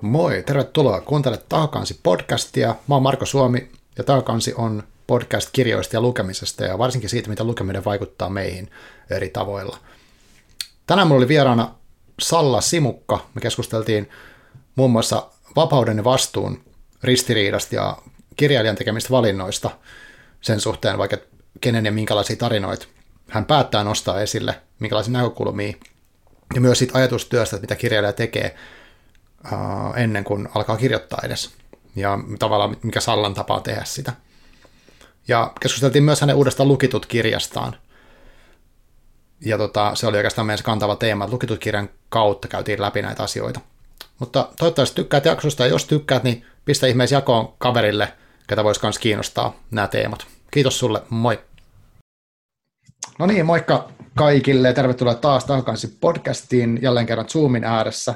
Moi, 0.00 0.42
tervetuloa 0.46 1.00
kuuntele 1.00 1.38
Taakansi 1.48 2.00
podcastia. 2.02 2.74
Mä 2.88 2.94
oon 2.94 3.02
Marko 3.02 3.26
Suomi 3.26 3.70
ja 3.98 4.04
Taakansi 4.04 4.54
on 4.56 4.82
podcast 5.06 5.48
kirjoista 5.52 5.96
ja 5.96 6.00
lukemisesta 6.00 6.64
ja 6.64 6.78
varsinkin 6.78 7.10
siitä, 7.10 7.28
mitä 7.28 7.44
lukeminen 7.44 7.84
vaikuttaa 7.84 8.30
meihin 8.30 8.70
eri 9.10 9.28
tavoilla. 9.28 9.78
Tänään 10.86 11.08
mulla 11.08 11.18
oli 11.18 11.28
vieraana 11.28 11.74
Salla 12.20 12.60
Simukka. 12.60 13.26
Me 13.34 13.40
keskusteltiin 13.40 14.10
muun 14.76 14.90
muassa 14.90 15.26
vapauden 15.56 15.96
ja 15.96 16.04
vastuun 16.04 16.64
ristiriidasta 17.02 17.74
ja 17.74 17.98
kirjailijan 18.36 18.76
tekemistä 18.76 19.10
valinnoista 19.10 19.70
sen 20.40 20.60
suhteen, 20.60 20.98
vaikka 20.98 21.16
kenen 21.60 21.86
ja 21.86 21.92
minkälaisia 21.92 22.36
tarinoita 22.36 22.86
hän 23.30 23.44
päättää 23.44 23.84
nostaa 23.84 24.20
esille, 24.20 24.60
minkälaisia 24.78 25.12
näkökulmia, 25.12 25.76
ja 26.54 26.60
myös 26.60 26.78
siitä 26.78 26.98
ajatustyöstä, 26.98 27.56
mitä 27.56 27.76
kirjailija 27.76 28.12
tekee 28.12 28.56
uh, 29.52 29.96
ennen 29.96 30.24
kuin 30.24 30.48
alkaa 30.54 30.76
kirjoittaa 30.76 31.18
edes, 31.22 31.50
ja 31.96 32.18
tavallaan 32.38 32.76
mikä 32.82 33.00
Sallan 33.00 33.34
tapaa 33.34 33.60
tehdä 33.60 33.84
sitä. 33.84 34.12
Ja 35.28 35.52
keskusteltiin 35.60 36.04
myös 36.04 36.20
hänen 36.20 36.36
uudesta 36.36 36.64
lukitut 36.64 37.06
kirjastaan, 37.06 37.76
ja 39.44 39.58
tota, 39.58 39.94
se 39.94 40.06
oli 40.06 40.16
oikeastaan 40.16 40.46
meidän 40.46 40.64
kantava 40.64 40.96
teema, 40.96 41.24
että 41.24 41.34
lukitut 41.34 41.58
kirjan 41.58 41.90
kautta 42.08 42.48
käytiin 42.48 42.80
läpi 42.80 43.02
näitä 43.02 43.22
asioita. 43.22 43.60
Mutta 44.18 44.48
toivottavasti 44.58 44.96
tykkäät 44.96 45.24
jaksosta, 45.24 45.62
ja 45.62 45.70
jos 45.70 45.84
tykkäät, 45.84 46.24
niin 46.24 46.46
pistä 46.64 46.86
ihmeessä 46.86 47.16
jakoon 47.16 47.54
kaverille, 47.58 48.12
ketä 48.46 48.64
voisi 48.64 48.80
myös 48.82 48.98
kiinnostaa 48.98 49.56
nämä 49.70 49.86
teemat. 49.88 50.26
Kiitos 50.50 50.78
sulle, 50.78 51.02
moi! 51.10 51.40
No 53.18 53.26
niin, 53.26 53.46
moikka 53.46 53.88
kaikille 54.14 54.72
tervetuloa 54.72 55.14
taas 55.14 55.44
takaisin 55.44 55.96
podcastiin 56.00 56.78
jälleen 56.82 57.06
kerran 57.06 57.28
Zoomin 57.28 57.64
ääressä. 57.64 58.14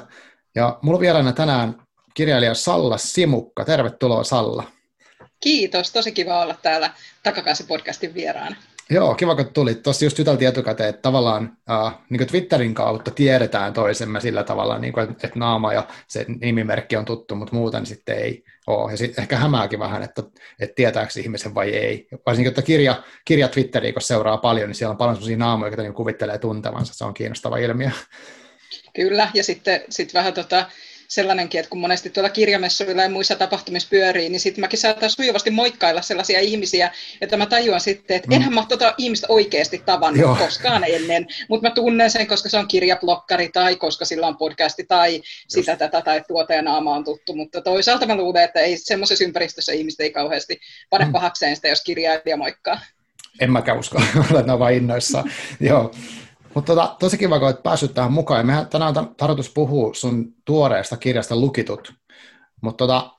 Ja 0.55 0.79
mulla 0.81 0.95
on 0.95 1.01
vieraana 1.01 1.33
tänään 1.33 1.75
kirjailija 2.13 2.53
Salla 2.53 2.97
Simukka. 2.97 3.65
Tervetuloa 3.65 4.23
Salla. 4.23 4.63
Kiitos, 5.39 5.91
tosi 5.91 6.11
kiva 6.11 6.41
olla 6.41 6.55
täällä 6.61 6.91
Takakasi 7.23 7.63
podcastin 7.63 8.13
vieraana. 8.13 8.55
Joo, 8.91 9.15
kiva 9.15 9.35
kun 9.35 9.53
tulit. 9.53 9.83
Tuossa 9.83 10.05
just 10.05 10.17
juteltiin 10.17 10.49
etukäteen, 10.49 10.89
että 10.89 11.01
tavallaan 11.01 11.57
äh, 11.71 11.97
niin 12.09 12.27
Twitterin 12.27 12.73
kautta 12.73 13.11
tiedetään 13.11 13.73
toisemme 13.73 14.21
sillä 14.21 14.43
tavalla, 14.43 14.79
niin 14.79 14.93
kuin, 14.93 15.09
että, 15.09 15.27
että 15.27 15.39
naama 15.39 15.73
ja 15.73 15.87
se 16.07 16.25
nimimerkki 16.41 16.97
on 16.97 17.05
tuttu, 17.05 17.35
mutta 17.35 17.55
muuten 17.55 17.85
sitten 17.85 18.17
ei 18.17 18.43
ole. 18.67 18.91
Ja 18.91 18.97
sitten 18.97 19.21
ehkä 19.21 19.37
hämääkin 19.37 19.79
vähän, 19.79 20.03
että, 20.03 20.23
että 20.59 20.75
tietääkö 20.75 21.19
ihmisen 21.19 21.55
vai 21.55 21.69
ei. 21.69 22.07
Varsinkin, 22.25 22.49
että 22.49 22.61
kirja, 22.61 23.03
kirja 23.25 23.47
Twitteriä, 23.47 23.93
kun 23.93 24.01
seuraa 24.01 24.37
paljon, 24.37 24.69
niin 24.69 24.75
siellä 24.75 24.91
on 24.91 24.97
paljon 24.97 25.15
sellaisia 25.15 25.37
naamoja, 25.37 25.69
joita 25.69 25.83
niin 25.83 25.93
kuvittelee 25.93 26.37
tuntevansa. 26.37 26.93
Se 26.93 27.05
on 27.05 27.13
kiinnostava 27.13 27.57
ilmiö. 27.57 27.91
Kyllä, 28.99 29.31
ja 29.33 29.43
sitten 29.43 29.81
sit 29.89 30.13
vähän 30.13 30.33
tota, 30.33 30.65
sellainenkin, 31.07 31.59
että 31.59 31.69
kun 31.69 31.79
monesti 31.79 32.09
tuolla 32.09 32.29
kirjamessuilla 32.29 33.01
ja 33.01 33.09
muissa 33.09 33.35
tapahtumissa 33.35 33.87
pyörii, 33.89 34.29
niin 34.29 34.39
sitten 34.39 34.61
mäkin 34.61 34.79
saatan 34.79 35.09
sujuvasti 35.09 35.51
moikkailla 35.51 36.01
sellaisia 36.01 36.39
ihmisiä, 36.39 36.91
että 37.21 37.37
mä 37.37 37.45
tajuan 37.45 37.79
sitten, 37.79 38.17
että 38.17 38.27
mm. 38.27 38.35
enhän 38.35 38.53
mä 38.53 38.65
tota 38.69 38.93
ihmistä 38.97 39.27
oikeasti 39.29 39.81
tavannut 39.85 40.21
Joo. 40.21 40.35
koskaan 40.35 40.83
ennen, 40.83 41.27
mutta 41.49 41.69
mä 41.69 41.75
tunnen 41.75 42.11
sen, 42.11 42.27
koska 42.27 42.49
se 42.49 42.57
on 42.57 42.67
kirjablokkari 42.67 43.49
tai 43.49 43.75
koska 43.75 44.05
sillä 44.05 44.27
on 44.27 44.37
podcasti 44.37 44.83
tai 44.83 45.15
Just. 45.15 45.25
sitä 45.47 45.75
tätä 45.75 46.01
tai 46.01 46.23
tuota 46.27 46.53
ja 46.53 46.61
naama 46.61 46.95
on 46.95 47.03
tuttu, 47.03 47.35
mutta 47.35 47.61
toisaalta 47.61 48.05
mä 48.05 48.15
luulen, 48.15 48.43
että 48.43 48.59
ei 48.59 48.77
semmoisessa 48.77 49.23
ympäristössä 49.23 49.73
ihmiset 49.73 49.99
ei 49.99 50.11
kauheasti 50.11 50.59
pane 50.89 51.05
mm. 51.05 51.11
pahakseen 51.11 51.55
sitä, 51.55 51.67
jos 51.67 51.83
kirjailija 51.83 52.37
moikkaa. 52.37 52.79
En 53.39 53.51
mäkään 53.51 53.79
usko, 53.79 54.01
olen 54.31 54.59
vaan 54.59 54.73
innoissaan. 54.73 55.31
Joo. 55.59 55.91
Mutta 56.53 56.75
tota, 56.75 56.95
tosi 56.99 57.17
kiva, 57.17 57.39
kun 57.39 57.47
olet 57.47 57.63
päässyt 57.63 57.93
tähän 57.93 58.11
mukaan. 58.11 58.45
Mehän 58.45 58.67
tänään 58.67 58.97
on 58.97 59.15
tarkoitus 59.15 59.49
puhua 59.49 59.93
sun 59.93 60.33
tuoreesta 60.45 60.97
kirjasta 60.97 61.35
Lukitut. 61.35 61.93
Mutta 62.61 62.77
tota, 62.77 63.11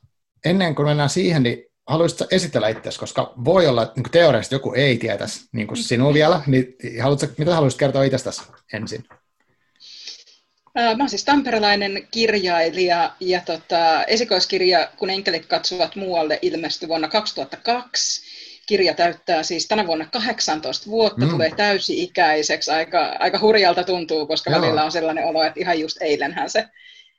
ennen 0.45 0.75
kuin 0.75 0.89
mennään 0.89 1.11
siihen, 1.11 1.43
niin 1.43 1.65
haluaisitko 1.87 2.25
esitellä 2.31 2.69
itsesi, 2.69 2.99
koska 2.99 3.33
voi 3.45 3.67
olla, 3.67 3.83
että 3.83 4.01
niin 4.01 4.11
teoriassa 4.11 4.55
joku 4.55 4.73
ei 4.73 4.99
tietäisi 4.99 5.49
niin 5.53 5.67
kuin 5.67 5.79
sinua 5.79 6.15
vielä, 6.15 6.43
niin 6.47 6.77
haluatko, 7.03 7.27
mitä 7.39 7.55
haluaisit 7.55 7.79
kertoa 7.79 8.05
itsestäsi 8.05 8.43
ensin? 8.73 9.05
Mä 10.75 10.91
olen 10.91 11.09
siis 11.09 11.25
tamperelainen 11.25 12.09
kirjailija 12.11 13.13
ja 13.21 13.41
tota, 13.41 14.05
esikoiskirja 14.05 14.89
Kun 14.99 15.11
enkelit 15.11 15.47
katsovat 15.47 15.97
muualle 15.97 16.39
ilmestyi 16.43 16.89
vuonna 16.89 17.09
2002 17.09 18.30
kirja 18.71 18.95
täyttää 18.95 19.43
siis 19.43 19.69
tänä 19.69 19.87
vuonna 19.87 20.07
18 20.13 20.91
vuotta, 20.91 21.25
mm. 21.25 21.31
tulee 21.31 21.51
täysi-ikäiseksi. 21.57 22.71
Aika, 22.71 23.17
aika 23.19 23.39
hurjalta 23.39 23.85
tuntuu, 23.85 24.27
koska 24.27 24.51
Joo. 24.51 24.61
välillä 24.61 24.85
on 24.85 24.93
sellainen 24.93 25.25
olo, 25.25 25.43
että 25.43 25.61
ihan 25.61 25.81
just 25.81 25.97
eilenhän 26.01 26.51
se 26.51 26.69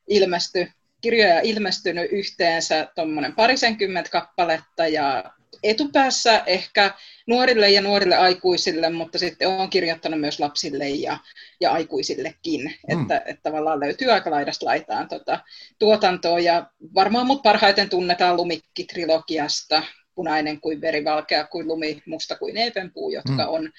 ilmestyi. 0.07 0.67
Kirjoja 1.01 1.35
on 1.35 1.41
ilmestynyt 1.43 2.11
yhteensä 2.11 2.87
tuommoinen 2.95 3.35
parisenkymmentä 3.35 4.09
kappaletta 4.09 4.87
ja 4.87 5.23
etupäässä 5.63 6.43
ehkä 6.45 6.93
nuorille 7.27 7.69
ja 7.69 7.81
nuorille 7.81 8.15
aikuisille, 8.15 8.89
mutta 8.89 9.19
sitten 9.19 9.47
olen 9.47 9.69
kirjoittanut 9.69 10.19
myös 10.19 10.39
lapsille 10.39 10.89
ja, 10.89 11.17
ja 11.61 11.71
aikuisillekin, 11.71 12.61
mm. 12.61 13.01
että, 13.01 13.21
että 13.25 13.43
tavallaan 13.43 13.79
löytyy 13.79 14.11
aika 14.11 14.31
laidasta 14.31 14.65
laitaan 14.65 15.07
tota, 15.07 15.39
tuotantoa 15.79 16.39
ja 16.39 16.65
varmaan 16.95 17.27
mut 17.27 17.43
parhaiten 17.43 17.89
tunnetaan 17.89 18.37
Lumikki-trilogiasta, 18.37 19.83
punainen 20.15 20.61
kuin 20.61 20.81
verivalkea 20.81 21.47
kuin 21.47 21.67
lumi, 21.67 22.01
musta 22.05 22.35
kuin 22.35 22.57
eepenpuu, 22.57 23.09
jotka 23.09 23.31
mm. 23.31 23.49
on 23.49 23.69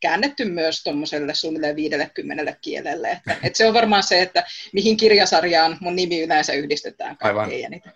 käännetty 0.00 0.44
myös 0.44 0.82
tuommoiselle 0.82 1.34
suunnilleen 1.34 1.76
50 1.76 2.56
kielelle. 2.60 3.10
Että, 3.10 3.36
että 3.42 3.56
se 3.56 3.66
on 3.66 3.74
varmaan 3.74 4.02
se, 4.02 4.22
että 4.22 4.44
mihin 4.72 4.96
kirjasarjaan 4.96 5.78
mun 5.80 5.96
nimi 5.96 6.22
yleensä 6.22 6.52
yhdistetään 6.52 7.16
kaikkein 7.16 7.66
eniten. 7.66 7.92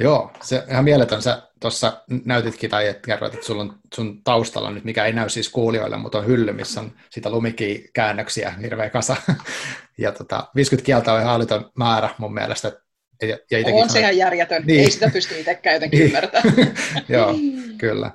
Joo, 0.00 0.32
se 0.42 0.64
ihan 0.70 0.84
mieletön. 0.84 1.22
Sä 1.22 1.42
tuossa 1.60 2.02
näytitkin 2.24 2.70
tai 2.70 2.88
et 2.88 3.06
kerroit, 3.06 3.34
että 3.34 3.46
sulla 3.46 3.62
on 3.62 3.78
sun 3.94 4.22
taustalla 4.24 4.70
nyt, 4.70 4.84
mikä 4.84 5.04
ei 5.04 5.12
näy 5.12 5.28
siis 5.28 5.48
kuulijoille, 5.48 5.96
mutta 5.96 6.18
on 6.18 6.26
hylly, 6.26 6.52
missä 6.52 6.80
on 6.80 6.92
sitä 7.10 7.30
lumikikäännöksiä 7.30 8.50
hirveä 8.50 8.90
kasa. 8.90 9.16
Ja 9.98 10.12
tota, 10.12 10.48
50 10.54 10.86
kieltä 10.86 11.12
on 11.12 11.20
ihan 11.20 11.34
älytön 11.34 11.64
määrä 11.76 12.08
mun 12.18 12.34
mielestä. 12.34 12.72
Ja, 13.26 13.38
ja 13.50 13.74
on 13.74 13.90
se 13.90 14.00
ihan 14.00 14.16
järjetön, 14.16 14.62
niin. 14.66 14.80
ei 14.80 14.90
sitä 14.90 15.10
pysty 15.12 15.38
itsekään 15.38 15.74
jotenkin 15.74 15.98
niin. 15.98 16.06
ymmärtämään. 16.06 16.74
Joo, 17.08 17.34
kyllä. 17.78 18.10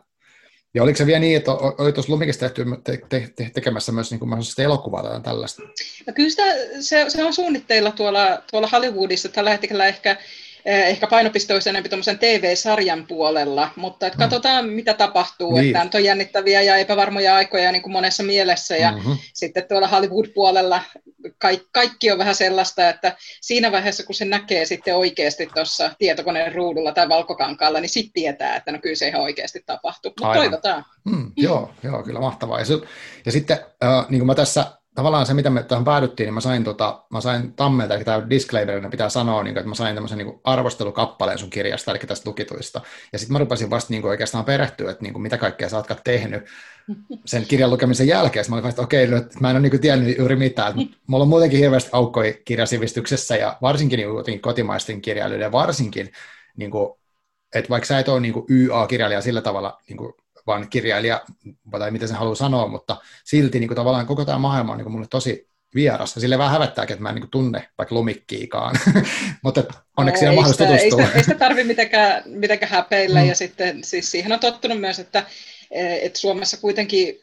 Ja 0.74 0.84
oliko 0.84 0.98
se 0.98 1.06
vielä 1.06 1.20
niin, 1.20 1.38
että 1.38 1.52
oli 1.52 1.94
tuossa 1.94 2.12
Lumikissa 2.12 2.40
tehty 2.40 2.66
te, 2.84 3.00
te, 3.10 3.30
te, 3.36 3.50
tekemässä 3.54 3.92
myös 3.92 4.12
niin 4.12 4.20
kuin 4.20 4.32
elokuvaa 4.58 5.04
tai 5.04 5.22
tällaista? 5.22 5.62
No 6.08 6.14
kyllä 6.14 6.30
sitä, 6.30 6.44
se, 6.80 7.06
se, 7.08 7.24
on 7.24 7.34
suunnitteilla 7.34 7.92
tuolla, 7.92 8.42
tuolla 8.52 8.68
Hollywoodissa 8.68 9.30
tällä 9.30 9.50
hetkellä 9.50 9.88
ehkä 9.88 10.10
Eh, 10.12 10.18
ehkä 10.68 11.08
painopiste 11.08 11.54
olisi 11.54 11.70
enemmän 11.70 11.90
tuommoisen 11.90 12.20
TV-sarjan 12.20 13.06
puolella, 13.08 13.70
mutta 13.76 14.08
et 14.08 14.16
mm. 14.16 14.20
katsotaan 14.20 14.70
mitä 14.70 14.94
tapahtuu, 14.94 15.56
niin. 15.56 15.68
että 15.68 15.84
nyt 15.84 15.96
on 15.96 16.04
jännittäviä 16.04 16.62
ja 16.62 16.78
epävarmoja 16.78 17.36
aikoja 17.36 17.72
niin 17.72 17.82
kuin 17.82 17.94
monessa 17.94 18.24
mielessä 18.24 18.78
ja 18.78 18.92
mm-hmm. 18.92 19.18
sitten 19.34 19.66
tuolla 19.70 19.88
Hollywood-puolella 19.88 20.82
kaikki, 21.38 21.68
kaikki 21.72 22.12
on 22.12 22.18
vähän 22.18 22.36
sellaista, 22.36 22.90
että 22.90 23.16
siinä 23.42 23.72
vaiheessa 23.72 24.04
kun 24.04 24.16
se 24.16 24.26
näkee 24.26 24.66
sitten 24.66 24.96
oikeasti 24.96 25.50
tuossa 25.54 25.92
tietokoneen 25.98 26.56
ruudulla 26.56 26.92
tai 26.92 27.10
valkokankaalla, 27.10 27.80
niin 27.80 27.90
sitten 27.90 28.14
tietää, 28.14 28.56
että 28.56 28.72
no 28.72 28.80
kyllä 28.80 28.96
se 28.96 29.08
ihan 29.08 29.22
oikeasti 29.22 29.64
tapahtuu, 29.66 30.14
mutta 30.20 30.40
toivotaan. 30.40 30.86
Mm, 31.04 31.32
joo, 31.38 31.74
joo, 31.84 32.04
kyllä 32.04 32.20
mahtavaa. 32.20 32.60
Ja, 32.60 32.66
se, 32.66 32.74
ja 33.26 33.32
sitten 33.32 33.60
äh, 33.84 34.06
niin 34.10 34.20
kuin 34.20 34.28
mä 34.28 34.36
tässä 34.36 34.66
tavallaan 34.98 35.26
se, 35.26 35.34
mitä 35.34 35.50
me 35.50 35.64
tähän 35.64 35.84
päädyttiin, 35.84 36.28
niin 36.28 36.34
mä 36.34 36.42
sain, 36.42 36.64
tota, 36.64 37.04
mä 37.10 37.22
sain 37.22 37.54
Tammelta, 37.54 37.96
eli 37.96 38.04
tämä 38.04 38.30
disclaimerina 38.30 38.90
pitää 38.90 39.10
sanoa, 39.10 39.44
niin 39.44 39.54
kuin, 39.54 39.62
että 39.62 39.70
mä 39.70 39.76
sain 39.76 39.96
tämmöisen 39.96 40.18
niin 40.18 40.40
arvostelukappaleen 40.44 41.38
sun 41.38 41.50
kirjasta, 41.50 41.92
eli 41.92 42.00
tästä 42.00 42.30
lukituista. 42.30 42.82
Ja 43.14 43.20
sitten 43.20 43.34
mä 43.34 43.40
rupesin 43.40 43.70
vasta 43.70 43.94
niin 43.94 44.02
kuin, 44.02 44.10
oikeastaan 44.10 44.46
perehtyä, 44.46 44.92
että 44.92 45.04
niin 45.04 45.14
kuin, 45.14 45.24
mitä 45.24 45.38
kaikkea 45.38 45.70
sä 45.70 45.78
ootkaan 45.78 46.00
tehnyt 46.04 46.44
sen 47.26 47.46
kirjan 47.46 47.70
lukemisen 47.70 48.08
jälkeen. 48.08 48.46
Sitten 48.46 48.56
mä 48.56 48.60
olin 48.60 48.70
että 48.70 48.82
okei, 48.82 49.06
okay, 49.06 49.30
mä 49.40 49.50
en 49.50 49.56
ole 49.56 49.62
niin 49.62 49.72
kuin, 49.72 49.82
tiennyt 49.82 50.18
juuri 50.18 50.36
mitään. 50.36 50.74
Mulla 51.08 51.24
on 51.24 51.30
muutenkin 51.30 51.60
hirveästi 51.60 51.90
aukkoja 51.94 52.34
kirjasivistyksessä 52.46 53.36
ja 53.36 53.58
varsinkin 53.62 53.98
niin 53.98 54.10
kuin, 54.10 54.42
kotimaisten 54.42 55.02
kirjailijoiden, 55.02 55.52
varsinkin, 55.52 56.12
niin 56.56 56.72
kuin, 56.72 56.94
että 57.56 57.70
vaikka 57.70 57.88
sä 57.88 58.00
et 58.00 58.10
ole 58.10 58.20
niin 58.20 58.34
kuin 58.34 58.46
YA-kirjailija 58.50 59.22
sillä 59.22 59.42
tavalla 59.42 59.82
niin 59.90 59.98
kuin, 59.98 60.14
vaan 60.48 60.70
kirjailija, 60.70 61.22
tai 61.80 61.92
miten 61.92 62.08
se 62.08 62.14
haluaa 62.14 62.36
sanoa, 62.36 62.68
mutta 62.68 62.98
silti 63.24 63.60
niin 63.60 63.68
kuin 63.68 63.76
tavallaan 63.76 64.08
koko 64.08 64.26
tämä 64.26 64.38
maailma 64.38 64.72
on 64.72 64.78
niin 64.78 64.84
kuin 64.84 64.94
mulle 64.94 65.08
tosi 65.10 65.48
vieras. 65.76 66.16
Ja 66.16 66.22
sille 66.22 66.38
vähän 66.38 66.54
hävettääkin, 66.54 66.94
että 66.94 67.04
mä 67.04 67.10
en 67.10 67.16
niin 67.16 67.22
kuin 67.22 67.32
tunne 67.32 67.70
vaikka 67.78 67.96
lumikkiikaan. 67.96 68.76
mutta 69.44 69.64
onneksi 69.98 70.26
no, 70.26 70.32
on 70.32 70.36
mahdollista 70.36 70.66
tutustua. 70.66 71.02
Ei 71.02 71.08
sitä, 71.08 71.18
ei 71.18 71.24
sitä 71.24 71.36
tarvitse 71.36 71.68
mitenkään, 71.68 72.24
mitenkään 72.26 72.72
häpeillä. 72.72 73.22
Mm. 73.22 73.28
Ja 73.28 73.36
sitten 73.36 73.84
siis 73.84 74.12
siihen 74.12 74.32
on 74.32 74.40
tottunut 74.40 74.80
myös, 74.80 75.00
että 75.00 75.24
että 75.72 76.20
Suomessa 76.20 76.58
kuitenkin, 76.58 77.20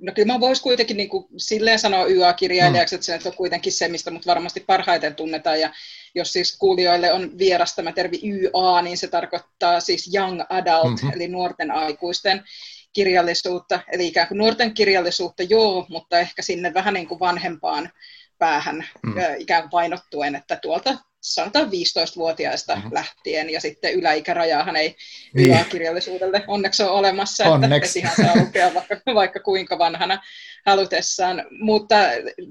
no 0.00 0.12
kyllä 0.14 0.32
mä 0.32 0.40
voisi 0.40 0.62
kuitenkin 0.62 0.96
niin 0.96 1.08
kuin 1.08 1.26
silleen 1.36 1.78
sanoa 1.78 2.06
YA-kirjailijaksi, 2.06 2.94
mm. 2.94 2.96
että 2.96 3.22
se 3.22 3.28
on 3.28 3.34
kuitenkin 3.34 3.72
se, 3.72 3.88
mistä 3.88 4.10
mut 4.10 4.26
varmasti 4.26 4.60
parhaiten 4.60 5.14
tunnetaan, 5.14 5.60
ja 5.60 5.72
jos 6.14 6.32
siis 6.32 6.58
kuulijoille 6.58 7.12
on 7.12 7.38
vieras 7.38 7.74
tämä 7.74 7.92
termi 7.92 8.20
YA, 8.24 8.82
niin 8.82 8.98
se 8.98 9.06
tarkoittaa 9.06 9.80
siis 9.80 10.14
young 10.14 10.40
adult, 10.48 11.02
mm-hmm. 11.02 11.12
eli 11.14 11.28
nuorten 11.28 11.70
aikuisten 11.70 12.44
kirjallisuutta, 12.92 13.80
eli 13.92 14.06
ikään 14.06 14.28
kuin 14.28 14.38
nuorten 14.38 14.74
kirjallisuutta 14.74 15.42
joo, 15.42 15.86
mutta 15.88 16.18
ehkä 16.18 16.42
sinne 16.42 16.74
vähän 16.74 16.94
niin 16.94 17.08
kuin 17.08 17.20
vanhempaan 17.20 17.90
päähän 18.38 18.86
mm. 19.02 19.14
ikään 19.38 19.62
kuin 19.62 19.70
painottuen, 19.70 20.34
että 20.34 20.56
tuolta 20.56 20.98
sanotaan 21.24 21.66
15-vuotiaista 21.66 22.76
mm-hmm. 22.76 22.94
lähtien, 22.94 23.50
ja 23.50 23.60
sitten 23.60 23.94
yläikärajaahan 23.94 24.76
ei 24.76 24.96
niin. 25.34 25.64
kirjallisuudelle 25.70 26.44
onneksi 26.46 26.82
ole 26.82 26.90
olemassa, 26.90 27.44
onneksi. 27.44 27.98
että, 27.98 28.08
että 28.08 28.22
ihan 28.22 28.34
saa 28.34 28.44
lukea 28.44 28.74
vaikka, 28.74 29.14
vaikka 29.14 29.40
kuinka 29.40 29.78
vanhana 29.78 30.22
halutessaan. 30.66 31.44
Mutta 31.50 31.96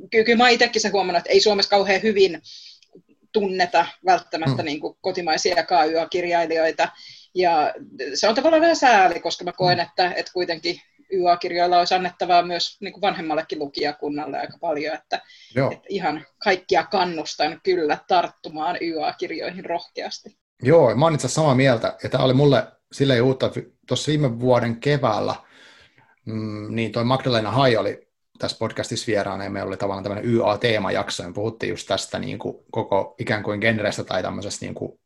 kyllä 0.09 0.37
mä 0.37 0.49
itsekin 0.49 0.81
se 0.81 0.89
huomannut, 0.89 1.17
että 1.19 1.29
ei 1.29 1.41
Suomessa 1.41 1.69
kauhean 1.69 2.01
hyvin 2.03 2.41
tunneta 3.33 3.85
välttämättä 4.05 4.61
mm. 4.61 4.65
niin 4.65 4.79
kuin 4.79 4.97
kotimaisia 5.01 5.55
KYA-kirjailijoita, 5.55 6.87
ja 7.35 7.73
se 8.13 8.27
on 8.27 8.35
tavallaan 8.35 8.61
vähän 8.61 8.75
sääli, 8.75 9.19
koska 9.19 9.43
mä 9.43 9.51
koen, 9.51 9.77
mm. 9.77 9.83
että, 9.83 10.13
että 10.15 10.33
kuitenkin 10.33 10.81
YA-kirjoilla 11.13 11.79
olisi 11.79 11.93
annettavaa 11.93 12.43
myös 12.43 12.77
niin 12.81 12.93
kuin 12.93 13.01
vanhemmallekin 13.01 13.59
lukijakunnalle 13.59 14.39
aika 14.39 14.57
paljon, 14.61 14.95
että, 14.95 15.21
että 15.71 15.85
ihan 15.89 16.25
kaikkia 16.43 16.83
kannustan 16.83 17.59
kyllä 17.63 17.97
tarttumaan 18.07 18.77
YA-kirjoihin 18.81 19.65
rohkeasti. 19.65 20.37
Joo, 20.63 20.95
mä 20.95 21.05
oon 21.05 21.15
itse 21.15 21.27
samaa 21.27 21.55
mieltä, 21.55 21.97
ja 22.03 22.09
tämä 22.09 22.23
oli 22.23 22.33
mulle 22.33 22.67
silleen 22.91 23.23
uutta, 23.23 23.51
tuossa 23.87 24.09
viime 24.09 24.39
vuoden 24.39 24.79
keväällä, 24.79 25.35
mm, 26.25 26.75
niin 26.75 26.91
toi 26.91 27.03
Magdalena 27.03 27.51
Hai 27.51 27.77
oli 27.77 28.02
tässä 28.39 28.57
podcastissa 28.59 29.07
vieraana, 29.07 29.43
ja 29.43 29.49
meillä 29.49 29.67
oli 29.67 29.77
tavallaan 29.77 30.03
tämmöinen 30.03 30.31
YA-teemajakso, 30.31 31.23
ja 31.23 31.29
me 31.29 31.33
puhuttiin 31.33 31.69
just 31.69 31.87
tästä 31.87 32.19
niin 32.19 32.39
kuin 32.39 32.57
koko 32.71 33.15
ikään 33.19 33.43
kuin 33.43 33.59
genrestä 33.59 34.03
tai 34.03 34.23
tämmöisestä 34.23 34.65
niin 34.65 34.75
kuin 34.75 34.99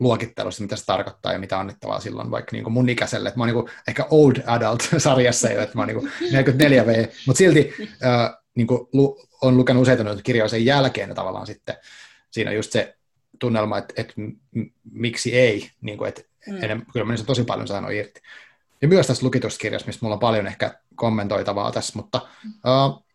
luokittelusta, 0.00 0.62
mitä 0.62 0.76
se 0.76 0.84
tarkoittaa 0.84 1.32
ja 1.32 1.38
mitä 1.38 1.58
annettavaa 1.58 2.00
silloin 2.00 2.30
vaikka 2.30 2.52
niin 2.52 2.64
kuin 2.64 2.72
mun 2.72 2.88
ikäiselle. 2.88 3.28
Että 3.28 3.38
mä 3.38 3.42
oon 3.42 3.48
niin 3.48 3.64
kuin 3.64 3.70
ehkä 3.88 4.06
old 4.10 4.36
adult-sarjassa 4.46 5.50
jo, 5.52 5.62
että 5.62 5.78
mä 5.78 5.82
oon 5.82 5.88
niin 5.88 6.12
44V, 6.32 7.12
mutta 7.26 7.38
silti 7.38 7.72
äh, 8.04 8.34
niin 8.54 8.66
kuin 8.66 8.88
lu, 8.92 9.26
on 9.42 9.56
lukenut 9.56 9.82
useita 9.82 10.04
noita 10.04 10.22
kirjoja 10.22 10.48
sen 10.48 10.64
jälkeen 10.64 11.08
ja 11.08 11.14
tavallaan 11.14 11.46
sitten 11.46 11.76
siinä 12.30 12.50
on 12.50 12.56
just 12.56 12.72
se 12.72 12.96
tunnelma, 13.38 13.78
että, 13.78 13.94
että 13.96 14.14
m- 14.16 14.66
miksi 14.92 15.34
ei, 15.34 15.70
niin 15.80 15.98
kuin, 15.98 16.08
että 16.08 16.22
mm. 16.46 16.62
enem, 16.62 16.82
kyllä 16.92 17.06
mä 17.06 17.14
tosi 17.26 17.44
paljon 17.44 17.68
saanut 17.68 17.92
irti. 17.92 18.20
Ja 18.82 18.88
myös 18.88 19.06
tässä 19.06 19.26
lukituskirjassa, 19.26 19.86
mistä 19.86 20.04
mulla 20.04 20.14
on 20.14 20.20
paljon 20.20 20.46
ehkä 20.46 20.78
kommentoitavaa 20.96 21.72
tässä, 21.72 21.92
mutta 21.96 22.20
uh, 22.46 23.06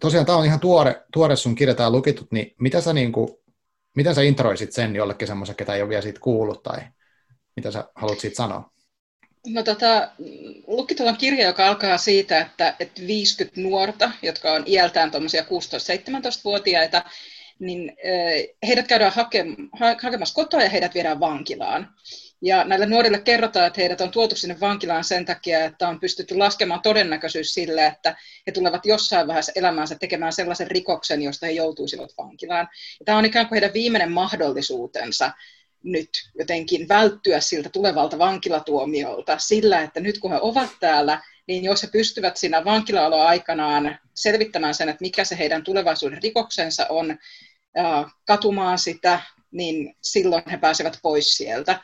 tosiaan 0.00 0.26
tämä 0.26 0.38
on 0.38 0.44
ihan 0.44 0.60
tuore, 0.60 1.02
tuore 1.12 1.36
sun 1.36 1.54
kirja, 1.54 1.74
tämä 1.74 1.90
lukitut, 1.90 2.32
niin 2.32 2.54
mitä 2.58 2.80
sä 2.80 2.92
niin 2.92 3.12
kuin, 3.12 3.28
Miten 3.96 4.14
sä 4.14 4.22
introisit 4.22 4.72
sen 4.72 4.96
jollekin 4.96 5.28
semmoisen, 5.28 5.56
ketä 5.56 5.74
ei 5.74 5.82
ole 5.82 5.88
vielä 5.88 6.02
siitä 6.02 6.20
kuullut, 6.20 6.62
tai 6.62 6.78
mitä 7.56 7.70
sä 7.70 7.84
haluat 7.94 8.20
siitä 8.20 8.36
sanoa? 8.36 8.70
No 9.46 9.62
tota, 9.62 10.08
Lukitut 10.66 11.06
on 11.06 11.16
kirja, 11.16 11.46
joka 11.46 11.68
alkaa 11.68 11.98
siitä, 11.98 12.40
että, 12.40 12.76
että 12.80 13.02
50 13.06 13.60
nuorta, 13.60 14.10
jotka 14.22 14.52
on 14.52 14.62
iältään 14.66 15.10
tuommoisia 15.10 15.42
16-17-vuotiaita, 15.42 17.04
niin 17.58 17.96
heidät 18.66 18.88
käydään 18.88 19.12
hakemassa 20.02 20.34
kotoa 20.34 20.62
ja 20.62 20.70
heidät 20.70 20.94
viedään 20.94 21.20
vankilaan. 21.20 21.94
Ja 22.44 22.64
näille 22.64 22.86
nuorille 22.86 23.20
kerrotaan, 23.20 23.66
että 23.66 23.80
heidät 23.80 24.00
on 24.00 24.10
tuotu 24.10 24.36
sinne 24.36 24.60
vankilaan 24.60 25.04
sen 25.04 25.24
takia, 25.24 25.64
että 25.64 25.88
on 25.88 26.00
pystytty 26.00 26.36
laskemaan 26.36 26.82
todennäköisyys 26.82 27.54
sille, 27.54 27.86
että 27.86 28.16
he 28.46 28.52
tulevat 28.52 28.86
jossain 28.86 29.26
vaiheessa 29.26 29.52
elämäänsä 29.54 29.94
tekemään 29.94 30.32
sellaisen 30.32 30.70
rikoksen, 30.70 31.22
josta 31.22 31.46
he 31.46 31.52
joutuisivat 31.52 32.10
vankilaan. 32.18 32.68
Ja 33.00 33.04
tämä 33.04 33.18
on 33.18 33.24
ikään 33.24 33.48
kuin 33.48 33.56
heidän 33.56 33.74
viimeinen 33.74 34.12
mahdollisuutensa 34.12 35.30
nyt 35.84 36.10
jotenkin 36.38 36.88
välttyä 36.88 37.40
siltä 37.40 37.68
tulevalta 37.68 38.18
vankilatuomiolta 38.18 39.38
sillä, 39.38 39.82
että 39.82 40.00
nyt 40.00 40.18
kun 40.18 40.32
he 40.32 40.38
ovat 40.40 40.70
täällä, 40.80 41.22
niin 41.46 41.64
jos 41.64 41.82
he 41.82 41.88
pystyvät 41.92 42.36
siinä 42.36 42.64
vankilaoloaikanaan 42.64 43.98
selvittämään 44.14 44.74
sen, 44.74 44.88
että 44.88 45.02
mikä 45.02 45.24
se 45.24 45.38
heidän 45.38 45.64
tulevaisuuden 45.64 46.22
rikoksensa 46.22 46.86
on, 46.88 47.18
katumaan 48.24 48.78
sitä, 48.78 49.20
niin 49.50 49.96
silloin 50.02 50.42
he 50.50 50.56
pääsevät 50.56 50.98
pois 51.02 51.36
sieltä. 51.36 51.80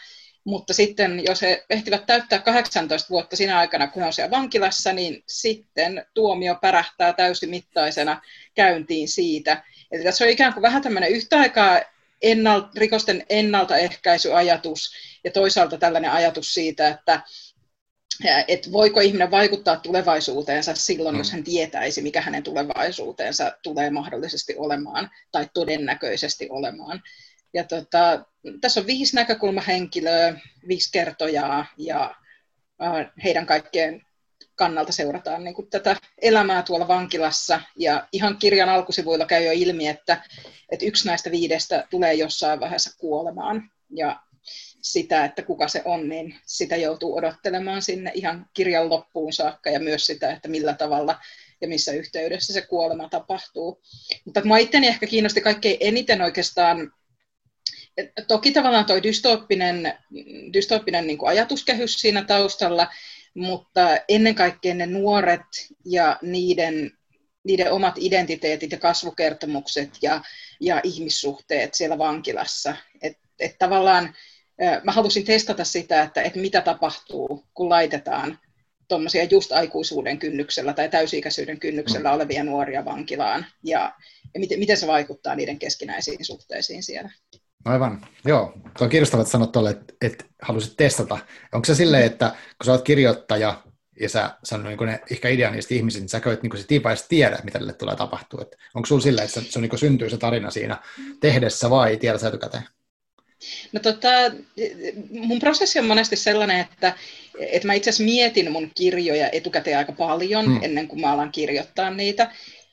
Mutta 0.49 0.75
sitten, 0.75 1.25
jos 1.25 1.43
he 1.43 1.65
ehtivät 1.71 2.06
täyttää 2.06 2.39
18 2.39 3.09
vuotta 3.11 3.37
siinä 3.37 3.59
aikana, 3.59 3.87
kun 3.87 4.03
he 4.03 4.06
on 4.06 4.12
siellä 4.12 4.31
vankilassa, 4.31 4.93
niin 4.93 5.23
sitten 5.27 6.06
tuomio 6.15 6.55
pärähtää 6.61 7.12
täysimittaisena 7.12 8.21
käyntiin 8.55 9.09
siitä. 9.09 9.65
Eli 9.93 10.05
tässä 10.05 10.25
on 10.25 10.31
ikään 10.31 10.53
kuin 10.53 10.62
vähän 10.62 10.83
tämmöinen 10.83 11.11
yhtä 11.11 11.39
aikaa 11.39 11.81
ennalt, 12.23 12.75
rikosten 12.77 13.27
ennaltaehkäisyajatus 13.29 14.91
ja 15.25 15.31
toisaalta 15.31 15.79
tällainen 15.79 16.11
ajatus 16.11 16.55
siitä, 16.55 16.89
että 16.89 17.21
että 18.49 18.73
voiko 18.73 19.00
ihminen 19.00 19.31
vaikuttaa 19.31 19.77
tulevaisuuteensa 19.77 20.75
silloin, 20.75 21.15
mm. 21.15 21.19
jos 21.19 21.33
hän 21.33 21.45
tietäisi, 21.45 22.03
mikä 22.03 22.21
hänen 22.21 22.43
tulevaisuuteensa 22.43 23.53
tulee 23.62 23.91
mahdollisesti 23.91 24.55
olemaan 24.56 25.11
tai 25.33 25.49
todennäköisesti 25.55 26.47
olemaan. 26.50 27.03
Ja 27.55 27.65
tota, 27.65 28.25
tässä 28.61 28.81
on 28.81 28.87
viisi 28.87 29.17
näkökulmahenkilöä, 29.17 30.41
viisi 30.69 30.93
kertojaa 30.93 31.67
ja 31.77 32.15
heidän 33.25 33.47
kaikkien 33.47 34.03
kannalta 34.55 34.93
seurataan 34.93 35.45
niin 35.45 35.55
kuin 35.55 35.71
tätä 35.71 35.97
elämää 36.23 36.62
tuolla 36.62 36.89
vankilassa. 36.89 37.61
Ja 37.77 38.09
ihan 38.12 38.37
kirjan 38.37 38.69
alkusivuilla 38.69 39.27
käy 39.27 39.45
jo 39.45 39.53
ilmi, 39.53 39.89
että, 39.89 40.23
että 40.73 40.87
yksi 40.87 41.06
näistä 41.06 41.31
viidestä 41.31 41.87
tulee 41.91 42.15
jossain 42.15 42.61
vaiheessa 42.61 42.99
kuolemaan. 42.99 43.71
Ja 43.91 44.21
sitä, 44.83 45.25
että 45.25 45.43
kuka 45.43 45.69
se 45.69 45.83
on, 45.85 46.09
niin 46.09 46.35
sitä 46.47 46.77
joutuu 46.77 47.17
odottelemaan 47.17 47.83
sinne 47.83 48.11
ihan 48.15 48.47
kirjan 48.55 48.89
loppuun 48.89 49.33
saakka 49.33 49.71
ja 49.71 49.81
myös 49.81 50.06
sitä, 50.06 50.33
että 50.33 50.49
millä 50.49 50.75
tavalla 50.75 51.19
ja 51.61 51.69
missä 51.69 51.93
yhteydessä 51.93 52.53
se 52.53 52.61
kuolema 52.61 53.09
tapahtuu. 53.09 53.83
Mutta 54.25 54.45
mä 54.45 54.59
itteni 54.59 54.87
ehkä 54.87 55.06
kiinnosti 55.06 55.41
kaikkein 55.41 55.77
eniten 55.81 56.23
oikeastaan 56.23 56.93
toki 58.29 58.53
tavallaan 58.53 58.87
tuo 58.87 59.03
dystooppinen, 59.03 59.95
dystooppinen 60.53 61.06
niin 61.06 61.19
kuin 61.19 61.29
ajatuskehys 61.29 61.93
siinä 61.93 62.25
taustalla, 62.25 62.87
mutta 63.35 63.99
ennen 64.09 64.35
kaikkea 64.35 64.75
ne 64.75 64.87
nuoret 64.87 65.73
ja 65.85 66.19
niiden, 66.23 66.91
niiden 67.45 67.73
omat 67.73 67.95
identiteetit 67.99 68.73
ja 68.73 68.79
kasvukertomukset 68.79 69.91
ja, 70.03 70.21
ja 70.61 70.81
ihmissuhteet 70.85 71.75
siellä 71.75 71.99
vankilassa. 71.99 72.77
Että 73.03 73.29
et 73.39 73.59
tavallaan 73.59 74.15
mä 74.85 74.93
halusin 74.93 75.25
testata 75.25 75.65
sitä, 75.65 76.03
että, 76.03 76.23
että 76.23 76.39
mitä 76.39 76.61
tapahtuu, 76.61 77.45
kun 77.55 77.69
laitetaan 77.69 78.39
tuommoisia 78.89 79.25
just 79.25 79.53
aikuisuuden 79.53 80.19
kynnyksellä 80.19 80.73
tai 80.73 80.89
täysi-ikäisyyden 80.89 81.61
kynnyksellä 81.61 82.09
mm. 82.09 82.15
olevia 82.15 82.45
nuoria 82.45 82.85
vankilaan 82.85 83.47
ja, 83.65 83.93
ja 84.35 84.41
miten, 84.41 84.59
miten 84.59 84.77
se 84.77 84.87
vaikuttaa 84.87 85.35
niiden 85.35 85.59
keskinäisiin 85.59 86.25
suhteisiin 86.25 86.83
siellä. 86.83 87.11
Aivan, 87.64 88.06
joo. 88.25 88.52
Tuo 88.55 88.84
on 88.84 88.88
kiinnostavaa, 88.90 89.22
että 89.22 89.32
sanot 89.32 89.52
tuolle, 89.52 89.70
että, 89.70 89.94
että 90.02 90.25
halusit 90.42 90.76
testata. 90.76 91.18
Onko 91.52 91.64
se 91.64 91.75
silleen, 91.75 92.04
että 92.04 92.28
kun 92.28 92.64
sä 92.66 92.73
oot 92.73 92.83
kirjoittaja 92.83 93.62
ja 94.00 94.09
sä 94.09 94.30
sanot 94.44 94.66
niin 94.66 94.87
ne 94.87 95.00
ehkä 95.11 95.28
idea 95.28 95.50
niistä 95.50 95.75
ihmisistä, 95.75 96.00
niin 96.00 96.09
sä 96.09 96.21
käyt 96.21 96.42
niin 96.42 96.59
se 96.59 96.66
tiipaisesti 96.66 97.09
tiedä, 97.09 97.38
mitä 97.44 97.59
niille 97.59 97.73
tulee 97.73 97.97
tapahtua. 97.97 98.42
Että 98.42 98.56
onko 98.75 98.87
sulla 98.87 99.02
silleen, 99.02 99.25
että 99.25 99.40
se, 99.40 99.50
se 99.50 99.59
on, 99.59 99.62
niin 99.62 99.78
syntyy 99.78 100.11
se 100.11 100.18
tarina 100.18 100.50
siinä 100.50 100.76
tehdessä 101.21 101.71
vai 101.71 101.97
tiedät 101.97 102.21
sä 102.21 102.28
etukäteen? 102.28 102.64
No 103.73 103.80
tota, 103.80 104.09
mun 105.11 105.38
prosessi 105.38 105.78
on 105.78 105.85
monesti 105.85 106.16
sellainen, 106.16 106.61
että, 106.61 106.94
että 107.38 107.66
mä 107.66 107.75
itse 107.75 107.90
asiassa 107.90 108.04
mietin 108.04 108.52
mun 108.52 108.71
kirjoja 108.75 109.30
etukäteen 109.30 109.78
aika 109.78 109.92
paljon 109.92 110.44
hmm. 110.47 110.59
ennen 110.62 110.88
kuin 110.88 111.00
mä 111.00 111.12
alan 111.12 111.33
kirjoittaa 111.33 111.90
niitä. 111.90 112.30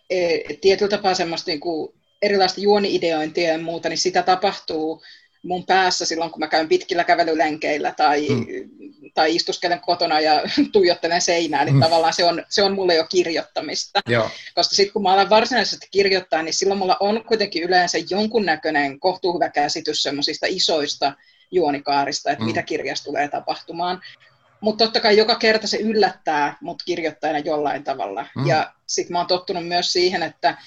E, 0.09 0.39
tietyllä 0.61 0.89
tapaa 0.89 1.13
semmoista 1.13 1.51
niin 1.51 1.59
kuin 1.59 1.93
erilaista 2.25 2.61
juoni-ideointia 2.61 3.51
ja 3.51 3.57
muuta, 3.57 3.89
niin 3.89 3.97
sitä 3.97 4.23
tapahtuu 4.23 5.01
mun 5.45 5.65
päässä 5.65 6.05
silloin, 6.05 6.31
kun 6.31 6.39
mä 6.39 6.47
käyn 6.47 6.69
pitkillä 6.69 7.03
kävelylenkeillä 7.03 7.91
tai, 7.91 8.27
hmm. 8.27 8.45
tai 9.13 9.35
istuskelen 9.35 9.79
kotona 9.79 10.19
ja 10.19 10.43
tuijottelen 10.73 11.21
seinää, 11.21 11.65
niin 11.65 11.73
hmm. 11.73 11.81
tavallaan 11.81 12.13
se 12.13 12.23
on, 12.23 12.45
se 12.49 12.63
on 12.63 12.75
mulle 12.75 12.95
jo 12.95 13.05
kirjoittamista. 13.09 13.99
Joo. 14.07 14.29
Koska 14.55 14.75
sitten 14.75 14.93
kun 14.93 15.03
mä 15.03 15.13
alan 15.13 15.29
varsinaisesti 15.29 15.87
kirjoittaa, 15.91 16.41
niin 16.41 16.53
silloin 16.53 16.77
mulla 16.77 16.97
on 16.99 17.25
kuitenkin 17.25 17.63
yleensä 17.63 17.97
jonkunnäköinen 18.09 18.99
kohtuuhyvä 18.99 19.49
käsitys 19.49 20.03
semmoisista 20.03 20.45
isoista 20.49 21.13
juonikaarista, 21.51 22.31
että 22.31 22.43
hmm. 22.43 22.49
mitä 22.49 22.63
kirjassa 22.63 23.05
tulee 23.05 23.27
tapahtumaan. 23.27 24.01
Mutta 24.61 24.85
totta 24.85 24.99
kai 24.99 25.17
joka 25.17 25.35
kerta 25.35 25.67
se 25.67 25.77
yllättää 25.77 26.57
mut 26.61 26.83
kirjoittajana 26.85 27.39
jollain 27.39 27.83
tavalla. 27.83 28.25
Hmm. 28.35 28.47
Ja 28.47 28.73
sitten 28.87 29.13
mä 29.13 29.19
oon 29.19 29.27
tottunut 29.27 29.67
myös 29.67 29.93
siihen, 29.93 30.23
että 30.23 30.57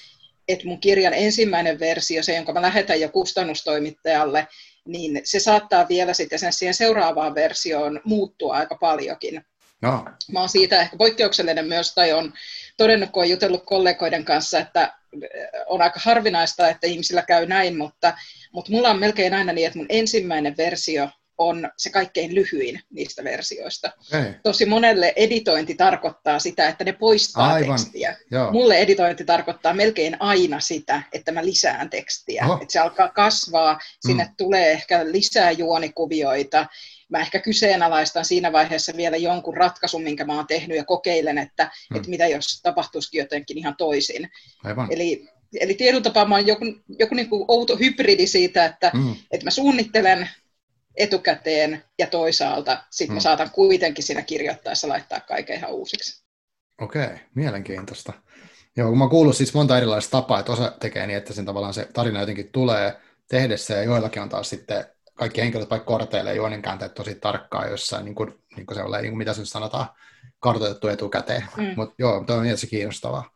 että 0.49 0.67
mun 0.67 0.79
kirjan 0.79 1.13
ensimmäinen 1.13 1.79
versio, 1.79 2.23
se 2.23 2.35
jonka 2.35 2.53
mä 2.53 2.61
lähetän 2.61 3.01
jo 3.01 3.09
kustannustoimittajalle, 3.09 4.47
niin 4.85 5.21
se 5.23 5.39
saattaa 5.39 5.87
vielä 5.89 6.13
sitten 6.13 6.39
sen 6.39 6.53
siihen 6.53 6.73
seuraavaan 6.73 7.35
versioon 7.35 8.01
muuttua 8.03 8.53
aika 8.53 8.75
paljonkin. 8.75 9.45
No. 9.81 10.05
Mä 10.31 10.39
oon 10.39 10.49
siitä 10.49 10.81
ehkä 10.81 10.97
poikkeuksellinen 10.97 11.67
myös, 11.67 11.93
tai 11.93 12.13
on 12.13 12.33
todennut, 12.77 13.09
kun 13.09 13.21
olen 13.21 13.29
jutellut 13.29 13.65
kollegoiden 13.65 14.25
kanssa, 14.25 14.59
että 14.59 14.93
on 15.67 15.81
aika 15.81 15.99
harvinaista, 16.03 16.69
että 16.69 16.87
ihmisillä 16.87 17.21
käy 17.21 17.45
näin, 17.45 17.77
mutta, 17.77 18.13
mutta 18.51 18.71
mulla 18.71 18.89
on 18.89 18.99
melkein 18.99 19.33
aina 19.33 19.53
niin, 19.53 19.67
että 19.67 19.79
mun 19.79 19.85
ensimmäinen 19.89 20.57
versio 20.57 21.09
on 21.39 21.69
se 21.77 21.89
kaikkein 21.89 22.35
lyhyin 22.35 22.79
niistä 22.89 23.23
versioista. 23.23 23.91
Okay. 24.07 24.33
Tosi 24.43 24.65
monelle 24.65 25.13
editointi 25.15 25.75
tarkoittaa 25.75 26.39
sitä, 26.39 26.67
että 26.69 26.83
ne 26.83 26.91
poistaa 26.93 27.53
Aivan. 27.53 27.79
tekstiä. 27.79 28.17
Joo. 28.31 28.51
Mulle 28.51 28.77
editointi 28.77 29.25
tarkoittaa 29.25 29.73
melkein 29.73 30.17
aina 30.19 30.59
sitä, 30.59 31.01
että 31.13 31.31
mä 31.31 31.45
lisään 31.45 31.89
tekstiä. 31.89 32.45
Oho. 32.45 32.53
Että 32.61 32.71
se 32.73 32.79
alkaa 32.79 33.09
kasvaa, 33.09 33.79
sinne 34.07 34.23
Mm. 34.23 34.29
tulee 34.37 34.71
ehkä 34.71 35.11
lisää 35.11 35.51
juonikuvioita. 35.51 36.65
Mä 37.09 37.19
ehkä 37.19 37.39
kyseenalaistan 37.39 38.25
siinä 38.25 38.51
vaiheessa 38.51 38.93
vielä 38.97 39.17
jonkun 39.17 39.57
ratkaisun, 39.57 40.03
minkä 40.03 40.25
mä 40.25 40.35
oon 40.35 40.47
tehnyt 40.47 40.77
ja 40.77 40.85
kokeilen, 40.85 41.37
että, 41.37 41.71
Mm. 41.89 41.95
että 41.97 42.09
mitä 42.09 42.27
jos 42.27 42.61
tapahtuisikin 42.63 43.19
jotenkin 43.19 43.57
ihan 43.57 43.75
toisin. 43.77 44.29
Aivan. 44.63 44.87
Eli, 44.91 45.27
eli 45.59 45.73
tiedontapaama 45.73 46.35
on 46.35 46.47
joku, 46.47 46.65
joku 46.99 47.15
niin 47.15 47.29
kuin 47.29 47.45
outo 47.47 47.75
hybridi 47.75 48.27
siitä, 48.27 48.65
että, 48.65 48.91
Mm. 48.93 49.15
että 49.31 49.45
mä 49.45 49.51
suunnittelen 49.51 50.29
etukäteen 50.99 51.83
ja 51.99 52.07
toisaalta 52.07 52.83
sitten 52.89 53.17
Mm. 53.17 53.21
saatan 53.21 53.51
kuitenkin 53.51 54.03
siinä 54.03 54.21
kirjoittaessa 54.21 54.87
laittaa 54.87 55.19
kaiken 55.19 55.57
ihan 55.57 55.71
uusiksi. 55.71 56.23
Okei, 56.81 57.09
mielenkiintoista. 57.35 58.13
Joo, 58.77 58.89
kun 58.89 58.97
mä 58.97 59.03
oon 59.03 59.11
kuullut 59.11 59.37
siis 59.37 59.53
monta 59.53 59.77
erilaista 59.77 60.11
tapaa, 60.11 60.39
että 60.39 60.51
osa 60.51 60.73
tekee 60.79 61.07
niin, 61.07 61.17
että 61.17 61.33
sen 61.33 61.45
tavallaan 61.45 61.73
se 61.73 61.87
tarina 61.93 62.19
jotenkin 62.19 62.51
tulee 62.51 62.97
tehdessä, 63.29 63.73
ja 63.73 63.83
joillakin 63.83 64.21
on 64.21 64.29
taas 64.29 64.49
sitten 64.49 64.85
kaikki 65.13 65.41
henkilöt 65.41 65.69
vaikka 65.69 65.85
korteilee 65.85 66.35
juonenkäänteet 66.35 66.93
tosi 66.93 67.15
tarkkaan 67.15 67.71
jossain, 67.71 68.05
niin 68.05 68.15
kuin, 68.15 68.33
niin 68.55 68.65
kuin 68.65 68.75
se 68.75 68.83
on, 68.83 68.91
niin 68.91 69.11
kuin 69.11 69.17
mitä 69.17 69.33
se 69.33 69.39
nyt 69.39 69.49
sanotaan, 69.49 69.85
kartoitettu 70.39 70.87
etukäteen. 70.87 71.45
Mm. 71.57 71.73
Mutta 71.75 71.95
joo, 71.99 72.23
toi 72.27 72.37
on 72.37 72.43
mielessä 72.43 72.67
kiinnostavaa. 72.67 73.31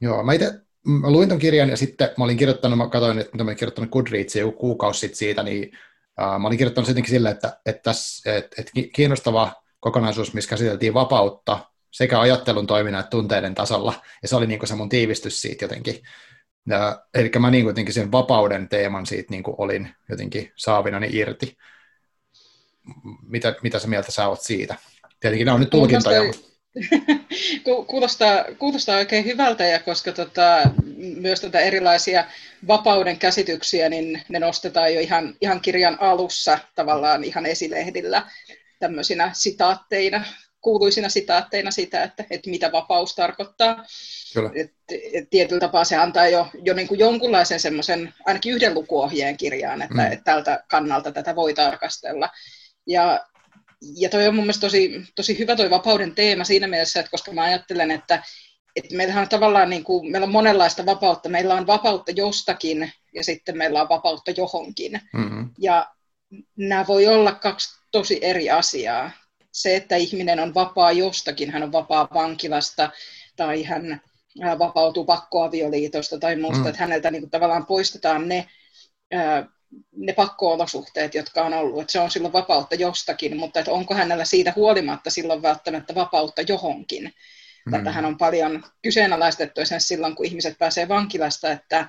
Joo, 0.00 0.22
mä 0.22 0.32
itse 0.32 0.52
mä 0.86 1.10
luin 1.10 1.28
ton 1.28 1.38
kirjan 1.38 1.70
ja 1.70 1.76
sitten 1.76 2.10
mä 2.18 2.24
olin 2.24 2.36
kirjoittanut, 2.36 2.78
mä 2.78 2.88
katsoin, 2.88 3.18
että 3.18 3.32
mitä 3.32 3.44
mä 3.44 3.48
olin 3.48 3.56
kirjoittanut 3.58 3.90
Goodreadsiin 3.90 4.40
joku 4.40 4.58
kuukausi 4.58 5.00
sitten 5.00 5.16
siitä, 5.16 5.42
niin 5.42 5.70
mä 6.18 6.46
olin 6.46 6.58
kirjoittanut 6.58 6.88
jotenkin 6.88 7.10
sille, 7.10 7.30
että, 7.30 7.60
että, 7.66 7.90
että, 8.26 8.56
että 8.58 8.72
ki- 8.74 8.90
kiinnostava 8.94 9.52
kokonaisuus, 9.80 10.34
missä 10.34 10.50
käsiteltiin 10.50 10.94
vapautta 10.94 11.58
sekä 11.90 12.20
ajattelun, 12.20 12.66
toiminnan 12.66 13.00
että 13.00 13.10
tunteiden 13.10 13.54
tasolla, 13.54 14.02
ja 14.22 14.28
se 14.28 14.36
oli 14.36 14.46
niin 14.46 14.58
kuin 14.58 14.68
se 14.68 14.74
mun 14.74 14.88
tiivistys 14.88 15.40
siitä 15.40 15.64
jotenkin. 15.64 16.02
Ja, 16.68 17.02
eli 17.14 17.30
mä 17.38 17.50
niin 17.50 17.66
jotenkin 17.66 17.94
sen 17.94 18.12
vapauden 18.12 18.68
teeman 18.68 19.06
siitä 19.06 19.30
niin 19.30 19.42
kuin 19.42 19.54
olin 19.58 19.94
jotenkin 20.08 20.52
saavinani 20.56 21.08
irti. 21.12 21.56
Mitä, 23.22 23.54
mitä 23.62 23.78
sä 23.78 23.88
mieltä 23.88 24.12
sä 24.12 24.28
oot 24.28 24.40
siitä? 24.40 24.76
Tietenkin 25.20 25.44
nämä 25.44 25.54
on 25.54 25.60
nyt 25.60 25.70
tulkintoja. 25.70 26.20
Mun 26.20 26.26
mutta- 26.26 26.42
Ku- 26.48 26.55
Kuulostaa, 27.86 28.44
kuulostaa 28.58 28.96
oikein 28.96 29.24
hyvältä 29.24 29.66
ja 29.66 29.78
koska 29.78 30.12
tota, 30.12 30.70
myös 30.96 31.40
tätä 31.40 31.60
erilaisia 31.60 32.24
vapauden 32.66 33.18
käsityksiä, 33.18 33.88
niin 33.88 34.22
ne 34.28 34.38
nostetaan 34.38 34.94
jo 34.94 35.00
ihan, 35.00 35.34
ihan 35.40 35.60
kirjan 35.60 35.96
alussa 36.00 36.58
tavallaan 36.74 37.24
ihan 37.24 37.46
esilehdillä 37.46 38.22
tämmöisinä 38.78 39.30
sitaatteina, 39.34 40.24
kuuluisina 40.60 41.08
sitaatteina 41.08 41.70
sitä, 41.70 42.02
että, 42.02 42.24
että 42.30 42.50
mitä 42.50 42.72
vapaus 42.72 43.14
tarkoittaa. 43.14 43.84
Kyllä. 44.34 44.50
Et, 44.54 44.72
et 45.12 45.30
tietyllä 45.30 45.60
tapaa 45.60 45.84
se 45.84 45.96
antaa 45.96 46.28
jo, 46.28 46.48
jo 46.62 46.74
niin 46.74 46.88
kuin 46.88 47.00
jonkunlaisen 47.00 47.60
semmoisen, 47.60 48.14
ainakin 48.26 48.54
yhden 48.54 48.74
lukuohjeen 48.74 49.36
kirjaan, 49.36 49.82
että, 49.82 49.94
Mm. 49.94 50.12
että 50.12 50.24
tältä 50.24 50.64
kannalta 50.70 51.12
tätä 51.12 51.36
voi 51.36 51.54
tarkastella. 51.54 52.28
Ja, 52.86 53.26
ja 53.96 54.08
toi 54.08 54.28
on 54.28 54.34
mun 54.34 54.44
mielestä 54.44 54.60
tosi, 54.60 55.04
tosi 55.14 55.38
hyvä 55.38 55.56
toi 55.56 55.70
vapauden 55.70 56.14
teema 56.14 56.44
siinä 56.44 56.66
mielessä, 56.66 57.00
että 57.00 57.10
koska 57.10 57.32
mä 57.32 57.42
ajattelen, 57.42 57.90
että, 57.90 58.22
että 58.76 58.96
meillähän 58.96 59.22
on 59.22 59.28
tavallaan 59.28 59.70
niin 59.70 59.84
kuin, 59.84 60.10
meillä 60.10 60.24
on 60.24 60.32
monenlaista 60.32 60.86
vapautta. 60.86 61.28
Meillä 61.28 61.54
on 61.54 61.66
vapautta 61.66 62.12
jostakin 62.12 62.92
ja 63.14 63.24
sitten 63.24 63.58
meillä 63.58 63.82
on 63.82 63.88
vapautta 63.88 64.30
johonkin. 64.30 65.00
Mm-hmm. 65.12 65.50
Ja 65.58 65.86
nämä 66.56 66.84
voi 66.88 67.06
olla 67.06 67.32
kaksi 67.32 67.80
tosi 67.92 68.18
eri 68.22 68.50
asiaa. 68.50 69.10
Se, 69.52 69.76
että 69.76 69.96
ihminen 69.96 70.40
on 70.40 70.54
vapaa 70.54 70.92
jostakin, 70.92 71.50
hän 71.50 71.62
on 71.62 71.72
vapaa 71.72 72.08
vankilasta 72.14 72.90
tai 73.36 73.62
hän 73.62 74.00
vapautuu 74.58 75.04
pakkoavioliitosta 75.04 76.18
tai 76.18 76.36
muusta, 76.36 76.62
mm. 76.62 76.66
että 76.66 76.80
häneltä 76.80 77.10
niin 77.10 77.22
kuin, 77.22 77.30
tavallaan 77.30 77.66
poistetaan 77.66 78.28
ne, 78.28 78.46
ää, 79.12 79.48
ne 79.96 80.12
pakko-olosuhteet, 80.12 81.14
jotka 81.14 81.42
on 81.42 81.54
ollut. 81.54 81.80
Että 81.80 81.92
se 81.92 82.00
on 82.00 82.10
silloin 82.10 82.32
vapautta 82.32 82.74
jostakin, 82.74 83.36
mutta 83.36 83.60
että 83.60 83.72
onko 83.72 83.94
hänellä 83.94 84.24
siitä 84.24 84.52
huolimatta 84.56 85.10
silloin 85.10 85.42
välttämättä 85.42 85.94
vapautta 85.94 86.42
johonkin. 86.42 87.12
Mm. 87.66 87.72
Tätähän 87.72 88.04
on 88.04 88.18
paljon 88.18 88.64
kyseenalaistettu 88.82 89.60
esimerkiksi 89.60 89.88
silloin, 89.88 90.16
kun 90.16 90.26
ihmiset 90.26 90.58
pääsee 90.58 90.88
vankilasta, 90.88 91.50
että 91.52 91.88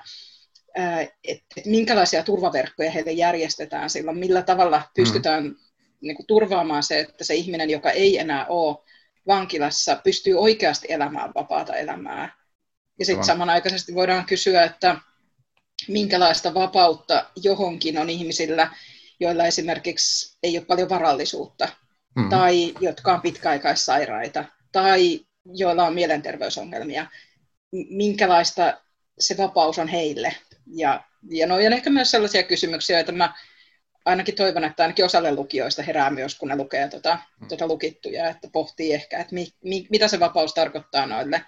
että 1.24 1.54
et 1.56 1.66
minkälaisia 1.66 2.22
turvaverkkoja 2.22 2.90
heille 2.90 3.12
järjestetään 3.12 3.90
silloin, 3.90 4.18
millä 4.18 4.42
tavalla 4.42 4.82
pystytään 4.96 5.44
mm. 5.44 5.56
niin 6.00 6.16
kuin, 6.16 6.26
turvaamaan 6.26 6.82
se, 6.82 7.00
että 7.00 7.24
se 7.24 7.34
ihminen, 7.34 7.70
joka 7.70 7.90
ei 7.90 8.18
enää 8.18 8.46
ole 8.46 8.76
vankilassa, 9.26 10.00
pystyy 10.04 10.38
oikeasti 10.38 10.86
elämään 10.90 11.32
vapaata 11.34 11.76
elämää. 11.76 12.38
Ja 12.98 13.04
sitten 13.04 13.24
samanaikaisesti 13.24 13.94
voidaan 13.94 14.26
kysyä, 14.26 14.64
että 14.64 14.96
minkälaista 15.88 16.54
vapautta 16.54 17.30
johonkin 17.36 17.98
on 17.98 18.10
ihmisillä, 18.10 18.70
joilla 19.20 19.44
esimerkiksi 19.44 20.38
ei 20.42 20.58
ole 20.58 20.66
paljon 20.66 20.88
varallisuutta, 20.88 21.68
mm. 22.16 22.28
tai 22.28 22.74
jotka 22.80 23.14
on 23.14 23.20
pitkäaikaissairaita, 23.20 24.44
tai 24.72 25.20
joilla 25.44 25.84
on 25.84 25.94
mielenterveysongelmia. 25.94 27.06
Minkälaista 27.90 28.80
se 29.18 29.36
vapaus 29.36 29.78
on 29.78 29.88
heille? 29.88 30.34
Ja, 30.66 31.04
ja 31.30 31.46
no, 31.46 31.54
on 31.54 31.72
ehkä 31.72 31.90
myös 31.90 32.10
sellaisia 32.10 32.42
kysymyksiä, 32.42 32.98
joita 32.98 33.12
mä 33.12 33.34
ainakin 34.04 34.34
toivon, 34.34 34.64
että 34.64 34.82
ainakin 34.82 35.04
osalle 35.04 35.34
lukijoista 35.34 35.82
herää 35.82 36.10
myös, 36.10 36.34
kun 36.34 36.48
ne 36.48 36.56
lukee 36.56 36.88
tuota, 36.88 37.18
tuota 37.48 37.66
lukittuja, 37.66 38.28
että 38.28 38.48
pohtii 38.52 38.94
ehkä, 38.94 39.18
että 39.18 39.34
mi, 39.34 39.46
mi, 39.64 39.86
mitä 39.90 40.08
se 40.08 40.20
vapaus 40.20 40.54
tarkoittaa 40.54 41.06
noille 41.06 41.44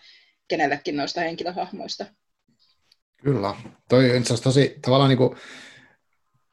kenellekin 0.48 0.96
noista 0.96 1.20
henkilöhahmoista. 1.20 2.06
Kyllä. 3.24 3.54
Toi 3.88 4.16
on 4.16 4.22
tosi 4.42 4.78
tavallaan 4.82 5.08
niin 5.08 5.18
kuin, 5.18 5.36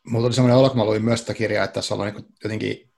mulla 0.08 0.26
tuli 0.26 0.34
sellainen 0.34 0.58
olo, 0.58 0.70
kun 0.70 0.78
mä 0.78 0.86
luin 0.86 1.06
myös 1.06 1.20
sitä 1.20 1.34
kirjaa, 1.34 1.64
että 1.64 1.74
tässä 1.74 1.96
on 1.96 2.06
niin 2.06 2.14
kuin 2.14 2.26
jotenkin, 2.44 2.92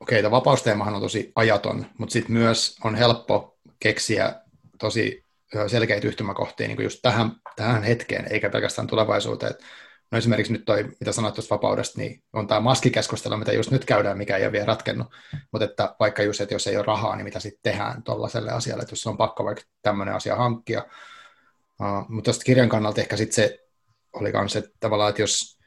okei, 0.00 0.20
okay, 0.20 0.30
vapausteemahan 0.30 0.94
on 0.94 1.00
tosi 1.00 1.32
ajaton, 1.36 1.86
mutta 1.98 2.12
sitten 2.12 2.32
myös 2.32 2.76
on 2.84 2.94
helppo 2.94 3.58
keksiä 3.80 4.34
tosi 4.78 5.24
selkeitä 5.66 6.08
yhtymäkohtia 6.08 6.66
niin 6.66 6.76
kuin 6.76 6.84
just 6.84 6.98
tähän, 7.02 7.32
tähän 7.56 7.82
hetkeen, 7.82 8.32
eikä 8.32 8.50
pelkästään 8.50 8.86
tulevaisuuteen. 8.86 9.54
No 10.10 10.18
esimerkiksi 10.18 10.52
nyt 10.52 10.64
toi, 10.64 10.84
mitä 11.00 11.12
sanoit 11.12 11.34
tuosta 11.34 11.54
vapaudesta, 11.54 11.98
niin 11.98 12.22
on 12.32 12.46
tämä 12.46 12.60
maskikeskustelu, 12.60 13.36
mitä 13.36 13.52
just 13.52 13.70
nyt 13.70 13.84
käydään, 13.84 14.18
mikä 14.18 14.36
ei 14.36 14.44
ole 14.44 14.52
vielä 14.52 14.66
ratkennut. 14.66 15.06
Mutta 15.52 15.64
että 15.64 15.96
vaikka 16.00 16.22
just, 16.22 16.40
että 16.40 16.54
jos 16.54 16.66
ei 16.66 16.76
ole 16.76 16.84
rahaa, 16.84 17.16
niin 17.16 17.24
mitä 17.24 17.40
sitten 17.40 17.72
tehdään 17.72 18.02
tuollaiselle 18.02 18.50
asialle, 18.50 18.82
että 18.82 18.92
jos 18.92 19.06
on 19.06 19.16
pakko 19.16 19.44
vaikka 19.44 19.62
tämmöinen 19.82 20.14
asia 20.14 20.36
hankkia. 20.36 20.84
Uh, 21.82 22.08
mutta 22.08 22.24
tuosta 22.24 22.44
kirjan 22.44 22.68
kannalta 22.68 23.00
ehkä 23.00 23.16
sitten 23.16 23.34
se 23.34 23.58
oli 24.12 24.32
myös, 24.32 24.56
että 24.56 24.70
tavallaan, 24.80 25.10
että 25.10 25.22
jos 25.22 25.58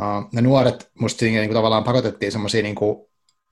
uh, 0.00 0.28
ne 0.32 0.42
nuoret 0.42 0.90
musta 1.00 1.24
niin 1.24 1.48
kuin 1.48 1.54
tavallaan 1.54 1.84
pakotettiin 1.84 2.32
semmoisia 2.32 2.62
niin 2.62 2.74
kuin, 2.74 2.90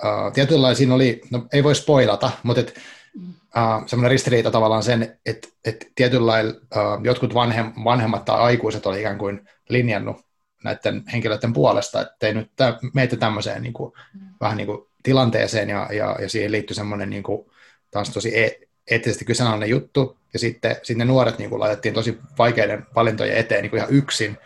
uh, 0.05 0.33
tietynlaisia, 0.35 0.95
oli, 0.95 1.21
no 1.31 1.47
ei 1.53 1.65
voi 1.65 1.75
spoilata, 1.75 2.31
mutta 2.43 2.61
että 2.61 2.81
uh, 3.17 3.87
semmoinen 3.87 4.11
ristiriita 4.11 4.51
tavallaan 4.51 4.83
sen, 4.83 5.19
että, 5.27 5.49
että 5.65 5.87
tietyllä 5.95 6.27
lailla 6.27 6.53
uh, 6.53 7.05
jotkut 7.05 7.35
vanhem, 7.35 7.73
vanhemmat 7.85 8.25
tai 8.25 8.39
aikuiset 8.39 8.87
oli 8.87 9.01
ikään 9.01 9.19
kuin 9.19 9.49
linjannut 9.69 10.17
näiden 10.65 11.03
henkilöiden 11.13 11.53
puolesta, 11.53 12.01
että 12.01 12.27
ei 12.27 12.35
nyt 12.35 12.51
tä, 12.57 12.79
meitä 12.95 13.17
tämmöiseen 13.17 13.63
niin 13.63 13.73
kuin, 13.73 13.93
mm. 14.15 14.21
vähän 14.41 14.57
niin 14.57 14.67
kuin 14.67 14.79
tilanteeseen 15.03 15.69
ja, 15.69 15.89
ja, 15.93 16.17
ja 16.21 16.29
siihen 16.29 16.53
liittyy 16.53 16.75
semmoinen 16.75 17.11
niin 17.11 17.23
kuin, 17.23 17.51
taas 17.91 18.11
tosi 18.11 18.39
e- 18.39 18.61
eettisesti 18.91 19.25
kyseenalainen 19.25 19.71
juttu, 19.71 20.19
ja 20.33 20.39
sitten, 20.39 20.77
sitten 20.77 20.99
ne 20.99 21.05
nuoret 21.05 21.39
niin 21.39 21.51
kuin, 21.51 21.61
laitettiin 21.61 21.95
tosi 21.95 22.19
vaikeiden 22.39 22.87
valintojen 22.95 23.37
eteen 23.37 23.63
niin 23.63 23.71
kuin 23.71 23.79
ihan 23.79 23.93
yksin, 23.93 24.39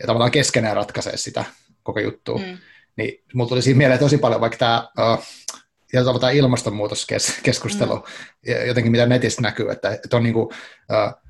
ja 0.00 0.06
tavallaan 0.06 0.30
keskenään 0.30 0.76
ratkaisee 0.76 1.16
sitä 1.16 1.44
koko 1.82 2.00
juttua. 2.00 2.38
Mm. 2.38 2.58
Niin 2.96 3.24
mulla 3.34 3.48
tuli 3.48 3.62
siinä 3.62 3.78
mieleen 3.78 4.00
tosi 4.00 4.18
paljon 4.18 4.40
vaikka 4.40 4.58
tämä 4.58 4.88
uh, 4.98 6.20
tämä 6.20 6.30
ilmastonmuutoskeskustelu, 6.30 7.96
mm. 7.96 8.66
jotenkin 8.66 8.92
mitä 8.92 9.06
netistä 9.06 9.42
näkyy, 9.42 9.70
että, 9.70 9.90
että 9.90 10.16
on 10.16 10.22
niin 10.22 10.34
kuin, 10.34 10.46
uh, 10.46 11.22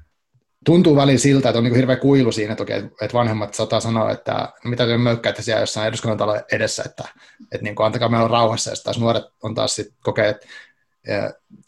tuntuu 0.65 0.97
välillä 0.97 1.19
siltä, 1.19 1.49
että 1.49 1.59
on 1.59 1.65
niin 1.65 1.75
hirveä 1.75 1.97
kuilu 1.97 2.33
siinä, 2.33 2.53
että, 2.53 2.65
että 2.77 3.15
vanhemmat 3.15 3.55
saattaa 3.55 3.81
sanoa, 3.81 4.11
että 4.11 4.53
no 4.65 4.71
mitä 4.71 4.87
te 4.87 4.99
möykkäätte 4.99 5.43
siellä 5.43 5.61
jossain 5.61 5.89
eduskunnan 5.89 6.43
edessä, 6.53 6.83
että, 6.87 7.05
että 7.43 7.65
niin 7.65 7.75
kuin, 7.75 7.87
antakaa 7.87 8.09
meillä 8.09 8.29
rauhassa, 8.29 8.71
ja 8.71 8.77
taas 8.85 8.99
nuoret 8.99 9.25
on 9.43 9.55
taas 9.55 9.77
sit 9.77 9.95
kokee, 10.03 10.29
että, 10.29 10.47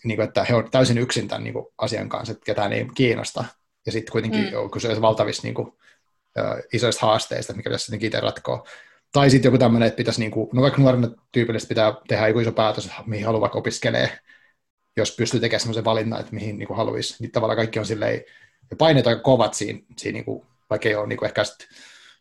niin 0.05 0.17
kuin, 0.17 0.29
että 0.29 0.45
he 0.45 0.55
ovat 0.55 0.71
täysin 0.71 0.99
yksin 0.99 1.29
tämän 1.29 1.45
niin 1.45 1.55
kuin, 1.55 1.67
asian 1.79 2.09
kanssa, 2.09 2.33
että 2.33 2.45
ketään 2.45 2.73
ei 2.73 2.87
kiinnosta. 2.95 3.45
Ja 3.87 3.93
sitten 3.93 4.13
kuitenkin 4.13 4.51
mm. 4.51 4.59
on 4.59 4.71
kyse 4.71 5.01
valtavista 5.01 5.47
niin 5.47 5.55
kuin, 5.55 5.73
isoista 6.73 7.07
haasteista, 7.07 7.53
mikä 7.53 7.71
pitäisi 7.71 7.85
sitten 7.85 8.07
itse 8.07 8.21
ratkoa. 8.21 8.67
Tai 9.13 9.31
sitten 9.31 9.49
joku 9.49 9.59
tämmöinen, 9.59 9.87
että 9.87 9.97
pitäisi, 9.97 10.21
niin 10.21 10.31
kuin, 10.31 10.49
no 10.53 10.63
vaikka 10.63 10.83
nuorena 10.83 11.09
tyypillisesti 11.33 11.69
pitää 11.69 11.95
tehdä 12.09 12.29
joku 12.29 12.41
iso 12.41 12.53
päätös, 12.53 12.91
mihin 13.07 13.27
haluaa 13.27 13.41
vaikka 13.41 13.59
opiskelee, 13.59 14.19
jos 14.97 15.17
pystyy 15.17 15.41
tekemään 15.41 15.61
semmoisen 15.61 15.85
valinnan, 15.85 16.21
että 16.21 16.35
mihin 16.35 16.59
niin 16.59 16.67
kuin 16.67 16.77
haluaisi. 16.77 17.17
Niin 17.21 17.31
tavallaan 17.31 17.57
kaikki 17.57 17.79
on 17.79 17.87
silleen, 17.87 18.25
ja 18.71 18.77
paineet 18.77 19.07
aika 19.07 19.23
kovat 19.23 19.55
siinä, 19.55 19.79
siinä 19.99 20.17
niin 20.17 20.25
kuin, 20.25 20.47
vaikka 20.71 20.89
ei 20.89 20.95
ole 20.95 21.07
niin 21.07 21.17
kuin 21.17 21.27
ehkä 21.27 21.45
sit, 21.45 21.69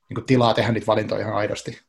niin 0.09 0.15
kuin 0.15 0.25
tilaa 0.25 0.53
tehdä 0.53 0.71
niitä 0.71 0.87
valintoja 0.87 1.21
ihan 1.21 1.35
aidosti. 1.35 1.79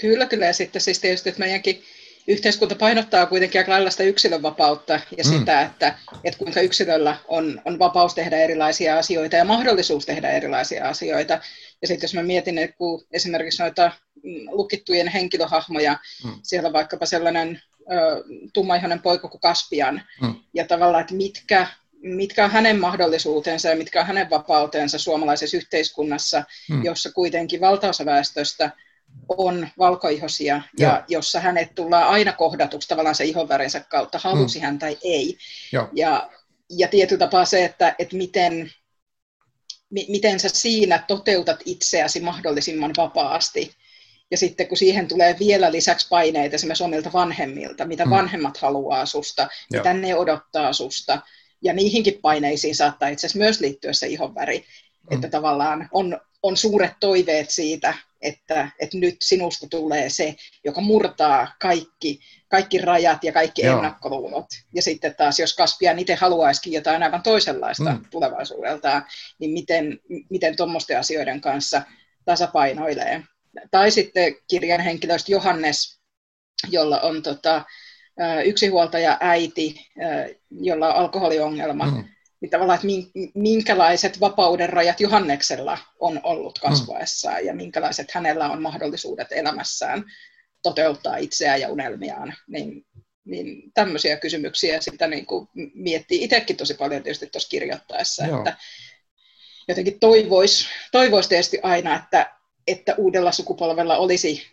Kyllä, 0.00 0.26
kyllä. 0.26 0.46
Ja 0.46 0.52
sitten 0.52 0.82
siis 0.82 1.00
tietysti, 1.00 1.28
että 1.28 1.38
meidänkin 1.38 1.82
yhteiskunta 2.28 2.74
painottaa 2.74 3.26
kuitenkin 3.26 3.60
aika 3.60 3.72
lailla 3.72 3.90
sitä 3.90 4.02
yksilönvapautta 4.02 4.92
ja 4.92 5.24
mm. 5.24 5.38
sitä, 5.38 5.62
että, 5.62 5.98
että 6.24 6.38
kuinka 6.38 6.60
yksilöllä 6.60 7.16
on, 7.28 7.62
on 7.64 7.78
vapaus 7.78 8.14
tehdä 8.14 8.36
erilaisia 8.36 8.98
asioita 8.98 9.36
ja 9.36 9.44
mahdollisuus 9.44 10.06
tehdä 10.06 10.30
erilaisia 10.30 10.88
asioita. 10.88 11.40
Ja 11.82 11.88
sitten 11.88 12.04
jos 12.04 12.14
mä 12.14 12.22
mietin, 12.22 12.58
että 12.58 12.76
kun 12.76 13.06
esimerkiksi 13.12 13.62
noita 13.62 13.92
mm, 14.22 14.46
lukittujen 14.50 15.08
henkilöhahmoja, 15.08 15.98
mm. 16.24 16.32
siellä 16.42 16.72
vaikkapa 16.72 17.06
sellainen 17.06 17.62
ö, 17.80 18.24
tummaihoinen 18.52 19.02
poika 19.02 19.28
kuin 19.28 19.40
Kaspian, 19.40 20.02
mm. 20.22 20.34
ja 20.54 20.66
tavallaan, 20.66 21.00
että 21.00 21.14
mitkä, 21.14 21.66
mitkä 22.02 22.44
on 22.44 22.50
hänen 22.50 22.80
mahdollisuutensa 22.80 23.68
ja 23.68 23.76
mitkä 23.76 24.00
on 24.00 24.06
hänen 24.06 24.30
vapautensa 24.30 24.98
suomalaisessa 24.98 25.56
yhteiskunnassa, 25.56 26.44
mm. 26.70 26.84
jossa 26.84 27.12
kuitenkin 27.12 27.60
valtaosa 27.60 28.04
väestöstä– 28.04 28.70
on 29.28 29.68
valkoihosia 29.78 30.62
ja 30.78 30.88
Joo. 30.88 31.02
jossa 31.08 31.40
hänet 31.40 31.74
tullaan 31.74 32.08
aina 32.08 32.32
kohdatuksi 32.32 32.88
tavallaan 32.88 33.14
se 33.14 33.24
ihonvärinsä 33.24 33.80
kautta, 33.80 34.18
halusi 34.18 34.58
mm. 34.58 34.64
hän 34.64 34.78
tai 34.78 34.98
ei. 35.04 35.38
Joo. 35.72 35.88
Ja, 35.92 36.30
ja 36.70 36.88
tietyllä 36.88 37.18
tapaa 37.18 37.44
se, 37.44 37.64
että, 37.64 37.94
että 37.98 38.16
miten, 38.16 38.70
mi, 39.90 40.06
miten 40.08 40.40
sä 40.40 40.48
siinä 40.48 41.04
toteutat 41.08 41.60
itseäsi 41.64 42.20
mahdollisimman 42.20 42.92
vapaasti. 42.96 43.74
Ja 44.30 44.38
sitten 44.38 44.68
kun 44.68 44.78
siihen 44.78 45.08
tulee 45.08 45.36
vielä 45.38 45.72
lisäksi 45.72 46.06
paineita 46.08 46.54
esimerkiksi 46.54 46.84
omilta 46.84 47.12
vanhemmilta, 47.12 47.84
mitä 47.84 48.04
mm. 48.04 48.10
vanhemmat 48.10 48.56
haluaa 48.56 49.06
susta, 49.06 49.42
Joo. 49.42 49.50
mitä 49.80 49.94
ne 49.94 50.16
odottaa 50.16 50.72
susta, 50.72 51.18
ja 51.62 51.72
niihinkin 51.72 52.18
paineisiin 52.22 52.76
saattaa 52.76 53.08
itse 53.08 53.26
asiassa 53.26 53.38
myös 53.38 53.60
liittyä 53.60 53.92
se 53.92 54.06
ihonväri, 54.06 54.64
mm. 55.10 55.14
että 55.14 55.28
tavallaan 55.28 55.88
on, 55.92 56.20
on 56.42 56.56
suuret 56.56 56.92
toiveet 57.00 57.50
siitä, 57.50 57.94
että, 58.24 58.68
että 58.80 58.98
nyt 58.98 59.16
sinusta 59.22 59.66
tulee 59.68 60.08
se, 60.08 60.34
joka 60.64 60.80
murtaa 60.80 61.54
kaikki, 61.60 62.20
kaikki 62.48 62.78
rajat 62.78 63.24
ja 63.24 63.32
kaikki 63.32 63.62
Joo. 63.62 63.76
ennakkoluulot. 63.76 64.46
Ja 64.74 64.82
sitten 64.82 65.14
taas, 65.16 65.38
jos 65.38 65.56
Kaspian 65.56 65.98
itse 65.98 66.14
haluaisikin 66.14 66.72
jotain 66.72 67.02
aivan 67.02 67.22
toisenlaista 67.22 67.92
mm. 67.92 68.04
tulevaisuudeltaan, 68.10 69.06
niin 69.38 69.50
miten, 69.50 70.00
miten 70.30 70.56
tuommoisten 70.56 70.98
asioiden 70.98 71.40
kanssa 71.40 71.82
tasapainoilee. 72.24 73.22
Tai 73.70 73.90
sitten 73.90 74.34
kirjan 74.48 74.80
henkilöistä 74.80 75.32
Johannes, 75.32 76.00
jolla 76.70 77.00
on 77.00 77.22
tota, 77.22 77.64
yksihuoltaja 78.44 79.18
äiti, 79.20 79.86
jolla 80.50 80.88
on 80.88 80.94
alkoholiongelma, 80.94 81.86
mm 81.86 82.04
niin 82.44 82.50
tavallaan, 82.50 82.78
että 82.78 83.30
minkälaiset 83.34 84.20
vapauden 84.20 84.68
rajat 84.68 85.00
Johanneksella 85.00 85.78
on 86.00 86.20
ollut 86.22 86.58
mm. 86.62 86.68
kasvaessaan 86.68 87.40
mm. 87.40 87.46
ja 87.46 87.54
minkälaiset 87.54 88.10
hänellä 88.10 88.50
on 88.50 88.62
mahdollisuudet 88.62 89.28
elämässään 89.30 90.04
toteuttaa 90.62 91.16
itseään 91.16 91.60
ja 91.60 91.68
unelmiaan, 91.68 92.34
niin, 92.46 92.86
niin 93.24 93.72
tämmöisiä 93.74 94.16
kysymyksiä 94.16 94.80
sitä 94.80 95.06
niin 95.06 95.26
kuin 95.26 95.48
miettii 95.74 96.24
itsekin 96.24 96.56
tosi 96.56 96.74
paljon 96.74 97.02
tietysti 97.02 97.26
tuossa 97.26 97.48
kirjoittaessa, 97.48 98.26
Joo. 98.26 98.38
että 98.38 98.56
jotenkin 99.68 100.00
toivoisi 100.00 100.66
toivois 100.92 101.28
tietysti 101.28 101.60
aina, 101.62 101.96
että, 101.96 102.30
että 102.66 102.94
uudella 102.98 103.32
sukupolvella 103.32 103.96
olisi 103.96 104.46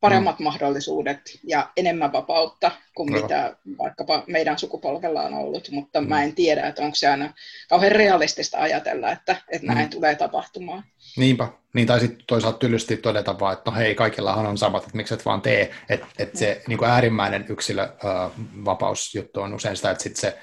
paremmat 0.00 0.38
mm. 0.38 0.44
mahdollisuudet 0.44 1.20
ja 1.44 1.70
enemmän 1.76 2.12
vapautta 2.12 2.70
kuin 2.96 3.12
no. 3.12 3.20
mitä 3.20 3.56
vaikkapa 3.78 4.24
meidän 4.26 4.58
sukupolvella 4.58 5.22
on 5.22 5.34
ollut, 5.34 5.68
mutta 5.70 6.00
mm. 6.00 6.08
mä 6.08 6.22
en 6.22 6.34
tiedä, 6.34 6.66
että 6.66 6.82
onko 6.82 6.94
se 6.94 7.08
aina 7.08 7.34
kauhean 7.68 7.92
realistista 7.92 8.58
ajatella, 8.58 9.10
että, 9.12 9.36
että 9.48 9.66
näin 9.66 9.86
mm. 9.86 9.90
tulee 9.90 10.14
tapahtumaan. 10.14 10.84
Niinpä, 11.16 11.48
niin 11.74 11.86
tai 11.86 12.00
sitten 12.00 12.24
toisaalta 12.26 12.58
tylysti 12.58 12.96
todeta 12.96 13.38
vaan, 13.40 13.52
että 13.52 13.70
no 13.70 13.76
hei, 13.76 13.94
kaikillahan 13.94 14.46
on 14.46 14.58
samat, 14.58 14.82
että 14.82 14.96
miksi 14.96 15.14
et 15.14 15.24
vaan 15.24 15.42
tee, 15.42 15.70
että, 15.88 16.06
että 16.18 16.38
se 16.38 16.54
mm. 16.54 16.62
niin 16.68 16.78
kuin 16.78 16.90
äärimmäinen 16.90 17.46
yksilövapausjuttu 17.48 19.40
on 19.40 19.54
usein 19.54 19.76
sitä, 19.76 19.90
että 19.90 20.02
sit 20.02 20.16
se 20.16 20.38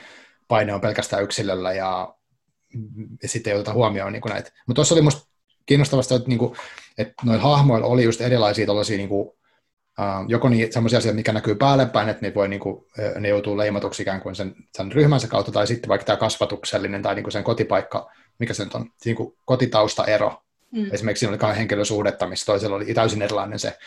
paine 0.47 0.73
on 0.73 0.81
pelkästään 0.81 1.23
yksilöllä 1.23 1.73
ja, 1.73 2.15
ja 3.23 3.29
sitten 3.29 3.51
ei 3.51 3.59
oteta 3.59 3.73
huomioon 3.73 4.13
niin 4.13 4.23
näitä. 4.29 4.51
Mutta 4.67 4.75
tuossa 4.75 4.95
oli 4.95 5.01
musta 5.01 5.27
kiinnostavasti, 5.65 6.15
että, 6.15 6.29
niin 6.29 6.39
kuin, 6.39 6.55
että 6.97 7.13
noilla 7.23 7.43
hahmoilla 7.43 7.87
oli 7.87 8.03
just 8.03 8.21
erilaisia 8.21 8.65
tällaisia 8.65 8.97
niin 8.97 9.09
kuin, 9.09 9.35
joko 10.27 10.49
niin, 10.49 10.73
sellaisia 10.73 10.99
asioita, 10.99 11.15
mikä 11.15 11.33
näkyy 11.33 11.55
päälle 11.55 11.85
päin, 11.85 12.09
että 12.09 12.25
ne, 12.25 12.33
voi, 12.35 12.47
niin 12.47 12.59
kuin, 12.59 12.85
ne 13.19 13.27
joutuu 13.27 13.57
leimatuksi 13.57 14.01
ikään 14.01 14.21
kuin 14.21 14.35
sen, 14.35 14.55
sen 14.73 14.91
ryhmänsä 14.91 15.27
kautta, 15.27 15.51
tai 15.51 15.67
sitten 15.67 15.87
vaikka 15.87 16.05
tämä 16.05 16.17
kasvatuksellinen 16.17 17.01
tai 17.01 17.15
niin 17.15 17.23
kuin 17.23 17.31
sen 17.31 17.43
kotipaikka, 17.43 18.11
mikä 18.39 18.53
se 18.53 18.63
nyt 18.63 18.75
on, 18.75 18.89
niin 19.05 19.15
kuin 19.15 19.33
kotitaustaero. 19.45 20.41
Mm. 20.71 20.89
Esimerkiksi 20.91 21.19
siinä 21.19 21.31
oli 21.31 21.37
kahden 21.37 21.57
henkilön 21.57 21.85
suhdetta, 21.85 22.27
missä 22.27 22.45
toisella 22.45 22.75
oli 22.75 22.93
täysin 22.93 23.21
erilainen 23.21 23.59
se 23.59 23.77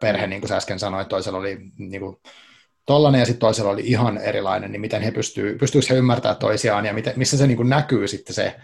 perhe, 0.00 0.26
niin 0.26 0.40
kuin 0.40 0.48
sä 0.48 0.56
äsken 0.56 0.78
sanoit, 0.78 1.08
toisella 1.08 1.38
oli 1.38 1.58
niin 1.78 2.00
kuin, 2.00 2.16
tollainen 2.86 3.18
ja 3.18 3.26
sitten 3.26 3.40
toisella 3.40 3.70
oli 3.70 3.82
ihan 3.84 4.18
erilainen, 4.18 4.72
niin 4.72 4.80
miten 4.80 5.02
he 5.02 5.10
pystyy, 5.10 5.58
pystyykö 5.58 5.86
he 5.90 5.94
ymmärtämään 5.94 6.36
toisiaan 6.36 6.86
ja 6.86 6.92
miten, 6.92 7.12
missä 7.16 7.36
se 7.36 7.46
niin 7.46 7.56
kuin 7.56 7.68
näkyy 7.68 8.08
sitten 8.08 8.34
se 8.34 8.56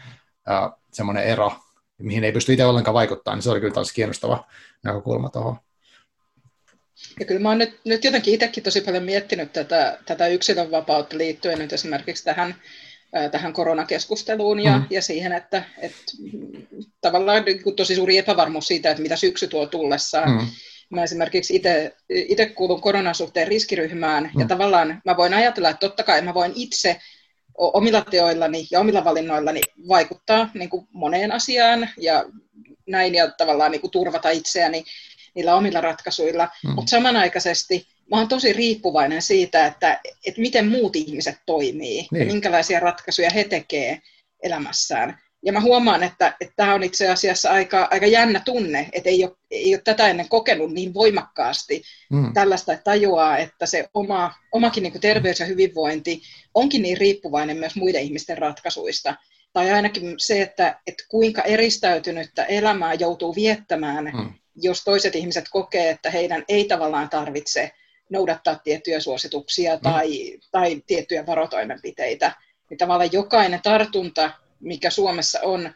semmoinen 0.93 1.25
ero, 1.25 1.53
mihin 1.99 2.25
ei 2.25 2.33
pysty 2.33 2.53
itse 2.53 2.65
ollenkaan 2.65 2.95
vaikuttaa, 2.95 3.35
niin 3.35 3.43
se 3.43 3.51
oli 3.51 3.61
kyllä 3.61 3.75
taas 3.75 3.93
kiinnostava 3.93 4.47
näkökulma 4.85 5.29
tuohon. 5.29 5.57
Ja 7.21 7.27
kyllä 7.27 7.41
mä 7.41 7.49
oon 7.49 7.59
nyt, 7.59 7.81
nyt 7.85 8.05
jotenkin 8.05 8.35
itsekin 8.35 8.63
tosi 8.63 8.81
paljon 8.81 9.03
miettinyt 9.03 9.53
tätä, 9.53 9.99
tätä 10.07 10.27
yksilönvapautta 10.27 11.19
liittyen 11.19 11.59
nyt 11.59 11.73
esimerkiksi 11.73 12.25
tähän, 12.25 12.55
tähän 13.31 13.53
koronakeskusteluun 13.53 14.61
ja, 14.61 14.79
mm. 14.79 14.87
ja 14.91 15.03
siihen, 15.03 15.33
että, 15.33 15.63
että 15.79 16.13
tavallaan 17.01 17.45
niin 17.45 17.77
tosi 17.77 17.95
suuri 17.95 18.19
epävarmuus 18.19 18.67
siitä, 18.67 18.91
että 18.91 19.03
mitä 19.03 19.17
syksy 19.17 19.49
tuo 19.49 19.67
tullessaan. 19.67 20.31
Mm. 20.31 20.47
Mä 20.91 21.05
esimerkiksi 21.05 21.63
itse 22.11 22.47
kuulun 22.47 22.81
koronasuhteen 22.81 23.49
riskiryhmään 23.49 24.31
mm. 24.35 24.41
ja 24.41 24.47
tavallaan 24.47 25.01
mä 25.05 25.17
voin 25.17 25.35
ajatella, 25.35 25.71
että 25.71 25.89
totta 25.89 26.03
kai 26.03 26.23
mä 26.23 26.35
voin 26.35 26.53
itse 26.55 27.01
omilla 27.59 28.01
teoillani 28.01 28.67
ja 28.71 28.81
omilla 28.81 29.05
valinnoillani 29.05 29.61
vaikuttaa 29.89 30.51
niin 30.55 30.71
kuin 30.71 30.87
moneen 30.93 31.33
asiaan 31.33 31.89
ja 32.01 32.25
näin 32.87 33.15
ja 33.15 33.31
tavallaan 33.31 33.71
niin 33.71 33.81
kuin 33.81 33.91
turvata 33.91 34.31
itseäni 34.31 34.85
niillä 35.39 35.55
omilla 35.55 35.81
ratkaisuilla, 35.81 36.49
mm. 36.65 36.71
mutta 36.71 36.91
samanaikaisesti 36.91 37.87
mä 38.11 38.17
oon 38.17 38.29
tosi 38.29 38.53
riippuvainen 38.53 39.23
siitä, 39.23 39.67
että, 39.67 40.01
että 40.27 40.41
miten 40.41 40.69
muut 40.69 40.97
ihmiset 40.97 41.37
toimii 41.47 42.09
niin. 42.11 42.21
ja 42.21 42.27
minkälaisia 42.27 42.81
ratkaisuja 42.81 43.31
he 43.31 43.45
tekee 43.45 43.99
elämässään. 44.43 45.19
Ja 45.45 45.53
mä 45.53 45.61
huomaan, 45.61 46.03
että, 46.03 46.37
että 46.41 46.55
tämä 46.57 46.75
on 46.75 46.83
itse 46.83 47.09
asiassa 47.09 47.51
aika, 47.51 47.89
aika 47.91 48.07
jännä 48.07 48.41
tunne, 48.45 48.89
että 48.93 49.11
ei 49.11 49.25
ole, 49.25 49.37
ei 49.51 49.75
ole 49.75 49.83
tätä 49.85 50.09
ennen 50.09 50.29
kokenut 50.29 50.73
niin 50.73 50.95
voimakkaasti 50.95 51.83
mm. 52.11 52.33
tällaista, 52.35 52.73
että 52.73 52.85
tajuaa, 52.85 53.39
että 53.39 53.67
se 53.67 53.89
oma, 53.95 54.35
omakin 54.53 54.83
niin 54.83 55.01
terveys 55.01 55.41
ja 55.41 55.47
hyvinvointi 55.47 56.23
onkin 56.55 56.83
niin 56.83 56.99
riippuvainen 56.99 57.57
myös 57.57 57.77
muiden 57.77 58.03
ihmisten 58.03 58.39
ratkaisuista. 58.39 59.15
Tai 59.53 59.71
ainakin 59.71 60.15
se, 60.19 60.43
että, 60.43 60.81
että 60.87 61.05
kuinka 61.09 61.43
eristäytynyttä 61.43 62.45
elämää 62.45 62.95
joutuu 62.95 63.35
viettämään, 63.35 64.05
mm 64.05 64.33
jos 64.63 64.85
toiset 64.85 65.17
ihmiset 65.17 65.45
kokee, 65.51 65.91
että 65.91 66.11
heidän 66.11 66.45
ei 66.49 66.65
tavallaan 66.65 67.09
tarvitse 67.09 67.73
noudattaa 68.11 68.55
tiettyjä 68.65 69.01
suosituksia 69.01 69.77
mm. 69.77 69.81
tai, 69.81 70.39
tai 70.51 70.83
tiettyjä 70.87 71.27
varotoimenpiteitä, 71.27 72.33
niin 72.71 72.79
tavallaan 72.79 73.13
jokainen 73.13 73.63
tartunta, 73.63 74.31
mikä 74.61 74.91
Suomessa 74.91 75.41
on, 75.43 75.73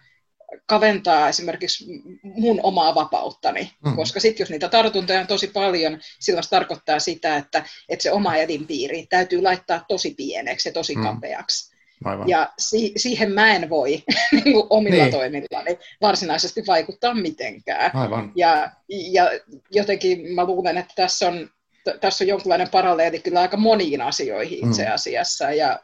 kaventaa 0.66 1.28
esimerkiksi 1.28 1.84
mun 2.22 2.60
omaa 2.62 2.94
vapauttani, 2.94 3.72
mm. 3.84 3.96
koska 3.96 4.20
sitten 4.20 4.42
jos 4.42 4.50
niitä 4.50 4.68
tartuntoja 4.68 5.20
on 5.20 5.26
tosi 5.26 5.46
paljon, 5.46 6.00
silloin 6.20 6.44
se 6.44 6.50
tarkoittaa 6.50 6.98
sitä, 6.98 7.36
että, 7.36 7.64
että 7.88 8.02
se 8.02 8.12
oma 8.12 8.36
elinpiiri 8.36 9.06
täytyy 9.06 9.42
laittaa 9.42 9.84
tosi 9.88 10.14
pieneksi 10.14 10.68
ja 10.68 10.72
tosi 10.72 10.94
mm. 10.94 11.02
kapeaksi. 11.02 11.71
Aivan. 12.04 12.28
Ja 12.28 12.52
si- 12.58 12.92
siihen 12.96 13.32
mä 13.32 13.54
en 13.54 13.70
voi 13.70 13.90
niin 14.32 14.52
kuin 14.52 14.66
omilla 14.70 15.02
niin. 15.02 15.12
toimillani 15.12 15.78
varsinaisesti 16.00 16.62
vaikuttaa 16.66 17.14
mitenkään. 17.14 17.90
Aivan. 17.96 18.32
Ja, 18.36 18.70
ja 18.88 19.30
jotenkin 19.70 20.34
mä 20.34 20.44
luulen, 20.44 20.78
että 20.78 20.92
tässä 20.96 21.28
on, 21.28 21.50
t- 21.84 22.00
tässä 22.00 22.24
on 22.24 22.28
jonkinlainen 22.28 22.68
paralleeli 22.70 23.18
kyllä 23.18 23.40
aika 23.40 23.56
moniin 23.56 24.00
asioihin 24.00 24.68
itse 24.68 24.84
mm. 24.86 24.94
asiassa. 24.94 25.50
Ja 25.50 25.78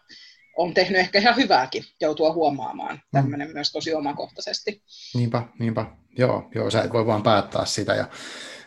on 0.57 0.75
tehnyt 0.75 1.01
ehkä 1.01 1.19
ihan 1.19 1.37
hyvääkin 1.37 1.85
joutua 2.01 2.33
huomaamaan 2.33 3.01
tämmöinen 3.13 3.49
mm. 3.49 3.55
myös 3.55 3.73
tosi 3.73 3.95
omakohtaisesti. 3.95 4.83
Niinpä, 5.15 5.43
niinpä. 5.59 5.87
Joo, 6.19 6.49
joo, 6.55 6.71
sä 6.71 6.83
et 6.83 6.93
voi 6.93 7.07
vaan 7.07 7.23
päättää 7.23 7.65
sitä. 7.65 7.95
Ja, 7.95 8.09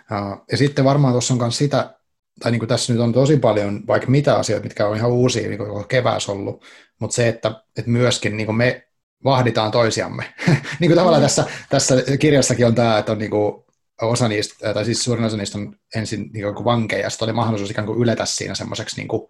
ja, 0.09 0.37
ja 0.51 0.57
sitten 0.57 0.85
varmaan 0.85 1.13
tuossa 1.13 1.33
on 1.33 1.39
myös 1.39 1.57
sitä, 1.57 2.00
tai 2.39 2.51
niin 2.51 2.59
kuin 2.59 2.69
tässä 2.69 2.93
nyt 2.93 3.01
on 3.01 3.13
tosi 3.13 3.37
paljon 3.37 3.87
vaikka 3.87 4.11
mitä 4.11 4.35
asioita, 4.35 4.63
mitkä 4.63 4.87
on 4.87 4.97
ihan 4.97 5.11
uusia, 5.11 5.47
niin 5.47 5.57
kuin 5.57 5.87
kevääs 5.87 6.29
ollut, 6.29 6.63
mutta 6.99 7.15
se, 7.15 7.27
että, 7.27 7.63
että 7.77 7.91
myöskin 7.91 8.37
niin 8.37 8.45
kuin 8.45 8.55
me 8.55 8.87
vahditaan 9.23 9.71
toisiamme. 9.71 10.33
niin 10.79 10.89
kuin 10.89 10.95
tavallaan 10.95 11.21
mm. 11.21 11.25
tässä, 11.25 11.45
tässä 11.69 11.95
kirjassakin 12.19 12.65
on 12.65 12.75
tämä, 12.75 12.97
että 12.97 13.11
on 13.11 13.17
niin 13.17 13.31
kuin 13.31 13.63
osa 14.01 14.27
niistä, 14.27 14.73
tai 14.73 14.85
siis 14.85 15.03
suurin 15.03 15.25
osa 15.25 15.37
niistä 15.37 15.57
on 15.57 15.75
ensin 15.95 16.29
niin 16.33 16.53
kuin 16.53 16.65
vankeja, 16.65 17.01
ja 17.01 17.09
sitten 17.09 17.25
oli 17.25 17.33
mahdollisuus 17.33 17.71
ikään 17.71 17.87
kuin 17.87 17.99
yletä 17.99 18.25
siinä 18.25 18.55
semmoiseksi 18.55 18.97
niin 18.97 19.07
kuin, 19.07 19.29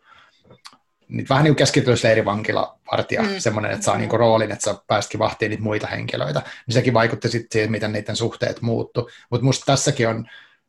niin 1.08 1.26
vähän 1.30 1.44
niin 1.44 1.52
kuin 1.52 1.58
keskitysleirivankilavartija, 1.58 3.22
mm. 3.22 3.30
semmoinen, 3.38 3.72
että 3.72 3.86
saa 3.86 3.98
niin 3.98 4.10
kuin 4.10 4.20
roolin, 4.20 4.52
että 4.52 4.64
sä 4.64 4.76
päästkin 4.88 5.20
vahtiin 5.20 5.50
niitä 5.50 5.64
muita 5.64 5.88
henkilöitä, 5.88 6.42
niin 6.68 6.74
sekin 6.74 6.94
vaikutti 6.94 7.30
sitten 7.30 7.50
siihen, 7.52 7.72
miten 7.72 7.94
niiden 7.94 8.16
suhteet 8.16 8.62
muuttu. 8.62 9.10
Mutta 9.32 9.46
musta 9.46 9.66
tässäkin 9.66 10.08
on 10.08 10.26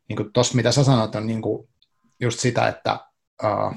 niin 0.09 0.33
tuossa 0.33 0.55
mitä 0.55 0.71
sä 0.71 0.83
sanot, 0.83 1.15
on 1.15 1.27
niin 1.27 1.41
kuin 1.41 1.69
just 2.23 2.39
sitä, 2.39 2.67
että 2.67 2.99
uh, 3.43 3.75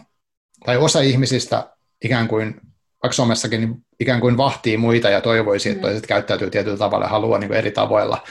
tai 0.67 0.77
osa 0.77 1.01
ihmisistä 1.01 1.71
ikään 2.05 2.29
kuin, 2.29 2.61
vaikka 3.03 3.13
somessakin, 3.13 3.61
niin 3.61 3.87
ikään 4.01 4.21
kuin 4.21 4.37
vahtii 4.37 4.77
muita 4.77 5.11
ja 5.11 5.21
toivoisi, 5.21 5.69
että 5.69 5.81
mm. 5.81 5.83
toiset 5.83 6.07
käyttäytyy 6.07 6.51
tietyllä 6.51 6.77
tavalla 6.77 7.05
ja 7.05 7.11
haluaa 7.11 7.39
niin 7.39 7.49
kuin 7.49 7.59
eri 7.59 7.71
tavoilla 7.71 8.23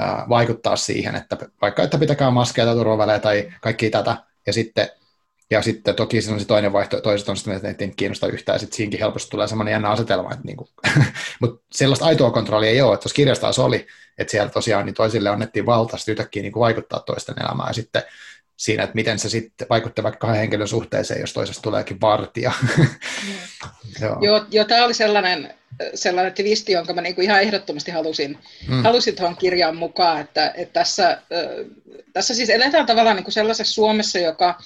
uh, 0.00 0.28
vaikuttaa 0.28 0.76
siihen, 0.76 1.14
että 1.14 1.36
vaikka 1.62 1.82
että 1.82 1.98
pitäkää 1.98 2.30
maskeja 2.30 2.66
tai 2.66 2.74
turvavälejä 2.74 3.18
tai 3.18 3.52
kaikki 3.60 3.90
tätä, 3.90 4.16
ja 4.46 4.52
sitten 4.52 4.88
ja 5.50 5.62
sitten 5.62 5.94
toki 5.94 6.20
se 6.20 6.32
on 6.32 6.40
se 6.40 6.46
toinen 6.46 6.72
vaihtoehto, 6.72 7.08
toiset 7.08 7.28
on 7.28 7.36
sitten, 7.36 7.70
että 7.70 7.84
ei 7.84 7.92
kiinnosta 7.96 8.26
yhtään, 8.26 8.54
ja 8.54 8.58
sitten 8.58 8.76
siinäkin 8.76 9.00
helposti 9.00 9.30
tulee 9.30 9.48
semmoinen 9.48 9.72
jännä 9.72 9.90
asetelma, 9.90 10.32
että 10.32 10.44
niinku, 10.44 10.68
mutta 11.40 11.66
sellaista 11.72 12.04
aitoa 12.04 12.30
kontrollia 12.30 12.70
ei 12.70 12.82
ole, 12.82 12.94
että 12.94 13.02
tuossa 13.02 13.16
kirjassa 13.16 13.40
taas 13.40 13.58
oli, 13.58 13.86
että 14.18 14.30
siellä 14.30 14.50
tosiaan 14.50 14.86
niin 14.86 14.94
toisille 14.94 15.28
annettiin 15.28 15.66
valta 15.66 15.96
sitten 15.96 16.12
yhtäkkiä 16.12 16.42
niin 16.42 16.52
kuin 16.52 16.60
vaikuttaa 16.60 17.00
toisten 17.00 17.34
elämään, 17.40 17.68
ja 17.68 17.72
sitten 17.72 18.02
siinä, 18.58 18.82
että 18.82 18.94
miten 18.94 19.18
se 19.18 19.28
sitten 19.28 19.66
vaikuttaa 19.70 20.02
vaikka 20.02 20.18
kahden 20.18 20.40
henkilön 20.40 20.68
suhteeseen, 20.68 21.20
jos 21.20 21.32
toisesta 21.32 21.62
tuleekin 21.62 22.00
vartija. 22.00 22.52
Joo, 24.00 24.18
joo, 24.20 24.44
joo 24.50 24.64
tämä 24.64 24.84
oli 24.84 24.94
sellainen, 24.94 25.54
sellainen 25.94 26.32
twisti, 26.32 26.72
jonka 26.72 26.92
mä 26.92 27.00
niinku 27.00 27.20
ihan 27.20 27.42
ehdottomasti 27.42 27.90
halusin, 27.90 28.38
mm. 28.68 28.82
halusin 28.82 29.16
tuohon 29.16 29.36
kirjaan 29.36 29.76
mukaan, 29.76 30.20
että, 30.20 30.52
että 30.56 30.72
tässä, 30.72 31.22
tässä 32.12 32.34
siis 32.34 32.50
eletään 32.50 32.86
tavallaan 32.86 33.16
niinku 33.16 33.30
sellaisessa 33.30 33.74
Suomessa, 33.74 34.18
joka 34.18 34.58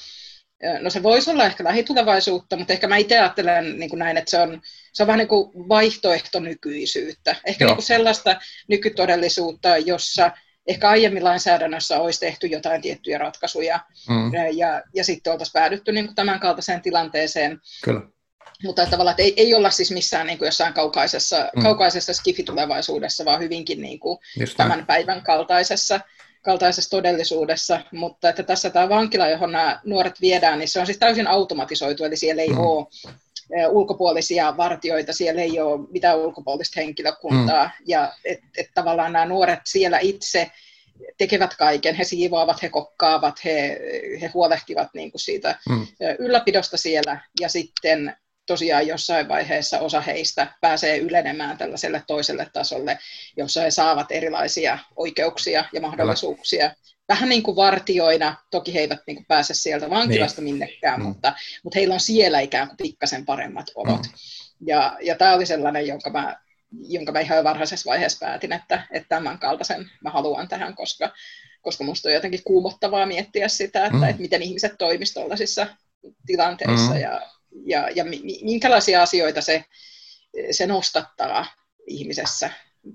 No 0.81 0.91
se 0.91 1.03
voisi 1.03 1.31
olla 1.31 1.45
ehkä 1.45 1.65
lähitulevaisuutta, 1.65 2.57
mutta 2.57 2.73
ehkä 2.73 2.89
mä 2.89 2.97
itse 2.97 3.19
ajattelen 3.19 3.79
niin 3.79 3.91
kuin 3.91 3.99
näin, 3.99 4.17
että 4.17 4.31
se 4.31 4.39
on, 4.39 4.63
se 4.93 5.03
on 5.03 5.07
vähän 5.07 5.19
niin 5.19 5.29
kuin 5.29 5.51
vaihtoehto 5.69 6.41
nykyisyyttä. 6.41 7.37
Ehkä 7.45 7.65
niin 7.65 7.77
kuin 7.77 7.85
sellaista 7.85 8.41
nykytodellisuutta, 8.69 9.77
jossa 9.77 10.31
ehkä 10.67 10.89
aiemmin 10.89 11.25
lainsäädännössä 11.25 12.01
olisi 12.01 12.21
tehty 12.21 12.47
jotain 12.47 12.83
tiettyjä 12.83 13.19
ratkaisuja 13.19 13.81
mm. 14.09 14.35
ja, 14.53 14.83
ja 14.95 15.05
sitten 15.05 15.33
oltaisiin 15.33 15.53
päädytty 15.53 15.93
niin 15.93 16.07
kuin 16.07 16.15
tämän 16.15 16.41
kaltaiseen 16.41 16.83
tilanteeseen. 16.83 17.61
Kyllä. 17.85 18.01
Mutta 18.63 18.87
tavallaan, 18.87 19.13
että 19.13 19.23
ei, 19.23 19.35
ei 19.37 19.55
olla 19.55 19.71
siis 19.71 19.91
missään 19.91 20.27
niin 20.27 20.39
kuin 20.39 20.47
jossain 20.47 20.75
kaukaisessa, 20.75 21.51
mm. 21.57 21.63
kaukaisessa 21.63 22.15
skifitulevaisuudessa, 22.15 23.25
vaan 23.25 23.41
hyvinkin 23.41 23.83
niin 23.83 24.01
kuin 24.01 24.19
tämän 24.57 24.87
päivän 24.87 25.23
kaltaisessa 25.23 26.01
kaltaisessa 26.43 26.91
todellisuudessa, 26.91 27.81
mutta 27.93 28.29
että 28.29 28.43
tässä 28.43 28.71
tämä 28.71 28.89
vankila, 28.89 29.29
johon 29.29 29.53
nämä 29.53 29.81
nuoret 29.85 30.21
viedään, 30.21 30.59
niin 30.59 30.69
se 30.69 30.81
on 30.81 30.87
siis 30.87 30.99
täysin 30.99 31.27
automatisoitu, 31.27 32.05
eli 32.05 32.17
siellä 32.17 32.43
ei 32.43 32.49
mm. 32.49 32.59
ole 32.59 32.87
ulkopuolisia 33.71 34.57
vartioita, 34.57 35.13
siellä 35.13 35.43
ei 35.43 35.61
ole 35.61 35.81
mitään 35.91 36.19
ulkopuolista 36.19 36.81
henkilökuntaa, 36.81 37.65
mm. 37.65 37.85
ja 37.87 38.13
että 38.25 38.47
et 38.59 38.71
tavallaan 38.75 39.13
nämä 39.13 39.27
nuoret 39.27 39.61
siellä 39.65 39.99
itse 39.99 40.51
tekevät 41.19 41.57
kaiken, 41.57 41.95
he 41.95 42.05
siivoavat, 42.05 42.63
he 42.63 42.69
kokkaavat, 42.69 43.45
he, 43.45 43.81
he 44.21 44.31
huolehtivat 44.35 44.89
niin 44.95 45.11
kuin 45.11 45.21
siitä 45.21 45.59
mm. 45.69 45.87
ylläpidosta 46.19 46.77
siellä, 46.77 47.21
ja 47.41 47.49
sitten 47.49 48.17
tosiaan 48.47 48.87
jossain 48.87 49.29
vaiheessa 49.29 49.79
osa 49.79 50.01
heistä 50.01 50.47
pääsee 50.61 50.99
ylenemään 50.99 51.59
tällaiselle 51.59 52.03
toiselle 52.07 52.51
tasolle, 52.53 52.99
jossa 53.37 53.61
he 53.61 53.71
saavat 53.71 54.07
erilaisia 54.13 54.79
oikeuksia 54.97 55.65
ja 55.73 55.81
mahdollisuuksia. 55.81 56.75
Vähän 57.09 57.29
niin 57.29 57.43
kuin 57.43 57.57
vartioina, 57.57 58.37
toki 58.51 58.75
he 58.75 58.81
eivät 58.81 59.01
niin 59.07 59.17
kuin 59.17 59.27
pääse 59.27 59.55
sieltä 59.55 59.91
vankilasta 59.91 60.43
niin. 60.43 60.55
minnekään, 60.55 61.01
mm. 61.01 61.07
mutta, 61.07 61.35
mutta 61.65 61.79
heillä 61.79 61.95
on 61.95 62.01
siellä 62.01 62.41
ikään 62.41 62.69
kuin 62.69 62.77
pikkasen 62.77 63.27
paremmat 63.27 63.67
olot. 63.75 64.03
Mm. 64.03 64.13
Ja, 64.67 64.97
ja 65.03 65.17
tämä 65.17 65.35
oli 65.35 65.47
sellainen, 65.47 65.87
jonka 65.87 66.11
mä, 66.11 66.37
jonka 66.89 67.13
mä 67.13 67.21
ihan 67.21 67.45
varhaisessa 67.45 67.91
vaiheessa 67.91 68.27
päätin, 68.27 68.53
että, 68.53 68.87
että 68.91 69.09
tämän 69.09 69.39
kaltaisen 69.39 69.91
mä 70.01 70.11
haluan 70.11 70.49
tähän, 70.49 70.75
koska, 70.75 71.13
koska 71.63 71.85
musta 71.85 72.09
on 72.09 72.15
jotenkin 72.15 72.45
kuumottavaa 72.45 73.07
miettiä 73.07 73.49
sitä, 73.49 73.87
että, 73.87 73.99
mm. 73.99 74.05
että 74.05 74.23
miten 74.23 74.43
ihmiset 74.43 74.73
toimisivat 74.79 75.15
tuollaisissa 75.15 75.67
tilanteissa 76.27 76.95
mm. 76.95 77.01
ja, 77.01 77.21
ja, 77.67 77.91
ja 77.95 78.05
minkälaisia 78.43 79.03
asioita 79.03 79.41
se, 79.41 79.65
se 80.51 80.67
nostattaa 80.67 81.47
ihmisessä, 81.87 82.51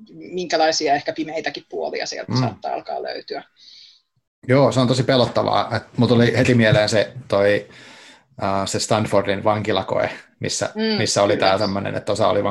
minkälaisia 0.09 0.93
ehkä 0.93 1.13
pimeitäkin 1.13 1.65
puolia 1.69 2.05
sieltä 2.05 2.31
mm. 2.31 2.39
saattaa 2.39 2.73
alkaa 2.73 3.03
löytyä. 3.03 3.43
Joo, 4.47 4.71
se 4.71 4.79
on 4.79 4.87
tosi 4.87 5.03
pelottavaa. 5.03 5.79
Mulla 5.97 6.13
tuli 6.13 6.37
heti 6.37 6.55
mieleen 6.55 6.89
se, 6.89 7.13
toi, 7.27 7.67
uh, 8.41 8.67
se 8.67 8.79
Stanfordin 8.79 9.43
vankilakoe, 9.43 10.09
missä, 10.39 10.69
mm, 10.75 10.97
missä 10.97 11.23
oli 11.23 11.37
tämä 11.37 11.57
tämmöinen, 11.59 11.95
että 11.95 12.11
osa 12.11 12.27
oli 12.27 12.43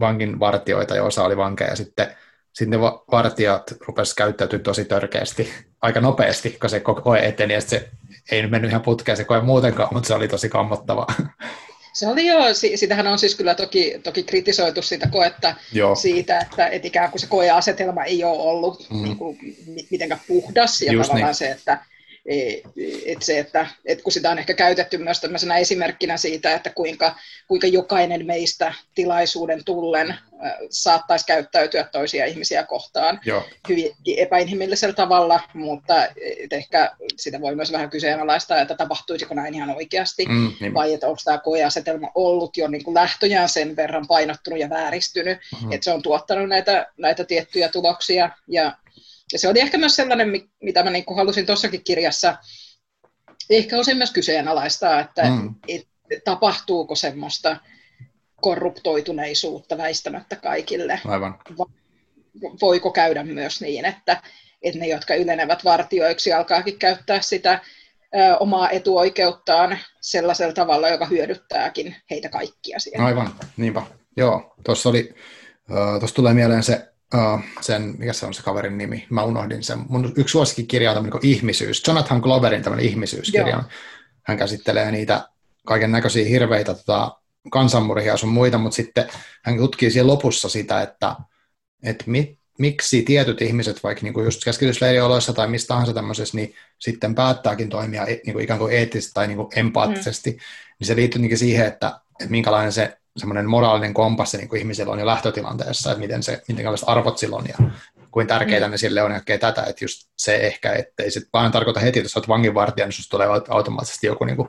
vankin 0.00 0.40
vartioita 0.40 0.96
ja 0.96 1.04
osa 1.04 1.24
oli 1.24 1.36
vankeja. 1.36 1.76
Sitten, 1.76 2.16
sitten 2.52 2.80
ne 2.80 2.86
vartijat 3.12 3.74
rupesivat 3.86 4.16
käyttäytymään 4.16 4.64
tosi 4.64 4.84
törkeästi, 4.84 5.52
aika 5.82 6.00
nopeasti, 6.00 6.56
kun 6.60 6.70
se 6.70 6.80
koe 6.80 7.18
eteni, 7.18 7.54
ja 7.54 7.60
se 7.60 7.90
ei 8.30 8.42
nyt 8.42 8.50
mennyt 8.50 8.70
ihan 8.70 8.82
putkeen 8.82 9.16
se 9.16 9.24
koe 9.24 9.40
muutenkaan, 9.40 9.88
mutta 9.92 10.06
se 10.06 10.14
oli 10.14 10.28
tosi 10.28 10.48
kammottava. 10.48 11.06
Se 12.00 12.06
oli 12.06 12.26
jo, 12.26 12.38
sitähän 12.74 13.06
on 13.06 13.18
siis 13.18 13.34
kyllä 13.34 13.54
toki, 13.54 14.00
toki 14.02 14.22
kritisoitu 14.22 14.82
sitä 14.82 15.08
koetta 15.08 15.54
Joo. 15.72 15.94
siitä, 15.94 16.38
että, 16.38 16.66
että 16.66 16.88
ikään 16.88 17.10
kuin 17.10 17.20
se 17.20 17.26
koeasetelma 17.26 18.04
ei 18.04 18.24
ole 18.24 18.38
ollut 18.38 18.86
mm. 18.90 19.02
niin 19.02 19.16
kuin, 19.16 19.38
mitenkään 19.90 20.20
puhdas 20.28 20.82
ja 20.82 20.92
Just 20.92 21.06
tavallaan 21.06 21.28
niin. 21.28 21.34
se, 21.34 21.50
että 21.50 21.78
että 23.06 23.24
se, 23.24 23.38
että, 23.38 23.66
että 23.86 24.04
kun 24.04 24.12
sitä 24.12 24.30
on 24.30 24.38
ehkä 24.38 24.54
käytetty 24.54 24.98
myös 24.98 25.20
tämmöisenä 25.20 25.56
esimerkkinä 25.56 26.16
siitä, 26.16 26.54
että 26.54 26.70
kuinka, 26.70 27.14
kuinka 27.48 27.66
jokainen 27.66 28.26
meistä 28.26 28.74
tilaisuuden 28.94 29.64
tullen 29.64 30.14
saattaisi 30.70 31.26
käyttäytyä 31.26 31.84
toisia 31.84 32.26
ihmisiä 32.26 32.62
kohtaan 32.62 33.20
Joo. 33.24 33.44
hyvin 33.68 33.92
epäinhimillisellä 34.16 34.94
tavalla, 34.94 35.40
mutta 35.54 35.94
ehkä 36.50 36.90
sitä 37.16 37.40
voi 37.40 37.54
myös 37.54 37.72
vähän 37.72 37.90
kyseenalaistaa, 37.90 38.60
että 38.60 38.74
tapahtuisiko 38.74 39.34
näin 39.34 39.54
ihan 39.54 39.70
oikeasti, 39.70 40.26
mm, 40.28 40.52
niin. 40.60 40.74
vai 40.74 40.94
että 40.94 41.06
onko 41.06 41.20
tämä 41.24 41.38
koeasetelma 41.38 42.10
ollut 42.14 42.56
jo 42.56 42.68
niin 42.68 42.84
kuin 42.84 42.94
lähtöjään 42.94 43.48
sen 43.48 43.76
verran 43.76 44.06
painottunut 44.06 44.60
ja 44.60 44.70
vääristynyt, 44.70 45.38
mm-hmm. 45.52 45.72
että 45.72 45.84
se 45.84 45.92
on 45.92 46.02
tuottanut 46.02 46.48
näitä, 46.48 46.86
näitä 46.96 47.24
tiettyjä 47.24 47.68
tuloksia, 47.68 48.30
ja 48.48 48.72
ja 49.32 49.38
se 49.38 49.48
oli 49.48 49.60
ehkä 49.60 49.78
myös 49.78 49.96
sellainen, 49.96 50.28
mitä 50.62 50.82
mä 50.82 50.90
niin 50.90 51.04
halusin 51.16 51.46
tuossakin 51.46 51.84
kirjassa 51.84 52.36
ehkä 53.50 53.78
osin 53.78 53.96
myös 53.96 54.12
kyseenalaistaa, 54.12 55.00
että 55.00 55.22
mm. 55.22 55.54
et, 55.68 55.88
tapahtuuko 56.24 56.94
semmoista 56.94 57.56
korruptoituneisuutta 58.40 59.78
väistämättä 59.78 60.36
kaikille. 60.36 61.00
Aivan. 61.06 61.38
Voiko 62.60 62.90
käydä 62.90 63.24
myös 63.24 63.60
niin, 63.60 63.84
että, 63.84 64.22
että 64.62 64.80
ne, 64.80 64.86
jotka 64.86 65.14
ylenevät 65.14 65.64
vartioiksi, 65.64 66.32
alkaakin 66.32 66.78
käyttää 66.78 67.20
sitä 67.20 67.60
ö, 68.14 68.36
omaa 68.36 68.70
etuoikeuttaan 68.70 69.78
sellaisella 70.00 70.52
tavalla, 70.52 70.88
joka 70.88 71.06
hyödyttääkin 71.06 71.96
heitä 72.10 72.28
kaikkia 72.28 72.78
siellä. 72.78 73.06
Aivan, 73.06 73.34
niinpä. 73.56 73.82
Joo, 74.16 74.54
tuossa 74.64 74.88
oli, 74.88 75.14
tuossa 76.00 76.16
tulee 76.16 76.34
mieleen 76.34 76.62
se 76.62 76.89
uh, 77.14 77.40
sen, 77.60 77.94
mikä 77.98 78.12
se 78.12 78.26
on 78.26 78.34
se 78.34 78.42
kaverin 78.42 78.78
nimi, 78.78 79.06
mä 79.10 79.22
unohdin 79.22 79.62
sen. 79.62 79.78
Mun 79.88 80.12
yksi 80.16 80.32
suosikkikirja 80.32 80.90
on 80.90 80.94
tämmöinen 80.94 81.20
kuin 81.20 81.30
Ihmisyys, 81.30 81.82
Jonathan 81.86 82.20
Gloverin 82.20 82.62
tämmöinen 82.62 82.86
ihmisyyskirja. 82.86 83.48
Joo. 83.48 83.62
Hän 84.22 84.38
käsittelee 84.38 84.90
niitä 84.90 85.28
kaiken 85.66 85.92
näköisiä 85.92 86.28
hirveitä 86.28 86.74
tota, 86.74 87.18
kansanmurhia 87.50 88.16
sun 88.16 88.28
muita, 88.28 88.58
mutta 88.58 88.76
sitten 88.76 89.08
hän 89.44 89.56
tutkii 89.56 89.90
siellä 89.90 90.12
lopussa 90.12 90.48
sitä, 90.48 90.82
että, 90.82 91.16
että 91.82 92.04
mit, 92.06 92.38
miksi 92.58 93.02
tietyt 93.02 93.42
ihmiset, 93.42 93.82
vaikka 93.82 94.02
niin 94.02 94.14
kuin 94.14 94.24
just 94.24 94.44
keskitysleirioloissa 94.44 95.32
tai 95.32 95.48
mistä 95.48 95.68
tahansa 95.68 95.94
tämmöisessä, 95.94 96.36
niin 96.36 96.54
sitten 96.78 97.14
päättääkin 97.14 97.68
toimia 97.68 98.06
e, 98.06 98.20
niin 98.26 98.32
kuin 98.32 98.44
ikään 98.44 98.58
kuin 98.58 98.72
eettisesti 98.72 99.14
tai 99.14 99.26
niin 99.26 99.36
kuin 99.36 99.48
empaattisesti, 99.56 100.30
mm. 100.30 100.38
niin 100.78 100.86
se 100.86 100.96
liittyy 100.96 101.36
siihen, 101.36 101.66
että, 101.66 102.00
että 102.20 102.30
minkälainen 102.30 102.72
se 102.72 102.99
semmoinen 103.20 103.48
moraalinen 103.48 103.94
kompassi 103.94 104.36
niin 104.36 104.48
kuin 104.48 104.58
ihmisellä 104.58 104.92
on 104.92 104.98
jo 104.98 105.06
lähtötilanteessa, 105.06 105.90
että 105.90 106.00
miten 106.00 106.22
se, 106.22 106.42
miten 106.48 106.66
arvot 106.86 107.18
silloin 107.18 107.46
ja 107.48 107.70
kuin 108.10 108.26
tärkeitä 108.26 108.66
mm. 108.66 108.70
ne 108.70 108.78
sille 108.78 109.02
on 109.02 109.12
ja 109.12 109.38
tätä, 109.38 109.62
että 109.62 109.84
just 109.84 110.10
se 110.16 110.36
ehkä, 110.36 110.72
että 110.72 111.02
ei 111.02 111.10
se 111.10 111.20
vaan 111.32 111.52
tarkoita 111.52 111.80
heti, 111.80 111.98
että 111.98 112.04
jos 112.04 112.16
olet 112.16 112.28
vanginvartija, 112.28 112.86
niin 112.86 113.10
tulee 113.10 113.28
automaattisesti 113.48 114.06
joku 114.06 114.24
niin 114.24 114.36
kuin 114.36 114.48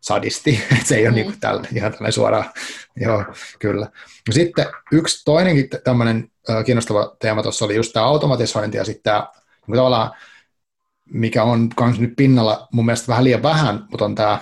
sadisti, 0.00 0.62
että 0.72 0.88
se 0.88 0.96
ei 0.96 1.02
mm. 1.02 1.08
ole 1.08 1.14
niin 1.14 1.26
kuin 1.26 1.40
tällä, 1.40 1.62
ihan 1.74 1.92
tällainen 1.92 2.12
suoraan, 2.12 2.50
joo, 2.96 3.24
kyllä. 3.58 3.86
No 4.28 4.32
sitten 4.32 4.66
yksi 4.92 5.24
toinenkin 5.24 5.68
tämmöinen 5.84 6.30
kiinnostava 6.66 7.16
teema 7.20 7.42
tuossa 7.42 7.64
oli 7.64 7.76
just 7.76 7.92
tämä 7.92 8.06
automatisointi 8.06 8.76
ja 8.76 8.84
sitten 8.84 9.02
tämä 9.02 9.26
niin 9.66 9.76
tavallaan, 9.76 10.10
mikä 11.04 11.42
on 11.44 11.68
myös 11.80 12.00
nyt 12.00 12.12
pinnalla 12.16 12.68
mun 12.72 12.86
mielestä 12.86 13.08
vähän 13.08 13.24
liian 13.24 13.42
vähän, 13.42 13.86
mutta 13.90 14.04
on 14.04 14.14
tämä 14.14 14.38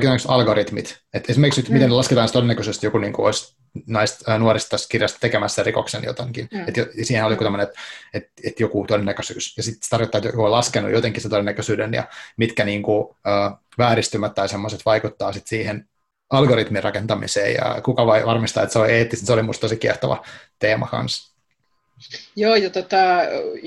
kaikki 0.00 0.28
algoritmit. 0.28 0.98
Et 1.14 1.30
esimerkiksi 1.30 1.60
nyt, 1.60 1.68
mm. 1.68 1.74
miten 1.74 1.96
lasketaan 1.96 2.28
todennäköisesti 2.32 2.86
joku 2.86 2.98
niin 2.98 3.12
kuin 3.12 3.26
olisi 3.26 3.56
näistä 3.86 4.38
nuorista 4.38 4.70
tästä 4.70 4.88
kirjasta 4.88 5.18
tekemässä 5.20 5.62
rikoksen 5.62 6.04
jotenkin. 6.04 6.48
Mm. 6.52 6.68
Et, 6.68 6.74
siihen 7.02 7.24
oli 7.24 7.36
tämmöinen, 7.36 7.66
että 7.68 7.80
et, 8.14 8.30
et 8.44 8.60
joku 8.60 8.84
todennäköisyys. 8.88 9.56
Ja 9.56 9.62
sitten 9.62 9.82
se 9.82 9.90
tarkoittaa, 9.90 10.18
että 10.18 10.28
joku 10.28 10.44
on 10.44 10.50
laskenut 10.50 10.90
jotenkin 10.90 11.22
se 11.22 11.28
todennäköisyyden 11.28 11.94
ja 11.94 12.04
mitkä 12.36 12.64
niin 12.64 12.82
kuin, 12.82 13.16
ää, 13.24 13.56
vääristymät 13.78 14.34
tai 14.34 14.48
semmoiset 14.48 14.80
vaikuttaa 14.86 15.32
sitten 15.32 15.48
siihen 15.48 15.88
algoritmin 16.30 16.82
rakentamiseen 16.82 17.54
ja 17.54 17.80
kuka 17.84 18.06
vai 18.06 18.26
varmistaa, 18.26 18.62
että 18.62 18.72
se 18.72 18.78
on 18.78 18.90
eettistä. 18.90 19.26
Se 19.26 19.32
oli 19.32 19.42
musta 19.42 19.60
tosi 19.60 19.76
kiehtova 19.76 20.24
teema 20.58 20.86
kanssa. 20.86 21.33
Joo, 22.36 22.56
ja 22.56 22.70
tota, 22.70 22.96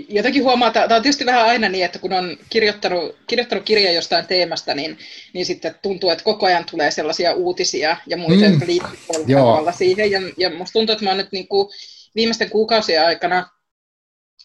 jotenkin 0.10 0.44
huomaa, 0.44 0.68
että 0.68 0.88
tämä 0.88 0.96
on 0.96 1.02
tietysti 1.02 1.26
vähän 1.26 1.46
aina 1.46 1.70
niin, 1.70 1.86
että 1.86 2.00
kun 2.00 2.14
on 2.14 2.38
kirjoittanut, 2.50 3.16
kirjoittanut 3.28 3.64
kirja 3.64 3.92
jostain 3.92 4.28
teemasta, 4.28 4.74
niin, 4.74 4.98
niin 5.34 5.46
sitten 5.46 5.76
tuntuu, 5.82 6.10
että 6.10 6.24
koko 6.24 6.46
ajan 6.46 6.66
tulee 6.72 6.92
sellaisia 6.92 7.34
uutisia 7.34 7.98
ja 8.08 8.18
muita, 8.18 8.46
mm. 8.46 8.52
jotka 8.52 8.66
liittyvät 8.66 9.76
siihen. 9.78 10.12
Ja, 10.12 10.20
ja 10.38 10.50
musta 10.50 10.74
tuntuu, 10.74 10.94
että 10.94 11.06
mä 11.06 11.10
oon 11.10 11.18
nyt 11.18 11.32
niin 11.32 11.48
kuin 11.48 11.68
viimeisten 12.16 12.50
kuukausien 12.50 13.06
aikana 13.06 13.50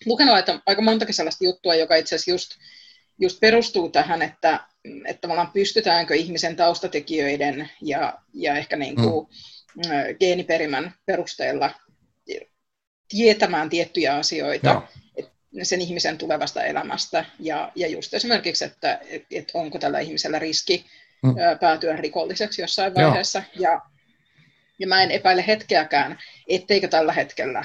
lukenut 0.07 0.35
aika, 0.35 0.62
aika 0.66 0.83
montakin 0.83 1.14
sellaista 1.14 1.45
juttua, 1.45 1.75
joka 1.75 1.97
itse 1.97 2.14
asiassa 2.14 2.31
just, 2.31 2.51
just 3.18 3.40
perustuu 3.40 3.88
tähän, 3.88 4.23
että, 4.23 4.61
että 5.07 5.21
tavallaan 5.21 5.53
pystytäänkö 5.53 6.14
ihmisen 6.14 6.57
taustatekijöiden 6.57 7.71
ja, 7.83 8.18
ja 8.35 8.57
ehkä 8.57 8.77
niin 8.77 8.95
kuin, 8.97 9.27
mm. 9.77 10.16
geeniperimän 10.21 10.95
perusteella 11.07 11.71
tietämään 13.12 13.70
tiettyjä 13.70 14.14
asioita 14.14 14.68
Joo. 14.68 15.27
sen 15.62 15.81
ihmisen 15.81 16.18
tulevasta 16.18 16.64
elämästä. 16.64 17.25
Ja, 17.38 17.72
ja 17.75 17.88
just 17.88 18.14
esimerkiksi, 18.14 18.64
että 18.64 19.01
et, 19.31 19.51
onko 19.55 19.79
tällä 19.79 20.01
ihmisellä 20.01 20.38
riski 20.38 20.87
mm. 21.22 21.35
päätyä 21.61 21.96
rikolliseksi 21.96 22.62
jossain 22.62 22.94
vaiheessa. 22.94 23.42
Ja, 23.59 23.81
ja 24.79 24.87
mä 24.87 25.03
en 25.03 25.11
epäile 25.11 25.44
hetkeäkään, 25.46 26.18
etteikö 26.48 26.88
tällä 26.88 27.12
hetkellä 27.12 27.64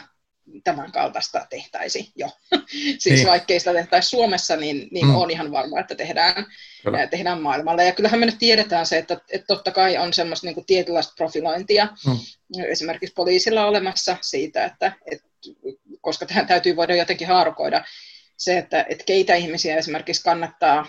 tämän 0.63 0.91
kaltaista 0.91 1.47
tehtäisi 1.49 2.11
jo. 2.15 2.29
siis 2.99 3.05
niin. 3.05 3.27
vaikkei 3.27 3.59
sitä 3.59 3.73
tehtäisi 3.73 4.09
Suomessa, 4.09 4.55
niin, 4.55 4.87
niin 4.91 5.05
mm. 5.05 5.15
on 5.15 5.31
ihan 5.31 5.51
varma, 5.51 5.79
että 5.79 5.95
tehdään, 5.95 6.45
Kyllä. 6.83 7.07
tehdään 7.07 7.41
maailmalla. 7.41 7.83
Ja 7.83 7.91
kyllähän 7.91 8.19
me 8.19 8.25
nyt 8.25 8.39
tiedetään 8.39 8.85
se, 8.85 8.97
että, 8.97 9.17
että 9.31 9.47
totta 9.47 9.71
kai 9.71 9.97
on 9.97 10.13
semmoista 10.13 10.47
niin 10.47 10.55
kuin 10.55 10.65
tietynlaista 10.65 11.13
profilointia 11.17 11.87
mm. 12.07 12.17
esimerkiksi 12.63 13.13
poliisilla 13.13 13.65
olemassa 13.65 14.17
siitä, 14.21 14.65
että, 14.65 14.91
että 15.11 15.27
koska 16.01 16.25
tähän 16.25 16.47
täytyy 16.47 16.75
voida 16.75 16.95
jotenkin 16.95 17.27
haarukoida 17.27 17.83
se, 18.37 18.57
että, 18.57 18.85
että 18.89 19.03
keitä 19.03 19.35
ihmisiä 19.35 19.77
esimerkiksi 19.77 20.23
kannattaa 20.23 20.85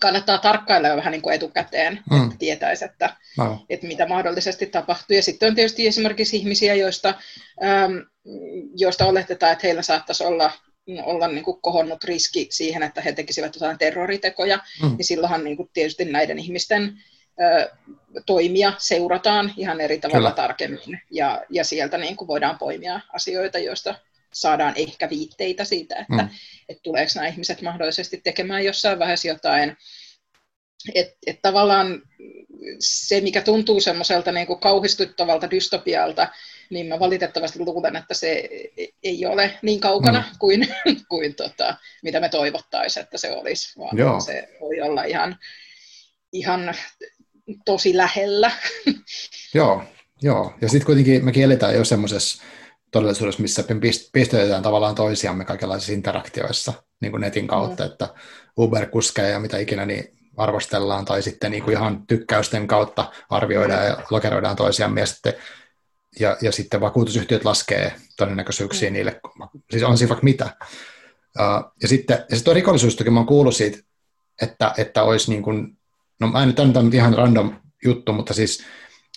kannattaa 0.00 0.38
tarkkailla 0.38 0.88
jo 0.88 0.96
vähän 0.96 1.12
niin 1.12 1.22
kuin 1.22 1.34
etukäteen, 1.34 2.00
mm. 2.10 2.24
että 2.24 2.36
tietäisi, 2.38 2.84
että, 2.84 3.16
no. 3.38 3.66
että 3.70 3.86
mitä 3.86 4.08
mahdollisesti 4.08 4.66
tapahtuu. 4.66 5.16
Ja 5.16 5.22
sitten 5.22 5.48
on 5.48 5.54
tietysti 5.54 5.86
esimerkiksi 5.86 6.36
ihmisiä, 6.36 6.74
joista, 6.74 7.14
ähm, 7.64 7.92
joista 8.76 9.06
oletetaan, 9.06 9.52
että 9.52 9.66
heillä 9.66 9.82
saattaisi 9.82 10.24
olla, 10.24 10.52
olla 11.04 11.28
niin 11.28 11.44
kuin 11.44 11.60
kohonnut 11.60 12.04
riski 12.04 12.48
siihen, 12.50 12.82
että 12.82 13.00
he 13.00 13.12
tekisivät 13.12 13.54
jotain 13.54 13.78
terroritekoja, 13.78 14.58
mm. 14.82 14.96
niin 14.96 15.04
silloinhan 15.04 15.44
niin 15.44 15.56
kuin 15.56 15.70
tietysti 15.72 16.04
näiden 16.04 16.38
ihmisten 16.38 16.98
ö, 17.40 17.70
toimia 18.26 18.72
seurataan 18.78 19.52
ihan 19.56 19.80
eri 19.80 19.98
tavalla 19.98 20.30
Kyllä. 20.30 20.46
tarkemmin, 20.46 21.02
ja, 21.10 21.42
ja 21.50 21.64
sieltä 21.64 21.98
niin 21.98 22.16
kuin 22.16 22.28
voidaan 22.28 22.58
poimia 22.58 23.00
asioita, 23.12 23.58
joista 23.58 23.94
saadaan 24.34 24.74
ehkä 24.76 25.10
viitteitä 25.10 25.64
siitä, 25.64 25.96
että, 25.96 26.22
mm. 26.22 26.28
että 26.68 26.82
tuleeko 26.82 27.10
nämä 27.14 27.28
ihmiset 27.28 27.62
mahdollisesti 27.62 28.20
tekemään 28.24 28.64
jossain 28.64 28.98
vaiheessa 28.98 29.28
jotain. 29.28 29.76
Että 30.94 31.16
et 31.26 31.42
tavallaan 31.42 32.02
se, 32.78 33.20
mikä 33.20 33.40
tuntuu 33.40 33.80
semmoiselta 33.80 34.32
niin 34.32 34.46
kuin 34.46 34.60
kauhistuttavalta 34.60 35.50
dystopialta, 35.50 36.28
niin 36.70 36.86
mä 36.86 37.00
valitettavasti 37.00 37.58
luulen, 37.58 37.96
että 37.96 38.14
se 38.14 38.48
ei 39.02 39.26
ole 39.26 39.58
niin 39.62 39.80
kaukana 39.80 40.20
mm. 40.20 40.38
kuin, 40.38 40.68
kuin 41.10 41.34
tota, 41.34 41.76
mitä 42.02 42.20
me 42.20 42.28
toivottaisiin, 42.28 43.04
että 43.04 43.18
se 43.18 43.32
olisi, 43.32 43.78
vaan 43.78 43.98
Joo. 43.98 44.20
se 44.20 44.48
voi 44.60 44.80
olla 44.80 45.04
ihan, 45.04 45.38
ihan 46.32 46.74
tosi 47.64 47.96
lähellä. 47.96 48.50
Joo, 49.54 49.82
Joo. 50.22 50.54
ja 50.60 50.68
sitten 50.68 50.86
kuitenkin 50.86 51.24
me 51.24 51.32
kielletään 51.32 51.74
jo 51.74 51.84
semmoisessa 51.84 52.42
todellisuudessa, 52.90 53.42
missä 53.42 53.64
pistetään 54.12 54.62
tavallaan 54.62 54.94
toisiamme 54.94 55.44
kaikenlaisissa 55.44 55.92
interaktioissa 55.92 56.72
niin 57.00 57.10
kuin 57.12 57.20
netin 57.20 57.46
kautta, 57.46 57.84
mm. 57.84 57.90
että 57.90 58.08
Uber-kuskeja 58.58 59.28
ja 59.28 59.40
mitä 59.40 59.58
ikinä 59.58 59.86
niin 59.86 60.18
arvostellaan, 60.36 61.04
tai 61.04 61.22
sitten 61.22 61.50
niin 61.50 61.62
kuin 61.62 61.76
ihan 61.76 62.06
tykkäysten 62.06 62.66
kautta 62.66 63.12
arvioidaan 63.30 63.86
ja 63.86 64.02
lokeroidaan 64.10 64.56
toisiamme, 64.56 65.00
ja 65.00 65.06
sitten, 65.06 65.34
ja, 66.20 66.36
ja 66.42 66.52
sitten 66.52 66.80
vakuutusyhtiöt 66.80 67.44
laskee 67.44 67.94
todennäköisyyksiä 68.16 68.90
mm. 68.90 68.92
niille, 68.92 69.20
siis 69.70 69.82
on 69.82 69.98
siinä 69.98 70.08
vaikka 70.08 70.24
mitä. 70.24 70.56
Uh, 71.38 71.72
ja 71.82 71.88
sitten 71.88 72.14
ja 72.14 72.36
sitten 72.36 72.44
tuo 72.44 72.54
rikollisuus, 72.54 72.96
mä 73.10 73.18
oon 73.18 73.26
kuullut 73.26 73.56
siitä, 73.56 73.78
että, 74.42 74.74
että 74.78 75.02
olisi 75.02 75.30
niin 75.30 75.42
kuin, 75.42 75.78
no 76.20 76.28
mä 76.28 76.42
en 76.42 76.48
nyt 76.48 76.60
anna 76.60 76.80
ihan 76.92 77.14
random 77.14 77.56
juttu, 77.84 78.12
mutta 78.12 78.34
siis, 78.34 78.64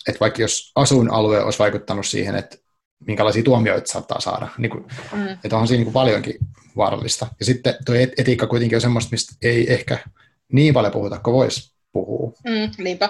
että 0.07 0.19
vaikka 0.19 0.41
jos 0.41 0.71
asuinalue 0.75 1.43
olisi 1.43 1.59
vaikuttanut 1.59 2.05
siihen, 2.05 2.35
että 2.35 2.57
minkälaisia 3.07 3.43
tuomioita 3.43 3.91
saattaa 3.91 4.19
saada. 4.19 4.47
Niin 4.57 4.69
kuin, 4.69 4.85
mm. 5.13 5.27
Että 5.27 5.55
onhan 5.55 5.67
siinä 5.67 5.77
niin 5.77 5.85
kuin 5.85 5.93
paljonkin 5.93 6.37
vaarallista. 6.77 7.27
Ja 7.39 7.45
sitten 7.45 7.75
tuo 7.85 7.95
etiikka 7.95 8.47
kuitenkin 8.47 8.75
on 8.75 8.81
semmoista, 8.81 9.11
mistä 9.11 9.35
ei 9.41 9.73
ehkä 9.73 9.97
niin 10.51 10.73
paljon 10.73 10.93
puhuta 10.93 11.19
kuin 11.19 11.33
voisi 11.33 11.73
puhua. 11.93 12.33
Mm, 12.47 12.83
niinpä. 12.83 13.09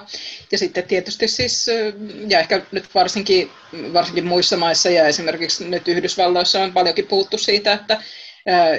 Ja 0.52 0.58
sitten 0.58 0.84
tietysti 0.84 1.28
siis, 1.28 1.66
ja 2.28 2.40
ehkä 2.40 2.62
nyt 2.72 2.96
varsinkin, 2.96 3.50
varsinkin 3.94 4.26
muissa 4.26 4.58
maissa 4.58 4.90
ja 4.90 5.08
esimerkiksi 5.08 5.70
nyt 5.70 5.88
Yhdysvalloissa 5.88 6.64
on 6.64 6.74
paljonkin 6.74 7.08
puhuttu 7.08 7.38
siitä, 7.38 7.74
että 7.74 8.04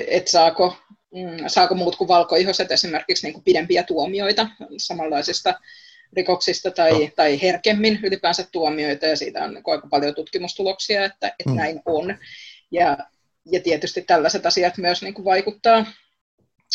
et 0.09 0.29
saako, 0.29 0.77
mm, 1.14 1.44
saako 1.46 1.74
muut 1.74 1.96
kuin 1.96 2.09
valkoihoset 2.09 2.72
esimerkiksi 2.72 3.27
niin 3.27 3.35
kuin 3.35 3.44
pidempiä 3.44 3.83
tuomioita 3.83 4.48
samanlaisista 4.77 5.55
rikoksista 6.16 6.70
tai, 6.70 6.92
no. 6.92 7.11
tai 7.16 7.42
herkemmin 7.42 8.00
ylipäänsä 8.03 8.46
tuomioita, 8.53 9.07
ja 9.07 9.16
siitä 9.16 9.44
on 9.44 9.57
aika 9.66 9.87
paljon 9.90 10.14
tutkimustuloksia, 10.14 11.05
että, 11.05 11.27
että 11.27 11.50
mm. 11.50 11.57
näin 11.57 11.81
on. 11.87 12.18
Ja, 12.70 12.98
ja 13.53 13.61
tietysti 13.61 14.03
tällaiset 14.03 14.46
asiat 14.46 14.79
myös 14.79 15.03
niin 15.03 15.14
kuin 15.14 15.24
vaikuttaa, 15.24 15.87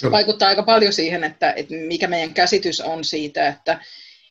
Kyllä. 0.02 0.12
vaikuttaa 0.12 0.50
aika 0.50 0.64
paljon 0.64 0.94
siihen, 0.94 1.24
että, 1.24 1.52
että 1.52 1.76
mikä 1.76 2.08
meidän 2.08 2.34
käsitys 2.34 2.82
on 2.82 3.04
siitä, 3.04 3.48
että, 3.48 3.80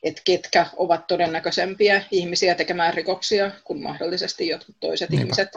että 0.03 0.21
ketkä 0.25 0.65
ovat 0.75 1.07
todennäköisempiä 1.07 2.03
ihmisiä 2.11 2.55
tekemään 2.55 2.93
rikoksia 2.93 3.51
kuin 3.63 3.83
mahdollisesti 3.83 4.47
jotkut 4.47 4.75
toiset 4.79 5.09
Niinpä. 5.09 5.23
ihmiset. 5.23 5.49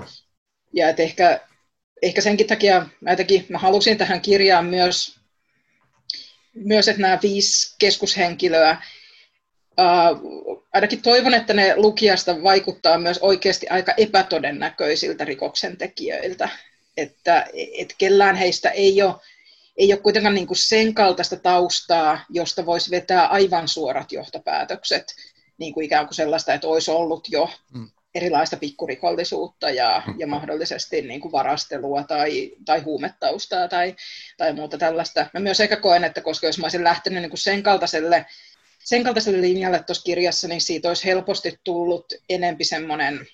Ja 0.72 0.88
että 0.88 1.02
ehkä, 1.02 1.40
ehkä 2.02 2.20
senkin 2.20 2.46
takia 2.46 2.86
mä, 3.00 3.10
jotenkin, 3.10 3.46
mä 3.48 3.58
halusin 3.58 3.98
tähän 3.98 4.20
kirjaan 4.20 4.66
myös, 4.66 5.16
myös, 6.54 6.88
että 6.88 7.02
nämä 7.02 7.18
viisi 7.22 7.74
keskushenkilöä 7.78 8.82
ainakin 10.72 11.02
toivon, 11.02 11.34
että 11.34 11.54
ne 11.54 11.76
lukijasta 11.76 12.42
vaikuttaa 12.42 12.98
myös 12.98 13.18
oikeasti 13.18 13.68
aika 13.68 13.94
epätodennäköisiltä 13.96 15.24
rikoksentekijöiltä, 15.24 16.48
että 16.96 17.46
et 17.78 17.94
kellään 17.98 18.36
heistä 18.36 18.70
ei 18.70 19.02
ole, 19.02 19.14
ei 19.76 19.92
ole 19.92 20.00
kuitenkaan 20.00 20.34
niin 20.34 20.46
kuin 20.46 20.56
sen 20.56 20.94
kaltaista 20.94 21.36
taustaa, 21.36 22.20
josta 22.30 22.66
voisi 22.66 22.90
vetää 22.90 23.26
aivan 23.26 23.68
suorat 23.68 24.12
johtopäätökset, 24.12 25.14
niin 25.58 25.74
kuin 25.74 25.84
ikään 25.84 26.06
kuin 26.06 26.14
sellaista, 26.14 26.54
että 26.54 26.68
olisi 26.68 26.90
ollut 26.90 27.28
jo 27.30 27.50
mm. 27.74 27.90
erilaista 28.14 28.56
pikkurikollisuutta 28.56 29.70
ja, 29.70 30.02
mm. 30.06 30.20
ja 30.20 30.26
mahdollisesti 30.26 31.02
niin 31.02 31.20
kuin 31.20 31.32
varastelua 31.32 32.02
tai, 32.02 32.52
tai 32.64 32.80
huumetaustaa 32.80 33.68
tai, 33.68 33.96
tai 34.36 34.52
muuta 34.52 34.78
tällaista. 34.78 35.26
Mä 35.34 35.40
myös 35.40 35.60
ehkä 35.60 35.76
koen, 35.76 36.04
että 36.04 36.20
koska 36.20 36.46
jos 36.46 36.58
mä 36.58 36.64
olisin 36.64 36.84
lähtenyt 36.84 37.22
niin 37.22 37.30
kuin 37.30 37.38
sen 37.38 37.62
kaltaiselle 37.62 38.26
sen 38.84 39.04
kaltaiselle 39.04 39.40
linjalle 39.40 39.82
tuossa 39.82 40.04
kirjassa, 40.04 40.48
niin 40.48 40.60
siitä 40.60 40.88
olisi 40.88 41.04
helposti 41.04 41.58
tullut 41.64 42.12
enempi 42.28 42.64
semmoinen 42.64 43.26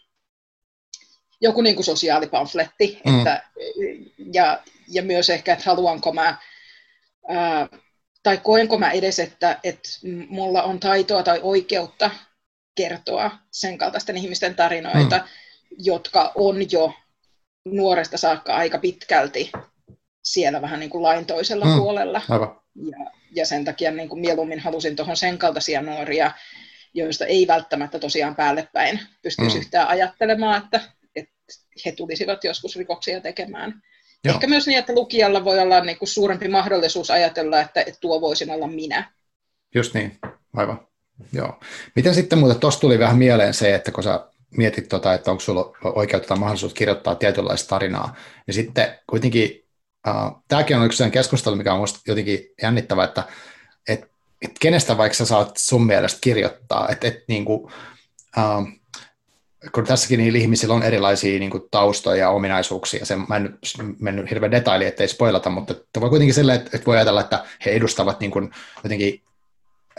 joku 1.40 1.60
niin 1.60 1.74
kuin 1.74 1.84
sosiaalipamfletti, 1.84 3.00
mm. 3.04 3.18
että, 3.18 3.42
ja, 4.32 4.62
ja 4.88 5.02
myös 5.02 5.30
ehkä, 5.30 5.52
että 5.52 5.64
haluanko 5.64 6.12
mä, 6.12 6.38
ää, 7.28 7.68
tai 8.22 8.38
koenko 8.38 8.78
mä 8.78 8.90
edes, 8.90 9.18
että, 9.18 9.60
että 9.64 9.88
mulla 10.28 10.62
on 10.62 10.80
taitoa 10.80 11.22
tai 11.22 11.40
oikeutta 11.42 12.10
kertoa 12.74 13.30
sen 13.50 13.78
kaltaisten 13.78 14.16
ihmisten 14.16 14.54
tarinoita, 14.54 15.16
mm. 15.16 15.24
jotka 15.78 16.32
on 16.34 16.70
jo 16.72 16.92
nuoresta 17.64 18.16
saakka 18.16 18.56
aika 18.56 18.78
pitkälti 18.78 19.52
siellä 20.24 20.62
vähän 20.62 20.80
niin 20.80 20.90
kuin 20.90 21.02
lain 21.02 21.26
toisella 21.26 21.64
mm. 21.64 21.76
puolella. 21.76 22.22
Aivan. 22.28 22.60
Ja, 22.90 23.10
ja 23.34 23.46
sen 23.46 23.64
takia 23.64 23.90
niin 23.90 24.08
kuin 24.08 24.20
mieluummin 24.20 24.60
halusin 24.60 24.96
tuohon 24.96 25.16
sen 25.16 25.38
kaltaisia 25.38 25.82
nuoria, 25.82 26.30
joista 26.94 27.26
ei 27.26 27.46
välttämättä 27.46 27.98
tosiaan 27.98 28.36
päälle 28.36 28.68
päin 28.72 29.00
pystyisi 29.22 29.56
mm. 29.56 29.60
yhtään 29.60 29.88
ajattelemaan, 29.88 30.62
että, 30.64 30.80
että 31.16 31.34
he 31.84 31.92
tulisivat 31.92 32.44
joskus 32.44 32.76
rikoksia 32.76 33.20
tekemään. 33.20 33.82
Joo. 34.24 34.34
Ehkä 34.34 34.46
myös 34.46 34.66
niin, 34.66 34.78
että 34.78 34.94
lukijalla 34.94 35.44
voi 35.44 35.58
olla 35.58 35.80
niin 35.80 35.98
kuin 35.98 36.08
suurempi 36.08 36.48
mahdollisuus 36.48 37.10
ajatella, 37.10 37.60
että, 37.60 37.80
että 37.80 38.00
tuo 38.00 38.20
voisin 38.20 38.50
olla 38.50 38.66
minä. 38.66 39.12
Just 39.74 39.94
niin, 39.94 40.18
aivan. 40.56 40.88
Joo. 41.32 41.60
Miten 41.96 42.14
sitten 42.14 42.38
muuten, 42.38 42.60
tuossa 42.60 42.80
tuli 42.80 42.98
vähän 42.98 43.18
mieleen 43.18 43.54
se, 43.54 43.74
että 43.74 43.92
kun 43.92 44.04
sä 44.04 44.28
mietit, 44.50 44.88
tota, 44.88 45.14
että 45.14 45.30
onko 45.30 45.40
sulla 45.40 45.76
oikeutta 45.84 46.28
tai 46.28 46.38
mahdollisuus 46.38 46.74
kirjoittaa 46.74 47.14
tietynlaista 47.14 47.68
tarinaa, 47.68 48.16
niin 48.46 48.54
sitten 48.54 48.98
kuitenkin 49.06 49.67
Uh, 50.10 50.42
tämäkin 50.48 50.76
on 50.76 50.86
yksi 50.86 51.10
keskustelu, 51.10 51.56
mikä 51.56 51.72
on 51.72 51.78
minusta 51.78 52.00
jotenkin 52.06 52.40
jännittävä, 52.62 53.04
että 53.04 53.24
et, 53.88 54.10
et 54.42 54.52
kenestä 54.60 54.96
vaikka 54.96 55.16
sä 55.16 55.26
saat 55.26 55.52
sun 55.56 55.86
mielestä 55.86 56.18
kirjoittaa, 56.20 56.88
että 56.88 57.08
et, 57.08 57.24
niin 57.28 57.44
kuin, 57.44 57.72
uh, 58.36 58.68
kun 59.72 59.84
tässäkin 59.84 60.18
niillä 60.18 60.38
ihmisillä 60.38 60.74
on 60.74 60.82
erilaisia 60.82 61.38
niin 61.38 61.50
kuin, 61.50 61.62
taustoja 61.70 62.20
ja 62.20 62.30
ominaisuuksia, 62.30 63.06
sen, 63.06 63.24
mä 63.28 63.36
en 63.36 63.58
mennyt 63.98 64.30
hirveän 64.30 64.50
detaili, 64.50 64.86
ettei 64.86 65.08
spoilata, 65.08 65.50
mutta 65.50 65.72
että 65.72 66.00
voi 66.00 66.08
kuitenkin 66.08 66.34
sille, 66.34 66.54
että, 66.54 66.70
että 66.74 66.86
voi 66.86 66.96
ajatella, 66.96 67.20
että 67.20 67.44
he 67.64 67.70
edustavat 67.70 68.20
niin 68.20 68.30
kuin, 68.30 68.50
jotenkin 68.84 69.22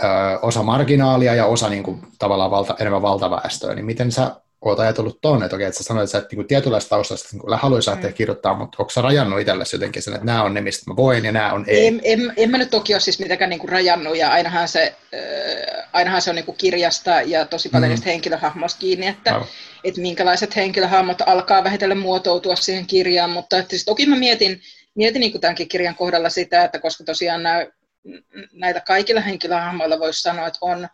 ö, 0.03 0.05
osa 0.41 0.63
marginaalia 0.63 1.35
ja 1.35 1.45
osa 1.45 1.69
niin 1.69 1.83
kuin, 1.83 2.01
tavallaan 2.19 2.51
valta, 2.51 2.75
enemmän 2.79 3.01
valtaväestöä, 3.01 3.75
niin 3.75 3.85
miten 3.85 4.11
sä 4.11 4.35
oot 4.61 4.79
ajatellut 4.79 5.21
tuonne, 5.21 5.45
että 5.45 5.55
okei, 5.55 5.67
että 5.67 5.77
sä 5.77 5.83
sanoit, 5.83 6.03
että 6.03 6.11
sä 6.11 6.17
et 6.17 6.31
niin 6.31 6.47
tietynlaista 6.47 6.89
taustasta 6.89 7.29
niin 7.31 7.59
haluaisi 7.59 7.89
lähteä 7.89 8.09
mm. 8.09 8.13
kirjoittaa, 8.13 8.53
mutta 8.53 8.75
onko 8.79 8.89
sä 8.89 9.01
rajannut 9.01 9.39
itsellesi 9.39 9.75
jotenkin 9.75 10.01
sen, 10.01 10.13
että 10.13 10.25
nämä 10.25 10.43
on 10.43 10.53
ne, 10.53 10.61
mistä 10.61 10.91
mä 10.91 10.95
voin 10.95 11.25
ja 11.25 11.31
nämä 11.31 11.53
on 11.53 11.63
ei? 11.67 11.87
En, 11.87 12.01
en, 12.03 12.33
en 12.37 12.51
mä 12.51 12.57
nyt 12.57 12.69
toki 12.69 12.93
ole 12.93 12.99
siis 12.99 13.19
mitenkään 13.19 13.49
niin 13.49 13.59
kuin 13.59 13.69
rajannut 13.69 14.17
ja 14.17 14.31
ainahan 14.31 14.67
se, 14.67 14.95
äh, 15.13 15.87
ainahan 15.93 16.21
se 16.21 16.29
on 16.29 16.35
niin 16.35 16.45
kuin 16.45 16.57
kirjasta 16.57 17.21
ja 17.21 17.45
tosi 17.45 17.69
paljon 17.69 17.89
mm. 17.89 17.91
niistä 17.91 18.09
henkilöhahmoista 18.09 18.79
kiinni, 18.79 19.07
että, 19.07 19.41
että 19.83 20.01
minkälaiset 20.01 20.55
henkilöhahmot 20.55 21.21
alkaa 21.25 21.63
vähitellen 21.63 21.97
muotoutua 21.97 22.55
siihen 22.55 22.87
kirjaan, 22.87 23.29
mutta 23.29 23.57
että 23.57 23.69
siis 23.69 23.85
toki 23.85 24.05
mä 24.05 24.15
mietin, 24.15 24.61
mietin 24.95 25.19
niin 25.19 25.31
kuin 25.31 25.41
tämänkin 25.41 25.69
kirjan 25.69 25.95
kohdalla 25.95 26.29
sitä, 26.29 26.63
että 26.63 26.79
koska 26.79 27.03
tosiaan 27.03 27.43
nämä, 27.43 27.65
näitä 28.51 28.81
kaikilla 28.81 29.21
henkilöhahmoilla 29.21 29.99
voisi 29.99 30.21
sanoa, 30.21 30.47
että 30.47 30.59
on 30.61 30.87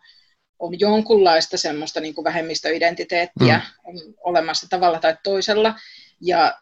on 0.58 0.80
jonkunlaista 0.80 1.56
semmoista 1.56 2.00
niin 2.00 2.14
kuin 2.14 2.24
vähemmistöidentiteettiä 2.24 3.60
mm. 3.86 4.14
olemassa 4.24 4.66
tavalla 4.70 4.98
tai 4.98 5.16
toisella. 5.22 5.74
Ja 6.20 6.58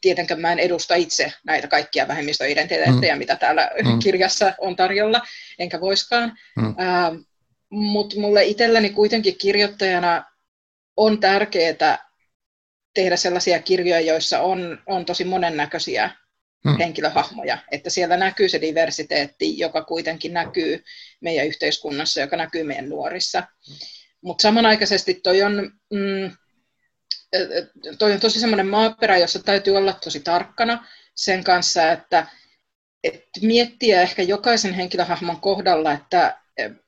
tietenkään 0.00 0.40
mä 0.40 0.52
en 0.52 0.58
edusta 0.58 0.94
itse 0.94 1.32
näitä 1.44 1.68
kaikkia 1.68 2.08
vähemmistöidentiteettejä, 2.08 3.14
mm. 3.14 3.18
mitä 3.18 3.36
täällä 3.36 3.70
mm. 3.84 3.98
kirjassa 3.98 4.52
on 4.58 4.76
tarjolla, 4.76 5.20
enkä 5.58 5.80
voiskaan. 5.80 6.38
Mm. 6.56 6.66
Äh, 6.66 7.12
Mutta 7.70 8.20
mulle 8.20 8.44
itselleni 8.44 8.90
kuitenkin 8.90 9.38
kirjoittajana 9.38 10.24
on 10.96 11.20
tärkeää 11.20 11.98
tehdä 12.94 13.16
sellaisia 13.16 13.62
kirjoja, 13.62 14.00
joissa 14.00 14.40
on, 14.40 14.78
on 14.86 15.04
tosi 15.04 15.24
monennäköisiä 15.24 16.10
hmm. 16.68 16.78
henkilöhahmoja, 16.78 17.58
että 17.70 17.90
siellä 17.90 18.16
näkyy 18.16 18.48
se 18.48 18.60
diversiteetti, 18.60 19.58
joka 19.58 19.84
kuitenkin 19.84 20.32
näkyy 20.32 20.84
meidän 21.20 21.46
yhteiskunnassa, 21.46 22.20
joka 22.20 22.36
näkyy 22.36 22.62
meidän 22.62 22.88
nuorissa. 22.88 23.42
Mutta 24.20 24.42
samanaikaisesti 24.42 25.14
toi 25.14 25.42
on, 25.42 25.72
mm, 25.92 26.30
toi 27.98 28.12
on 28.12 28.20
tosi 28.20 28.40
semmoinen 28.40 28.66
maaperä, 28.66 29.18
jossa 29.18 29.42
täytyy 29.42 29.76
olla 29.76 29.92
tosi 29.92 30.20
tarkkana 30.20 30.86
sen 31.14 31.44
kanssa, 31.44 31.92
että, 31.92 32.26
että 33.04 33.40
miettiä 33.42 34.02
ehkä 34.02 34.22
jokaisen 34.22 34.74
henkilöhahmon 34.74 35.40
kohdalla, 35.40 35.92
että, 35.92 36.38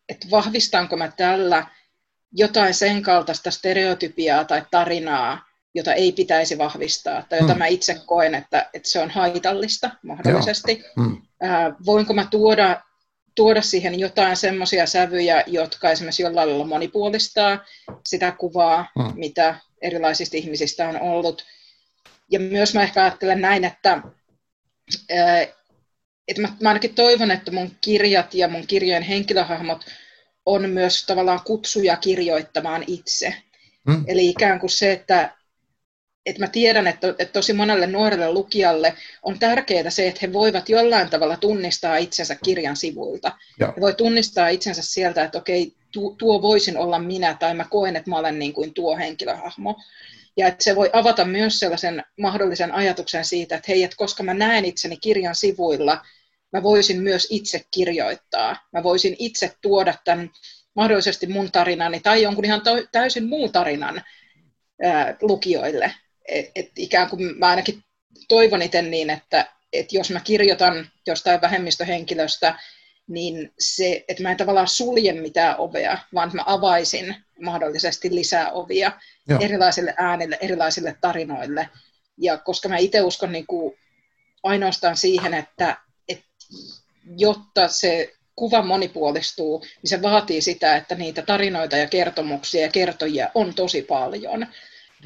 että 0.09 0.27
vahvistanko 0.31 0.97
mä 0.97 1.12
tällä 1.17 1.67
jotain 2.33 2.75
sen 2.75 3.03
kaltaista 3.03 3.51
stereotypiaa 3.51 4.45
tai 4.45 4.62
tarinaa, 4.71 5.46
jota 5.77 5.95
ei 5.95 6.12
pitäisi 6.12 6.59
vahvistaa 6.59 7.27
tai 7.29 7.39
jota 7.39 7.53
mm. 7.53 7.59
mä 7.59 7.67
itse 7.67 8.01
koen, 8.07 8.35
että, 8.35 8.71
että 8.75 8.89
se 8.89 9.01
on 9.01 9.11
haitallista 9.11 9.91
mahdollisesti. 10.03 10.85
Mm. 10.97 11.23
Äh, 11.45 11.75
voinko 11.87 12.15
mä 12.15 12.27
tuoda, 12.31 12.81
tuoda 13.35 13.62
siihen 13.62 13.99
jotain 14.01 14.37
semmoisia 14.37 14.87
sävyjä, 14.87 15.45
jotka 15.47 15.91
esimerkiksi 15.91 16.23
jollain 16.23 16.49
lailla 16.49 16.67
monipuolistaa 16.67 17.65
sitä 18.07 18.33
kuvaa, 18.33 18.89
mm. 18.99 19.12
mitä 19.15 19.55
erilaisista 19.83 20.37
ihmisistä 20.37 20.89
on 20.89 21.01
ollut. 21.01 21.45
Ja 22.31 22.41
myös 22.41 22.75
mä 22.75 22.83
ehkä 22.83 23.03
ajattelen 23.03 23.41
näin, 23.41 23.65
että, 23.65 23.93
äh, 25.12 25.49
että 26.29 26.43
mä, 26.43 26.49
mä 26.61 26.69
ainakin 26.69 26.95
toivon, 26.95 27.31
että 27.31 27.51
mun 27.51 27.71
kirjat 27.81 28.35
ja 28.35 28.49
mun 28.49 28.67
kirjojen 28.67 29.03
henkilöhahmot 29.03 29.85
on 30.47 30.71
myös 30.71 31.07
tavallaan 31.07 31.41
kutsuja 31.45 31.97
kirjoittamaan 31.97 32.85
itse. 32.87 33.35
Mm. 33.87 34.05
Eli 34.07 34.29
ikään 34.29 34.61
kuin 34.61 34.71
se, 34.71 34.93
että 34.93 35.37
että 36.27 36.43
mä 36.43 36.49
tiedän, 36.49 36.87
että, 36.87 37.09
että 37.09 37.33
tosi 37.33 37.53
monelle 37.53 37.87
nuorelle 37.87 38.33
lukijalle 38.33 38.95
on 39.23 39.39
tärkeää 39.39 39.91
se, 39.91 40.09
että 40.09 40.19
he 40.23 40.33
voivat 40.33 40.69
jollain 40.69 41.11
tavalla 41.11 41.37
tunnistaa 41.37 41.97
itsensä 41.97 42.37
kirjan 42.45 42.77
sivuilta. 42.77 43.33
Ja. 43.61 43.73
He 43.77 43.81
voi 43.81 43.95
tunnistaa 43.95 44.49
itsensä 44.49 44.83
sieltä, 44.83 45.25
että 45.25 45.39
okei, 45.39 45.73
tuo, 45.93 46.15
tuo 46.19 46.43
voisin 46.43 46.77
olla 46.79 46.99
minä, 46.99 47.37
tai 47.41 47.55
mä 47.55 47.65
koen, 47.71 47.97
että 47.97 48.11
mä 48.11 48.19
olen 48.19 48.39
niin 48.39 48.53
kuin 48.53 48.75
tuo 48.75 48.97
henkilöhahmo. 48.97 49.77
Ja 50.37 50.47
että 50.47 50.65
se 50.65 50.77
voi 50.77 50.91
avata 50.93 51.25
myös 51.25 51.59
sellaisen 51.59 52.05
mahdollisen 52.21 52.73
ajatuksen 52.73 53.25
siitä, 53.25 53.57
että 53.57 53.73
hei, 53.73 53.83
että 53.83 53.97
koska 53.97 54.23
mä 54.23 54.35
näen 54.35 54.65
itseni 54.65 54.97
kirjan 54.97 55.35
sivuilla, 55.35 56.03
mä 56.53 56.62
voisin 56.62 57.03
myös 57.03 57.27
itse 57.31 57.65
kirjoittaa. 57.71 58.57
Mä 58.73 58.83
voisin 58.83 59.17
itse 59.19 59.53
tuoda 59.61 59.95
tämän 60.05 60.31
mahdollisesti 60.75 61.27
mun 61.27 61.53
tarinani 61.53 62.01
tai 62.01 62.23
jonkun 62.23 62.45
ihan 62.45 62.62
täysin 62.93 63.29
muun 63.29 63.53
tarinan 63.53 64.03
ää, 64.83 65.17
lukijoille 65.23 65.93
et, 66.29 66.51
et 66.55 66.71
ikään 66.77 67.11
kuin 67.11 67.39
mä 67.39 67.49
ainakin 67.49 67.83
toivon 68.29 68.62
itse 68.62 68.83
niin, 68.83 69.11
että 69.11 69.47
et 69.73 69.93
jos 69.93 70.11
mä 70.11 70.21
kirjoitan 70.21 70.91
jostain 71.07 71.41
vähemmistöhenkilöstä, 71.41 72.59
niin 73.09 73.53
se, 73.59 74.05
että 74.09 74.23
mä 74.23 74.31
en 74.31 74.37
tavallaan 74.37 74.69
sulje 74.69 75.12
mitään 75.12 75.55
ovea, 75.59 75.99
vaan 76.15 76.31
mä 76.35 76.43
avaisin 76.47 77.17
mahdollisesti 77.41 78.15
lisää 78.15 78.53
ovia 78.53 78.93
Joo. 79.29 79.41
erilaisille 79.43 79.95
äänille, 79.97 80.39
erilaisille 80.41 80.97
tarinoille. 81.01 81.69
Ja 82.19 82.39
koska 82.39 82.69
mä 82.69 82.77
itse 82.77 83.03
uskon 83.03 83.33
niin 83.33 83.47
kuin 83.47 83.79
ainoastaan 84.43 84.97
siihen, 84.97 85.35
että, 85.35 85.77
että 86.09 86.29
jotta 87.17 87.69
se 87.69 88.12
kuva 88.37 88.62
monipuolistuu, 88.62 89.59
niin 89.59 89.89
se 89.89 90.03
vaatii 90.03 90.41
sitä, 90.41 90.77
että 90.77 90.95
niitä 90.95 91.23
tarinoita 91.23 91.77
ja 91.77 91.87
kertomuksia 91.87 92.62
ja 92.62 92.69
kertojia 92.69 93.31
on 93.35 93.55
tosi 93.55 93.83
paljon. 93.83 94.47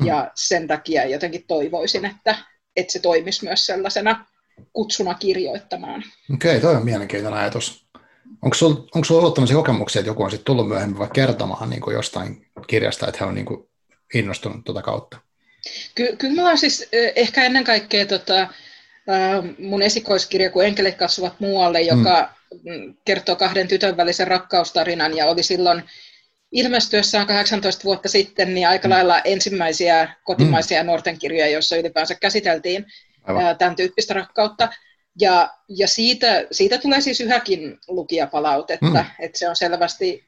Mm. 0.00 0.06
Ja 0.06 0.30
sen 0.34 0.68
takia 0.68 1.04
jotenkin 1.04 1.44
toivoisin, 1.48 2.04
että, 2.04 2.36
että 2.76 2.92
se 2.92 2.98
toimisi 2.98 3.44
myös 3.44 3.66
sellaisena 3.66 4.26
kutsuna 4.72 5.14
kirjoittamaan. 5.14 6.04
Okei, 6.34 6.50
okay, 6.50 6.60
toi 6.60 6.76
on 6.76 6.84
mielenkiintoinen 6.84 7.40
ajatus. 7.40 7.86
Onko 8.42 8.54
sinulla 8.54 8.88
onko 8.94 9.04
sul 9.04 9.18
ollut 9.18 9.34
tämmöisiä 9.34 9.56
kokemuksia, 9.56 10.00
että 10.00 10.10
joku 10.10 10.22
on 10.22 10.30
sitten 10.30 10.44
tullut 10.44 10.68
myöhemmin 10.68 10.98
vaikka 10.98 11.14
kertomaan 11.14 11.70
niin 11.70 11.80
kuin 11.82 11.94
jostain 11.94 12.46
kirjasta, 12.66 13.06
että 13.06 13.18
he 13.20 13.28
on 13.28 13.34
niin 13.34 13.46
kuin 13.46 13.68
innostunut 14.14 14.64
tuota 14.64 14.82
kautta? 14.82 15.18
Ky- 15.94 16.16
kyllä 16.16 16.42
mä 16.42 16.56
siis 16.56 16.88
ehkä 17.16 17.44
ennen 17.44 17.64
kaikkea 17.64 18.06
tota, 18.06 18.48
mun 19.58 19.82
esikoiskirja, 19.82 20.50
kun 20.50 20.64
enkelit 20.64 20.94
kasvavat 20.94 21.40
muualle, 21.40 21.80
joka 21.80 22.34
mm. 22.64 22.94
kertoo 23.04 23.36
kahden 23.36 23.68
tytön 23.68 23.96
välisen 23.96 24.28
rakkaustarinan 24.28 25.16
ja 25.16 25.26
oli 25.26 25.42
silloin 25.42 25.82
ilmestyessään 26.52 27.26
18 27.26 27.84
vuotta 27.84 28.08
sitten 28.08 28.54
niin 28.54 28.68
aika 28.68 28.88
mm. 28.88 28.92
lailla 28.92 29.20
ensimmäisiä 29.20 30.14
kotimaisia 30.24 30.82
mm. 30.82 30.86
nuorten 30.86 31.18
kirjoja, 31.18 31.48
joissa 31.48 31.76
ylipäänsä 31.76 32.14
käsiteltiin 32.14 32.86
Aivan. 33.24 33.58
tämän 33.58 33.76
tyyppistä 33.76 34.14
rakkautta. 34.14 34.68
Ja, 35.20 35.50
ja 35.68 35.88
siitä, 35.88 36.46
siitä 36.50 36.78
tulee 36.78 37.00
siis 37.00 37.20
yhäkin 37.20 37.78
lukijapalautetta, 37.88 38.86
mm. 38.86 39.04
että 39.18 39.38
se 39.38 39.48
on 39.48 39.56
selvästi 39.56 40.24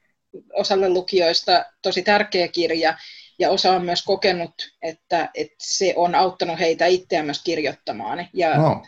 osalle 0.53 0.89
lukijoista 0.89 1.65
tosi 1.83 2.03
tärkeä 2.03 2.49
kirja, 2.49 2.95
ja 3.39 3.51
osa 3.51 3.73
on 3.73 3.85
myös 3.85 4.03
kokenut, 4.03 4.55
että, 4.83 5.31
että 5.35 5.57
se 5.59 5.93
on 5.97 6.15
auttanut 6.15 6.59
heitä 6.59 6.87
itseään 6.87 7.25
myös 7.25 7.43
kirjoittamaan, 7.45 8.29
ja 8.33 8.57
no. 8.57 8.83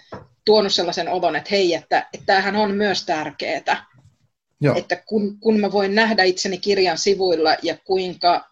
tuonut 0.44 0.74
sellaisen 0.74 1.08
olon, 1.08 1.36
että 1.36 1.50
hei, 1.50 1.74
että, 1.74 2.06
että 2.12 2.26
tämähän 2.26 2.56
on 2.56 2.74
myös 2.74 3.06
tärkeää, 3.06 3.86
Joo. 4.64 4.76
Että 4.78 4.96
kun, 4.96 5.38
kun 5.40 5.60
mä 5.60 5.72
voin 5.72 5.94
nähdä 5.94 6.24
itseni 6.24 6.58
kirjan 6.58 6.98
sivuilla 6.98 7.56
ja 7.62 7.76
kuinka, 7.84 8.50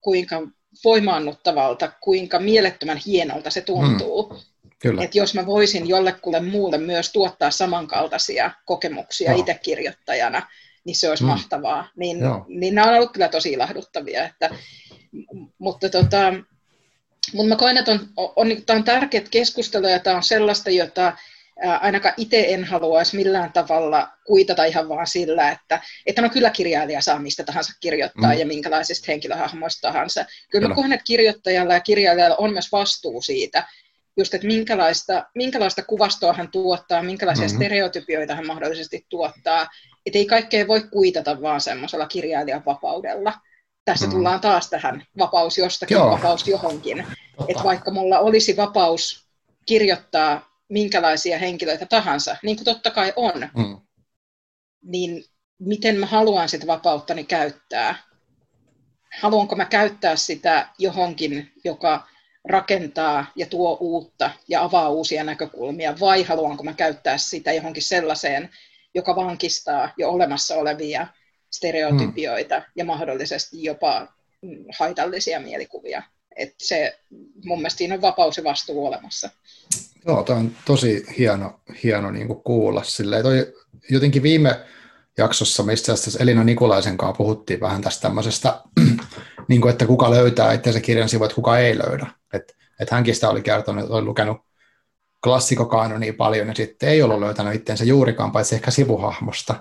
kuinka 0.00 0.42
voimaannuttavalta, 0.84 1.92
kuinka 2.00 2.38
mielettömän 2.38 3.00
hienolta 3.06 3.50
se 3.50 3.60
tuntuu. 3.60 4.32
Mm. 4.32 4.38
Kyllä. 4.78 5.04
Että 5.04 5.18
jos 5.18 5.34
mä 5.34 5.46
voisin 5.46 5.88
jollekulle 5.88 6.40
muulle 6.40 6.78
myös 6.78 7.12
tuottaa 7.12 7.50
samankaltaisia 7.50 8.50
kokemuksia 8.64 9.30
Joo. 9.30 9.40
itse 9.40 9.54
kirjoittajana, 9.54 10.42
niin 10.84 10.96
se 10.96 11.08
olisi 11.08 11.24
mm. 11.24 11.28
mahtavaa. 11.28 11.88
Niin, 11.96 12.18
niin 12.48 12.74
nämä 12.74 12.88
on 12.88 12.96
ollut 12.96 13.12
kyllä 13.12 13.28
tosi 13.28 13.52
ilahduttavia. 13.52 14.24
Että, 14.24 14.50
mutta 15.58 15.88
tota, 15.88 16.34
mutta 17.32 17.48
mä 17.48 17.56
koen, 17.56 17.76
että 17.76 17.92
on, 17.92 18.00
on, 18.16 18.32
on, 18.36 18.48
tämä 18.66 18.76
on 18.76 18.84
tärkeät 18.84 19.28
keskustelua 19.28 19.90
ja 19.90 19.98
tämä 19.98 20.16
on 20.16 20.22
sellaista, 20.22 20.70
jota 20.70 21.12
ainakaan 21.80 22.14
itse 22.16 22.46
en 22.48 22.64
haluaisi 22.64 23.16
millään 23.16 23.52
tavalla 23.52 24.08
kuitata 24.26 24.64
ihan 24.64 24.88
vaan 24.88 25.06
sillä, 25.06 25.50
että, 25.50 25.80
että 26.06 26.22
no 26.22 26.28
kyllä 26.28 26.50
kirjailija 26.50 27.02
saa 27.02 27.18
mistä 27.18 27.44
tahansa 27.44 27.72
kirjoittaa 27.80 28.32
mm. 28.32 28.38
ja 28.38 28.46
minkälaisista 28.46 29.04
henkilöhahmoista 29.08 29.92
tahansa. 29.92 30.24
Kyllä 30.50 30.68
mä 30.68 30.74
koen, 30.74 30.92
että 30.92 31.04
kirjoittajalla 31.04 31.74
ja 31.74 31.80
kirjailijalla 31.80 32.36
on 32.36 32.52
myös 32.52 32.72
vastuu 32.72 33.22
siitä, 33.22 33.66
just, 34.16 34.34
että 34.34 34.46
minkälaista, 34.46 35.24
minkälaista 35.34 35.82
kuvastoa 35.82 36.32
hän 36.32 36.50
tuottaa, 36.50 37.02
minkälaisia 37.02 37.44
mm-hmm. 37.44 37.56
stereotypioita 37.56 38.34
hän 38.34 38.46
mahdollisesti 38.46 39.06
tuottaa. 39.08 39.68
Että 40.06 40.18
ei 40.18 40.26
kaikkea 40.26 40.68
voi 40.68 40.82
kuitata 40.92 41.42
vaan 41.42 41.60
semmoisella 41.60 42.06
kirjailijan 42.06 42.62
vapaudella. 42.66 43.32
Tässä 43.84 44.06
mm. 44.06 44.12
tullaan 44.12 44.40
taas 44.40 44.70
tähän 44.70 45.04
vapaus 45.18 45.58
jostakin, 45.58 45.94
Joo. 45.94 46.10
vapaus 46.10 46.48
johonkin. 46.48 47.06
Että 47.48 47.64
vaikka 47.64 47.90
mulla 47.90 48.18
olisi 48.18 48.56
vapaus 48.56 49.28
kirjoittaa 49.66 50.53
minkälaisia 50.68 51.38
henkilöitä 51.38 51.86
tahansa, 51.86 52.36
niin 52.42 52.56
kuin 52.56 52.64
totta 52.64 52.90
kai 52.90 53.12
on, 53.16 53.48
mm. 53.56 53.80
niin 54.82 55.24
miten 55.58 55.96
mä 55.96 56.06
haluan 56.06 56.48
sitä 56.48 56.66
vapauttani 56.66 57.24
käyttää. 57.24 57.96
haluanko 59.20 59.56
mä 59.56 59.64
käyttää 59.64 60.16
sitä 60.16 60.68
johonkin, 60.78 61.52
joka 61.64 62.08
rakentaa 62.44 63.26
ja 63.36 63.46
tuo 63.46 63.76
uutta 63.80 64.30
ja 64.48 64.62
avaa 64.62 64.88
uusia 64.88 65.24
näkökulmia, 65.24 66.00
vai 66.00 66.22
haluanko 66.22 66.64
mä 66.64 66.72
käyttää 66.72 67.18
sitä 67.18 67.52
johonkin 67.52 67.82
sellaiseen, 67.82 68.50
joka 68.94 69.16
vankistaa 69.16 69.92
jo 69.96 70.10
olemassa 70.10 70.56
olevia 70.56 71.06
stereotypioita 71.50 72.54
hmm. 72.54 72.64
ja 72.76 72.84
mahdollisesti 72.84 73.62
jopa 73.62 74.08
haitallisia 74.78 75.40
mielikuvia. 75.40 76.02
Et 76.36 76.54
se, 76.58 76.98
mun 77.44 77.58
mielestä 77.58 77.78
siinä 77.78 77.94
on 77.94 78.02
vapaus 78.02 78.36
ja 78.36 78.44
vastuu 78.44 78.86
olemassa. 78.86 79.30
Joo, 80.06 80.22
tämä 80.22 80.38
on 80.38 80.50
tosi 80.64 81.06
hieno, 81.18 81.60
hieno 81.82 82.10
niin 82.10 82.26
kuin 82.26 82.42
kuulla. 82.42 82.82
Silleen, 82.82 83.22
toi, 83.22 83.54
jotenkin 83.90 84.22
viime 84.22 84.60
jaksossa 85.18 85.62
me 85.62 85.72
itse 85.72 85.92
asiassa 85.92 86.18
Elina 86.22 86.44
Nikolaisen 86.44 86.96
kanssa 86.96 87.16
puhuttiin 87.16 87.60
vähän 87.60 87.82
tästä 87.82 88.02
tämmöisestä, 88.02 88.60
niin 89.48 89.60
kuin, 89.60 89.72
että 89.72 89.86
kuka 89.86 90.10
löytää 90.10 90.52
itse 90.52 90.80
kirjan 90.80 91.08
sivut, 91.08 91.24
että 91.24 91.34
kuka 91.34 91.58
ei 91.58 91.78
löydä. 91.78 92.06
Et, 92.32 92.56
et 92.80 92.90
hänkin 92.90 93.14
sitä 93.14 93.30
oli 93.30 93.42
kertonut, 93.42 93.84
että 93.84 93.94
oli 93.94 94.04
lukenut 94.04 94.36
niin 95.98 96.14
paljon 96.14 96.48
ja 96.48 96.54
sitten 96.54 96.88
ei 96.88 97.02
ollut 97.02 97.20
löytänyt 97.20 97.54
itseensä 97.54 97.84
juurikaan, 97.84 98.32
paitsi 98.32 98.54
ehkä 98.54 98.70
sivuhahmosta. 98.70 99.54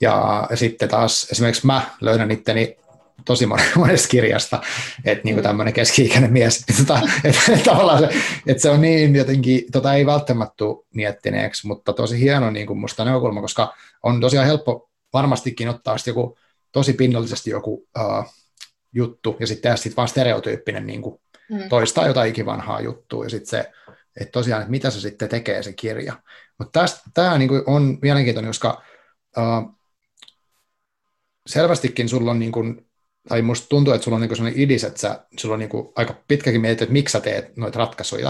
Ja 0.00 0.48
sitten 0.54 0.88
taas 0.88 1.28
esimerkiksi 1.32 1.66
mä 1.66 1.82
löydän 2.00 2.30
itteni 2.30 2.76
tosi 3.24 3.46
monesta 3.76 4.08
kirjasta, 4.08 4.62
että 5.04 5.24
niin 5.24 5.42
tämmöinen 5.42 5.74
keski-ikäinen 5.74 6.32
mies, 6.32 6.64
tota, 6.78 7.00
että, 7.24 7.40
että, 7.52 7.64
tavallaan 7.70 7.98
se, 7.98 8.08
että 8.46 8.62
se 8.62 8.70
on 8.70 8.80
niin 8.80 9.16
jotenkin, 9.16 9.64
tota 9.72 9.94
ei 9.94 10.06
välttämättä 10.06 10.54
tule 10.56 10.86
miettineeksi, 10.94 11.66
mutta 11.66 11.92
tosi 11.92 12.20
hieno 12.20 12.50
niin 12.50 12.66
kuin 12.66 12.78
musta 12.78 13.04
näkökulma, 13.04 13.40
koska 13.40 13.74
on 14.02 14.20
tosiaan 14.20 14.46
helppo 14.46 14.90
varmastikin 15.12 15.68
ottaa 15.68 15.96
joku 16.06 16.38
tosi 16.72 16.92
pinnallisesti 16.92 17.50
joku 17.50 17.88
uh, 17.98 18.34
juttu 18.92 19.36
ja 19.40 19.46
sitten 19.46 19.62
tehdä 19.62 19.76
sitten 19.76 19.96
vaan 19.96 20.08
stereotyyppinen 20.08 20.86
niin 20.86 21.02
kuin 21.02 21.20
mm. 21.50 21.68
toistaa 21.68 22.06
jotain 22.06 22.30
ikivanhaa 22.30 22.80
juttua 22.80 23.24
ja 23.24 23.30
sitten 23.30 23.46
se, 23.46 23.70
että 24.20 24.32
tosiaan, 24.32 24.62
että 24.62 24.70
mitä 24.70 24.90
se 24.90 25.00
sitten 25.00 25.28
tekee 25.28 25.62
se 25.62 25.72
kirja. 25.72 26.12
Mutta 26.58 26.84
tämä 27.14 27.38
niin 27.38 27.50
on 27.66 27.98
mielenkiintoinen, 28.02 28.48
koska 28.48 28.82
uh, 29.38 29.76
selvästikin 31.46 32.08
sulla 32.08 32.30
on 32.30 32.38
niin 32.38 32.52
kuin 32.52 32.89
tai 33.30 33.42
musta 33.42 33.68
tuntuu, 33.68 33.94
että 33.94 34.04
sulla 34.04 34.14
on 34.14 34.20
niinku 34.20 34.34
sellainen 34.34 34.60
idis, 34.60 34.84
että 34.84 35.00
sä, 35.00 35.24
sulla 35.36 35.54
on 35.54 35.58
niinku 35.58 35.92
aika 35.96 36.14
pitkäkin 36.28 36.60
mietit, 36.60 36.82
että 36.82 36.92
miksi 36.92 37.12
sä 37.12 37.20
teet 37.20 37.56
noita 37.56 37.78
ratkaisuja. 37.78 38.28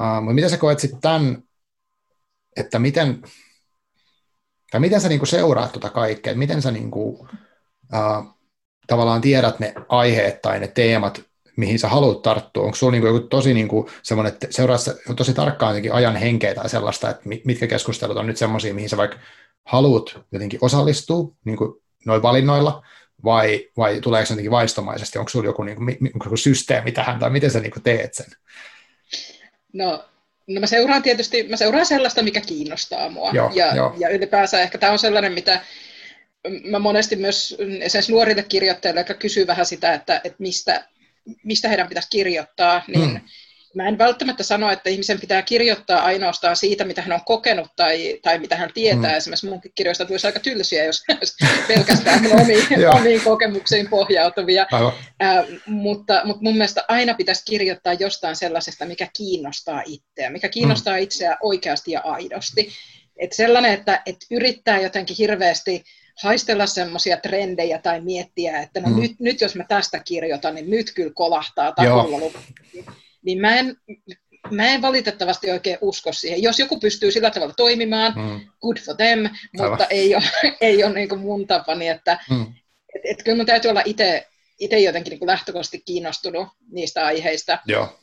Uh, 0.00 0.22
mutta 0.22 0.34
miten 0.34 0.50
sä 0.50 0.56
koet 0.56 0.78
sitten 0.78 1.00
tämän, 1.00 1.42
että 2.56 2.78
miten, 2.78 3.22
tai 4.70 4.80
miten 4.80 5.00
sä 5.00 5.08
niinku 5.08 5.26
seuraat 5.26 5.72
tuota 5.72 5.90
kaikkea, 5.90 6.30
että 6.30 6.38
miten 6.38 6.62
sä 6.62 6.70
niinku, 6.70 7.08
uh, 7.08 8.36
tavallaan 8.86 9.20
tiedät 9.20 9.60
ne 9.60 9.74
aiheet 9.88 10.42
tai 10.42 10.60
ne 10.60 10.68
teemat, 10.68 11.22
mihin 11.56 11.78
sä 11.78 11.88
haluat 11.88 12.22
tarttua? 12.22 12.64
Onko 12.64 12.76
sulla 12.76 12.92
niinku 12.92 13.06
joku 13.06 13.20
tosi 13.20 13.54
niinku 13.54 13.90
semmoinen, 14.02 14.32
että 14.32 14.46
seuraat 14.50 14.80
tosi 15.16 15.34
tarkkaan 15.34 15.70
jotenkin 15.70 15.92
ajan 15.92 16.16
henkeä 16.16 16.54
tai 16.54 16.68
sellaista, 16.68 17.10
että 17.10 17.22
mitkä 17.44 17.66
keskustelut 17.66 18.16
on 18.16 18.26
nyt 18.26 18.36
semmoisia, 18.36 18.74
mihin 18.74 18.88
sä 18.88 18.96
vaikka 18.96 19.16
haluat 19.64 20.18
jotenkin 20.32 20.58
osallistua 20.62 21.32
niin 21.44 21.58
noin 22.06 22.22
valinnoilla, 22.22 22.82
vai, 23.24 23.68
vai 23.76 24.00
tuleeko 24.00 24.26
se 24.26 24.32
jotenkin 24.32 24.50
vaistomaisesti? 24.50 25.18
Onko 25.18 25.28
sinulla 25.28 25.48
joku, 25.48 25.62
niin 25.62 25.76
kuin, 25.76 25.98
joku 26.24 26.36
systeemi 26.36 26.92
tähän, 26.92 27.18
tai 27.18 27.30
miten 27.30 27.50
sä 27.50 27.60
niin 27.60 27.70
kuin 27.70 27.82
teet 27.82 28.14
sen? 28.14 28.26
No, 29.72 30.04
no 30.46 30.60
mä 30.60 30.66
seuraan 30.66 31.02
tietysti, 31.02 31.48
mä 31.48 31.56
seuraan 31.56 31.86
sellaista, 31.86 32.22
mikä 32.22 32.40
kiinnostaa 32.40 33.08
mua. 33.08 33.30
Joo, 33.32 33.50
ja, 33.54 33.76
jo. 33.76 33.94
ja 33.98 34.08
ylipäänsä 34.08 34.60
ehkä 34.60 34.78
tämä 34.78 34.92
on 34.92 34.98
sellainen, 34.98 35.32
mitä 35.32 35.60
mä 36.64 36.78
monesti 36.78 37.16
myös 37.16 37.56
esimerkiksi 37.80 38.12
nuorille 38.12 38.42
kirjoittajille, 38.42 39.00
jotka 39.00 39.14
kysyy 39.14 39.46
vähän 39.46 39.66
sitä, 39.66 39.94
että, 39.94 40.20
että 40.24 40.36
mistä, 40.38 40.84
mistä 41.44 41.68
heidän 41.68 41.88
pitäisi 41.88 42.10
kirjoittaa, 42.10 42.82
niin 42.88 43.10
hmm 43.10 43.20
Mä 43.74 43.88
en 43.88 43.98
välttämättä 43.98 44.42
sano, 44.42 44.70
että 44.70 44.90
ihmisen 44.90 45.20
pitää 45.20 45.42
kirjoittaa 45.42 46.02
ainoastaan 46.02 46.56
siitä, 46.56 46.84
mitä 46.84 47.02
hän 47.02 47.12
on 47.12 47.24
kokenut 47.24 47.68
tai, 47.76 48.18
tai 48.22 48.38
mitä 48.38 48.56
hän 48.56 48.70
tietää. 48.74 49.10
Mm. 49.10 49.16
Esimerkiksi 49.16 49.48
mun 49.48 49.60
kirjoista 49.74 50.04
tulisi 50.04 50.26
aika 50.26 50.40
tylsiä, 50.40 50.84
jos 50.84 51.02
pelkästään 51.68 52.26
omiin, 52.40 52.64
omiin 53.00 53.20
kokemuksiin 53.20 53.88
pohjautuvia. 53.88 54.66
Äh, 55.22 55.44
mutta, 55.66 56.22
mutta 56.24 56.42
mun 56.42 56.54
mielestä 56.54 56.84
aina 56.88 57.14
pitäisi 57.14 57.44
kirjoittaa 57.44 57.92
jostain 57.92 58.36
sellaisesta, 58.36 58.84
mikä 58.84 59.08
kiinnostaa 59.16 59.82
itseä, 59.86 60.30
mikä 60.30 60.48
kiinnostaa 60.48 60.96
mm. 60.96 61.02
itseä 61.02 61.36
oikeasti 61.42 61.92
ja 61.92 62.00
aidosti. 62.00 62.68
Et 63.16 63.32
sellainen, 63.32 63.72
että, 63.72 64.02
että 64.06 64.26
yrittää 64.30 64.80
jotenkin 64.80 65.16
hirveästi 65.16 65.84
haistella 66.22 66.66
semmoisia 66.66 67.16
trendejä 67.16 67.78
tai 67.78 68.00
miettiä, 68.00 68.60
että 68.60 68.80
no 68.80 68.88
mm. 68.88 69.00
nyt, 69.00 69.12
nyt 69.20 69.40
jos 69.40 69.54
mä 69.54 69.64
tästä 69.68 70.00
kirjoitan, 70.04 70.54
niin 70.54 70.70
nyt 70.70 70.92
kyllä 70.94 71.12
kolahtaa 71.14 71.72
takulla 71.72 72.30
niin 73.22 73.40
mä 73.40 73.56
en, 73.56 73.76
mä 74.50 74.66
en 74.66 74.82
valitettavasti 74.82 75.50
oikein 75.50 75.78
usko 75.80 76.12
siihen. 76.12 76.42
Jos 76.42 76.58
joku 76.58 76.80
pystyy 76.80 77.10
sillä 77.10 77.30
tavalla 77.30 77.54
toimimaan, 77.54 78.12
mm. 78.16 78.40
good 78.60 78.76
for 78.78 78.96
them, 78.96 79.28
mutta 79.58 79.86
ei 79.86 80.14
ole, 80.14 80.24
ei 80.60 80.84
ole 80.84 80.94
niin 80.94 81.08
kuin 81.08 81.20
mun 81.20 81.46
tapani, 81.46 81.88
että 81.88 82.18
mm. 82.30 82.46
et, 82.94 83.02
et 83.04 83.22
kyllä 83.22 83.36
mun 83.36 83.46
täytyy 83.46 83.70
olla 83.70 83.82
itse 84.60 84.82
jotenkin 84.82 85.10
niin 85.10 85.26
lähtökohtaisesti 85.26 85.82
kiinnostunut 85.84 86.48
niistä 86.70 87.06
aiheista. 87.06 87.58
Joo. 87.66 88.00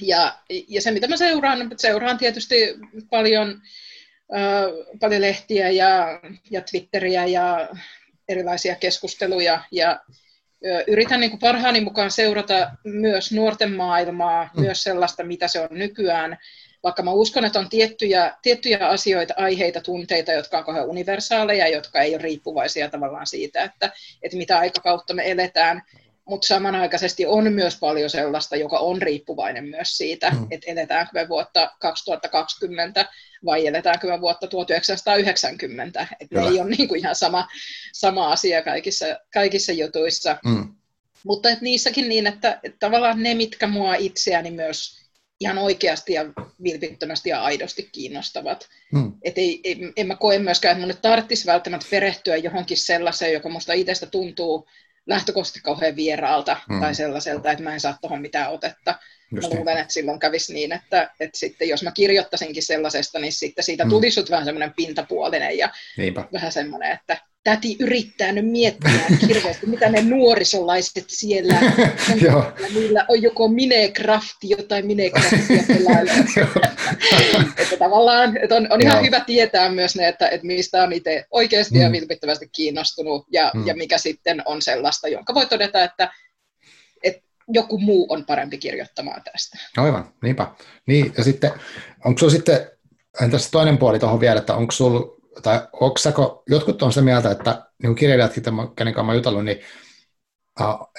Ja, 0.00 0.38
ja 0.68 0.82
se, 0.82 0.90
mitä 0.90 1.08
mä 1.08 1.16
seuraan, 1.16 1.70
seuraan 1.76 2.18
tietysti 2.18 2.56
paljon, 3.10 3.62
äh, 4.36 4.96
paljon 5.00 5.22
lehtiä 5.22 5.70
ja, 5.70 6.20
ja 6.50 6.60
Twitteriä 6.60 7.26
ja 7.26 7.68
erilaisia 8.28 8.74
keskusteluja 8.74 9.60
ja 9.72 10.00
yritän 10.86 11.20
niin 11.20 11.30
kuin 11.30 11.40
parhaani 11.40 11.80
mukaan 11.80 12.10
seurata 12.10 12.70
myös 12.84 13.32
nuorten 13.32 13.72
maailmaa, 13.72 14.50
mm. 14.54 14.60
myös 14.60 14.82
sellaista, 14.82 15.24
mitä 15.24 15.48
se 15.48 15.60
on 15.60 15.68
nykyään, 15.70 16.38
vaikka 16.82 17.02
mä 17.02 17.10
uskon, 17.10 17.44
että 17.44 17.58
on 17.58 17.68
tiettyjä, 17.68 18.34
tiettyjä 18.42 18.88
asioita, 18.88 19.34
aiheita, 19.36 19.80
tunteita, 19.80 20.32
jotka 20.32 20.58
on 20.58 20.64
kauhean 20.64 20.86
universaaleja, 20.86 21.68
jotka 21.68 22.00
ei 22.00 22.14
ole 22.14 22.22
riippuvaisia 22.22 22.90
tavallaan 22.90 23.26
siitä, 23.26 23.62
että, 23.62 23.92
että 24.22 24.36
mitä 24.36 24.58
aikakautta 24.58 25.14
me 25.14 25.30
eletään, 25.30 25.82
mutta 26.24 26.46
samanaikaisesti 26.46 27.26
on 27.26 27.52
myös 27.52 27.78
paljon 27.80 28.10
sellaista, 28.10 28.56
joka 28.56 28.78
on 28.78 29.02
riippuvainen 29.02 29.64
myös 29.64 29.96
siitä, 29.96 30.30
mm. 30.30 30.46
että 30.50 30.70
eletäänkö 30.70 31.10
me 31.14 31.28
vuotta 31.28 31.70
2020 31.78 33.06
vai 33.44 33.66
eletäänkö 33.66 34.06
me 34.06 34.20
vuotta 34.20 34.46
1990. 34.46 36.06
Että 36.20 36.40
ei 36.40 36.60
ole 36.60 36.70
niin 36.70 36.88
kuin 36.88 36.98
ihan 36.98 37.14
sama, 37.14 37.48
sama 37.92 38.32
asia 38.32 38.62
kaikissa, 38.62 39.06
kaikissa 39.34 39.72
jutuissa. 39.72 40.38
Mm. 40.44 40.74
Mutta 41.24 41.50
että 41.50 41.64
niissäkin 41.64 42.08
niin, 42.08 42.26
että, 42.26 42.60
että 42.62 42.78
tavallaan 42.78 43.22
ne, 43.22 43.34
mitkä 43.34 43.66
mua 43.66 43.94
itseäni 43.94 44.50
myös 44.50 45.08
ihan 45.40 45.58
oikeasti 45.58 46.12
ja 46.12 46.24
vilpittömästi 46.62 47.30
ja 47.30 47.42
aidosti 47.42 47.88
kiinnostavat. 47.92 48.68
Mm. 48.92 49.12
Et 49.22 49.38
ei, 49.38 49.60
ei, 49.64 49.92
en 49.96 50.06
mä 50.06 50.16
koe 50.16 50.38
myöskään, 50.38 50.72
että 50.72 50.80
mun 50.80 50.88
nyt 50.88 51.02
tarvitsisi 51.02 51.46
välttämättä 51.46 51.86
perehtyä 51.90 52.36
johonkin 52.36 52.76
sellaiseen, 52.76 53.32
joka 53.32 53.48
musta 53.48 53.72
itsestä 53.72 54.06
tuntuu 54.06 54.68
lähtökohtaisesti 55.06 55.60
kauhean 55.60 55.96
vieraalta 55.96 56.56
mm. 56.68 56.80
tai 56.80 56.94
sellaiselta, 56.94 57.50
että 57.50 57.64
mä 57.64 57.74
en 57.74 57.80
saa 57.80 57.98
tuohon 58.00 58.20
mitään 58.20 58.50
otetta. 58.50 58.94
Just 59.32 59.48
mä 59.50 59.56
luulen, 59.56 59.74
niin. 59.74 59.82
että 59.82 59.94
silloin 59.94 60.18
kävisi 60.18 60.54
niin, 60.54 60.72
että, 60.72 61.10
että 61.20 61.38
sitten 61.38 61.68
jos 61.68 61.82
mä 61.82 61.92
kirjoittaisinkin 61.92 62.62
sellaisesta, 62.62 63.18
niin 63.18 63.32
sitten 63.32 63.64
siitä 63.64 63.84
mm. 63.84 63.90
tulisi 63.90 64.24
vähän 64.30 64.44
semmoinen 64.44 64.74
pintapuolinen 64.76 65.58
ja 65.58 65.70
Niinpä. 65.96 66.24
vähän 66.32 66.52
semmoinen, 66.52 66.92
että 66.92 67.16
täti 67.44 67.76
yrittää 67.80 68.32
nyt 68.32 68.50
miettiä 68.50 68.90
hirveästi, 69.28 69.66
mitä 69.66 69.88
ne 69.88 70.02
nuorisolaiset 70.02 71.04
siellä, 71.08 71.54
niillä 72.74 73.04
on 73.08 73.22
joko 73.22 73.48
Minecrafti, 73.48 74.50
jotain 74.50 74.86
Minecraftia 74.86 75.62
pelailee. 75.68 76.14
että 77.62 77.76
tavallaan 77.78 78.36
että 78.36 78.54
on, 78.54 78.66
on 78.70 78.82
ihan 78.82 79.04
hyvä 79.04 79.20
tietää 79.20 79.70
myös 79.70 79.96
ne, 79.96 80.08
että, 80.08 80.28
että 80.28 80.46
mistä 80.46 80.82
on 80.82 80.92
itse 80.92 81.24
oikeasti 81.30 81.74
mm. 81.74 81.80
ja 81.80 81.92
vilpittävästi 81.92 82.48
kiinnostunut 82.52 83.26
ja, 83.32 83.50
mm. 83.54 83.66
ja 83.66 83.74
mikä 83.74 83.98
sitten 83.98 84.42
on 84.44 84.62
sellaista, 84.62 85.08
jonka 85.08 85.34
voi 85.34 85.46
todeta, 85.46 85.84
että 85.84 86.10
joku 87.48 87.78
muu 87.78 88.06
on 88.08 88.24
parempi 88.26 88.58
kirjoittamaan 88.58 89.22
tästä. 89.32 89.58
Aivan, 89.76 90.12
niinpä. 90.22 90.46
Niin, 90.86 91.12
ja 91.18 91.24
sitten, 91.24 91.50
onko 92.04 92.18
sinulla 92.18 92.36
sitten, 92.36 92.70
entäs 93.22 93.50
toinen 93.50 93.78
puoli 93.78 93.98
tuohon 93.98 94.20
vielä, 94.20 94.38
että 94.38 94.54
onko 94.54 94.72
sinulla 94.72 95.18
tai 95.42 95.60
onko 95.72 96.42
jotkut 96.48 96.82
on 96.82 96.92
sitä 96.92 97.04
mieltä, 97.04 97.30
että 97.30 97.66
niin 97.82 97.94
kirjailijatkin, 97.94 98.42
kenen 98.76 98.94
kanssa 98.94 99.14
jutellut, 99.14 99.44
niin 99.44 99.60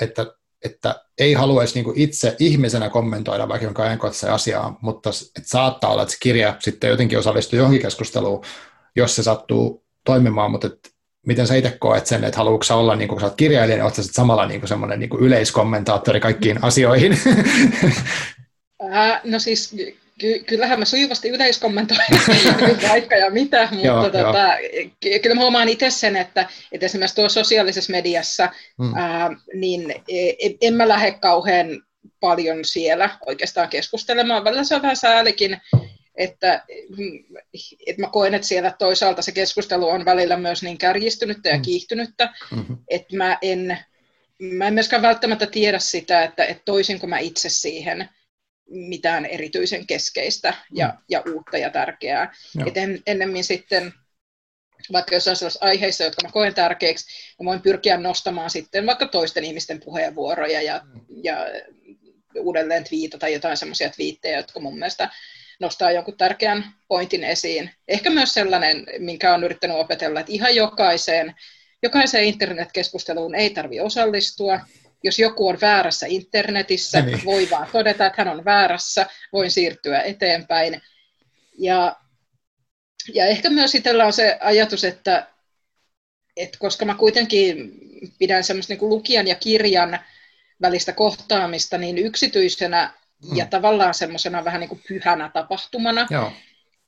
että, 0.02 0.26
että 0.66 1.06
ei 1.18 1.34
haluaisi 1.34 1.82
niin 1.82 1.93
itse 1.95 2.36
ihmisenä 2.39 2.89
kommentoida 2.89 3.47
vaikka 3.47 3.66
jonka 3.66 3.84
ajankohtaisen 3.84 4.34
asiaa, 4.34 4.78
mutta 4.82 5.10
että 5.10 5.50
saattaa 5.50 5.91
olla, 5.91 6.02
että 6.02 6.12
se 6.12 6.18
kirja 6.22 6.56
sitten 6.60 6.89
jotenkin 6.89 7.20
osallistuu 7.20 7.58
johonkin 7.60 7.82
keskusteluun, 7.82 8.43
jos 8.95 9.16
se 9.16 9.24
sattuu 9.24 9.86
toimimaan, 10.06 10.52
mutta 10.52 10.68
että 10.68 10.89
miten 11.26 11.48
sä 11.48 11.56
itse 11.56 11.78
koet 11.80 12.08
sen, 12.08 12.24
että 12.24 12.38
haluatko 12.38 12.76
olla, 12.76 12.96
niin 12.96 13.08
kun 13.08 13.20
sä 13.20 13.26
oot 13.26 13.36
kirjailija, 13.36 13.78
niin 13.78 13.84
oot 13.84 13.94
samalla 14.00 14.46
niin 14.46 14.68
semmoinen 14.68 15.00
niin 15.00 15.10
kuin 15.10 15.24
yleiskommentaattori 15.24 16.20
kaikkiin 16.20 16.64
asioihin? 16.64 17.18
Äh, 18.94 19.22
no 19.24 19.40
siis 19.40 19.76
ky- 20.20 20.40
kyllähän 20.40 20.80
mä 20.80 20.86
sujuvasti 20.86 21.30
yleiskommentoin 21.30 22.00
vaikka 22.90 23.16
ja 23.16 23.32
mitä, 23.32 23.68
mutta 23.72 23.88
joo, 23.88 24.04
tota, 24.04 24.48
jo. 25.06 25.20
kyllä 25.22 25.36
mä 25.36 25.42
huomaan 25.42 25.70
itse 25.70 25.90
sen, 25.90 26.16
että, 26.16 26.50
että 26.72 26.86
esimerkiksi 26.86 27.16
tuossa 27.16 27.44
sosiaalisessa 27.44 27.92
mediassa, 27.92 28.50
mm. 28.78 28.96
ää, 28.96 29.30
niin 29.54 29.92
e, 29.92 30.30
e, 30.30 30.54
en 30.62 30.74
mä 30.74 30.88
lähde 30.88 31.12
kauhean 31.12 31.68
paljon 32.20 32.66
siellä 32.66 33.10
oikeastaan 33.26 33.70
keskustelemaan. 33.70 34.44
Välillä 34.44 34.64
se 34.64 34.76
on 34.76 34.82
vähän 34.82 34.96
säälikin, 34.96 35.58
että, 36.20 36.64
että 37.88 38.02
mä 38.02 38.10
koen, 38.12 38.34
että 38.34 38.48
siellä 38.48 38.76
toisaalta 38.80 39.22
se 39.22 39.32
keskustelu 39.32 39.90
on 39.90 40.06
välillä 40.06 40.38
myös 40.38 40.64
niin 40.64 40.78
kärjistynyttä 40.78 41.50
ja 41.50 41.56
mm. 41.56 41.62
kiihtynyttä, 41.62 42.34
mm-hmm. 42.52 42.78
että 42.88 43.16
mä 43.16 43.38
en, 43.42 43.78
mä 44.40 44.68
en 44.68 44.74
myöskään 44.74 45.02
välttämättä 45.02 45.46
tiedä 45.46 45.80
sitä, 45.80 46.24
että, 46.24 46.46
että 46.46 46.64
toisinko 46.66 47.08
mä 47.08 47.20
itse 47.20 47.50
siihen 47.50 48.10
mitään 48.70 49.26
erityisen 49.26 49.88
keskeistä 49.88 50.54
ja, 50.74 50.88
mm. 50.88 50.98
ja 51.10 51.24
uutta 51.34 51.58
ja 51.58 51.70
tärkeää. 51.70 52.34
Et 52.66 52.78
en, 52.78 53.02
ennemmin 53.08 53.44
sitten, 53.44 53.94
vaikka 54.92 55.16
jossain 55.16 55.36
sellaisissa 55.36 55.66
aiheissa, 55.66 56.04
jotka 56.04 56.28
mä 56.28 56.32
koen 56.32 56.54
tärkeiksi, 56.54 57.34
mä 57.42 57.46
voin 57.46 57.62
pyrkiä 57.62 57.98
nostamaan 57.98 58.50
sitten 58.50 58.86
vaikka 58.86 59.08
toisten 59.08 59.44
ihmisten 59.44 59.80
puheenvuoroja 59.80 60.62
ja, 60.62 60.82
mm. 60.84 61.02
ja 61.24 61.38
uudelleen 62.36 62.84
twiitata 62.84 63.28
jotain 63.28 63.58
semmoisia 63.58 63.90
twiittejä, 63.90 64.38
jotka 64.38 64.60
mun 64.60 64.80
mielestä 64.80 65.10
nostaa 65.60 65.91
jonkun 65.91 66.18
tärkeän 66.18 66.74
pointin 66.88 67.24
esiin. 67.24 67.72
Ehkä 67.88 68.10
myös 68.10 68.34
sellainen, 68.34 68.86
minkä 68.99 69.34
on 69.34 69.43
yrittänyt 69.43 69.78
opetella, 69.78 70.20
että 70.20 70.32
ihan 70.32 70.55
jokaiseen, 70.55 71.36
jokaiseen 71.84 72.26
internetkeskusteluun 72.26 73.36
ei 73.36 73.49
tarvi 73.49 73.80
osallistua. 73.80 74.60
Jos 75.03 75.20
joku 75.20 75.47
on 75.47 75.57
väärässä 75.62 76.05
internetissä, 76.10 77.01
niin. 77.01 77.26
voi 77.26 77.47
vaan 77.51 77.68
todeta, 77.72 78.05
että 78.05 78.24
hän 78.24 78.38
on 78.38 78.45
väärässä, 78.45 79.05
voin 79.34 79.51
siirtyä 79.51 80.01
eteenpäin. 80.01 80.82
Ja, 81.57 81.95
ja 83.14 83.26
ehkä 83.26 83.49
myös 83.49 83.76
itsellä 83.76 84.05
on 84.05 84.14
se 84.14 84.38
ajatus, 84.41 84.84
että, 84.84 85.28
että 86.38 86.57
koska 86.60 86.86
mä 86.86 86.95
kuitenkin 86.95 87.72
pidän 88.20 88.43
semmoista 88.43 88.74
niin 88.74 88.89
lukijan 88.89 89.28
ja 89.28 89.36
kirjan 89.36 89.99
välistä 90.62 90.93
kohtaamista, 90.93 91.78
niin 91.78 91.97
yksityisenä 91.97 92.93
mm. 93.26 93.38
ja 93.38 93.46
tavallaan 93.46 93.94
semmoisena 93.94 94.46
vähän 94.46 94.60
niin 94.60 94.70
kuin 94.70 94.82
pyhänä 94.88 95.32
tapahtumana. 95.34 96.08
Joo. 96.10 96.32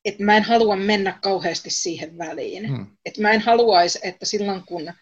Että 0.05 0.23
mä 0.23 0.37
en 0.37 0.43
halua 0.43 0.75
mennä 0.75 1.19
kauheasti 1.21 1.69
siihen 1.69 2.17
väliin. 2.17 2.71
Mm. 2.71 2.87
Että 3.05 3.21
mä 3.21 3.31
en 3.31 3.41
haluaisi, 3.41 3.99
että 4.03 4.25
silloin 4.25 4.63
kun, 4.65 4.93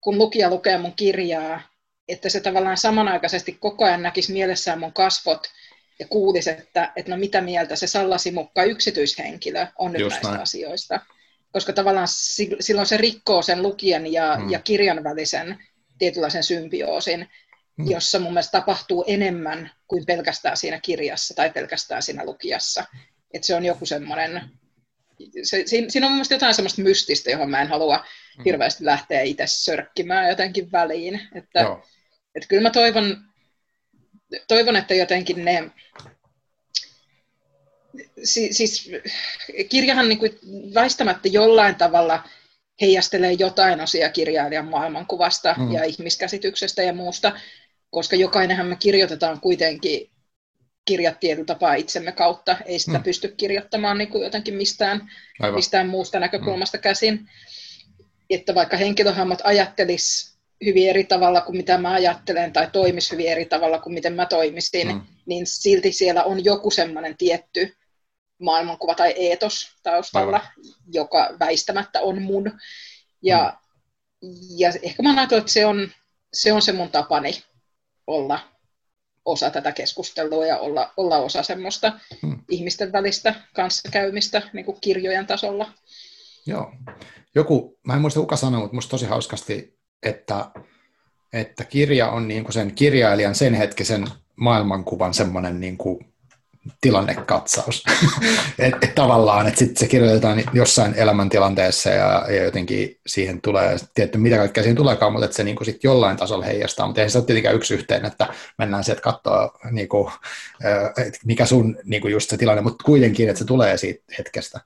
kun 0.00 0.18
lukija 0.18 0.50
lukee 0.50 0.78
mun 0.78 0.92
kirjaa, 0.96 1.60
että 2.08 2.28
se 2.28 2.40
tavallaan 2.40 2.76
samanaikaisesti 2.76 3.52
koko 3.60 3.84
ajan 3.84 4.02
näkisi 4.02 4.32
mielessään 4.32 4.78
mun 4.78 4.92
kasvot 4.92 5.46
ja 5.98 6.06
kuulisi, 6.08 6.50
että, 6.50 6.92
että 6.96 7.10
no 7.10 7.16
mitä 7.16 7.40
mieltä 7.40 7.76
se 7.76 7.86
Sallasimukka 7.86 8.64
yksityishenkilö 8.64 9.66
on 9.78 9.92
nyt 9.92 10.00
Just 10.00 10.10
näistä 10.10 10.28
näin. 10.28 10.42
asioista. 10.42 11.00
Koska 11.52 11.72
tavallaan 11.72 12.08
silloin 12.60 12.86
se 12.86 12.96
rikkoo 12.96 13.42
sen 13.42 13.62
lukijan 13.62 14.12
ja, 14.12 14.36
mm. 14.40 14.50
ja 14.50 14.58
kirjan 14.58 15.04
välisen 15.04 15.58
tietynlaisen 15.98 16.42
symbioosin. 16.42 17.28
Mm. 17.76 17.90
jossa 17.90 18.18
mun 18.18 18.32
mielestä 18.32 18.58
tapahtuu 18.58 19.04
enemmän 19.06 19.70
kuin 19.88 20.06
pelkästään 20.06 20.56
siinä 20.56 20.80
kirjassa 20.80 21.34
tai 21.34 21.50
pelkästään 21.50 22.02
siinä 22.02 22.24
lukijassa. 22.24 22.84
Että 23.34 23.46
se 23.46 23.54
on 23.54 23.64
joku 23.64 23.86
semmoinen, 23.86 24.42
se, 25.42 25.62
siinä, 25.66 25.88
siinä 25.90 26.06
on 26.06 26.10
mun 26.10 26.16
mielestä 26.16 26.34
jotain 26.34 26.54
semmoista 26.54 26.82
mystistä, 26.82 27.30
johon 27.30 27.50
mä 27.50 27.62
en 27.62 27.68
halua 27.68 27.96
mm. 28.38 28.44
hirveästi 28.44 28.84
lähteä 28.84 29.22
itse 29.22 29.46
sörkkimään 29.46 30.28
jotenkin 30.28 30.72
väliin. 30.72 31.20
Että, 31.34 31.60
että 32.34 32.48
kyllä 32.48 32.62
mä 32.62 32.70
toivon, 32.70 33.16
toivon, 34.48 34.76
että 34.76 34.94
jotenkin 34.94 35.44
ne, 35.44 35.70
si, 38.24 38.52
siis 38.52 38.90
kirjahan 39.68 40.08
niin 40.08 40.18
kuin 40.18 40.38
väistämättä 40.74 41.28
jollain 41.28 41.74
tavalla 41.74 42.22
heijastelee 42.80 43.32
jotain 43.32 43.80
osia 43.80 44.10
kirjailijan 44.10 44.68
maailmankuvasta 44.68 45.54
mm. 45.58 45.72
ja 45.72 45.84
ihmiskäsityksestä 45.84 46.82
ja 46.82 46.92
muusta, 46.92 47.32
koska 47.90 48.16
jokainenhan 48.16 48.66
me 48.66 48.76
kirjoitetaan 48.76 49.40
kuitenkin 49.40 50.10
kirjat 50.84 51.20
tietyllä 51.20 51.46
tapaa 51.46 51.74
itsemme 51.74 52.12
kautta, 52.12 52.56
ei 52.64 52.78
sitä 52.78 52.98
mm. 52.98 53.04
pysty 53.04 53.28
kirjoittamaan 53.28 53.98
niin 53.98 54.08
kuin 54.08 54.24
jotenkin 54.24 54.54
mistään, 54.54 55.10
mistään 55.54 55.88
muusta 55.88 56.20
näkökulmasta 56.20 56.78
mm. 56.78 56.82
käsin. 56.82 57.28
Että 58.30 58.54
vaikka 58.54 58.76
henkilöhahmot 58.76 59.38
ajattelis 59.44 60.36
hyvin 60.64 60.90
eri 60.90 61.04
tavalla 61.04 61.40
kuin 61.40 61.56
mitä 61.56 61.78
mä 61.78 61.92
ajattelen, 61.92 62.52
tai 62.52 62.68
toimis 62.72 63.12
hyvin 63.12 63.28
eri 63.28 63.44
tavalla 63.44 63.78
kuin 63.78 63.94
miten 63.94 64.12
mä 64.12 64.26
toimisin, 64.26 64.88
mm. 64.88 65.00
niin 65.26 65.46
silti 65.46 65.92
siellä 65.92 66.24
on 66.24 66.44
joku 66.44 66.70
semmoinen 66.70 67.16
tietty 67.16 67.76
maailmankuva 68.38 68.94
tai 68.94 69.14
eetos 69.16 69.68
taustalla, 69.82 70.36
Aivan. 70.36 70.74
joka 70.92 71.36
väistämättä 71.40 72.00
on 72.00 72.22
mun. 72.22 72.52
Ja, 73.22 73.56
mm. 74.22 74.28
ja 74.56 74.72
ehkä 74.82 75.02
mä 75.02 75.14
ajattelen, 75.16 75.40
että 75.40 75.52
se 75.52 75.66
on, 75.66 75.90
se 76.32 76.52
on 76.52 76.62
se 76.62 76.72
mun 76.72 76.90
tapani 76.90 77.42
olla 78.06 78.40
osa 79.24 79.50
tätä 79.50 79.72
keskustelua 79.72 80.46
ja 80.46 80.58
olla, 80.58 80.92
olla 80.96 81.18
osa 81.18 81.42
semmoista 81.42 81.92
hmm. 82.22 82.38
ihmisten 82.50 82.92
välistä 82.92 83.34
kanssakäymistä 83.54 84.42
niin 84.52 84.64
kuin 84.64 84.78
kirjojen 84.80 85.26
tasolla. 85.26 85.72
Joo. 86.46 86.72
Joku, 87.34 87.78
mä 87.86 87.94
en 87.94 88.00
muista 88.00 88.20
kuka 88.20 88.36
sanoi, 88.36 88.60
mutta 88.60 88.74
musta 88.74 88.90
tosi 88.90 89.06
hauskasti, 89.06 89.78
että, 90.02 90.50
että 91.32 91.64
kirja 91.64 92.10
on 92.10 92.28
niin 92.28 92.44
kuin 92.44 92.52
sen 92.52 92.74
kirjailijan 92.74 93.34
sen 93.34 93.54
hetkisen 93.54 94.06
maailmankuvan 94.36 95.14
semmoinen 95.14 95.60
niin 95.60 95.78
kuin 95.78 95.98
tilannekatsaus. 96.80 97.84
et, 98.58 98.74
et 98.82 98.94
tavallaan, 98.94 99.46
että 99.46 99.58
sitten 99.58 99.76
se 99.76 99.86
kirjoitetaan 99.86 100.42
jossain 100.52 100.94
elämäntilanteessa 100.94 101.90
ja, 101.90 102.26
ja 102.28 102.44
jotenkin 102.44 102.98
siihen 103.06 103.40
tulee, 103.40 103.76
tietty 103.94 104.18
mitä 104.18 104.36
kaikkea 104.36 104.62
siihen 104.62 104.76
tuleekaan, 104.76 105.12
mutta 105.12 105.24
että 105.24 105.36
se 105.36 105.44
niin 105.44 105.56
sit 105.62 105.84
jollain 105.84 106.16
tasolla 106.16 106.44
heijastaa, 106.44 106.86
mutta 106.86 107.02
ei 107.02 107.10
se 107.10 107.18
ole 107.18 107.26
tietenkään 107.26 107.56
yksi 107.56 107.74
yhteen, 107.74 108.04
että 108.04 108.28
mennään 108.58 108.84
sieltä 108.84 109.02
katsoa, 109.02 109.58
niin 109.70 109.88
kuin, 109.88 110.12
että 111.06 111.20
mikä 111.24 111.46
sun 111.46 111.78
niin 111.84 112.02
kuin 112.02 112.12
just 112.12 112.30
se 112.30 112.36
tilanne, 112.36 112.62
mutta 112.62 112.84
kuitenkin, 112.84 113.28
että 113.28 113.38
se 113.38 113.44
tulee 113.44 113.76
siitä 113.76 114.04
hetkestä. 114.18 114.60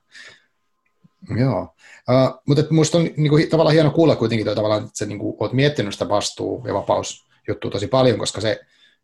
Joo. 1.39 1.75
Uh, 2.09 2.41
mutta 2.47 2.63
minusta 2.69 2.97
on 2.97 3.09
niin 3.17 3.29
kuin, 3.29 3.49
tavallaan 3.49 3.73
hieno 3.73 3.91
kuulla 3.91 4.15
kuitenkin, 4.15 4.47
että 4.47 4.55
tavallaan, 4.55 4.83
että 4.83 4.97
sä 4.97 5.05
niin 5.05 5.19
kuin, 5.19 5.35
olet 5.39 5.53
miettinyt 5.53 5.93
sitä 5.93 6.09
vastuu- 6.09 6.63
ja 6.67 6.73
vapausjuttua 6.73 7.71
tosi 7.71 7.87
paljon, 7.87 8.19
koska 8.19 8.41
se, 8.41 8.59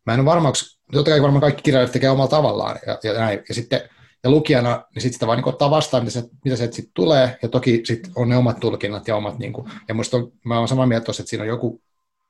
mä 0.06 0.14
en 0.14 0.20
ole 0.20 0.26
varma, 0.26 0.52
totta 0.92 1.10
kai 1.10 1.22
varmaan 1.22 1.40
kaikki 1.40 1.62
kirjailijat 1.62 1.92
tekee 1.92 2.10
omalla 2.10 2.30
tavallaan 2.30 2.78
ja, 2.86 2.98
ja 3.02 3.12
näin. 3.12 3.42
Ja 3.48 3.54
sitten 3.54 3.80
ja 4.24 4.30
lukijana, 4.30 4.84
niin 4.94 5.02
sitten 5.02 5.12
sitä 5.12 5.26
vaan 5.26 5.38
niin 5.38 5.48
ottaa 5.48 5.70
vastaan, 5.70 6.02
mitä 6.02 6.12
se, 6.12 6.24
mitä 6.44 6.56
se 6.56 6.68
sitten 6.72 6.92
tulee, 6.94 7.38
ja 7.42 7.48
toki 7.48 7.80
sitten 7.84 8.12
on 8.16 8.28
ne 8.28 8.36
omat 8.36 8.60
tulkinnat 8.60 9.08
ja 9.08 9.16
omat, 9.16 9.38
niin 9.38 9.52
kuin, 9.52 9.70
ja 9.88 9.94
musta 9.94 10.16
on, 10.16 10.32
mä 10.44 10.66
samaa 10.66 10.86
mieltä 10.86 11.04
tuossa, 11.04 11.22
että 11.22 11.30
siinä 11.30 11.42
on 11.42 11.48
joku, 11.48 11.82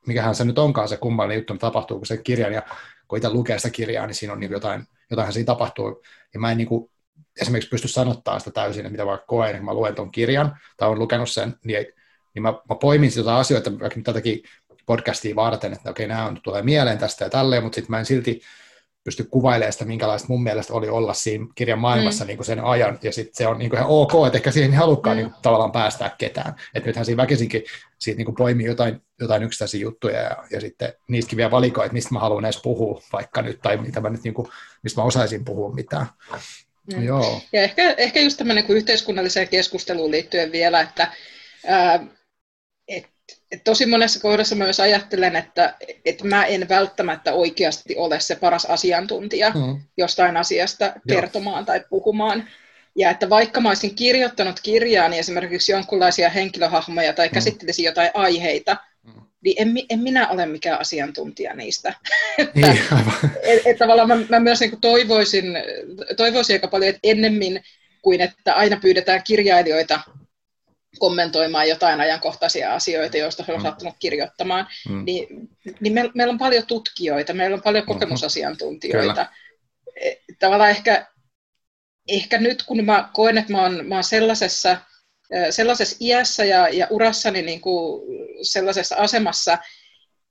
mikähän 0.07 0.35
se 0.35 0.45
nyt 0.45 0.59
onkaan 0.59 0.87
se 0.87 0.97
kummallinen 0.97 1.37
juttu, 1.37 1.53
mitä 1.53 1.67
tapahtuu, 1.67 1.97
kun 1.97 2.05
se 2.05 2.17
kirjan, 2.17 2.53
ja 2.53 2.61
kun 3.07 3.17
itse 3.17 3.29
lukee 3.29 3.59
sitä 3.59 3.69
kirjaa, 3.69 4.07
niin 4.07 4.15
siinä 4.15 4.33
on 4.33 4.39
niin 4.39 4.51
jotain, 4.51 4.83
jotain 5.09 5.33
siinä 5.33 5.45
tapahtuu, 5.45 6.03
ja 6.33 6.39
mä 6.39 6.51
en 6.51 6.57
niin 6.57 6.67
kuin, 6.67 6.91
esimerkiksi 7.41 7.69
pysty 7.69 7.87
sanottaa 7.87 8.39
sitä 8.39 8.51
täysin, 8.51 8.79
että 8.79 8.91
mitä 8.91 9.05
vaikka 9.05 9.25
koen, 9.27 9.55
kun 9.55 9.65
mä 9.65 9.73
luen 9.73 9.95
tuon 9.95 10.11
kirjan, 10.11 10.57
tai 10.77 10.87
olen 10.87 10.99
lukenut 10.99 11.29
sen, 11.29 11.55
niin, 11.63 11.85
niin 12.33 12.41
mä, 12.41 12.53
mä 12.69 12.75
poimin 12.81 13.11
sitä 13.11 13.35
asioita, 13.35 13.79
vaikka 13.79 13.99
tätäkin 14.03 14.43
podcastia 14.89 15.35
varten, 15.35 15.73
että 15.73 15.89
okei, 15.89 16.07
nämä 16.07 16.25
on, 16.25 16.39
tulee 16.43 16.61
mieleen 16.61 16.97
tästä 16.97 17.25
ja 17.25 17.29
tälleen, 17.29 17.63
mutta 17.63 17.75
sitten 17.75 17.91
mä 17.91 17.99
en 17.99 18.05
silti 18.05 18.41
pysty 19.03 19.23
kuvailemaan 19.23 19.73
sitä, 19.73 19.85
minkälaista 19.85 20.27
mun 20.29 20.43
mielestä 20.43 20.73
oli 20.73 20.89
olla 20.89 21.13
siinä 21.13 21.45
kirjan 21.55 21.79
maailmassa 21.79 22.23
mm. 22.23 22.27
niin 22.27 22.37
kuin 22.37 22.45
sen 22.45 22.63
ajan, 22.63 22.99
ja 23.01 23.11
sitten 23.11 23.35
se 23.35 23.47
on 23.47 23.57
niin 23.57 23.69
kuin 23.69 23.77
ihan 23.77 23.89
ok, 23.89 24.11
että 24.25 24.37
ehkä 24.37 24.51
siihen 24.51 24.71
ei 24.71 24.77
halukkaan 24.77 25.17
mm. 25.17 25.21
niin 25.21 25.31
kuin, 25.31 25.41
tavallaan 25.41 25.71
päästää 25.71 26.15
ketään. 26.17 26.55
Että 26.73 26.89
nythän 26.89 27.05
siinä 27.05 27.21
väkisinkin 27.21 27.63
siitä 27.99 28.17
niin 28.17 28.25
kuin 28.25 28.35
poimii 28.35 28.65
jotain, 28.65 29.01
jotain 29.19 29.43
yksittäisiä 29.43 29.81
juttuja, 29.81 30.19
ja, 30.19 30.37
ja 30.51 30.61
sitten 30.61 30.93
niistäkin 31.07 31.37
vielä 31.37 31.51
valikoi, 31.51 31.85
että 31.85 31.93
mistä 31.93 32.13
mä 32.13 32.19
haluan 32.19 32.45
edes 32.45 32.61
puhua 32.61 33.01
vaikka 33.13 33.41
nyt, 33.41 33.59
tai 33.61 33.77
mitä 33.77 34.01
mä 34.01 34.09
nyt, 34.09 34.23
niin 34.23 34.33
kuin, 34.33 34.47
mistä 34.83 35.01
mä 35.01 35.05
osaisin 35.05 35.45
puhua 35.45 35.73
mitään. 35.73 36.05
Mm. 36.93 37.03
Joo. 37.03 37.41
Ja 37.53 37.61
ehkä, 37.61 37.91
ehkä 37.97 38.19
just 38.19 38.37
tämmöinen 38.37 38.65
niin 38.67 38.77
yhteiskunnalliseen 38.77 39.47
keskusteluun 39.47 40.11
liittyen 40.11 40.51
vielä, 40.51 40.81
että 40.81 41.11
ää, 41.67 42.05
et 42.87 43.18
tosi 43.63 43.85
monessa 43.85 44.19
kohdassa 44.19 44.55
mä 44.55 44.63
myös 44.63 44.79
ajattelen, 44.79 45.35
että, 45.35 45.73
että 46.05 46.27
mä 46.27 46.45
en 46.45 46.69
välttämättä 46.69 47.33
oikeasti 47.33 47.95
ole 47.95 48.19
se 48.19 48.35
paras 48.35 48.65
asiantuntija 48.65 49.49
mm. 49.49 49.81
jostain 49.97 50.37
asiasta 50.37 50.93
kertomaan 51.07 51.59
Joo. 51.59 51.65
tai 51.65 51.83
puhumaan. 51.89 52.49
Ja 52.95 53.09
että 53.09 53.29
vaikka 53.29 53.61
mä 53.61 53.69
olisin 53.69 53.95
kirjoittanut 53.95 54.59
kirjaa, 54.59 55.09
niin 55.09 55.19
esimerkiksi 55.19 55.71
jonkinlaisia 55.71 56.29
henkilöhahmoja 56.29 57.13
tai 57.13 57.27
mm. 57.27 57.33
käsittelisin 57.33 57.85
jotain 57.85 58.09
aiheita, 58.13 58.77
mm. 59.03 59.21
niin 59.43 59.55
en, 59.57 59.73
en 59.89 59.99
minä 59.99 60.27
ole 60.27 60.45
mikään 60.45 60.79
asiantuntija 60.79 61.53
niistä. 61.53 61.93
että, 62.37 62.51
niin, 62.55 62.79
et, 63.43 63.61
et 63.65 63.77
tavallaan 63.77 64.07
mä, 64.07 64.17
mä 64.29 64.39
myös 64.39 64.59
niin 64.59 64.81
toivoisin, 64.81 65.45
toivoisin 66.17 66.53
aika 66.53 66.67
paljon, 66.67 66.89
että 66.89 66.99
ennemmin 67.03 67.63
kuin 68.01 68.21
että 68.21 68.53
aina 68.53 68.77
pyydetään 68.81 69.23
kirjailijoita 69.23 69.99
kommentoimaan 70.99 71.69
jotain 71.69 72.01
ajankohtaisia 72.01 72.73
asioita, 72.73 73.17
joista 73.17 73.43
he 73.47 73.53
on 73.53 73.59
mm. 73.59 73.63
sattunut 73.63 73.95
kirjoittamaan, 73.99 74.67
mm. 74.89 75.05
niin, 75.05 75.27
niin 75.79 75.93
me, 75.93 76.09
meillä 76.13 76.31
on 76.31 76.39
paljon 76.39 76.65
tutkijoita, 76.65 77.33
meillä 77.33 77.55
on 77.55 77.61
paljon 77.61 77.83
mm-hmm. 77.83 77.93
kokemusasiantuntijoita. 77.93 79.25
Kyllä. 79.25 79.29
E, 80.01 80.11
tavallaan 80.39 80.69
ehkä 80.69 81.07
ehkä 82.09 82.37
nyt 82.37 82.63
kun 82.63 82.85
mä 82.85 83.09
koen, 83.13 83.37
että 83.37 83.51
mä 83.51 83.61
oon, 83.61 83.85
mä 83.85 83.95
oon 83.95 84.03
sellaisessa, 84.03 84.77
sellaisessa 85.49 85.97
iässä 86.01 86.45
ja, 86.45 86.69
ja 86.69 86.87
urassani 86.89 87.41
niin 87.41 87.61
kuin 87.61 88.01
sellaisessa 88.41 88.95
asemassa, 88.95 89.57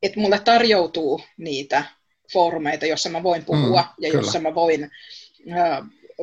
että 0.03 0.21
mulle 0.21 0.39
tarjoutuu 0.39 1.21
niitä 1.37 1.85
foorumeita, 2.33 2.87
jossa 2.87 3.09
mä 3.09 3.23
voin 3.23 3.45
puhua 3.45 3.83
mm, 3.83 4.05
ja 4.05 4.11
kyllä. 4.11 4.25
jossa 4.25 4.41
mä 4.41 4.55
voin, 4.55 4.91
äh, 5.53 5.83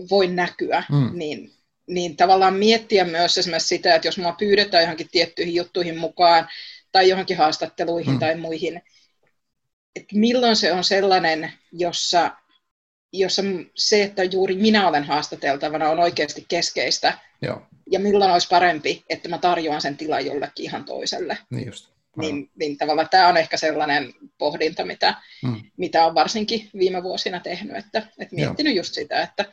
voin 0.10 0.36
näkyä, 0.36 0.84
mm. 0.92 1.10
niin, 1.14 1.52
niin 1.88 2.18
tavallaan 2.18 2.54
miettiä 2.54 3.06
myös 3.06 3.38
esimerkiksi 3.38 3.68
sitä, 3.68 3.96
että 3.96 4.08
jos 4.08 4.18
mua 4.18 4.36
pyydetään 4.40 4.84
johonkin 4.84 5.10
tiettyihin 5.12 5.56
juttuihin 5.56 5.98
mukaan 5.98 6.50
tai 6.92 7.10
johonkin 7.10 7.38
haastatteluihin 7.38 8.14
mm. 8.14 8.20
tai 8.20 8.36
muihin, 8.36 8.82
että 9.96 10.16
milloin 10.16 10.56
se 10.56 10.74
on 10.74 10.84
sellainen, 10.84 11.52
jossa, 11.72 12.32
jossa 13.14 13.42
se, 13.76 14.04
että 14.04 14.24
juuri 14.24 14.56
minä 14.56 14.88
olen 14.88 15.04
haastateltavana, 15.04 15.90
on 15.90 16.00
oikeasti 16.00 16.46
keskeistä. 16.48 17.18
Joo. 17.42 17.62
Ja 17.92 18.00
milloin 18.00 18.32
olisi 18.32 18.48
parempi, 18.48 19.04
että 19.10 19.30
mä 19.30 19.38
tarjoan 19.38 19.82
sen 19.82 19.98
tilan 19.98 20.26
jollekin 20.26 20.66
ihan 20.66 20.86
toiselle. 20.86 21.38
Niin 21.50 21.66
just. 21.66 21.96
Niin, 22.18 22.50
niin 22.56 22.78
tavallaan 22.78 23.10
tämä 23.10 23.28
on 23.28 23.38
ehkä 23.38 23.58
sellainen 23.58 24.14
pohdinta, 24.38 24.86
mitä, 24.86 25.16
mm. 25.44 25.62
mitä 25.78 26.06
on 26.06 26.16
varsinkin 26.16 26.70
viime 26.78 27.04
vuosina 27.04 27.40
tehnyt, 27.40 27.78
että, 27.78 28.00
että 28.20 28.36
miettinyt 28.36 28.74
Joo. 28.74 28.80
just 28.80 28.94
sitä, 28.94 29.22
että, 29.22 29.46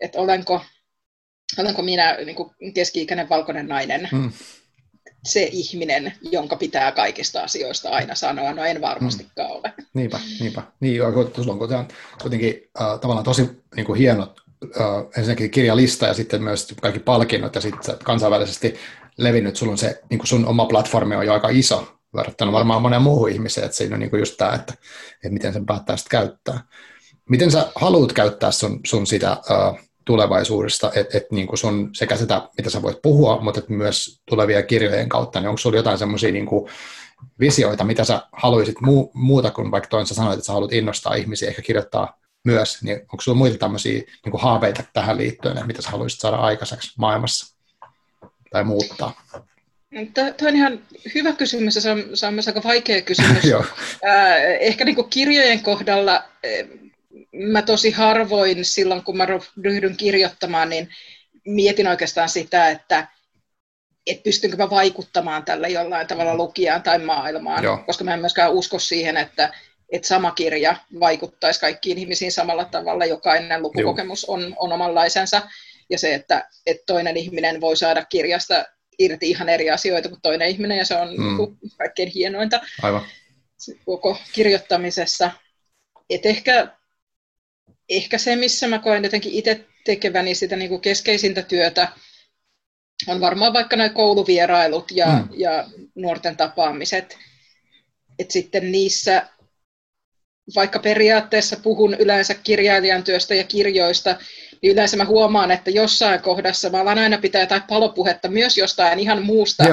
että 0.00 0.18
olenko, 0.18 0.64
olenko 1.58 1.82
minä 1.82 2.16
niin 2.24 2.36
kuin 2.36 2.50
keski-ikäinen 2.74 3.28
valkoinen 3.28 3.68
nainen 3.68 4.08
mm. 4.12 4.32
se 5.24 5.48
ihminen, 5.52 6.12
jonka 6.22 6.56
pitää 6.56 6.92
kaikista 6.92 7.42
asioista 7.42 7.88
aina 7.90 8.14
sanoa, 8.14 8.54
no 8.54 8.64
en 8.64 8.80
varmastikaan 8.80 9.50
mm. 9.50 9.56
ole. 9.56 9.72
Niinpä, 9.94 10.20
niinpä. 10.40 10.62
Niin, 10.80 11.00
sulla 11.36 11.52
on 11.52 11.74
on 11.78 11.88
kuitenkin 12.22 12.70
äh, 12.80 13.00
tavallaan 13.00 13.24
tosi 13.24 13.50
niin 13.76 13.86
kuin 13.86 13.98
hienot 13.98 14.40
äh, 14.64 14.86
ensinnäkin 15.16 15.50
kirjalista 15.50 16.06
ja 16.06 16.14
sitten 16.14 16.42
myös 16.42 16.74
kaikki 16.82 17.00
palkinnot 17.00 17.54
ja 17.54 17.60
sitten 17.60 17.96
kansainvälisesti 18.04 18.74
levinnyt, 19.18 19.56
sulla 19.56 19.72
on 19.72 19.78
se, 19.78 20.02
niin 20.10 20.18
kuin 20.18 20.28
sun 20.28 20.46
oma 20.46 20.66
platformi 20.66 21.16
on 21.16 21.26
jo 21.26 21.32
aika 21.32 21.48
iso 21.48 21.98
verrattuna 22.16 22.52
varmaan 22.52 22.82
monen 22.82 23.02
muuhun 23.02 23.30
ihmiseen, 23.30 23.64
että 23.64 23.76
siinä 23.76 23.94
on 23.96 24.00
niin 24.00 24.10
kuin 24.10 24.20
just 24.20 24.36
tämä, 24.36 24.54
että, 24.54 24.74
että 25.14 25.30
miten 25.30 25.52
sen 25.52 25.66
päättää 25.66 25.96
sitten 25.96 26.20
käyttää. 26.20 26.60
Miten 27.28 27.50
sä 27.50 27.72
haluat 27.74 28.12
käyttää 28.12 28.50
sun, 28.50 28.80
sun 28.86 29.06
sitä 29.06 29.32
uh, 29.32 29.78
tulevaisuudesta, 30.04 30.92
että 30.94 31.18
et 31.18 31.30
niin 31.30 31.48
sun 31.54 31.90
sekä 31.92 32.16
sitä, 32.16 32.48
mitä 32.56 32.70
sä 32.70 32.82
voit 32.82 33.02
puhua, 33.02 33.40
mutta 33.40 33.60
et 33.60 33.68
myös 33.68 34.20
tulevia 34.28 34.62
kirjojen 34.62 35.08
kautta, 35.08 35.40
niin 35.40 35.48
onko 35.48 35.58
sulla 35.58 35.76
jotain 35.76 35.98
semmoisia 35.98 36.32
niin 36.32 36.48
visioita, 37.40 37.84
mitä 37.84 38.04
sä 38.04 38.22
haluaisit 38.32 38.80
muu, 38.80 39.10
muuta 39.14 39.50
kuin 39.50 39.70
vaikka 39.70 39.88
toin 39.88 40.06
sä 40.06 40.14
sanoit, 40.14 40.38
että 40.38 40.46
sä 40.46 40.52
haluat 40.52 40.72
innostaa 40.72 41.14
ihmisiä, 41.14 41.48
ehkä 41.48 41.62
kirjoittaa 41.62 42.18
myös, 42.44 42.82
niin 42.82 43.00
onko 43.00 43.20
sulla 43.20 43.38
muita 43.38 43.58
tämmöisiä 43.58 44.02
niin 44.24 44.40
haaveita 44.40 44.82
tähän 44.92 45.16
liittyen, 45.16 45.54
että 45.54 45.66
mitä 45.66 45.82
sä 45.82 45.90
haluaisit 45.90 46.20
saada 46.20 46.36
aikaiseksi 46.36 46.92
maailmassa? 46.98 47.52
tai 48.52 48.64
muuttaa? 48.64 49.22
Tuo 50.36 50.48
on 50.48 50.56
ihan 50.56 50.80
hyvä 51.14 51.32
kysymys 51.32 51.74
ja 51.74 51.80
se 51.80 51.90
on, 51.90 52.04
se 52.14 52.26
on 52.26 52.34
myös 52.34 52.48
aika 52.48 52.62
vaikea 52.64 53.02
kysymys. 53.02 53.44
Ehkä 54.60 54.84
niin 54.84 54.94
kuin 54.94 55.10
kirjojen 55.10 55.62
kohdalla 55.62 56.24
mä 57.32 57.62
tosi 57.62 57.90
harvoin 57.90 58.64
silloin, 58.64 59.04
kun 59.04 59.16
mä 59.16 59.26
ryhdyn 59.64 59.96
kirjoittamaan, 59.96 60.68
niin 60.68 60.88
mietin 61.44 61.88
oikeastaan 61.88 62.28
sitä, 62.28 62.68
että 62.70 63.08
et 64.06 64.22
pystynkö 64.22 64.56
mä 64.56 64.70
vaikuttamaan 64.70 65.44
tällä 65.44 65.68
jollain 65.68 66.06
tavalla 66.06 66.36
lukijaan 66.36 66.82
tai 66.82 66.98
maailmaan, 66.98 67.64
Joo. 67.64 67.78
koska 67.86 68.04
mä 68.04 68.14
en 68.14 68.20
myöskään 68.20 68.52
usko 68.52 68.78
siihen, 68.78 69.16
että, 69.16 69.52
että 69.92 70.08
sama 70.08 70.30
kirja 70.30 70.76
vaikuttaisi 71.00 71.60
kaikkiin 71.60 71.98
ihmisiin 71.98 72.32
samalla 72.32 72.64
tavalla. 72.64 73.04
Jokainen 73.04 73.62
lukukokemus 73.62 74.24
on, 74.24 74.56
on 74.58 74.72
omanlaisensa 74.72 75.42
ja 75.90 75.98
se, 75.98 76.14
että, 76.14 76.48
että 76.66 76.82
toinen 76.86 77.16
ihminen 77.16 77.60
voi 77.60 77.76
saada 77.76 78.04
kirjasta 78.04 78.64
irti 78.98 79.30
ihan 79.30 79.48
eri 79.48 79.70
asioita 79.70 80.08
kuin 80.08 80.20
toinen 80.22 80.48
ihminen, 80.48 80.78
ja 80.78 80.84
se 80.84 80.94
on 80.96 81.08
mm. 81.08 81.36
Kaikkein 81.78 82.08
hienointa 82.08 82.60
Aivan. 82.82 83.02
koko 83.84 84.18
kirjoittamisessa. 84.32 85.30
Et 86.10 86.26
ehkä, 86.26 86.68
ehkä 87.96 88.18
se, 88.18 88.36
missä 88.36 88.68
mä 88.68 88.78
koen 88.78 89.04
jotenkin 89.04 89.32
itse 89.32 89.64
tekeväni 89.84 90.34
sitä 90.34 90.56
niin 90.56 90.68
kuin 90.68 90.80
keskeisintä 90.80 91.42
työtä, 91.42 91.88
on 93.06 93.20
varmaan 93.20 93.52
vaikka 93.52 93.76
nämä 93.76 93.88
kouluvierailut 93.88 94.90
ja, 94.90 95.06
mm. 95.06 95.28
ja 95.36 95.66
nuorten 95.94 96.36
tapaamiset. 96.36 97.18
Et 98.18 98.30
sitten 98.30 98.72
niissä, 98.72 99.28
vaikka 100.54 100.78
periaatteessa 100.78 101.56
puhun 101.56 101.94
yleensä 101.94 102.34
kirjailijan 102.34 103.04
työstä 103.04 103.34
ja 103.34 103.44
kirjoista, 103.44 104.16
niin 104.62 104.72
yleensä 104.72 104.96
mä 104.96 105.04
huomaan, 105.04 105.50
että 105.50 105.70
jossain 105.70 106.22
kohdassa 106.22 106.70
mä 106.70 106.80
alan 106.80 106.98
aina 106.98 107.18
pitää 107.18 107.40
jotain 107.40 107.62
palopuhetta 107.62 108.28
myös 108.28 108.58
jostain 108.58 108.98
ihan 108.98 109.22
muusta, 109.22 109.64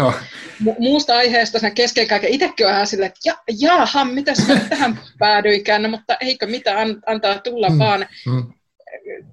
mu- 0.64 0.76
muusta 0.80 1.16
aiheesta 1.16 1.60
sen 1.60 1.76
kesken 1.76 2.08
kaiken. 2.08 2.34
Itsekin 2.34 2.68
on 2.68 2.74
ihan 2.74 2.88
silleen, 2.88 3.08
että 3.08 3.20
ja, 3.26 3.38
jaaha, 3.60 4.06
mitä 4.06 4.34
tähän 4.70 5.00
päädyinkään, 5.20 5.84
no, 5.84 5.90
mutta 5.90 6.18
eikö 6.20 6.48
mitä 6.48 6.80
an, 6.80 7.02
antaa 7.06 7.40
tulla 7.40 7.70
mm, 7.70 7.80
vaan, 7.80 8.08
mm. 8.26 8.54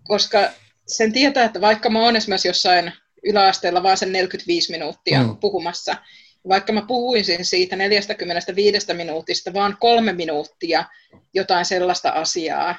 koska 0.03 0.51
sen 0.87 1.13
tietää, 1.13 1.45
että 1.45 1.61
vaikka 1.61 1.91
mä 1.91 2.01
oon 2.01 2.17
esimerkiksi 2.17 2.49
jossain 2.49 2.93
yläasteella 3.25 3.83
vaan 3.83 3.97
sen 3.97 4.13
45 4.13 4.73
minuuttia 4.73 5.23
mm. 5.23 5.37
puhumassa, 5.37 5.97
vaikka 6.49 6.73
mä 6.73 6.83
puhuisin 6.83 7.45
siitä 7.45 7.77
45 7.77 8.95
minuutista 8.95 9.53
vaan 9.53 9.77
kolme 9.81 10.13
minuuttia 10.13 10.85
jotain 11.35 11.65
sellaista 11.65 12.11
asiaa, 12.11 12.75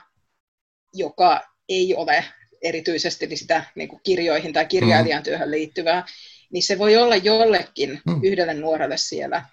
joka 0.94 1.42
ei 1.70 1.96
ole 1.96 2.26
erityisesti 2.62 3.28
niin 3.28 3.38
sitä 3.38 3.64
niin 3.76 3.90
kuin 3.90 4.02
kirjoihin 4.04 4.54
tai 4.54 4.66
kirjailijan 4.66 5.24
työhön 5.24 5.52
liittyvää, 5.52 6.06
niin 6.52 6.64
se 6.64 6.78
voi 6.78 6.98
olla 6.98 7.16
jollekin 7.16 8.02
mm. 8.06 8.20
yhdelle 8.24 8.54
nuorelle 8.54 8.98
siellä 8.98 9.44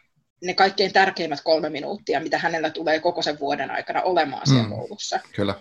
ne 0.44 0.54
kaikkein 0.54 0.92
tärkeimmät 0.92 1.40
kolme 1.44 1.70
minuuttia, 1.70 2.20
mitä 2.20 2.38
hänellä 2.38 2.70
tulee 2.70 3.00
koko 3.00 3.22
sen 3.22 3.38
vuoden 3.38 3.70
aikana 3.70 4.02
olemaan 4.02 4.46
siellä 4.46 4.62
mm. 4.62 4.70
koulussa. 4.70 5.20
Kyllä. 5.32 5.54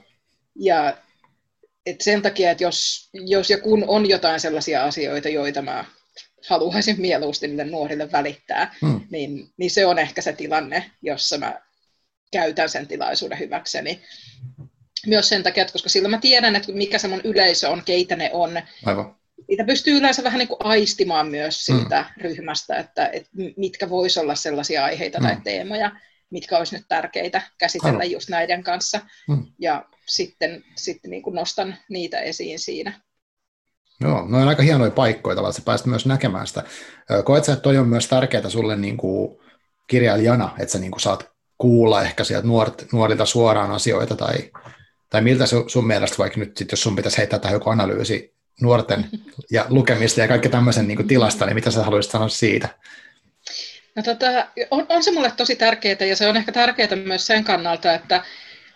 Ja 0.55 0.97
et 1.85 2.01
sen 2.01 2.21
takia, 2.21 2.51
että 2.51 2.63
jos, 2.63 3.09
jos 3.13 3.49
ja 3.49 3.57
kun 3.57 3.83
on 3.87 4.09
jotain 4.09 4.39
sellaisia 4.39 4.83
asioita, 4.83 5.29
joita 5.29 5.61
mä 5.61 5.85
haluaisin 6.49 7.01
mieluusti 7.01 7.47
niille 7.47 7.65
nuorille 7.65 8.11
välittää, 8.11 8.75
mm. 8.81 9.01
niin, 9.11 9.49
niin 9.57 9.71
se 9.71 9.85
on 9.85 9.99
ehkä 9.99 10.21
se 10.21 10.33
tilanne, 10.33 10.91
jossa 11.01 11.37
mä 11.37 11.61
käytän 12.31 12.69
sen 12.69 12.87
tilaisuuden 12.87 13.39
hyväkseni 13.39 14.01
myös 15.07 15.29
sen 15.29 15.43
takia, 15.43 15.61
että 15.61 15.73
koska 15.73 15.89
silloin 15.89 16.11
mä 16.11 16.17
tiedän, 16.17 16.55
että 16.55 16.71
mikä 16.71 16.97
se 16.97 17.07
mun 17.07 17.21
yleisö 17.23 17.69
on, 17.69 17.81
keitä 17.85 18.15
ne 18.15 18.29
on. 18.33 18.61
Aivan. 18.85 19.15
Niitä 19.47 19.63
pystyy 19.63 19.97
yleensä 19.97 20.23
vähän 20.23 20.39
niin 20.39 20.47
kuin 20.47 20.57
aistimaan 20.63 21.27
myös 21.27 21.65
siitä 21.65 22.05
mm. 22.17 22.21
ryhmästä, 22.21 22.75
että, 22.75 23.07
että 23.07 23.29
mitkä 23.57 23.89
vois 23.89 24.17
olla 24.17 24.35
sellaisia 24.35 24.85
aiheita 24.85 25.19
mm. 25.19 25.25
tai 25.25 25.37
teemoja, 25.43 25.91
mitkä 26.29 26.57
olisi 26.57 26.75
nyt 26.75 26.85
tärkeitä 26.87 27.41
käsitellä 27.57 27.99
Aivan. 27.99 28.11
just 28.11 28.29
näiden 28.29 28.63
kanssa. 28.63 28.99
Mm. 29.29 29.45
Ja 29.59 29.85
sitten, 30.05 30.63
sitten 30.77 31.11
niin 31.11 31.23
kuin 31.23 31.35
nostan 31.35 31.75
niitä 31.89 32.19
esiin 32.19 32.59
siinä. 32.59 33.01
Joo, 34.01 34.25
no 34.27 34.37
on 34.37 34.47
aika 34.47 34.63
hienoja 34.63 34.91
paikkoja 34.91 35.35
tavallaan, 35.35 35.51
että 35.51 35.61
sä 35.61 35.65
pääset 35.65 35.87
myös 35.87 36.05
näkemään 36.05 36.47
sitä. 36.47 36.63
Koet 37.23 37.45
sä, 37.45 37.53
että 37.53 37.63
toi 37.63 37.77
on 37.77 37.87
myös 37.87 38.07
tärkeää 38.07 38.49
sulle 38.49 38.75
niin 38.75 38.97
kuin 38.97 39.37
kirjailijana, 39.87 40.55
että 40.59 40.71
sä 40.71 40.79
niin 40.79 40.91
kuin 40.91 41.01
saat 41.01 41.33
kuulla 41.57 42.01
ehkä 42.01 42.23
sieltä 42.23 42.47
nuorilta 42.91 43.25
suoraan 43.25 43.71
asioita 43.71 44.15
tai 44.15 44.51
tai 45.13 45.21
miltä 45.21 45.45
sun, 45.45 45.69
sun 45.69 45.87
mielestä 45.87 46.17
vaikka 46.17 46.39
nyt, 46.39 46.57
sit, 46.57 46.71
jos 46.71 46.83
sun 46.83 46.95
pitäisi 46.95 47.17
heittää 47.17 47.39
tähän 47.39 47.55
joku 47.55 47.69
analyysi 47.69 48.33
nuorten 48.61 49.05
ja 49.51 49.65
lukemista 49.69 50.21
ja 50.21 50.27
kaikki 50.27 50.49
tämmöisen 50.49 50.87
niin 50.87 51.07
tilasta, 51.07 51.45
niin 51.45 51.55
mitä 51.55 51.71
sä 51.71 51.83
haluaisit 51.83 52.11
sanoa 52.11 52.29
siitä? 52.29 52.69
No, 53.95 54.03
tota, 54.03 54.47
on, 54.71 54.85
on 54.89 55.03
se 55.03 55.11
mulle 55.11 55.31
tosi 55.37 55.55
tärkeää 55.55 56.05
ja 56.05 56.15
se 56.15 56.27
on 56.27 56.37
ehkä 56.37 56.51
tärkeää 56.51 56.95
myös 56.95 57.27
sen 57.27 57.43
kannalta, 57.43 57.93
että, 57.93 58.23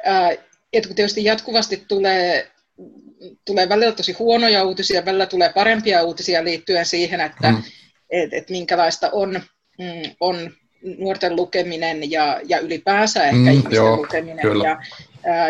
ää, 0.06 0.32
että 0.74 0.88
kun 0.88 0.96
tietysti 0.96 1.24
jatkuvasti 1.24 1.86
tulee, 1.88 2.52
tulee 3.46 3.70
välillä 3.70 3.92
tosi 3.92 4.12
huonoja 4.12 4.64
uutisia, 4.64 5.06
välillä 5.06 5.26
tulee 5.26 5.54
parempia 5.54 6.04
uutisia 6.04 6.44
liittyen 6.44 6.86
siihen, 6.86 7.22
että 7.22 7.52
mm. 7.52 7.64
et, 8.10 8.34
et 8.34 8.50
minkälaista 8.50 9.10
on, 9.12 9.42
mm, 9.80 10.16
on 10.20 10.52
nuorten 10.98 11.36
lukeminen 11.36 12.12
ja, 12.12 12.42
ja 12.46 12.60
ylipäänsä 12.60 13.24
ehkä 13.24 13.36
mm, 13.36 13.48
ihmisten 13.48 13.76
joo, 13.76 13.98
lukeminen 13.98 14.40
kyllä. 14.40 14.64
ja, 14.64 14.78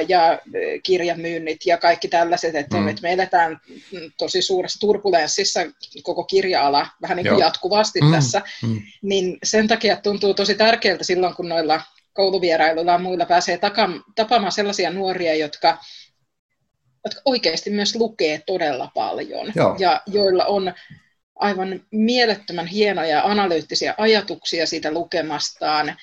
ja 0.07 0.39
kirjamyynnit 0.83 1.65
ja 1.65 1.77
kaikki 1.77 2.07
tällaiset, 2.07 2.55
että 2.55 2.77
mm. 2.77 2.95
me 3.01 3.13
eletään 3.13 3.61
tosi 4.17 4.41
suuressa 4.41 4.79
turbulenssissa 4.79 5.59
koko 6.03 6.23
kirja-ala 6.23 6.87
vähän 7.01 7.17
niin 7.17 7.27
kuin 7.27 7.39
jatkuvasti 7.39 8.01
mm. 8.01 8.11
tässä, 8.11 8.41
mm. 8.63 8.81
niin 9.01 9.37
sen 9.43 9.67
takia 9.67 9.95
tuntuu 9.95 10.33
tosi 10.33 10.55
tärkeältä 10.55 11.03
silloin, 11.03 11.35
kun 11.35 11.49
noilla 11.49 11.81
kouluvierailuilla 12.13 12.91
ja 12.91 12.97
muilla 12.97 13.25
pääsee 13.25 13.59
tapaamaan 14.15 14.51
sellaisia 14.51 14.89
nuoria, 14.89 15.35
jotka, 15.35 15.77
jotka 17.05 17.21
oikeasti 17.25 17.69
myös 17.69 17.95
lukee 17.95 18.41
todella 18.45 18.91
paljon 18.93 19.51
Joo. 19.55 19.75
ja 19.79 20.01
joilla 20.07 20.45
on 20.45 20.73
aivan 21.35 21.81
mielettömän 21.91 22.67
hienoja 22.67 23.23
analyyttisiä 23.23 23.95
ajatuksia 23.97 24.67
siitä 24.67 24.91
lukemastaan, 24.91 25.95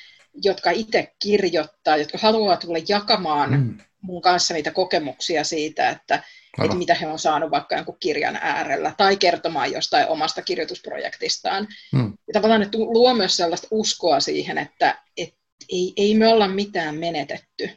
jotka 0.42 0.70
itse 0.70 1.12
kirjoittaa, 1.22 1.96
jotka 1.96 2.18
haluaa 2.18 2.56
tulla 2.56 2.78
jakamaan 2.88 3.50
mm. 3.50 3.78
mun 4.00 4.22
kanssa 4.22 4.54
niitä 4.54 4.70
kokemuksia 4.70 5.44
siitä, 5.44 5.88
että, 5.90 6.22
että 6.64 6.76
mitä 6.76 6.94
he 6.94 7.06
on 7.06 7.18
saanut 7.18 7.50
vaikka 7.50 7.76
jonkun 7.76 7.96
kirjan 8.00 8.36
äärellä 8.36 8.94
tai 8.96 9.16
kertomaan 9.16 9.72
jostain 9.72 10.08
omasta 10.08 10.42
kirjoitusprojektistaan. 10.42 11.68
Hmm. 11.92 12.12
Ja 12.26 12.32
tavallaan 12.32 12.60
ne 12.60 12.68
luo 12.72 13.14
myös 13.14 13.36
sellaista 13.36 13.68
uskoa 13.70 14.20
siihen, 14.20 14.58
että, 14.58 15.02
että 15.16 15.36
ei, 15.72 15.92
ei 15.96 16.14
me 16.14 16.28
olla 16.28 16.48
mitään 16.48 16.94
menetetty. 16.94 17.70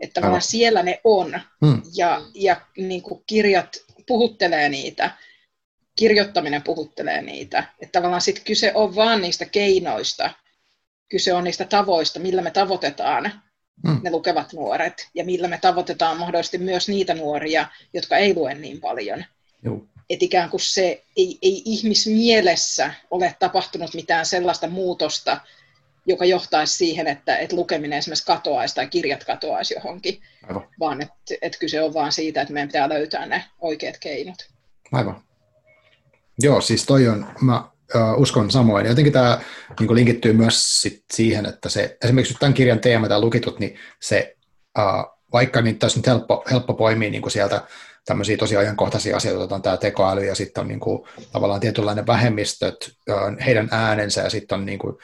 Että 0.00 0.14
tavallaan 0.14 0.42
siellä 0.42 0.82
ne 0.82 1.00
on 1.04 1.40
hmm. 1.64 1.82
ja, 1.96 2.22
ja 2.34 2.60
niin 2.76 3.02
kuin 3.02 3.22
kirjat 3.26 3.76
puhuttelee 4.06 4.68
niitä, 4.68 5.10
kirjoittaminen 5.98 6.62
puhuttelee 6.62 7.22
niitä. 7.22 7.64
Että 7.80 7.98
tavallaan 7.98 8.20
sitten 8.20 8.44
kyse 8.44 8.72
on 8.74 8.96
vaan 8.96 9.20
niistä 9.20 9.44
keinoista, 9.44 10.30
kyse 11.08 11.34
on 11.34 11.44
niistä 11.44 11.64
tavoista, 11.64 12.20
millä 12.20 12.42
me 12.42 12.50
tavoitetaan 12.50 13.32
mm. 13.84 14.00
ne 14.02 14.10
lukevat 14.10 14.52
nuoret 14.52 15.08
ja 15.14 15.24
millä 15.24 15.48
me 15.48 15.58
tavoitetaan 15.58 16.16
mahdollisesti 16.18 16.58
myös 16.58 16.88
niitä 16.88 17.14
nuoria, 17.14 17.66
jotka 17.94 18.16
ei 18.16 18.34
lue 18.34 18.54
niin 18.54 18.80
paljon. 18.80 19.24
Että 20.10 20.24
ikään 20.24 20.50
kuin 20.50 20.60
se 20.60 21.04
ei, 21.16 21.38
ei 21.42 21.62
ihmismielessä 21.64 22.94
ole 23.10 23.36
tapahtunut 23.38 23.94
mitään 23.94 24.26
sellaista 24.26 24.66
muutosta, 24.66 25.40
joka 26.06 26.24
johtaisi 26.24 26.76
siihen, 26.76 27.06
että, 27.06 27.38
että 27.38 27.56
lukeminen 27.56 27.98
esimerkiksi 27.98 28.26
katoaisi 28.26 28.74
tai 28.74 28.86
kirjat 28.86 29.24
katoaisi 29.24 29.74
johonkin, 29.74 30.22
Aivan. 30.48 30.68
vaan 30.80 31.02
että, 31.02 31.34
että 31.42 31.58
kyse 31.58 31.82
on 31.82 31.94
vaan 31.94 32.12
siitä, 32.12 32.42
että 32.42 32.54
meidän 32.54 32.68
pitää 32.68 32.88
löytää 32.88 33.26
ne 33.26 33.44
oikeat 33.60 33.98
keinot. 33.98 34.36
Aivan. 34.92 35.22
Joo, 36.40 36.60
siis 36.60 36.86
toi 36.86 37.08
on, 37.08 37.26
mä 37.40 37.64
uskon 38.16 38.50
samoin. 38.50 38.86
Jotenkin 38.86 39.12
tämä 39.12 39.40
niin 39.80 39.94
linkittyy 39.94 40.32
myös 40.32 40.82
sit 40.82 41.04
siihen, 41.12 41.46
että 41.46 41.68
se, 41.68 41.96
esimerkiksi 42.04 42.34
tämän 42.40 42.54
kirjan 42.54 42.80
teema 42.80 43.08
tai 43.08 43.20
lukitut, 43.20 43.58
niin 43.58 43.78
se, 44.00 44.36
uh, 44.78 45.18
vaikka 45.32 45.60
niin 45.60 45.78
tässä 45.78 45.98
nyt 45.98 46.06
helppo, 46.06 46.44
helppo 46.50 46.74
poimia 46.74 47.10
niin 47.10 47.30
sieltä 47.30 47.62
tämmöisiä 48.04 48.36
tosi 48.36 48.56
ajankohtaisia 48.56 49.16
asioita, 49.16 49.54
on 49.54 49.62
tämä 49.62 49.76
tekoäly 49.76 50.24
ja 50.24 50.34
sitten 50.34 50.60
on 50.60 50.68
niin 50.68 50.80
kuin, 50.80 51.08
tavallaan 51.32 51.60
tietynlainen 51.60 52.06
vähemmistöt, 52.06 52.92
heidän 53.46 53.68
äänensä 53.70 54.20
ja 54.20 54.30
sitten 54.30 54.58
on 54.58 54.66
niin 54.66 54.78
kuin, 54.78 54.96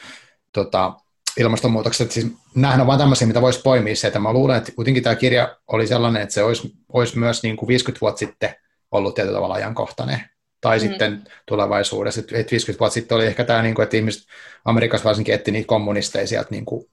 tota, 0.52 0.92
ilmastonmuutokset, 1.38 2.10
siis 2.10 2.26
nämähän 2.54 2.80
on 2.80 2.86
vain 2.86 2.98
tämmöisiä, 2.98 3.26
mitä 3.26 3.40
voisi 3.40 3.60
poimia. 3.60 3.96
Se, 3.96 4.06
että 4.06 4.18
mä 4.18 4.32
luulen, 4.32 4.56
että 4.56 4.72
kuitenkin 4.72 5.02
tämä 5.02 5.14
kirja 5.14 5.56
oli 5.68 5.86
sellainen, 5.86 6.22
että 6.22 6.34
se 6.34 6.42
olisi, 6.42 6.72
olisi 6.92 7.18
myös 7.18 7.42
niin 7.42 7.56
kuin 7.56 7.68
50 7.68 8.00
vuotta 8.00 8.18
sitten 8.18 8.54
ollut 8.90 9.14
tietyllä 9.14 9.36
tavalla 9.36 9.54
ajankohtainen 9.54 10.29
tai 10.60 10.78
mm. 10.78 10.80
sitten 10.80 11.24
tulevaisuudessa. 11.46 12.20
Et 12.20 12.50
50 12.50 12.80
vuotta 12.80 12.94
sitten 12.94 13.16
oli 13.16 13.26
ehkä 13.26 13.44
tämä, 13.44 13.62
niin 13.62 13.74
kuin, 13.74 13.84
että 13.84 13.96
ihmiset 13.96 14.22
Amerikassa 14.64 15.04
varsinkin 15.04 15.34
etti 15.34 15.50
niitä 15.50 15.66
kommunisteja 15.66 16.26
sieltä 16.26 16.50
niin 16.50 16.64
kuin, 16.64 16.84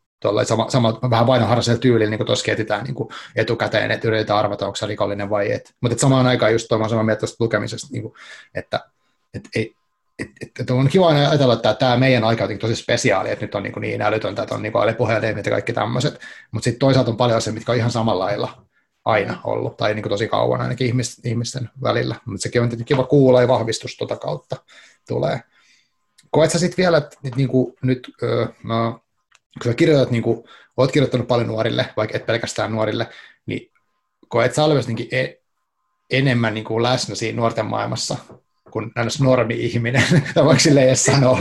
sama, 0.43 0.70
sama, 0.70 0.99
vähän 1.09 1.28
vainoharraisella 1.28 1.80
tyylillä, 1.80 2.09
niin 2.09 2.18
kuin 2.18 2.26
tuossa 2.26 2.51
etsitään 2.51 2.84
niin 2.84 2.95
kuin 2.95 3.09
etukäteen, 3.36 3.91
että 3.91 4.07
yritetään 4.07 4.39
arvata, 4.39 4.65
onko 4.65 4.76
se 4.76 4.86
rikollinen 4.86 5.30
vai 5.30 5.51
et. 5.51 5.74
Mutta 5.82 5.97
samaan 5.97 6.28
aikaan 6.28 6.51
just 6.51 6.68
tuomaan 6.68 6.89
samaa 6.89 7.03
mieltä 7.03 7.20
tuosta 7.20 7.43
lukemisesta, 7.43 7.88
niin 7.91 8.01
kuin, 8.01 8.13
että 8.55 8.80
et, 9.34 9.43
ei, 9.55 9.76
et, 10.20 10.28
et, 10.41 10.51
et 10.59 10.70
on 10.70 10.88
kiva 10.88 11.07
ajatella, 11.07 11.53
että 11.53 11.74
tämä 11.74 11.97
meidän 11.97 12.24
aika 12.24 12.43
on 12.43 12.57
tosi 12.57 12.76
spesiaali, 12.76 13.30
että 13.30 13.45
nyt 13.45 13.55
on 13.55 13.63
niin, 13.63 13.74
niin 13.80 14.01
älytöntä, 14.01 14.41
että 14.41 14.55
on 14.55 14.61
niin 14.61 14.78
älypuhelimet 14.84 15.45
ja 15.45 15.51
kaikki 15.51 15.74
tämmöiset, 15.74 16.20
mutta 16.51 16.63
sitten 16.63 16.80
toisaalta 16.80 17.11
on 17.11 17.18
paljon 17.18 17.38
asioita, 17.38 17.55
mitkä 17.55 17.72
on 17.72 17.78
ihan 17.78 17.91
samalla 17.91 18.26
lailla 18.26 18.66
aina 19.08 19.41
ollut, 19.43 19.78
tai 19.78 19.93
niin 19.93 20.03
kuin 20.03 20.10
tosi 20.10 20.28
kauan 20.28 20.62
ainakin 20.62 20.88
ihmis, 20.88 21.22
ihmisten 21.24 21.70
välillä. 21.84 22.16
Mutta 22.26 22.41
sekin 22.41 22.62
on 22.62 22.70
tietenkin 22.70 22.95
kiva 22.95 23.08
kuulla 23.08 23.41
ja 23.41 23.47
vahvistus 23.47 23.97
tuota 23.97 24.16
kautta 24.16 24.58
tulee. 25.08 25.39
Koet 26.32 26.51
sä 26.51 26.60
sitten 26.60 26.84
vielä, 26.84 26.97
että 26.97 27.18
niin 27.36 27.47
kuin 27.47 27.74
nyt, 27.82 28.12
öö, 28.24 28.45
no, 28.64 28.91
kun 29.64 29.72
sä 29.72 29.74
kirjoitat, 29.74 30.12
niin 30.12 30.24
kuin, 30.24 30.43
oot 30.78 30.91
kirjoittanut 30.91 31.28
paljon 31.28 31.47
nuorille, 31.47 31.93
vaikka 31.97 32.18
et 32.18 32.26
pelkästään 32.26 32.72
nuorille, 32.72 33.08
niin 33.45 33.72
koet 34.28 34.55
sä 34.55 34.64
olevasi 34.64 35.10
e- 35.12 35.34
enemmän 36.10 36.53
niin 36.53 36.66
kuin 36.66 36.84
läsnä 36.84 37.16
siinä 37.16 37.36
nuorten 37.36 37.66
maailmassa 37.66 38.18
kuin 38.78 39.05
ns. 39.05 39.21
normi 39.21 39.53
ihminen, 39.53 40.03
tai 40.34 40.45
voiko 40.45 40.59
sille 40.59 40.84
edes 40.84 41.05
sanoa. 41.05 41.39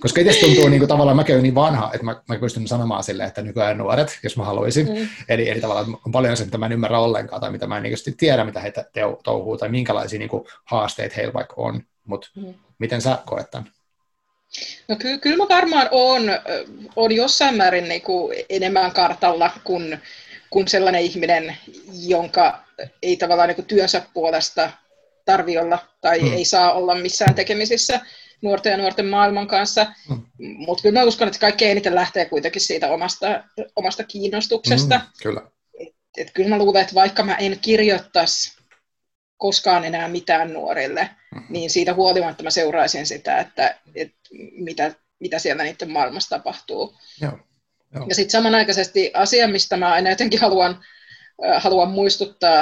Koska 0.00 0.20
itse 0.20 0.40
tuntuu 0.40 0.68
niin 0.68 0.80
kuin, 0.80 0.88
tavallaan, 0.88 1.16
mä 1.16 1.24
käyn 1.24 1.42
niin 1.42 1.54
vanha, 1.54 1.90
että 1.94 2.04
mä, 2.04 2.22
mä 2.28 2.38
pystyn 2.38 2.68
sanomaan 2.68 3.04
silleen, 3.04 3.28
että 3.28 3.42
nykyään 3.42 3.78
nuoret, 3.78 4.18
jos 4.22 4.36
mä 4.36 4.44
haluaisin. 4.44 4.86
Mm. 4.86 5.08
Eli, 5.28 5.48
eli 5.50 5.60
tavallaan 5.60 5.98
on 6.06 6.12
paljon 6.12 6.36
se, 6.36 6.44
mitä 6.44 6.58
mä 6.58 6.66
en 6.66 6.72
ymmärrä 6.72 6.98
ollenkaan, 6.98 7.40
tai 7.40 7.50
mitä 7.50 7.66
mä 7.66 7.76
en 7.76 7.82
niin 7.82 8.16
tiedä, 8.16 8.44
mitä 8.44 8.60
he 8.60 8.72
touhuu, 9.24 9.58
tai 9.58 9.68
minkälaisia 9.68 10.18
niin 10.18 10.28
kuin, 10.28 10.44
haasteita 10.64 11.14
heillä 11.16 11.32
vaikka 11.32 11.54
on. 11.56 11.82
Mutta 12.04 12.28
mm. 12.36 12.54
miten 12.78 13.00
sä 13.00 13.18
koet 13.26 13.50
tämän? 13.50 13.70
No 14.88 14.96
ky- 14.96 15.18
kyllä 15.18 15.36
mä 15.36 15.48
varmaan 15.48 15.88
on, 15.90 16.22
on 16.96 17.12
jossain 17.12 17.56
määrin 17.56 17.88
niin 17.88 18.02
kuin 18.02 18.36
enemmän 18.48 18.92
kartalla 18.92 19.50
kuin, 19.64 19.98
kuin 20.50 20.68
sellainen 20.68 21.02
ihminen, 21.02 21.56
jonka 22.06 22.64
ei 23.02 23.16
tavallaan 23.16 23.48
niin 23.48 23.56
kuin 23.56 23.66
työnsä 23.66 24.02
puolesta 24.14 24.70
tarvi 25.24 25.58
olla 25.58 25.78
tai 26.00 26.20
hmm. 26.20 26.32
ei 26.32 26.44
saa 26.44 26.72
olla 26.72 26.94
missään 26.94 27.34
tekemisissä 27.34 28.00
nuorten 28.42 28.70
ja 28.70 28.76
nuorten 28.76 29.06
maailman 29.06 29.46
kanssa. 29.46 29.86
Hmm. 30.08 30.22
Mutta 30.38 30.82
kyllä 30.82 31.00
mä 31.00 31.06
uskon, 31.06 31.28
että 31.28 31.40
kaikkein 31.40 31.70
eniten 31.70 31.94
lähtee 31.94 32.24
kuitenkin 32.24 32.62
siitä 32.62 32.88
omasta, 32.88 33.44
omasta 33.76 34.04
kiinnostuksesta. 34.04 34.98
Hmm, 34.98 35.08
kyllä. 35.22 35.42
Et, 35.78 35.94
et 36.16 36.30
kyllä 36.34 36.48
mä 36.48 36.58
luulen, 36.58 36.82
että 36.82 36.94
vaikka 36.94 37.22
mä 37.22 37.34
en 37.34 37.58
kirjoittaisi 37.58 38.56
koskaan 39.36 39.84
enää 39.84 40.08
mitään 40.08 40.52
nuorille, 40.52 41.10
hmm. 41.34 41.46
niin 41.48 41.70
siitä 41.70 41.94
huolimatta 41.94 42.42
mä 42.42 42.50
seuraisin 42.50 43.06
sitä, 43.06 43.38
että, 43.38 43.78
että 43.94 44.28
mitä, 44.52 44.94
mitä 45.20 45.38
siellä 45.38 45.62
niiden 45.62 45.90
maailmassa 45.90 46.36
tapahtuu. 46.36 46.94
Joo. 47.20 47.38
Joo. 47.94 48.06
Ja 48.08 48.14
sitten 48.14 48.30
samanaikaisesti 48.30 49.10
asia, 49.14 49.48
mistä 49.48 49.76
mä 49.76 49.92
aina 49.92 50.10
jotenkin 50.10 50.40
haluan, 50.40 50.84
äh, 51.44 51.62
haluan 51.62 51.90
muistuttaa 51.90 52.58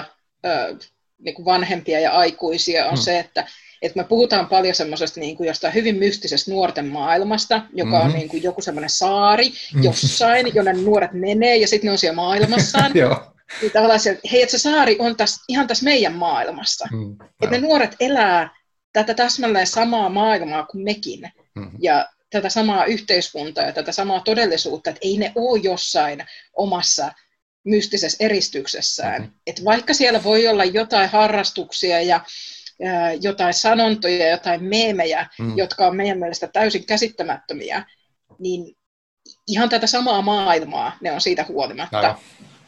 äh, 0.46 0.76
niin 1.20 1.34
kuin 1.34 1.44
vanhempia 1.44 2.00
ja 2.00 2.12
aikuisia, 2.12 2.84
on 2.84 2.90
hmm. 2.90 3.02
se, 3.02 3.18
että, 3.18 3.46
että 3.82 3.98
me 3.98 4.04
puhutaan 4.04 4.46
paljon 4.46 4.74
semmoisesta 4.74 5.20
niin 5.20 5.36
kuin 5.36 5.46
jostain 5.46 5.74
hyvin 5.74 5.96
mystisestä 5.96 6.50
nuorten 6.50 6.86
maailmasta, 6.86 7.62
joka 7.72 7.90
mm-hmm. 7.90 8.08
on 8.08 8.14
niin 8.14 8.28
kuin 8.28 8.42
joku 8.42 8.62
semmoinen 8.62 8.90
saari 8.90 9.48
mm-hmm. 9.48 9.84
jossain, 9.84 10.54
jonne 10.54 10.72
nuoret 10.72 11.12
menee 11.12 11.56
ja 11.56 11.68
sitten 11.68 11.88
ne 11.88 11.92
on 11.92 11.98
siellä 11.98 12.16
maailmassaan. 12.16 12.92
Joo. 12.94 13.32
Niin 13.62 13.72
tavallaan 13.72 14.00
se, 14.00 14.18
hei, 14.32 14.42
että 14.42 14.58
se 14.58 14.62
saari 14.62 14.96
on 14.98 15.16
tässä, 15.16 15.44
ihan 15.48 15.66
tässä 15.66 15.84
meidän 15.84 16.12
maailmassa. 16.12 16.88
Mm, 16.92 17.16
että 17.42 17.56
ne 17.56 17.58
nuoret 17.58 17.96
elää 18.00 18.50
tätä 18.92 19.14
täsmälleen 19.14 19.66
samaa 19.66 20.08
maailmaa 20.08 20.66
kuin 20.66 20.84
mekin. 20.84 21.20
Mm-hmm. 21.54 21.78
Ja 21.80 22.08
tätä 22.30 22.48
samaa 22.48 22.84
yhteiskuntaa 22.84 23.64
ja 23.64 23.72
tätä 23.72 23.92
samaa 23.92 24.20
todellisuutta, 24.20 24.90
että 24.90 25.00
ei 25.02 25.16
ne 25.16 25.32
ole 25.34 25.60
jossain 25.62 26.24
omassa 26.52 27.12
mystisessä 27.64 28.24
eristyksessään. 28.24 29.22
Mm-hmm. 29.22 29.36
Et 29.46 29.64
vaikka 29.64 29.94
siellä 29.94 30.24
voi 30.24 30.48
olla 30.48 30.64
jotain 30.64 31.08
harrastuksia 31.10 32.00
ja 32.00 32.20
jotain 33.20 33.54
sanontoja, 33.54 34.30
jotain 34.30 34.64
meemejä, 34.64 35.26
mm. 35.38 35.58
jotka 35.58 35.86
on 35.86 35.96
meidän 35.96 36.18
mielestä 36.18 36.46
täysin 36.46 36.86
käsittämättömiä, 36.86 37.84
niin 38.38 38.76
ihan 39.46 39.68
tätä 39.68 39.86
samaa 39.86 40.22
maailmaa 40.22 40.96
ne 41.00 41.12
on 41.12 41.20
siitä 41.20 41.44
huolimatta. 41.48 42.18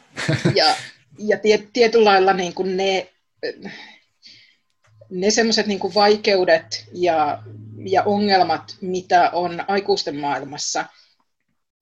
ja 0.55 0.75
ja 1.19 1.37
tiet, 1.37 1.69
tietyllä 1.73 2.09
lailla 2.09 2.33
niin 2.33 2.53
kuin 2.53 2.77
ne, 2.77 3.13
ne 5.09 5.31
semmoiset 5.31 5.67
niin 5.67 5.93
vaikeudet 5.95 6.85
ja, 6.93 7.43
ja 7.85 8.03
ongelmat, 8.03 8.77
mitä 8.81 9.29
on 9.29 9.63
aikuisten 9.67 10.15
maailmassa, 10.15 10.85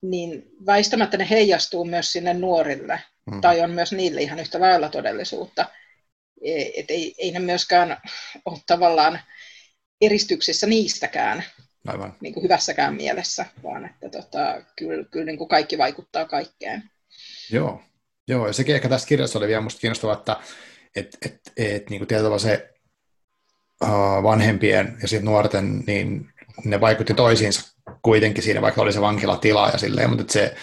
niin 0.01 0.43
väistämättä 0.65 1.17
ne 1.17 1.27
heijastuu 1.29 1.85
myös 1.85 2.11
sinne 2.11 2.33
nuorille, 2.33 2.99
mm. 3.31 3.41
tai 3.41 3.61
on 3.61 3.71
myös 3.71 3.91
niille 3.91 4.21
ihan 4.21 4.39
yhtä 4.39 4.59
lailla 4.59 4.89
todellisuutta. 4.89 5.65
E, 6.45 6.63
et 6.75 6.91
ei, 6.91 7.15
ei 7.17 7.31
ne 7.31 7.39
myöskään 7.39 7.97
ole 8.45 8.59
tavallaan 8.65 9.19
eristyksissä 10.01 10.67
niistäkään, 10.67 11.43
Aivan. 11.87 12.15
Niin 12.21 12.33
kuin 12.33 12.43
hyvässäkään 12.43 12.95
mielessä, 12.95 13.45
vaan 13.63 13.85
että 13.85 14.09
tota, 14.09 14.61
kyllä, 14.75 15.03
kyllä 15.11 15.25
niin 15.25 15.37
kuin 15.37 15.47
kaikki 15.47 15.77
vaikuttaa 15.77 16.25
kaikkeen. 16.25 16.83
Joo, 17.51 17.81
Joo 18.27 18.47
ja 18.47 18.53
sekin 18.53 18.75
ehkä 18.75 18.89
tässä 18.89 19.07
kirjassa 19.07 19.39
oli 19.39 19.47
vielä 19.47 19.61
musta 19.61 19.79
kiinnostavaa, 19.79 20.15
että 20.17 20.37
et, 20.95 21.17
et, 21.25 21.41
et, 21.57 21.89
niin 21.89 21.99
kuin 21.99 22.07
tietyllä 22.07 22.39
se 22.39 22.73
uh, 23.83 24.23
vanhempien 24.23 24.97
ja 25.01 25.07
sitten 25.07 25.25
nuorten, 25.25 25.83
niin 25.87 26.33
ne 26.65 26.81
vaikutti 26.81 27.13
toisiinsa 27.13 27.75
kuitenkin 28.01 28.43
siinä, 28.43 28.61
vaikka 28.61 28.81
oli 28.81 28.93
se 28.93 29.01
vankilatila 29.01 29.69
ja 29.69 29.77
silleen, 29.77 30.09
mutta 30.09 30.33
se 30.33 30.55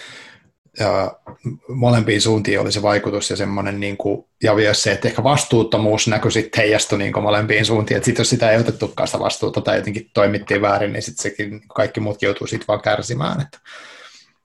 uh, 0.81 1.35
molempiin 1.67 2.21
suuntiin 2.21 2.59
oli 2.59 2.71
se 2.71 2.81
vaikutus 2.81 3.29
ja 3.29 3.35
semmoinen, 3.35 3.79
niin 3.79 3.97
kuin, 3.97 4.25
ja 4.43 4.55
myös 4.55 4.83
se, 4.83 4.91
että 4.91 5.07
ehkä 5.07 5.23
vastuuttomuus 5.23 6.07
näkyi 6.07 6.31
sitten 6.31 6.61
heijastui 6.61 6.97
niin 6.97 7.13
kuin 7.13 7.23
molempiin 7.23 7.65
suuntiin, 7.65 7.97
että 7.97 8.05
sitten 8.05 8.21
jos 8.21 8.29
sitä 8.29 8.51
ei 8.51 8.59
otettukaan 8.59 9.07
sitä 9.07 9.19
vastuuta 9.19 9.61
tai 9.61 9.77
jotenkin 9.77 10.09
toimittiin 10.13 10.61
väärin, 10.61 10.93
niin 10.93 11.03
sitten 11.03 11.23
sekin 11.23 11.61
kaikki 11.67 11.99
muut 11.99 12.21
joutuu 12.21 12.47
sitten 12.47 12.67
vaan 12.67 12.81
kärsimään. 12.81 13.41
Että, 13.41 13.59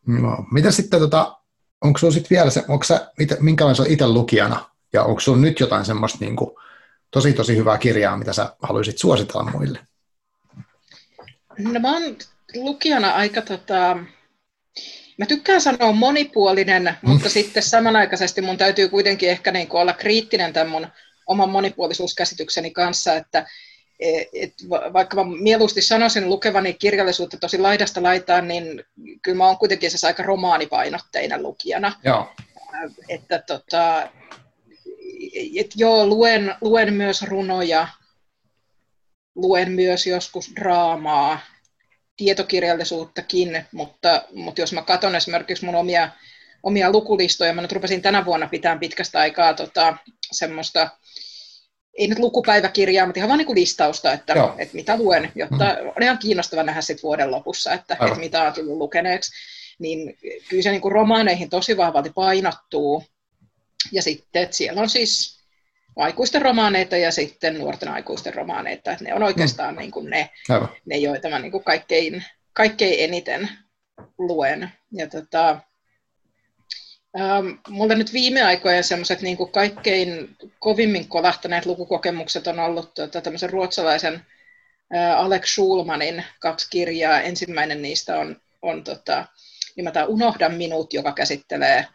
no. 0.07 0.45
Mitä 0.53 0.71
sitten 0.71 1.01
tota, 1.01 1.37
onko 1.81 1.99
sinulla 1.99 2.15
sitten 2.15 2.37
vielä 2.37 2.51
se, 2.51 2.65
onko 2.69 2.85
sä, 2.85 3.11
minkälainen 3.41 3.77
sä 3.77 3.85
itse 3.93 4.07
lukijana, 4.07 4.71
ja 4.93 5.03
onko 5.03 5.21
sinulla 5.21 5.43
nyt 5.43 5.61
jotain 5.61 5.85
semmoista 5.85 6.19
niin 6.21 6.37
kuin, 6.37 6.51
tosi 7.11 7.33
tosi 7.33 7.57
hyvää 7.57 7.79
kirjaa, 7.79 8.17
mitä 8.17 8.33
sä 8.33 8.57
haluaisit 8.63 8.99
suositella 8.99 9.51
muille? 9.51 9.79
No 11.59 11.81
mä 11.81 11.93
oon 11.93 12.17
lukijana 12.55 13.11
aika 13.11 13.43
tota, 13.43 13.97
mä 15.19 15.27
tykkään 15.27 15.61
sanoa 15.61 15.93
monipuolinen, 15.93 16.97
mm. 17.03 17.11
mutta 17.11 17.29
sitten 17.29 17.63
samanaikaisesti 17.63 18.41
mun 18.41 18.59
täytyy 18.59 18.89
kuitenkin 18.89 19.31
ehkä 19.31 19.53
niin 19.53 19.69
kuin 19.69 19.81
olla 19.81 19.93
kriittinen 19.93 20.53
tämän 20.53 20.69
mun 20.69 20.87
oman 21.27 21.51
monipuolisuuskäsitykseni 21.51 22.71
kanssa, 22.71 23.15
että 23.15 23.47
et 24.33 24.55
vaikka 24.93 25.25
mä 25.25 25.31
mieluusti 25.41 25.83
sanoisin 25.83 26.29
lukevani 26.29 26.75
kirjallisuutta 26.75 27.37
tosi 27.37 27.59
laidasta 27.59 28.03
laitaan, 28.03 28.49
niin 28.49 28.85
kyllä 29.23 29.37
mä 29.37 29.47
oon 29.47 29.59
kuitenkin 29.59 29.91
se 29.91 30.07
aika 30.07 30.23
romaanipainotteinen 30.23 31.43
lukijana. 31.43 31.93
Joo. 32.05 32.33
Että 33.09 33.39
tota, 33.47 34.09
et 35.57 35.71
joo, 35.77 36.07
luen, 36.07 36.55
luen 36.61 36.95
myös 36.95 37.23
runoja, 37.23 37.89
luen 39.35 39.73
myös 39.73 40.07
joskus 40.07 40.53
draamaa, 40.57 41.41
tietokirjallisuuttakin, 42.17 43.65
mutta, 43.73 44.23
mutta 44.33 44.61
jos 44.61 44.73
mä 44.73 44.83
katson 44.83 45.15
esimerkiksi 45.15 45.65
mun 45.65 45.75
omia, 45.75 46.11
omia 46.63 46.93
lukulistoja, 46.93 47.53
mä 47.53 47.63
nyt 47.63 47.73
rupesin 47.73 48.03
tänä 48.03 48.25
vuonna 48.25 48.47
pitämään 48.47 48.81
pitkästä 48.81 49.19
aikaa 49.19 49.55
tota, 49.55 49.97
semmoista, 50.33 50.91
ei 51.99 52.07
nyt 52.07 52.19
lukupäiväkirjaa, 52.19 53.07
mutta 53.07 53.19
ihan 53.19 53.29
vaan 53.29 53.39
niin 53.39 53.55
listausta, 53.55 54.13
että, 54.13 54.35
että 54.59 54.75
mitä 54.75 54.97
luen, 54.97 55.33
jotta 55.35 55.77
mm. 55.83 55.89
on 55.97 56.03
ihan 56.03 56.19
kiinnostava 56.19 56.63
nähdä 56.63 56.81
sitten 56.81 57.03
vuoden 57.03 57.31
lopussa, 57.31 57.73
että, 57.73 57.97
että 58.07 58.19
mitä 58.19 58.43
on 58.43 58.53
tullut 58.53 58.79
lukeneeksi. 58.79 59.33
Niin 59.79 60.19
kyllä 60.49 60.63
se 60.63 60.71
niin 60.71 60.81
kuin 60.81 60.93
romaaneihin 60.93 61.51
tosi 61.51 61.77
vahvalti 61.77 62.11
painottuu. 62.11 63.05
Ja 63.93 64.03
sitten, 64.03 64.43
että 64.43 64.57
siellä 64.57 64.81
on 64.83 64.89
siis 64.89 65.44
aikuisten 65.97 66.43
romaaneita 66.43 66.97
ja 66.97 67.13
sitten 67.13 67.59
nuorten 67.59 67.89
aikuisten 67.89 68.35
romaaneita. 68.35 68.93
Että 68.93 69.05
ne 69.05 69.15
on 69.15 69.23
oikeastaan 69.23 69.75
mm. 69.75 69.79
niin 69.79 69.91
kuin 69.91 70.11
ne, 70.11 70.31
ne, 70.85 70.97
joita 70.97 71.29
mä 71.29 71.39
niin 71.39 71.53
kuin 71.53 71.65
kaikkein, 71.65 72.25
kaikkein 72.53 73.05
eniten 73.05 73.49
luen. 74.19 74.73
Ja 74.93 75.09
tota, 75.09 75.61
ähm, 77.21 77.47
mulla 77.69 77.95
nyt 77.95 78.13
viime 78.13 78.43
aikojen 78.43 78.85
semmoiset 78.85 79.23
niin 79.23 79.37
kuin 79.37 79.53
kaikkein 79.53 80.37
kovimmin 80.59 81.09
kolahtaneet 81.09 81.67
lukukokemukset 81.67 82.47
on 82.47 82.59
ollut 82.59 82.95
tota, 82.95 83.21
tämmöisen 83.21 83.51
ruotsalaisen 83.51 84.27
äh, 84.97 85.21
Alex 85.21 85.49
Schulmanin 85.53 86.25
kaksi 86.41 86.67
kirjaa. 86.71 87.21
Ensimmäinen 87.21 87.83
niistä 87.83 88.19
on, 88.19 88.41
on 88.63 88.85
tota, 88.85 89.27
nimeltään 89.77 90.09
Unohda 90.09 90.49
minut, 90.49 90.93
joka 90.93 91.13
käsittelee 91.13 91.77
äh, 91.77 91.89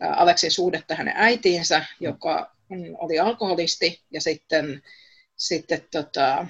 Aleksin 0.00 0.50
suhdetta 0.50 0.94
hänen 0.94 1.14
äitiinsä, 1.16 1.84
joka 2.00 2.52
oli 2.98 3.18
alkoholisti 3.18 4.02
ja 4.10 4.20
sitten, 4.20 4.82
sitten 5.36 5.84
tota, 5.90 6.46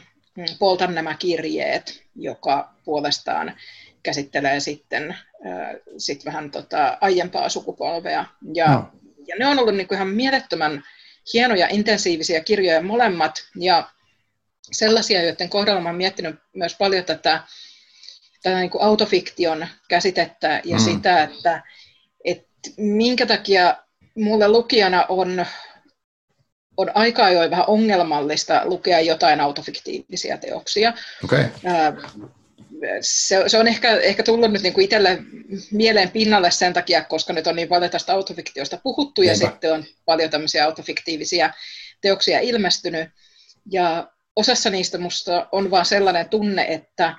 poltan 0.59 0.95
nämä 0.95 1.15
kirjeet, 1.15 2.03
joka 2.17 2.75
puolestaan 2.85 3.57
käsittelee 4.03 4.61
sitten 4.61 5.11
äh, 5.11 5.77
sit 5.99 6.25
vähän 6.25 6.51
tota, 6.51 6.99
aiempaa 7.01 7.49
sukupolvea. 7.49 8.25
Ja, 8.55 8.69
no. 8.69 8.91
ja 9.27 9.37
ne 9.39 9.47
on 9.47 9.59
ollut 9.59 9.75
niin 9.75 9.89
kuin 9.89 9.97
ihan 9.97 10.09
mielettömän 10.09 10.83
hienoja, 11.33 11.69
intensiivisiä 11.71 12.41
kirjoja 12.41 12.83
molemmat, 12.83 13.45
ja 13.57 13.91
sellaisia, 14.73 15.23
joiden 15.23 15.49
kohdalla 15.49 15.81
olen 15.81 15.95
miettinyt 15.95 16.37
myös 16.55 16.77
paljon 16.79 17.05
tätä, 17.05 17.43
tätä 18.43 18.59
niin 18.59 18.71
kuin 18.71 18.83
autofiktion 18.83 19.67
käsitettä 19.89 20.61
ja 20.65 20.77
mm. 20.77 20.83
sitä, 20.83 21.23
että, 21.23 21.63
että 22.25 22.71
minkä 22.77 23.27
takia 23.27 23.77
mulle 24.15 24.49
lukijana 24.49 25.07
on 25.09 25.47
on 26.77 26.91
aika 26.95 27.25
ajoin 27.25 27.51
vähän 27.51 27.65
ongelmallista 27.69 28.61
lukea 28.65 29.01
jotain 29.01 29.41
autofiktiivisia 29.41 30.39
teoksia. 30.39 30.93
Okay. 31.25 31.45
Se, 33.01 33.45
se 33.47 33.59
on 33.59 33.69
ehkä, 33.69 33.97
ehkä 33.97 34.23
tullut 34.23 34.53
nyt 34.53 34.63
niin 34.63 34.73
kuin 34.73 34.85
itselle 34.85 35.19
mieleen 35.71 36.11
pinnalle 36.11 36.51
sen 36.51 36.73
takia, 36.73 37.05
koska 37.05 37.33
nyt 37.33 37.47
on 37.47 37.57
niin 37.57 37.69
paljon 37.69 37.91
tästä 37.91 38.13
autofiktiosta 38.13 38.79
puhuttu 38.83 39.23
ja 39.23 39.37
sitten 39.37 39.73
on 39.73 39.85
paljon 40.05 40.31
tämmöisiä 40.31 40.65
autofiktiivisia 40.65 41.55
teoksia 42.01 42.41
ilmestynyt. 42.41 43.09
Ja 43.71 44.11
osassa 44.37 44.71
niistä 44.71 44.99
musta 44.99 45.49
on 45.53 45.71
vaan 45.71 45.87
sellainen 45.87 46.29
tunne, 46.29 46.67
että, 46.69 47.15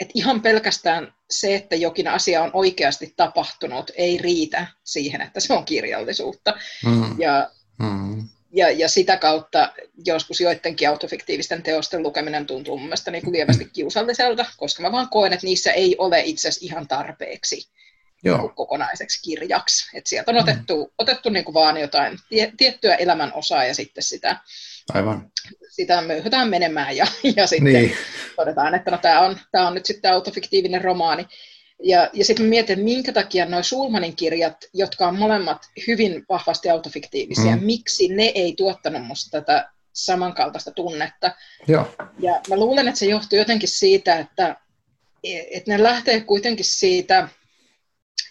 että 0.00 0.12
ihan 0.14 0.42
pelkästään 0.42 1.14
se, 1.30 1.54
että 1.54 1.76
jokin 1.76 2.08
asia 2.08 2.42
on 2.42 2.50
oikeasti 2.52 3.14
tapahtunut, 3.16 3.90
ei 3.96 4.18
riitä 4.18 4.66
siihen, 4.84 5.20
että 5.20 5.40
se 5.40 5.52
on 5.52 5.64
kirjallisuutta. 5.64 6.54
Mm. 6.84 7.20
Ja 7.20 7.50
mm 7.78 8.28
ja, 8.56 8.70
ja 8.70 8.88
sitä 8.88 9.16
kautta 9.16 9.72
joskus 10.06 10.40
joidenkin 10.40 10.88
autofiktiivisten 10.88 11.62
teosten 11.62 12.02
lukeminen 12.02 12.46
tuntuu 12.46 12.78
mun 12.78 12.86
mielestä 12.86 13.10
niin 13.10 13.24
kuin 13.24 13.32
lievästi 13.32 13.64
kiusalliselta, 13.72 14.46
koska 14.56 14.82
mä 14.82 14.92
vaan 14.92 15.08
koen, 15.08 15.32
että 15.32 15.46
niissä 15.46 15.72
ei 15.72 15.94
ole 15.98 16.20
itse 16.20 16.48
asiassa 16.48 16.66
ihan 16.66 16.88
tarpeeksi 16.88 17.68
Joo. 18.24 18.38
Niin 18.38 18.54
kokonaiseksi 18.54 19.22
kirjaksi. 19.22 19.96
Et 19.98 20.06
sieltä 20.06 20.30
on 20.30 20.36
otettu, 20.36 20.84
mm. 20.84 20.90
otettu 20.98 21.28
niin 21.28 21.44
kuin 21.44 21.54
vaan 21.54 21.76
jotain 21.76 22.18
tie, 22.28 22.52
tiettyä 22.56 22.94
elämän 22.94 23.32
osaa 23.34 23.64
ja 23.64 23.74
sitten 23.74 24.04
sitä, 24.04 24.36
Aivan. 24.94 25.30
sitä 25.68 26.00
möyhötään 26.00 26.48
menemään 26.48 26.96
ja, 26.96 27.06
ja 27.36 27.46
sitten 27.46 27.72
niin. 27.72 27.96
todetaan, 28.36 28.74
että 28.74 28.90
no, 28.90 28.98
tämä 28.98 29.20
on, 29.20 29.38
tää 29.52 29.66
on 29.66 29.74
nyt 29.74 29.86
sitten 29.86 30.12
autofiktiivinen 30.12 30.84
romaani. 30.84 31.26
Ja, 31.82 32.10
ja 32.12 32.24
sitten 32.24 32.46
mietin, 32.46 32.80
minkä 32.80 33.12
takia 33.12 33.46
nuo 33.46 33.62
Sulmanin 33.62 34.16
kirjat, 34.16 34.56
jotka 34.74 35.08
on 35.08 35.18
molemmat 35.18 35.62
hyvin 35.86 36.24
vahvasti 36.28 36.70
autofiktiivisia, 36.70 37.56
mm. 37.56 37.64
miksi 37.64 38.08
ne 38.08 38.32
ei 38.34 38.54
tuottanut 38.56 39.06
musta 39.06 39.40
tätä 39.40 39.70
samankaltaista 39.92 40.70
tunnetta. 40.70 41.30
Joo. 41.68 41.94
Ja 42.18 42.40
mä 42.48 42.56
luulen, 42.56 42.88
että 42.88 42.98
se 42.98 43.06
johtuu 43.06 43.38
jotenkin 43.38 43.68
siitä, 43.68 44.18
että, 44.18 44.56
että 45.50 45.70
ne 45.70 45.82
lähtee 45.82 46.20
kuitenkin 46.20 46.64
siitä 46.64 47.28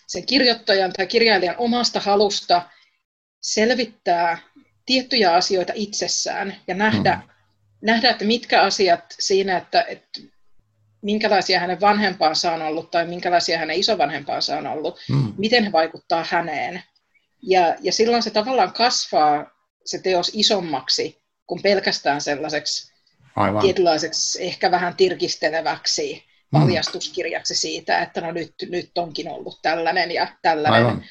sen 0.08 0.26
kirjoittajan 0.26 0.94
tai 0.94 1.08
kirjailijan 1.08 1.56
omasta 1.58 2.00
halusta 2.00 2.70
selvittää 3.42 4.38
tiettyjä 4.86 5.34
asioita 5.34 5.74
itsessään 5.76 6.56
ja 6.68 6.76
nähdä, 6.76 7.16
mm. 7.16 7.30
nähdä 7.82 8.10
että 8.10 8.26
mitkä 8.26 8.62
asiat 8.62 9.16
siinä, 9.20 9.58
että, 9.58 9.82
että 9.82 10.22
minkälaisia 11.06 11.60
hänen 11.60 11.82
vanhempaansa 11.82 12.52
on 12.52 12.62
ollut 12.62 12.92
tai 12.92 13.08
minkälaisia 13.08 13.58
hänen 13.58 13.80
isovanhempaansa 13.80 14.58
on 14.58 14.68
ollut, 14.68 15.00
mm. 15.10 15.34
miten 15.38 15.64
he 15.64 15.72
vaikuttaa 15.72 16.26
häneen. 16.30 16.84
Ja, 17.42 17.76
ja 17.82 17.92
silloin 17.92 18.24
se 18.24 18.30
tavallaan 18.30 18.74
kasvaa 18.74 19.46
se 19.86 20.00
teos 20.00 20.32
isommaksi 20.34 21.22
kuin 21.48 21.62
pelkästään 21.62 22.22
sellaiseksi 22.22 22.94
Aivan. 23.36 23.62
tietynlaiseksi 23.62 24.44
ehkä 24.44 24.72
vähän 24.72 24.96
tirkisteleväksi 24.96 26.24
mm. 26.52 26.60
paljastuskirjaksi 26.60 27.56
siitä, 27.56 28.00
että 28.00 28.22
no 28.22 28.32
nyt, 28.32 28.54
nyt 28.70 28.98
onkin 28.98 29.32
ollut 29.32 29.60
tällainen 29.62 30.12
ja 30.12 30.28
tällainen 30.42 30.86
Aivan. 30.86 31.06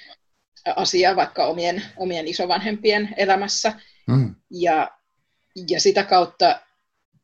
asia 0.77 1.17
vaikka 1.17 1.47
omien, 1.47 1.83
omien 1.97 2.29
isovanhempien 2.29 3.15
elämässä. 3.17 3.73
Mm. 4.07 4.35
Ja, 4.51 4.91
ja 5.69 5.81
sitä 5.81 6.03
kautta 6.03 6.61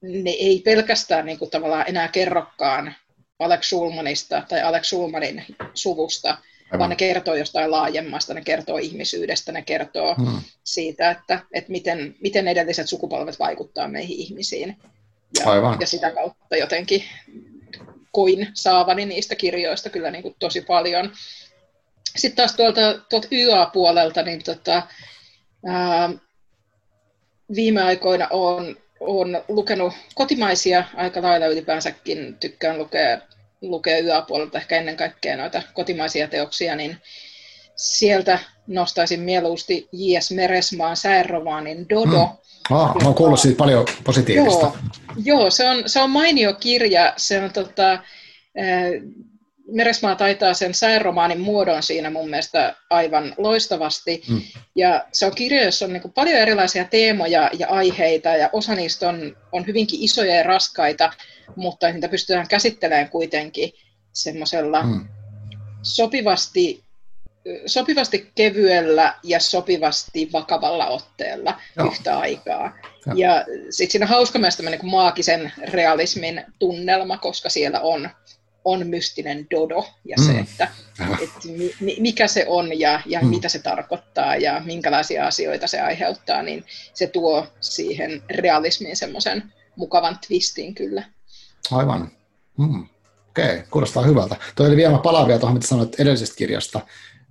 ne 0.01 0.31
ei 0.31 0.63
pelkästään 0.65 1.27
niin 1.27 1.39
kuin, 1.39 1.51
tavallaan 1.51 1.89
enää 1.89 2.09
kerrokaan 2.09 2.95
Alex 3.39 3.67
Schulmanista 3.67 4.43
tai 4.49 4.63
Alex 4.63 4.87
Schulmanin 4.87 5.45
suvusta, 5.75 6.29
Aivan. 6.29 6.79
vaan 6.79 6.91
ne 6.91 6.97
kertoo 6.97 7.35
jostain 7.35 7.71
laajemmasta, 7.71 8.35
ne 8.35 8.41
kertoo 8.41 8.79
ihmisyydestä, 8.79 9.53
ne 9.53 9.63
kertoo 9.63 10.15
hmm. 10.15 10.41
siitä, 10.65 11.11
että, 11.11 11.41
että 11.53 11.73
miten, 11.73 12.15
miten 12.21 12.49
edelliset 12.49 12.89
sukupolvet 12.89 13.39
vaikuttaa 13.39 13.89
meihin 13.89 14.17
ihmisiin. 14.17 14.77
Ja, 15.39 15.51
Aivan. 15.51 15.77
ja 15.81 15.87
sitä 15.87 16.11
kautta 16.11 16.57
jotenkin 16.57 17.05
koin 18.13 18.49
saavani 18.55 19.07
niistä 19.07 19.35
kirjoista 19.35 19.91
kyllä 19.91 20.11
niin 20.11 20.23
kuin 20.23 20.37
tosi 20.39 20.61
paljon. 20.61 21.13
Sitten 22.17 22.37
taas 22.37 22.55
tuolta, 22.55 22.99
tuolta 23.09 23.29
YA-puolelta, 23.33 24.23
niin 24.23 24.45
tota, 24.45 24.83
ää, 25.67 26.11
viime 27.55 27.83
aikoina 27.83 28.27
on 28.31 28.77
olen 29.01 29.43
lukenut 29.49 29.93
kotimaisia 30.15 30.85
aika 30.95 31.23
lailla 31.23 31.47
ylipäänsäkin, 31.47 32.37
tykkään 32.41 32.79
lukea, 32.79 33.19
lukea 33.61 33.99
yöpuolelta 33.99 34.59
ehkä 34.59 34.77
ennen 34.77 34.97
kaikkea 34.97 35.37
noita 35.37 35.63
kotimaisia 35.75 36.29
teoksia, 36.29 36.77
niin 36.77 36.97
sieltä 37.77 38.39
nostaisin 38.67 39.21
mieluusti 39.21 39.89
J.S. 39.93 40.31
Meresmaan 40.31 40.97
sääromaanin 40.97 41.89
Dodo. 41.89 42.27
Hmm. 42.27 42.77
Ah, 42.77 42.95
mä 42.95 43.05
oon 43.05 43.15
kuullut 43.15 43.41
siitä 43.41 43.57
paljon 43.57 43.87
positiivista. 44.05 44.73
Joo, 45.25 45.41
joo 45.41 45.51
se, 45.51 45.69
on, 45.69 45.83
se 45.87 46.01
on 46.01 46.11
mainio 46.11 46.55
kirja. 46.55 47.15
Se 47.17 47.43
on 47.43 47.53
tota, 47.53 47.99
Meresmaa 49.71 50.17
taitaa 50.17 50.55
sen 50.55 50.75
sääromaanin 50.75 51.41
muodon 51.41 51.83
siinä 51.83 52.11
mun 52.11 52.31
mielestä 52.31 52.77
aivan 52.91 53.35
loistavasti. 53.39 54.23
Mm. 54.29 54.43
Ja 54.77 55.05
se 55.13 55.27
on 55.27 55.35
kirja, 55.35 55.65
jossa 55.65 55.85
on 55.85 55.93
niin 55.93 56.13
paljon 56.15 56.39
erilaisia 56.39 56.85
teemoja 56.85 57.51
ja 57.59 57.69
aiheita, 57.69 58.29
ja 58.29 58.51
osa 58.53 58.75
niistä 58.75 59.09
on, 59.09 59.37
on 59.53 59.67
hyvinkin 59.67 60.03
isoja 60.03 60.35
ja 60.35 60.43
raskaita, 60.43 61.13
mutta 61.57 61.93
niitä 61.93 62.09
pystytään 62.09 62.49
käsittelemään 62.49 63.09
kuitenkin 63.09 63.73
semmoisella 64.13 64.83
mm. 64.83 65.09
sopivasti, 65.83 66.85
sopivasti 67.67 68.31
kevyellä 68.35 69.15
ja 69.23 69.41
sopivasti 69.41 70.31
vakavalla 70.33 70.87
otteella 70.87 71.61
Joo. 71.77 71.87
yhtä 71.87 72.19
aikaa. 72.19 72.79
Ja, 73.07 73.15
ja 73.17 73.45
sitten 73.71 73.91
siinä 73.91 74.05
on 74.05 74.11
hauska 74.11 74.39
myös 74.39 74.59
niin 74.59 74.79
maagisen 74.83 75.53
realismin 75.63 76.45
tunnelma, 76.59 77.19
koska 77.19 77.49
siellä 77.49 77.81
on 77.81 78.11
on 78.65 78.87
mystinen 78.87 79.47
dodo 79.51 79.87
ja 80.05 80.17
se, 80.27 80.33
mm. 80.33 80.39
että, 80.39 80.69
että 81.23 81.49
mikä 82.01 82.27
se 82.27 82.45
on 82.49 82.81
ja, 82.81 83.03
ja 83.07 83.21
mm. 83.21 83.29
mitä 83.29 83.49
se 83.49 83.59
tarkoittaa 83.59 84.37
ja 84.37 84.63
minkälaisia 84.65 85.27
asioita 85.27 85.67
se 85.67 85.81
aiheuttaa, 85.81 86.43
niin 86.43 86.65
se 86.95 87.07
tuo 87.07 87.47
siihen 87.61 88.23
realismiin 88.31 88.97
semmoisen 88.97 89.53
mukavan 89.77 90.19
twistin 90.27 90.75
kyllä. 90.75 91.05
Aivan. 91.71 92.11
Mm. 92.59 92.87
Okei, 93.31 93.45
okay. 93.45 93.63
kuulostaa 93.71 94.03
hyvältä. 94.03 94.37
Tuo 94.55 94.67
oli 94.67 94.77
vielä, 94.77 94.93
mä 94.93 94.99
palaan 94.99 95.27
vielä 95.27 95.41
tuohon, 95.41 95.57
mitä 95.57 95.67
sanoit 95.67 96.01
edellisestä 96.01 96.37
kirjasta, 96.37 96.81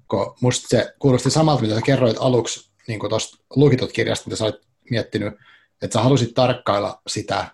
kun 0.09 0.35
musta 0.41 0.67
se 0.69 0.93
kuulosti 0.99 1.29
samalta, 1.31 1.61
mitä 1.61 1.75
sä 1.75 1.81
kerroit 1.81 2.17
aluksi 2.19 2.69
niin 2.87 2.99
tuosta 3.09 3.37
lukitut 3.55 3.91
kirjasta, 3.91 4.25
mitä 4.25 4.37
sä 4.37 4.43
olet 4.43 4.61
miettinyt, 4.89 5.33
että 5.81 5.93
sä 5.93 6.03
halusit 6.03 6.33
tarkkailla 6.33 7.01
sitä 7.07 7.47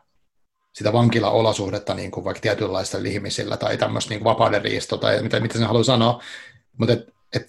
sitä 0.77 0.93
vankilaolosuhdetta 0.93 1.93
niin 1.93 2.11
kuin 2.11 2.23
vaikka 2.23 2.41
tietynlaista 2.41 2.97
ihmisillä 3.05 3.57
tai 3.57 3.77
tämmöistä 3.77 4.09
niin 4.09 4.23
vapaudenriisto 4.23 4.97
tai 4.97 5.21
mitä, 5.21 5.39
mitä 5.39 5.57
sen 5.57 5.67
haluaa 5.67 5.83
sanoa, 5.83 6.21
mutta 6.77 6.93
et, 6.93 7.07
et 7.33 7.47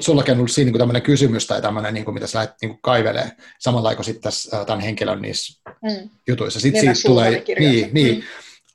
sullakin 0.00 0.32
on 0.32 0.38
ollut 0.38 0.50
siinä 0.50 0.70
niin 0.70 0.78
tämmöinen 0.78 1.02
kysymys 1.02 1.46
tai 1.46 1.62
tämmöinen, 1.62 1.94
niin 1.94 2.04
kuin, 2.04 2.14
mitä 2.14 2.26
sä 2.26 2.38
lähdet 2.38 2.54
niin 2.62 2.78
kaivelee 2.82 3.30
samalla 3.58 3.94
kuin 3.94 4.04
sitten 4.04 4.22
tässä, 4.22 4.64
tämän 4.64 4.80
henkilön 4.80 5.22
niissä 5.22 5.62
mm. 5.82 6.10
jutuissa. 6.28 6.60
Sitten 6.60 6.80
siitä 6.80 7.08
tulee, 7.08 7.44
niin, 7.58 7.90
niin, 7.92 8.16
mm. 8.16 8.22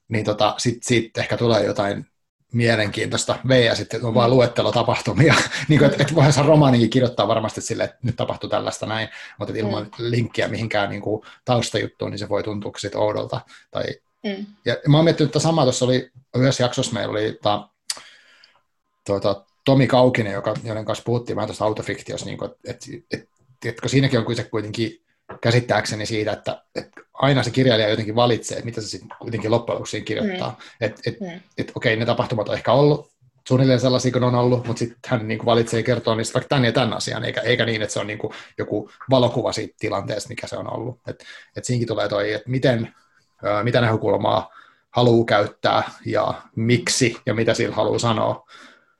niin 0.09 0.25
tota, 0.25 0.55
sitten 0.57 0.87
siitä 0.87 1.21
ehkä 1.21 1.37
tulee 1.37 1.65
jotain 1.65 2.05
mielenkiintoista 2.51 3.39
V 3.47 3.65
ja 3.65 3.75
sitten 3.75 4.05
on 4.05 4.13
vain 4.13 4.31
luettelo 4.31 4.71
tapahtumia. 4.71 5.35
niin 5.69 5.79
kuin, 5.79 5.91
että 5.91 6.03
et 6.03 6.15
voihan 6.15 6.33
se 6.33 6.41
romaanikin 6.41 6.89
kirjoittaa 6.89 7.27
varmasti 7.27 7.61
sille, 7.61 7.83
että 7.83 7.97
nyt 8.03 8.15
tapahtuu 8.15 8.49
tällaista 8.49 8.85
näin, 8.85 9.09
mutta 9.39 9.53
ilman 9.57 9.83
mm. 9.83 9.91
linkkiä 9.97 10.47
mihinkään 10.47 10.89
niin 10.89 11.01
kuin 11.01 11.21
taustajuttuun, 11.45 12.11
niin 12.11 12.19
se 12.19 12.29
voi 12.29 12.43
tuntua 12.43 12.71
sitten 12.77 13.01
oudolta. 13.01 13.41
Tai, 13.71 13.83
mm. 14.23 14.45
Ja 14.65 14.77
mä 14.87 14.97
oon 14.97 15.03
miettinyt, 15.03 15.29
että 15.29 15.39
sama 15.39 15.63
tuossa 15.63 15.85
oli 15.85 16.11
yhdessä 16.35 16.63
jaksossa 16.63 16.93
meillä 16.93 17.11
oli 17.11 17.39
ta, 17.43 17.69
tuota, 19.05 19.43
Tomi 19.65 19.87
Kaukinen, 19.87 20.33
joka, 20.33 20.53
joiden 20.63 20.85
kanssa 20.85 21.03
puhuttiin 21.03 21.35
vähän 21.35 21.47
tuosta 21.47 21.65
autofiktiosta, 21.65 22.25
niin 22.25 22.37
että 22.65 22.85
et, 22.91 23.21
et, 23.21 23.29
et, 23.65 23.81
kun 23.81 23.89
siinäkin 23.89 24.19
on 24.19 24.25
kuitenkin 24.51 25.01
käsittääkseni 25.41 26.05
siitä, 26.05 26.31
että, 26.31 26.63
että 26.75 27.01
aina 27.13 27.43
se 27.43 27.51
kirjailija 27.51 27.89
jotenkin 27.89 28.15
valitsee, 28.15 28.57
että 28.57 28.65
mitä 28.65 28.81
se 28.81 28.87
sitten 28.87 29.09
kuitenkin 29.19 29.51
loppujen 29.51 29.75
lopuksi 29.75 30.01
kirjoittaa. 30.01 30.49
Mm. 30.49 30.85
Että 30.85 31.01
et, 31.05 31.19
mm. 31.19 31.41
et, 31.57 31.71
okei, 31.75 31.95
ne 31.95 32.05
tapahtumat 32.05 32.49
on 32.49 32.55
ehkä 32.55 32.71
ollut 32.71 33.11
suunnilleen 33.47 33.79
sellaisia 33.79 34.11
kuin 34.11 34.23
on 34.23 34.35
ollut, 34.35 34.67
mutta 34.67 34.79
sitten 34.79 34.99
hän 35.07 35.27
niin 35.27 35.37
kuin 35.37 35.45
valitsee 35.45 35.83
kertoa 35.83 36.15
niistä 36.15 36.33
vaikka 36.33 36.49
tämän 36.49 36.65
ja 36.65 36.71
tämän 36.71 36.93
asian, 36.93 37.25
eikä, 37.25 37.41
eikä 37.41 37.65
niin, 37.65 37.81
että 37.81 37.93
se 37.93 37.99
on 37.99 38.07
niin 38.07 38.19
kuin 38.19 38.33
joku 38.57 38.91
valokuva 39.09 39.51
siitä 39.51 39.75
tilanteesta, 39.79 40.29
mikä 40.29 40.47
se 40.47 40.57
on 40.57 40.73
ollut. 40.73 40.99
Et, 41.07 41.23
et 41.55 41.65
siinäkin 41.65 41.87
tulee 41.87 42.09
toi, 42.09 42.33
että 42.33 42.49
miten, 42.49 42.95
ää, 43.43 43.63
mitä 43.63 43.81
näkökulmaa 43.81 44.49
haluaa 44.89 45.25
käyttää 45.25 45.91
ja 46.05 46.33
miksi 46.55 47.17
ja 47.25 47.33
mitä 47.33 47.53
sillä 47.53 47.75
haluaa 47.75 47.99
sanoa. 47.99 48.45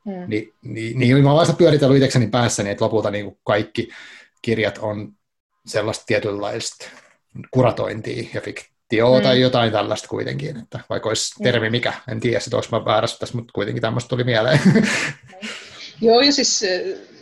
Mm. 0.06 0.24
Ni, 0.28 0.54
niin, 0.62 1.00
niin 1.00 1.24
mä 1.24 1.34
olen 1.34 1.56
pyöritellyt 1.58 1.98
itsekseni 1.98 2.28
päässäni, 2.28 2.70
että 2.70 2.86
lopulta 2.86 3.12
niin 3.12 3.26
kuin 3.26 3.38
kaikki 3.44 3.90
kirjat 4.42 4.78
on 4.82 5.14
sellaista 5.70 6.06
tietynlaista 6.08 6.86
kuratointia 7.52 8.30
ja 8.34 8.42
fiktioa 8.42 9.18
mm. 9.20 9.24
tai 9.24 9.42
jotain 9.42 9.72
tällaista 9.72 10.08
kuitenkin, 10.08 10.58
että 10.58 10.80
vaikka 10.90 11.10
olisi 11.10 11.40
mm. 11.40 11.44
termi 11.44 11.70
mikä, 11.70 11.94
en 12.12 12.20
tiedä, 12.20 12.38
että 12.38 12.58
olisi 12.58 12.72
mä 12.72 12.86
väärässä 12.86 13.20
tässä, 13.20 13.36
mutta 13.36 13.52
kuitenkin 13.54 13.82
tämmöistä 13.82 14.10
tuli 14.10 14.24
mieleen. 14.24 14.60
Joo, 16.02 16.22
ja 16.22 16.32
siis 16.32 16.66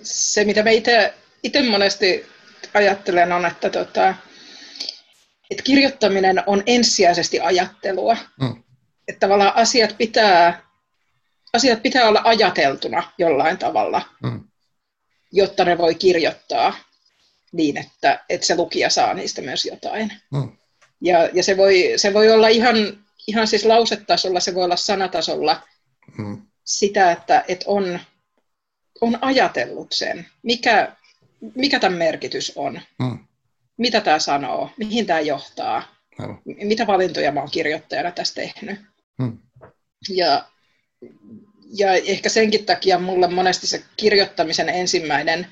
se, 0.03 0.45
mitä 0.45 0.63
mä 0.63 0.69
itse 0.69 1.63
monesti 1.69 2.25
ajattelen, 2.73 3.31
on, 3.31 3.45
että, 3.45 3.69
tota, 3.69 4.15
että 5.51 5.63
kirjoittaminen 5.63 6.43
on 6.45 6.63
ensisijaisesti 6.65 7.39
ajattelua. 7.39 8.17
Mm. 8.41 8.63
Että 9.07 9.19
tavallaan 9.19 9.55
asiat 9.55 9.95
pitää, 9.97 10.61
asiat 11.53 11.83
pitää 11.83 12.07
olla 12.07 12.21
ajateltuna 12.23 13.11
jollain 13.17 13.57
tavalla, 13.57 14.01
mm. 14.23 14.43
jotta 15.31 15.65
ne 15.65 15.77
voi 15.77 15.95
kirjoittaa 15.95 16.73
niin, 17.51 17.77
että, 17.77 18.25
että 18.29 18.47
se 18.47 18.55
lukija 18.55 18.89
saa 18.89 19.13
niistä 19.13 19.41
myös 19.41 19.65
jotain. 19.65 20.13
Mm. 20.31 20.57
Ja, 21.01 21.29
ja 21.33 21.43
se, 21.43 21.57
voi, 21.57 21.93
se 21.95 22.13
voi 22.13 22.31
olla 22.31 22.47
ihan, 22.47 22.75
ihan 23.27 23.47
siis 23.47 23.65
lausetasolla, 23.65 24.39
se 24.39 24.55
voi 24.55 24.63
olla 24.63 24.75
sanatasolla 24.75 25.63
mm. 26.17 26.41
sitä, 26.63 27.11
että, 27.11 27.45
että 27.47 27.65
on, 27.67 27.99
on 29.01 29.17
ajatellut 29.21 29.87
sen, 29.91 30.27
mikä, 30.43 30.95
mikä 31.55 31.79
tämän 31.79 31.97
merkitys 31.97 32.51
on, 32.55 32.81
mm. 32.99 33.19
mitä 33.77 34.01
tämä 34.01 34.19
sanoo, 34.19 34.69
mihin 34.77 35.05
tämä 35.05 35.19
johtaa, 35.19 35.83
mm. 36.19 36.37
mitä 36.67 36.87
valintoja 36.87 37.31
mä 37.31 37.39
oon 37.39 37.51
kirjoittajana 37.51 38.11
tässä 38.11 38.35
tehnyt. 38.35 38.79
Mm. 39.17 39.37
Ja, 40.09 40.45
ja 41.73 41.93
ehkä 41.93 42.29
senkin 42.29 42.65
takia 42.65 42.99
mulle 42.99 43.27
monesti 43.27 43.67
se 43.67 43.83
kirjoittamisen 43.97 44.69
ensimmäinen 44.69 45.47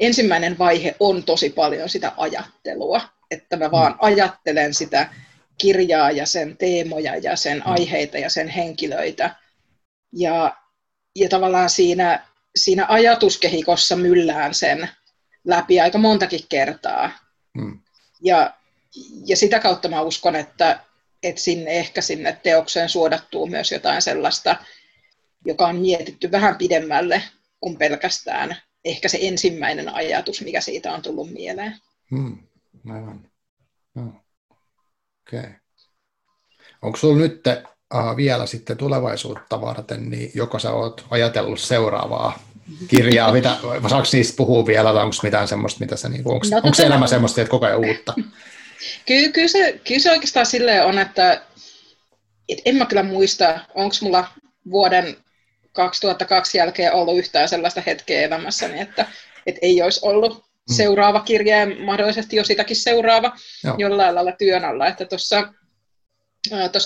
ensimmäinen 0.00 0.58
vaihe 0.58 0.96
on 1.00 1.22
tosi 1.22 1.50
paljon 1.50 1.88
sitä 1.88 2.12
ajattelua, 2.16 3.00
että 3.30 3.56
mä 3.56 3.70
vaan 3.70 3.92
mm. 3.92 3.98
ajattelen 4.00 4.74
sitä 4.74 5.08
kirjaa 5.58 6.10
ja 6.10 6.26
sen 6.26 6.56
teemoja 6.56 7.16
ja 7.16 7.36
sen 7.36 7.56
mm. 7.56 7.62
aiheita 7.72 8.18
ja 8.18 8.30
sen 8.30 8.48
henkilöitä. 8.48 9.36
Ja, 10.12 10.56
ja 11.16 11.28
tavallaan 11.28 11.70
siinä, 11.70 12.26
siinä 12.56 12.86
ajatuskehikossa 12.88 13.96
myllään 13.96 14.54
sen 14.54 14.88
läpi 15.44 15.80
aika 15.80 15.98
montakin 15.98 16.44
kertaa. 16.48 17.10
Mm. 17.54 17.80
Ja, 18.22 18.54
ja 19.26 19.36
sitä 19.36 19.60
kautta 19.60 19.88
mä 19.88 20.00
uskon, 20.00 20.36
että, 20.36 20.80
että 21.22 21.40
sinne 21.40 21.70
ehkä 21.70 22.00
sinne 22.00 22.40
teokseen 22.42 22.88
suodattuu 22.88 23.46
myös 23.46 23.72
jotain 23.72 24.02
sellaista, 24.02 24.56
joka 25.44 25.66
on 25.66 25.76
mietitty 25.76 26.32
vähän 26.32 26.56
pidemmälle 26.56 27.22
kuin 27.60 27.78
pelkästään 27.78 28.56
ehkä 28.86 29.08
se 29.08 29.18
ensimmäinen 29.20 29.94
ajatus, 29.94 30.40
mikä 30.40 30.60
siitä 30.60 30.92
on 30.92 31.02
tullut 31.02 31.30
mieleen. 31.30 31.76
Hmm, 32.10 32.38
aivan. 32.90 33.30
No. 33.94 34.02
Okei. 35.26 35.40
Okay. 35.40 35.52
Onko 36.82 36.96
sinulla 36.98 37.18
nyt 37.18 37.42
uh, 37.94 38.16
vielä 38.16 38.46
sitten 38.46 38.76
tulevaisuutta 38.76 39.60
varten, 39.60 40.10
niin 40.10 40.30
joko 40.34 40.58
sä 40.58 40.72
oot 40.72 41.06
ajatellut 41.10 41.60
seuraavaa 41.60 42.38
kirjaa, 42.88 43.32
mitä, 43.32 43.56
saako 43.90 44.08
niistä 44.12 44.36
puhua 44.36 44.66
vielä, 44.66 44.92
tai 44.92 45.04
onko 45.04 45.16
mitään 45.22 45.48
semmoista, 45.48 45.80
mitä 45.80 45.96
se, 45.96 46.08
niin, 46.08 46.22
onko, 46.24 46.46
no, 46.50 46.56
onko 46.56 46.74
se 46.74 46.82
tota- 46.82 46.86
elämä 46.86 47.06
semmoista, 47.06 47.40
että 47.40 47.50
koko 47.50 47.66
ajan 47.66 47.78
uutta? 47.78 48.14
Kyllä, 49.06 49.32
kyllä, 49.32 49.48
se, 49.48 49.80
kyllä 49.86 50.00
se 50.00 50.10
oikeastaan 50.10 50.46
silleen 50.46 50.84
on, 50.84 50.98
että 50.98 51.42
et 52.48 52.58
en 52.64 52.76
mä 52.76 52.86
kyllä 52.86 53.02
muista, 53.02 53.60
onko 53.74 53.96
mulla 54.00 54.28
vuoden 54.70 55.16
2002 55.76 56.58
jälkeen 56.58 56.92
ollut 56.92 57.18
yhtään 57.18 57.48
sellaista 57.48 57.82
hetkeä 57.86 58.22
elämässäni, 58.22 58.80
että, 58.80 59.06
että 59.46 59.58
ei 59.62 59.82
olisi 59.82 60.00
ollut 60.02 60.36
mm. 60.36 60.74
seuraava 60.74 61.20
kirja 61.20 61.56
ja 61.56 61.66
mahdollisesti 61.66 62.36
jo 62.36 62.44
sitäkin 62.44 62.76
seuraava 62.76 63.32
Joo. 63.64 63.74
jollain 63.78 64.14
lailla 64.14 64.32
työn 64.32 64.64
alla. 64.64 64.86
Että 64.86 65.04
tuossa 65.04 65.52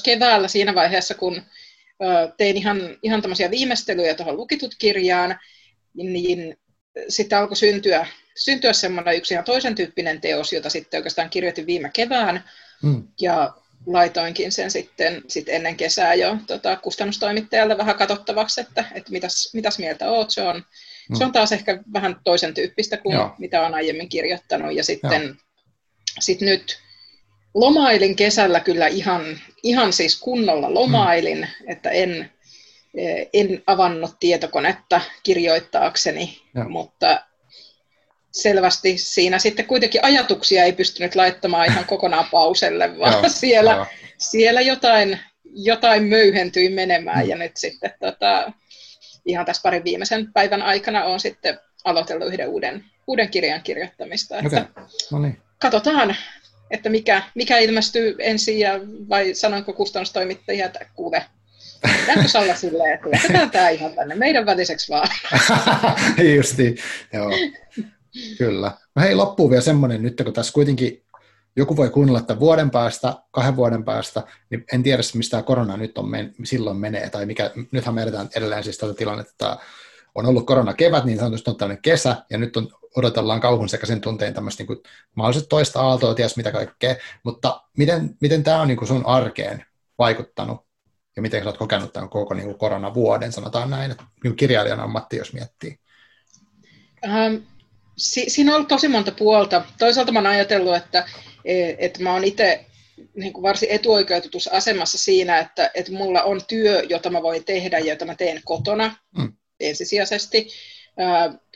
keväällä 0.05 0.49
siinä 0.49 0.74
vaiheessa, 0.74 1.14
kun 1.14 1.43
tein 2.36 2.57
ihan, 2.57 2.97
ihan 3.03 3.22
tämmöisiä 3.22 3.51
viimeistelyjä 3.51 4.14
tuohon 4.14 4.36
lukitut 4.36 4.74
kirjaan, 4.78 5.38
niin 5.95 6.57
sitten 7.09 7.38
alkoi 7.38 7.57
syntyä, 7.57 8.07
syntyä 8.36 8.72
semmoinen 8.72 9.16
yksi 9.16 9.34
ihan 9.34 9.45
toisen 9.45 9.74
tyyppinen 9.74 10.20
teos, 10.20 10.53
jota 10.53 10.70
sitten 10.70 10.99
oikeastaan 10.99 11.30
kirjoitin 11.30 11.66
viime 11.66 11.91
kevään. 11.93 12.45
Mm. 12.82 13.09
Ja 13.20 13.55
laitoinkin 13.87 14.53
sen 14.53 14.70
sitten 14.70 15.22
sit 15.28 15.49
ennen 15.49 15.76
kesää 15.76 16.14
jo 16.14 16.37
tota, 16.47 16.76
kustannustoimittajalle 16.76 17.78
vähän 17.78 17.97
katsottavaksi, 17.97 18.61
että, 18.61 18.85
että 18.95 19.12
mitäs, 19.12 19.51
mitäs 19.55 19.78
mieltä 19.78 20.11
oot. 20.11 20.31
Se 20.31 20.43
on, 20.43 20.57
mm. 20.57 21.16
se 21.16 21.24
on 21.24 21.33
taas 21.33 21.53
ehkä 21.53 21.78
vähän 21.93 22.16
toisen 22.24 22.55
tyyppistä 22.55 22.97
kuin 22.97 23.14
Joo. 23.14 23.35
mitä 23.39 23.62
on 23.62 23.74
aiemmin 23.74 24.09
kirjoittanut. 24.09 24.74
Ja 24.74 24.85
sitten 24.85 25.39
sit 26.20 26.41
nyt 26.41 26.78
lomailin 27.55 28.16
kesällä 28.16 28.61
kyllä 28.61 28.87
ihan, 28.87 29.41
ihan 29.62 29.93
siis 29.93 30.20
kunnolla 30.20 30.74
lomailin, 30.74 31.39
mm. 31.39 31.70
että 31.70 31.91
en, 31.91 32.31
en 33.33 33.62
avannut 33.66 34.16
tietokonetta 34.20 35.01
kirjoittaakseni, 35.22 36.43
Joo. 36.55 36.68
mutta 36.68 37.30
selvästi 38.33 38.99
siinä 38.99 39.39
sitten 39.39 39.66
kuitenkin 39.66 40.05
ajatuksia 40.05 40.64
ei 40.64 40.72
pystynyt 40.72 41.14
laittamaan 41.14 41.66
ihan 41.66 41.85
kokonaan 41.85 42.26
pauselle, 42.31 42.91
vaan 42.99 43.12
Joo, 43.12 43.28
siellä, 43.28 43.87
siellä 44.18 44.61
jotain, 44.61 45.18
jotain 45.45 46.05
möyhentyi 46.05 46.68
menemään 46.68 47.24
mm. 47.24 47.31
ja 47.31 47.37
nyt 47.37 47.57
sitten 47.57 47.95
tota, 48.01 48.53
ihan 49.26 49.47
tässä 49.47 49.62
parin 49.62 49.85
viimeisen 49.85 50.33
päivän 50.33 50.62
aikana 50.62 51.05
on 51.05 51.20
sitten 51.20 51.59
aloitellut 51.85 52.28
yhden 52.28 52.49
uuden, 52.49 52.85
uuden 53.07 53.28
kirjan 53.28 53.62
kirjoittamista. 53.62 54.39
Että 54.39 54.66
okay. 54.70 54.85
no 55.12 55.18
niin. 55.18 55.39
Katsotaan, 55.59 56.16
että 56.70 56.89
mikä, 56.89 57.22
mikä 57.35 57.59
ilmestyy 57.59 58.16
ensin 58.18 58.59
ja 58.59 58.81
vai 59.09 59.35
sanonko 59.35 59.72
kustannustoimittajia, 59.72 60.66
että 60.66 60.87
kuule, 60.95 61.24
Pitäisikö 61.83 62.39
olla 62.39 62.55
silleen, 62.55 62.95
että 62.95 63.09
jätetään 63.12 63.51
tämä 63.51 63.68
ihan 63.68 63.93
tänne 63.93 64.14
meidän 64.14 64.47
väliseksi 64.47 64.93
vaan. 64.93 65.09
Justi, 66.37 66.76
joo. 67.12 67.31
Kyllä. 68.38 68.72
No 68.96 69.02
hei, 69.02 69.14
loppuu 69.14 69.50
vielä 69.50 69.62
semmoinen 69.62 70.02
nyt, 70.02 70.22
kun 70.24 70.32
tässä 70.32 70.52
kuitenkin 70.52 71.04
joku 71.56 71.76
voi 71.76 71.90
kuunnella, 71.90 72.20
että 72.20 72.40
vuoden 72.40 72.70
päästä, 72.70 73.14
kahden 73.30 73.56
vuoden 73.56 73.84
päästä, 73.84 74.22
niin 74.50 74.64
en 74.72 74.82
tiedä, 74.82 75.02
mistä 75.14 75.42
korona 75.42 75.76
nyt 75.76 75.98
on 75.98 76.11
men, 76.11 76.34
silloin 76.44 76.76
menee, 76.76 77.11
tai 77.11 77.26
mikä, 77.26 77.50
nythän 77.72 77.94
me 77.94 78.02
edetään 78.02 78.28
edelleen 78.36 78.64
siis 78.64 78.78
tätä 78.78 78.94
tilannetta, 78.94 79.52
että 79.52 79.64
on 80.14 80.26
ollut 80.26 80.46
korona 80.46 80.74
kevät, 80.74 81.04
niin 81.04 81.18
sanotusti 81.18 81.50
on 81.50 81.56
tämmöinen 81.56 81.82
kesä, 81.82 82.16
ja 82.30 82.38
nyt 82.38 82.56
on, 82.56 82.68
odotellaan 82.96 83.40
kauhun 83.40 83.68
sekä 83.68 83.86
sen 83.86 84.00
tunteen 84.00 84.34
tämmöistä 84.34 84.64
niin 84.68 84.82
mahdolliset 85.14 85.48
toista 85.48 85.80
aaltoa, 85.80 86.14
ties 86.14 86.36
mitä 86.36 86.52
kaikkea, 86.52 86.96
mutta 87.24 87.62
miten, 87.76 88.16
miten 88.20 88.42
tämä 88.42 88.61
on 88.61 88.68
niin 88.68 88.78
kuin 88.78 88.88
sun 88.88 89.06
arkeen 89.06 89.64
vaikuttanut, 89.98 90.66
ja 91.16 91.22
miten 91.22 91.42
sä 91.42 91.48
oot 91.48 91.58
kokenut 91.58 91.92
tämän 91.92 92.08
koko 92.08 92.34
niin 92.34 92.46
kuin 92.46 92.58
koronavuoden, 92.58 93.32
sanotaan 93.32 93.70
näin, 93.70 93.90
että 93.90 94.04
niin 94.24 94.36
kirjailijan 94.36 94.80
ammatti, 94.80 95.16
jos 95.16 95.32
miettii? 95.32 95.78
Ähm, 97.04 97.34
si- 98.01 98.30
siinä 98.30 98.51
on 98.51 98.55
ollut 98.55 98.68
tosi 98.68 98.88
monta 98.88 99.12
puolta. 99.12 99.64
Toisaalta 99.78 100.12
mä 100.12 100.18
oon 100.18 100.26
ajatellut, 100.26 100.76
että, 100.76 101.09
e, 101.44 101.74
että 101.78 102.03
mä 102.03 102.12
oon 102.12 102.24
itse 102.24 102.64
niin 103.14 103.32
kuin 103.32 103.42
varsin 103.42 103.68
etuoikeutetussa 103.70 104.51
asemassa 104.53 104.98
siinä, 104.98 105.38
että, 105.38 105.70
että 105.74 105.92
mulla 105.92 106.22
on 106.22 106.40
työ, 106.48 106.82
jota 106.88 107.11
mä 107.11 107.22
voin 107.22 107.44
tehdä 107.44 107.78
ja 107.78 107.92
jota 107.92 108.05
mä 108.05 108.14
teen 108.14 108.40
kotona 108.44 108.94
mm. 109.18 109.32
ensisijaisesti. 109.61 110.48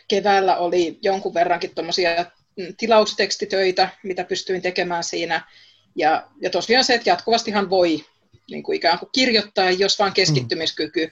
Keväällä 0.08 0.56
oli 0.56 0.98
jonkun 1.02 1.34
verrankin 1.34 1.74
tuommoisia 1.74 2.26
tilaustekstitöitä, 2.76 3.88
mitä 4.02 4.24
pystyin 4.24 4.62
tekemään 4.62 5.04
siinä. 5.04 5.46
Ja, 5.96 6.28
ja 6.40 6.50
tosiaan 6.50 6.84
se, 6.84 6.94
että 6.94 7.10
jatkuvastihan 7.10 7.70
voi 7.70 8.04
niin 8.50 8.62
kuin 8.62 8.76
ikään 8.76 8.98
kuin 8.98 9.08
kirjoittaa, 9.12 9.70
jos 9.70 9.98
vaan 9.98 10.12
keskittymiskyky 10.12 11.10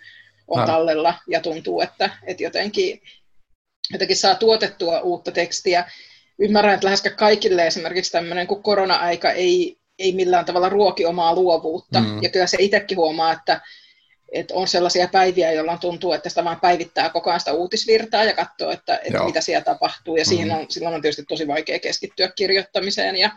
on 0.48 0.60
mm. 0.60 0.66
tallella 0.66 1.14
ja 1.26 1.40
tuntuu, 1.40 1.80
että, 1.80 2.10
että 2.26 2.42
jotenkin, 2.42 3.02
jotenkin 3.92 4.16
saa 4.16 4.34
tuotettua 4.34 5.00
uutta 5.00 5.32
tekstiä. 5.32 5.90
Ymmärrän, 6.38 6.74
että 6.74 6.86
lähes 6.86 7.02
kaikille 7.16 7.66
esimerkiksi 7.66 8.12
tämmöinen 8.12 8.46
kuin 8.46 8.62
korona-aika 8.62 9.30
ei, 9.30 9.76
ei 9.98 10.12
millään 10.12 10.44
tavalla 10.44 10.68
ruoki 10.68 11.04
omaa 11.06 11.34
luovuutta. 11.34 12.00
Mm. 12.00 12.22
Ja 12.22 12.28
kyllä 12.28 12.46
se 12.46 12.56
itsekin 12.60 12.98
huomaa, 12.98 13.32
että, 13.32 13.60
että 14.32 14.54
on 14.54 14.68
sellaisia 14.68 15.08
päiviä, 15.08 15.52
jolloin 15.52 15.78
tuntuu, 15.78 16.12
että 16.12 16.28
sitä 16.28 16.44
vaan 16.44 16.60
päivittää 16.60 17.10
koko 17.10 17.30
ajan 17.30 17.40
sitä 17.40 17.52
uutisvirtaa 17.52 18.24
ja 18.24 18.34
katsoo, 18.34 18.70
että, 18.70 19.00
että 19.04 19.24
mitä 19.24 19.40
siellä 19.40 19.64
tapahtuu. 19.64 20.16
Ja 20.16 20.24
mm. 20.24 20.28
siihen 20.28 20.50
on, 20.50 20.66
silloin 20.68 20.94
on 20.94 21.02
tietysti 21.02 21.24
tosi 21.28 21.46
vaikea 21.46 21.78
keskittyä 21.78 22.32
kirjoittamiseen. 22.36 23.16
Ja 23.16 23.30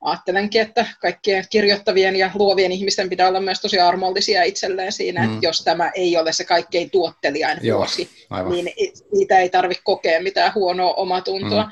ajattelenkin, 0.00 0.60
että 0.60 0.86
kaikkien 1.00 1.44
kirjoittavien 1.50 2.16
ja 2.16 2.30
luovien 2.34 2.72
ihmisten 2.72 3.08
pitää 3.08 3.28
olla 3.28 3.40
myös 3.40 3.60
tosi 3.60 3.80
armollisia 3.80 4.42
itselleen 4.42 4.92
siinä, 4.92 5.26
mm. 5.26 5.34
että 5.34 5.46
jos 5.46 5.58
tämä 5.58 5.90
ei 5.94 6.16
ole 6.16 6.32
se 6.32 6.44
kaikkein 6.44 6.90
tuottelijain 6.90 7.58
Joo, 7.62 7.78
vuosi, 7.78 8.10
aivan. 8.30 8.52
niin 8.52 8.72
niitä 9.12 9.38
ei 9.38 9.50
tarvitse 9.50 9.82
kokea 9.84 10.22
mitään 10.22 10.54
huonoa 10.54 10.94
omatuntoa. 10.94 11.62
Mm. 11.62 11.70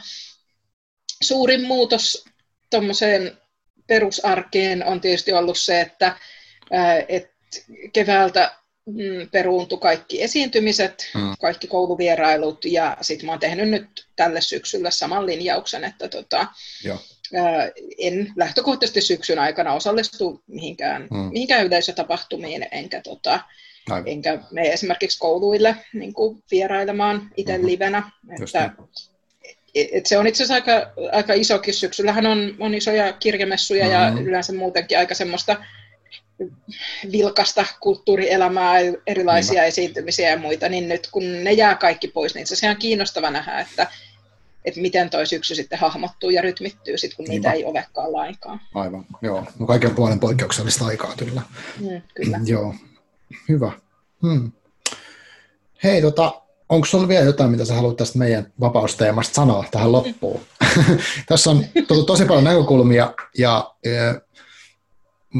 Suurin 1.22 1.62
muutos 1.62 2.24
tuommoiseen 2.70 3.38
perusarkeen 3.86 4.86
on 4.86 5.00
tietysti 5.00 5.32
ollut 5.32 5.58
se, 5.58 5.80
että, 5.80 6.16
että 7.08 7.34
keväältä 7.92 8.54
mm, 8.86 9.30
peruuntui 9.30 9.78
kaikki 9.78 10.22
esiintymiset, 10.22 11.10
mm. 11.14 11.34
kaikki 11.40 11.66
kouluvierailut 11.66 12.64
ja 12.64 12.96
sitten 13.00 13.26
mä 13.26 13.32
oon 13.32 13.40
tehnyt 13.40 13.68
nyt 13.68 14.06
tälle 14.16 14.40
syksyllä 14.40 14.90
saman 14.90 15.26
linjauksen, 15.26 15.84
että 15.84 16.08
tota, 16.08 16.46
en 17.98 18.32
lähtökohtaisesti 18.36 19.00
syksyn 19.00 19.38
aikana 19.38 19.74
osallistu 19.74 20.42
mihinkään, 20.46 21.08
mm. 21.10 21.18
mihinkään 21.32 21.66
yleisötapahtumiin, 21.66 22.66
enkä, 22.70 23.00
tota, 23.00 23.40
enkä 24.06 24.38
me 24.50 24.72
esimerkiksi 24.72 25.18
kouluille 25.18 25.76
niin 25.92 26.12
kuin 26.12 26.42
vierailemaan 26.50 27.30
itse 27.36 27.52
mm-hmm. 27.52 27.66
livenä. 27.66 28.10
Että, 28.42 28.72
niin. 29.74 29.88
et 29.92 30.06
se 30.06 30.18
on 30.18 30.26
itse 30.26 30.44
asiassa 30.44 30.54
aika, 30.54 30.92
aika 31.12 31.32
isokin. 31.32 31.74
Syksyllähän 31.74 32.26
on, 32.26 32.54
on 32.58 32.74
isoja 32.74 33.12
kirjamessuja 33.12 33.84
mm-hmm. 33.84 34.18
ja 34.18 34.22
yleensä 34.22 34.52
muutenkin 34.52 34.98
aika 34.98 35.14
semmoista 35.14 35.56
vilkasta 37.12 37.66
kulttuurielämää, 37.80 38.74
erilaisia 39.06 39.52
Niinpä. 39.52 39.66
esiintymisiä 39.66 40.30
ja 40.30 40.38
muita, 40.38 40.68
niin 40.68 40.88
nyt 40.88 41.08
kun 41.12 41.44
ne 41.44 41.52
jää 41.52 41.74
kaikki 41.74 42.08
pois, 42.08 42.34
niin 42.34 42.46
se 42.46 42.70
on 42.70 42.76
kiinnostava 42.76 43.30
nähdä, 43.30 43.60
että, 43.60 43.86
että 44.64 44.80
miten 44.80 45.10
toi 45.10 45.26
syksy 45.26 45.54
sitten 45.54 45.78
hahmottuu 45.78 46.30
ja 46.30 46.42
rytmittyy, 46.42 46.98
sit, 46.98 47.14
kun 47.14 47.24
Niinpä. 47.24 47.48
niitä 47.48 47.52
ei 47.52 47.64
olekaan 47.64 48.12
lainkaan. 48.12 48.60
Aivan, 48.74 49.06
joo. 49.22 49.46
No 49.58 49.66
kaiken 49.66 49.94
puolen 49.94 50.20
poikkeuksellista 50.20 50.86
aikaa 50.86 51.12
kyllä. 51.16 51.42
Mm, 51.80 52.02
kyllä. 52.14 52.40
joo, 52.44 52.74
hyvä. 53.48 53.72
Hmm. 54.22 54.52
Hei, 55.84 56.02
tota, 56.02 56.42
onko 56.68 56.86
sinulla 56.86 57.08
vielä 57.08 57.24
jotain, 57.24 57.50
mitä 57.50 57.64
sä 57.64 57.74
haluat 57.74 57.96
tästä 57.96 58.18
meidän 58.18 58.52
vapausteemasta 58.60 59.34
sanoa 59.34 59.64
tähän 59.70 59.92
loppuun? 59.92 60.40
Tässä 61.28 61.50
on 61.50 61.64
to- 61.88 62.02
tosi 62.02 62.24
paljon 62.24 62.44
näkökulmia 62.44 63.14
ja 63.38 63.74
e, 63.84 63.90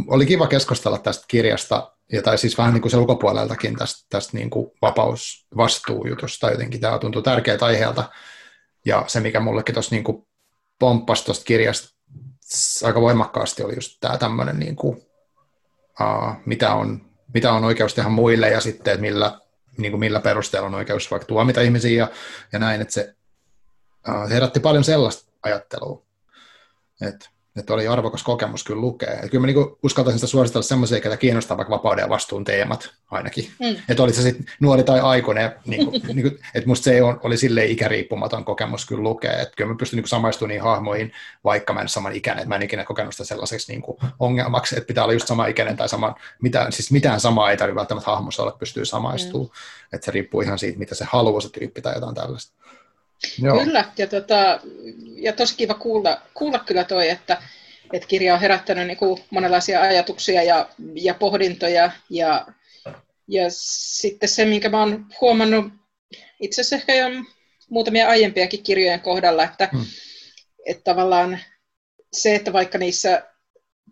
oli 0.07 0.27
kiva 0.27 0.47
keskustella 0.47 0.99
tästä 0.99 1.25
kirjasta, 1.29 1.93
ja 2.13 2.23
tai 2.23 2.39
siis 2.39 2.59
vähän 2.59 2.75
niin 2.75 2.83
kuin 2.83 2.91
se 2.91 2.97
ulkopuoleltakin 2.97 3.77
tästä, 3.77 4.07
tästä 4.11 4.37
niin 4.37 4.51
kuin 4.51 4.71
vapausvastuujutusta 4.83 6.51
jotenkin. 6.51 6.81
Tämä 6.81 6.99
tuntuu 6.99 7.23
tärkeältä 7.23 7.67
aiheelta. 7.67 8.11
Ja 8.85 9.05
se, 9.07 9.21
mikä 9.21 9.41
mullekin 9.41 9.75
tuossa 9.75 9.95
niin 9.95 10.27
pomppasi 10.79 11.25
tuosta 11.25 11.45
kirjasta 11.45 11.99
aika 12.85 13.01
voimakkaasti, 13.01 13.63
oli 13.63 13.75
just 13.75 13.97
tämä 14.01 14.19
tämmöinen, 14.19 14.59
niin 14.59 14.77
kuin, 14.77 14.97
uh, 16.01 16.33
mitä, 16.47 16.75
on, 16.75 17.11
mitä 17.35 17.53
on 17.53 17.65
oikeus 17.65 17.95
tehdä 17.95 18.09
muille 18.09 18.51
ja 18.51 18.61
sitten, 18.61 18.93
että 18.93 19.01
millä, 19.01 19.41
niin 19.79 19.93
kuin 19.93 20.01
millä 20.01 20.21
perusteella 20.21 20.67
on 20.67 20.75
oikeus 20.75 21.11
vaikka 21.11 21.27
tuomita 21.27 21.61
ihmisiä 21.61 21.99
ja, 21.99 22.09
ja 22.53 22.59
näin, 22.59 22.81
että 22.81 22.95
se, 22.95 23.15
uh, 24.09 24.29
se 24.29 24.35
herätti 24.35 24.61
paljon 24.61 24.85
sellaista 24.85 25.33
ajattelua. 25.43 26.03
Että 27.01 27.29
että 27.59 27.75
oli 27.75 27.89
arvokas 27.89 28.23
kokemus 28.23 28.65
kyllä 28.65 28.81
lukea. 28.81 29.21
Et 29.23 29.31
kyllä 29.31 29.41
mä 29.41 29.47
niinku 29.47 29.79
uskaltaisin 29.83 30.19
sitä 30.19 30.31
suositella 30.31 30.63
semmoisia, 30.63 30.99
joita 30.99 31.17
kiinnostaa 31.17 31.57
vaikka 31.57 31.75
vapauden 31.75 32.03
ja 32.03 32.09
vastuun 32.09 32.45
teemat 32.45 32.91
ainakin. 33.11 33.51
Mm. 33.61 33.77
Että 33.89 34.03
oli 34.03 34.13
se 34.13 34.23
sitten 34.23 34.47
nuori 34.61 34.83
tai 34.83 35.01
aikuinen, 35.01 35.53
niinku, 35.67 35.91
niinku, 36.15 36.37
että 36.55 36.69
musta 36.69 36.85
se 36.85 37.03
on, 37.03 37.21
oli 37.23 37.37
silleen 37.37 37.71
ikäriippumaton 37.71 38.45
kokemus 38.45 38.87
kyllä 38.87 39.03
lukea. 39.03 39.33
Että 39.33 39.57
kyllä 39.57 39.73
mä 39.73 39.77
pystyn 39.79 39.97
niinku 39.97 40.09
samaistumaan 40.09 40.49
niihin 40.49 40.63
hahmoihin, 40.63 41.13
vaikka 41.45 41.73
mä 41.73 41.81
en 41.81 41.89
saman 41.89 42.13
ikäinen, 42.13 42.43
että 42.43 42.49
mä 42.49 42.57
en 42.57 42.63
ikinä 42.63 42.85
kokenut 42.85 43.15
sitä 43.15 43.25
sellaiseksi 43.25 43.73
niinku 43.73 43.99
ongelmaksi, 44.19 44.77
että 44.77 44.87
pitää 44.87 45.05
olla 45.05 45.13
just 45.13 45.27
sama 45.27 45.47
ikäinen 45.47 45.77
tai 45.77 45.89
sama, 45.89 46.15
mitään, 46.43 46.73
siis 46.73 46.93
mitään 46.93 47.21
samaa 47.21 47.51
ei 47.51 47.57
tarvitse 47.57 47.77
välttämättä 47.77 48.11
hahmossa 48.11 48.43
olla, 48.43 48.51
että 48.51 48.61
pystyy 48.61 48.85
samaistumaan. 48.85 49.51
Mm. 49.51 49.53
Että 49.93 50.05
se 50.05 50.11
riippuu 50.11 50.41
ihan 50.41 50.59
siitä, 50.59 50.79
mitä 50.79 50.95
se 50.95 51.05
haluaa 51.09 51.41
se 51.41 51.51
tyyppi 51.51 51.83
tai 51.83 51.95
jotain 51.95 52.15
tällaista. 52.15 52.68
Joo. 53.43 53.65
Kyllä, 53.65 53.85
ja, 53.99 54.07
tota, 54.07 54.61
ja 55.17 55.33
tosi 55.33 55.57
kiva 55.57 55.75
kuulla, 55.75 56.23
kuulla 56.35 56.59
kyllä 56.59 56.85
toi, 56.85 57.09
että, 57.09 57.43
että 57.93 58.09
kirja 58.09 58.35
on 58.35 58.41
herättänyt 58.41 58.87
niin 58.87 58.97
kuin 58.97 59.21
monenlaisia 59.31 59.81
ajatuksia 59.81 60.43
ja, 60.43 60.69
ja 60.95 61.15
pohdintoja. 61.15 61.91
Ja, 62.11 62.47
ja 63.29 63.45
sitten 63.49 64.29
se, 64.29 64.45
minkä 64.45 64.69
mä 64.69 64.81
oon 64.81 65.07
huomannut 65.21 65.73
itse 66.41 66.61
asiassa 66.61 66.77
ehkä 66.77 66.95
jo 66.95 67.07
muutamia 67.71 68.09
aiempiakin 68.09 68.63
kirjojen 68.63 69.01
kohdalla, 69.01 69.45
että, 69.45 69.69
hmm. 69.73 69.85
että 70.67 70.85
tavallaan 70.85 71.39
se, 72.13 72.35
että 72.35 72.53
vaikka 72.53 72.79
niissä 72.79 73.23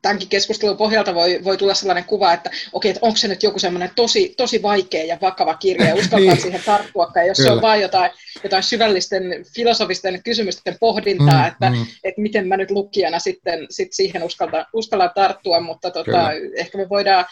tämänkin 0.02 0.28
keskustelun 0.28 0.76
pohjalta 0.76 1.14
voi, 1.14 1.40
voi 1.44 1.56
tulla 1.56 1.74
sellainen 1.74 2.04
kuva, 2.04 2.32
että 2.32 2.50
okei, 2.72 2.90
että 2.90 3.06
onko 3.06 3.16
se 3.16 3.28
nyt 3.28 3.42
joku 3.42 3.58
semmoinen 3.58 3.90
tosi, 3.96 4.34
tosi 4.36 4.62
vaikea 4.62 5.04
ja 5.04 5.18
vakava 5.20 5.54
kirja, 5.54 5.88
ja 5.88 5.94
uskaltaa 6.00 6.18
niin. 6.34 6.40
siihen 6.40 6.62
tarttua, 6.66 7.04
jos 7.26 7.36
Kyllä. 7.36 7.48
se 7.48 7.52
on 7.52 7.62
vain 7.62 7.82
jotain, 7.82 8.10
jotain 8.44 8.62
syvällisten 8.62 9.22
filosofisten 9.54 10.22
kysymysten 10.22 10.76
pohdintaa, 10.80 11.42
mm, 11.42 11.48
että, 11.48 11.70
mm. 11.70 11.86
että 12.04 12.20
miten 12.20 12.48
mä 12.48 12.56
nyt 12.56 12.70
lukijana 12.70 13.18
sitten 13.18 13.66
sit 13.70 13.92
siihen 13.92 14.22
uskalta, 14.22 14.66
uskallan 14.72 15.10
tarttua, 15.14 15.60
mutta 15.60 15.90
tota, 15.90 16.30
ehkä 16.56 16.78
me 16.78 16.88
voidaan, 16.88 17.24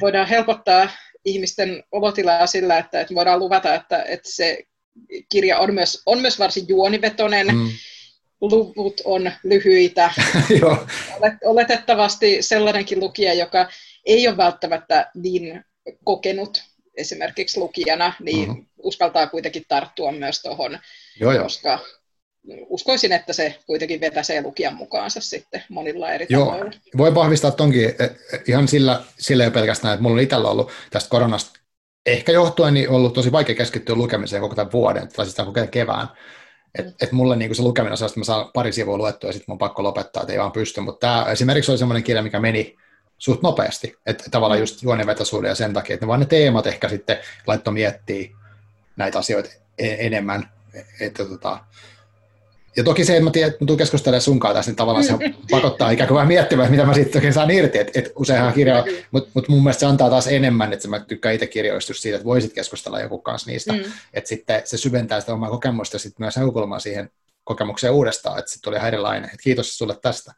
voidaan 0.00 0.28
helpottaa 0.28 0.88
ihmisten 1.24 1.84
olotilaa 1.92 2.46
sillä, 2.46 2.78
että, 2.78 3.00
että 3.00 3.14
voidaan 3.14 3.38
luvata, 3.38 3.74
että, 3.74 4.02
että 4.02 4.30
se 4.32 4.58
kirja 5.28 5.58
on 5.58 5.74
myös, 5.74 6.02
on 6.06 6.20
myös 6.20 6.38
varsin 6.38 6.64
juonivetoinen, 6.68 7.46
mm 7.46 7.68
luvut 8.50 9.00
on 9.04 9.32
lyhyitä. 9.42 10.10
Oletettavasti 11.44 12.42
sellainenkin 12.42 13.00
lukija, 13.00 13.34
joka 13.34 13.68
ei 14.06 14.28
ole 14.28 14.36
välttämättä 14.36 15.10
niin 15.14 15.64
kokenut 16.04 16.62
esimerkiksi 16.96 17.60
lukijana, 17.60 18.12
niin 18.20 18.48
mm-hmm. 18.48 18.66
uskaltaa 18.82 19.26
kuitenkin 19.26 19.64
tarttua 19.68 20.12
myös 20.12 20.42
tuohon, 20.42 20.78
koska 21.42 21.78
uskoisin, 22.68 23.12
että 23.12 23.32
se 23.32 23.58
kuitenkin 23.66 24.00
vetäsee 24.00 24.42
lukijan 24.42 24.74
mukaansa 24.74 25.20
sitten 25.20 25.62
monilla 25.68 26.12
eri 26.12 26.26
Joo. 26.28 26.46
tavoilla. 26.46 26.72
Voi 26.96 27.14
vahvistaa 27.14 27.50
tonkin 27.50 27.84
e, 27.84 28.04
e, 28.04 28.10
ihan 28.48 28.68
sillä, 28.68 29.02
sillä 29.18 29.44
jo 29.44 29.50
pelkästään, 29.50 29.94
että 29.94 30.02
mulla 30.02 30.14
on 30.14 30.22
itsellä 30.22 30.48
ollut 30.48 30.70
tästä 30.90 31.10
koronasta 31.10 31.60
ehkä 32.06 32.32
johtuen 32.32 32.74
niin 32.74 32.90
ollut 32.90 33.14
tosi 33.14 33.32
vaikea 33.32 33.54
keskittyä 33.54 33.94
lukemiseen 33.94 34.42
koko 34.42 34.54
tämän 34.54 34.72
vuoden, 34.72 35.08
tai 35.08 35.26
siis 35.26 35.36
koko 35.36 35.66
kevään. 35.70 36.08
Et, 36.78 36.86
et 37.00 37.12
mulle 37.12 37.36
niin 37.36 37.54
se 37.54 37.62
lukeminen 37.62 37.92
on 37.92 37.96
sellaista, 37.96 38.20
että 38.20 38.32
mä 38.32 38.36
saan 38.36 38.50
pari 38.54 38.72
sivua 38.72 38.98
luettua 38.98 39.28
ja 39.28 39.32
sitten 39.32 39.52
mun 39.52 39.58
pakko 39.58 39.82
lopettaa, 39.82 40.22
että 40.22 40.32
ei 40.32 40.38
vaan 40.38 40.52
pysty. 40.52 40.80
Mutta 40.80 41.06
tämä 41.06 41.32
esimerkiksi 41.32 41.70
oli 41.70 41.78
semmoinen 41.78 42.02
kirja, 42.02 42.22
mikä 42.22 42.40
meni 42.40 42.76
suht 43.18 43.42
nopeasti. 43.42 43.96
Että 44.06 44.24
tavallaan 44.30 44.60
just 44.60 44.82
juonenvetoisuuden 44.82 45.48
ja 45.48 45.54
sen 45.54 45.72
takia, 45.72 45.94
että 45.94 46.06
ne 46.06 46.08
vaan 46.08 46.20
ne 46.20 46.26
teemat 46.26 46.66
ehkä 46.66 46.88
sitten 46.88 47.18
laittoi 47.46 47.74
miettiä 47.74 48.30
näitä 48.96 49.18
asioita 49.18 49.50
e- 49.78 50.06
enemmän. 50.06 50.50
Että 51.00 51.24
tota, 51.24 51.58
ja 52.76 52.84
toki 52.84 53.04
se, 53.04 53.12
että 53.12 53.24
mä 53.24 53.30
tiedän, 53.30 53.50
että 53.50 53.64
mä 53.64 53.66
tuun 53.66 53.78
keskustelemaan 53.78 54.22
sunkaan 54.22 54.54
tässä, 54.54 54.70
niin 54.70 54.76
tavallaan 54.76 55.04
se 55.04 55.12
pakottaa 55.50 55.90
ikään 55.90 56.08
kuin 56.08 56.14
vähän 56.14 56.28
miettimään, 56.28 56.70
mitä 56.70 56.84
mä 56.84 56.94
sitten 56.94 57.32
saan 57.32 57.50
irti, 57.50 57.78
että, 57.78 57.98
että 57.98 58.10
useinhan 58.16 58.52
kirjoja, 58.52 58.84
mutta 59.10 59.30
mut 59.34 59.48
mun 59.48 59.62
mielestä 59.62 59.80
se 59.80 59.86
antaa 59.86 60.10
taas 60.10 60.26
enemmän, 60.26 60.72
että 60.72 60.88
mä 60.88 61.00
tykkään 61.00 61.34
itse 61.34 61.46
kirjoista 61.46 61.94
siitä, 61.94 62.16
että 62.16 62.24
voisit 62.24 62.52
keskustella 62.52 63.00
joku 63.00 63.18
kanssa 63.18 63.50
niistä, 63.50 63.72
mm. 63.72 63.82
että 64.14 64.28
sitten 64.28 64.62
se 64.64 64.76
syventää 64.76 65.20
sitä 65.20 65.34
omaa 65.34 65.50
kokemusta 65.50 65.94
ja 65.94 65.98
sitten 65.98 66.24
myös 66.24 66.36
näkökulmaa 66.36 66.78
siihen 66.78 67.10
kokemukseen 67.44 67.92
uudestaan, 67.92 68.38
että 68.38 68.50
sitten 68.50 68.64
tuli 68.64 68.76
ihan 68.76 68.88
erilainen. 68.88 69.30
Et 69.34 69.40
kiitos 69.42 69.78
sulle 69.78 69.96
tästä. 70.02 70.34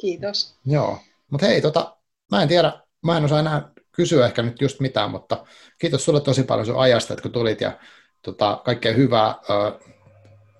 Kiitos. 0.00 0.54
Joo, 0.66 0.98
mutta 1.30 1.46
hei, 1.46 1.60
tota, 1.60 1.96
mä 2.30 2.42
en 2.42 2.48
tiedä, 2.48 2.72
mä 3.02 3.16
en 3.16 3.24
osaa 3.24 3.40
enää 3.40 3.70
kysyä 3.92 4.26
ehkä 4.26 4.42
nyt 4.42 4.60
just 4.60 4.80
mitään, 4.80 5.10
mutta 5.10 5.46
kiitos 5.78 6.04
sulle 6.04 6.20
tosi 6.20 6.42
paljon 6.42 6.66
sun 6.66 6.80
ajasta, 6.80 7.14
että 7.14 7.22
kun 7.22 7.32
tulit 7.32 7.60
ja 7.60 7.78
tota, 8.22 8.60
kaikkea 8.64 8.92
hyvää 8.92 9.34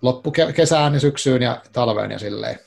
loppukesään 0.02 0.94
ja 0.94 1.00
syksyyn 1.00 1.42
ja 1.42 1.62
talveen 1.72 2.10
ja 2.10 2.18
silleen. 2.18 2.58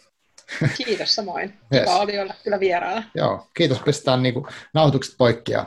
Kiitos 0.77 1.15
samoin. 1.15 1.53
Yes. 1.73 1.89
Oli 1.89 2.19
olla 2.19 2.33
kyllä 2.43 2.59
vieraana. 2.59 3.03
Joo, 3.15 3.47
kiitos. 3.53 3.79
Pistetään 3.79 4.23
niin 4.23 4.33
kuin, 4.33 4.45
nauhoitukset 4.73 5.15
poikki 5.17 5.51
ja 5.51 5.65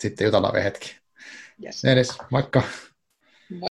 sitten 0.00 0.24
jutellaan 0.24 0.52
vielä 0.52 0.64
hetki. 0.64 0.96
Yes. 1.64 1.84
Edes, 1.84 2.18
moikka. 2.30 2.62
Moi. 3.50 3.68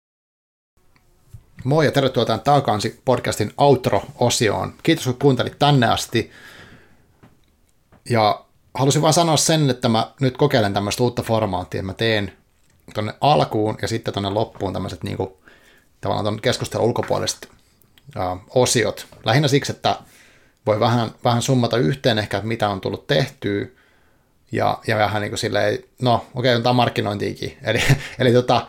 Moi 1.65 1.85
ja 1.85 1.93
tervetuloa 1.93 2.27
tämän 2.27 2.41
Taakansi 2.41 3.01
podcastin 3.05 3.53
outro-osioon. 3.57 4.75
Kiitos 4.83 5.05
kun 5.05 5.19
kuuntelit 5.19 5.59
tänne 5.59 5.87
asti. 5.87 6.31
Ja 8.11 8.45
halusin 8.75 9.03
vaan 9.03 9.15
sanoa 9.15 9.37
sen, 9.37 9.71
että 9.71 9.89
mä 9.89 10.13
nyt 10.21 10.37
kokeilen 10.37 10.75
tämmöistä 10.75 11.03
uutta 11.03 11.23
formaattia. 11.23 11.83
Mä 11.83 11.95
teen 11.95 12.33
tuonne 12.95 13.15
alkuun 13.21 13.79
ja 13.83 13.89
sitten 13.89 14.15
tuonne 14.15 14.31
loppuun 14.31 14.73
tämmöiset 14.73 15.03
niin 15.05 15.17
kuin, 15.17 15.31
tavallaan 16.01 16.25
tuon 16.25 16.41
keskustelun 16.41 16.87
ulkopuoliset 16.87 17.49
uh, 18.17 18.41
osiot. 18.55 19.07
Lähinnä 19.25 19.49
siksi, 19.49 19.73
että 19.73 19.97
voi 20.67 20.81
vähän, 20.81 21.11
vähän 21.25 21.43
summata 21.43 21.77
yhteen 21.77 22.19
ehkä, 22.19 22.37
että 22.37 22.49
mitä 22.49 22.69
on 22.69 22.81
tullut 22.81 23.07
tehtyä, 23.07 23.67
ja, 24.53 24.79
ja 24.87 24.97
vähän 24.97 25.23
niin 25.23 25.31
kuin 25.31 25.39
silleen, 25.39 25.79
no 26.03 26.27
okei, 26.35 26.57
okay, 26.57 26.71
on 26.71 26.77
markkinointiikin. 26.77 27.59
Eli, 27.67 27.83
eli 28.19 28.33
tota, 28.33 28.67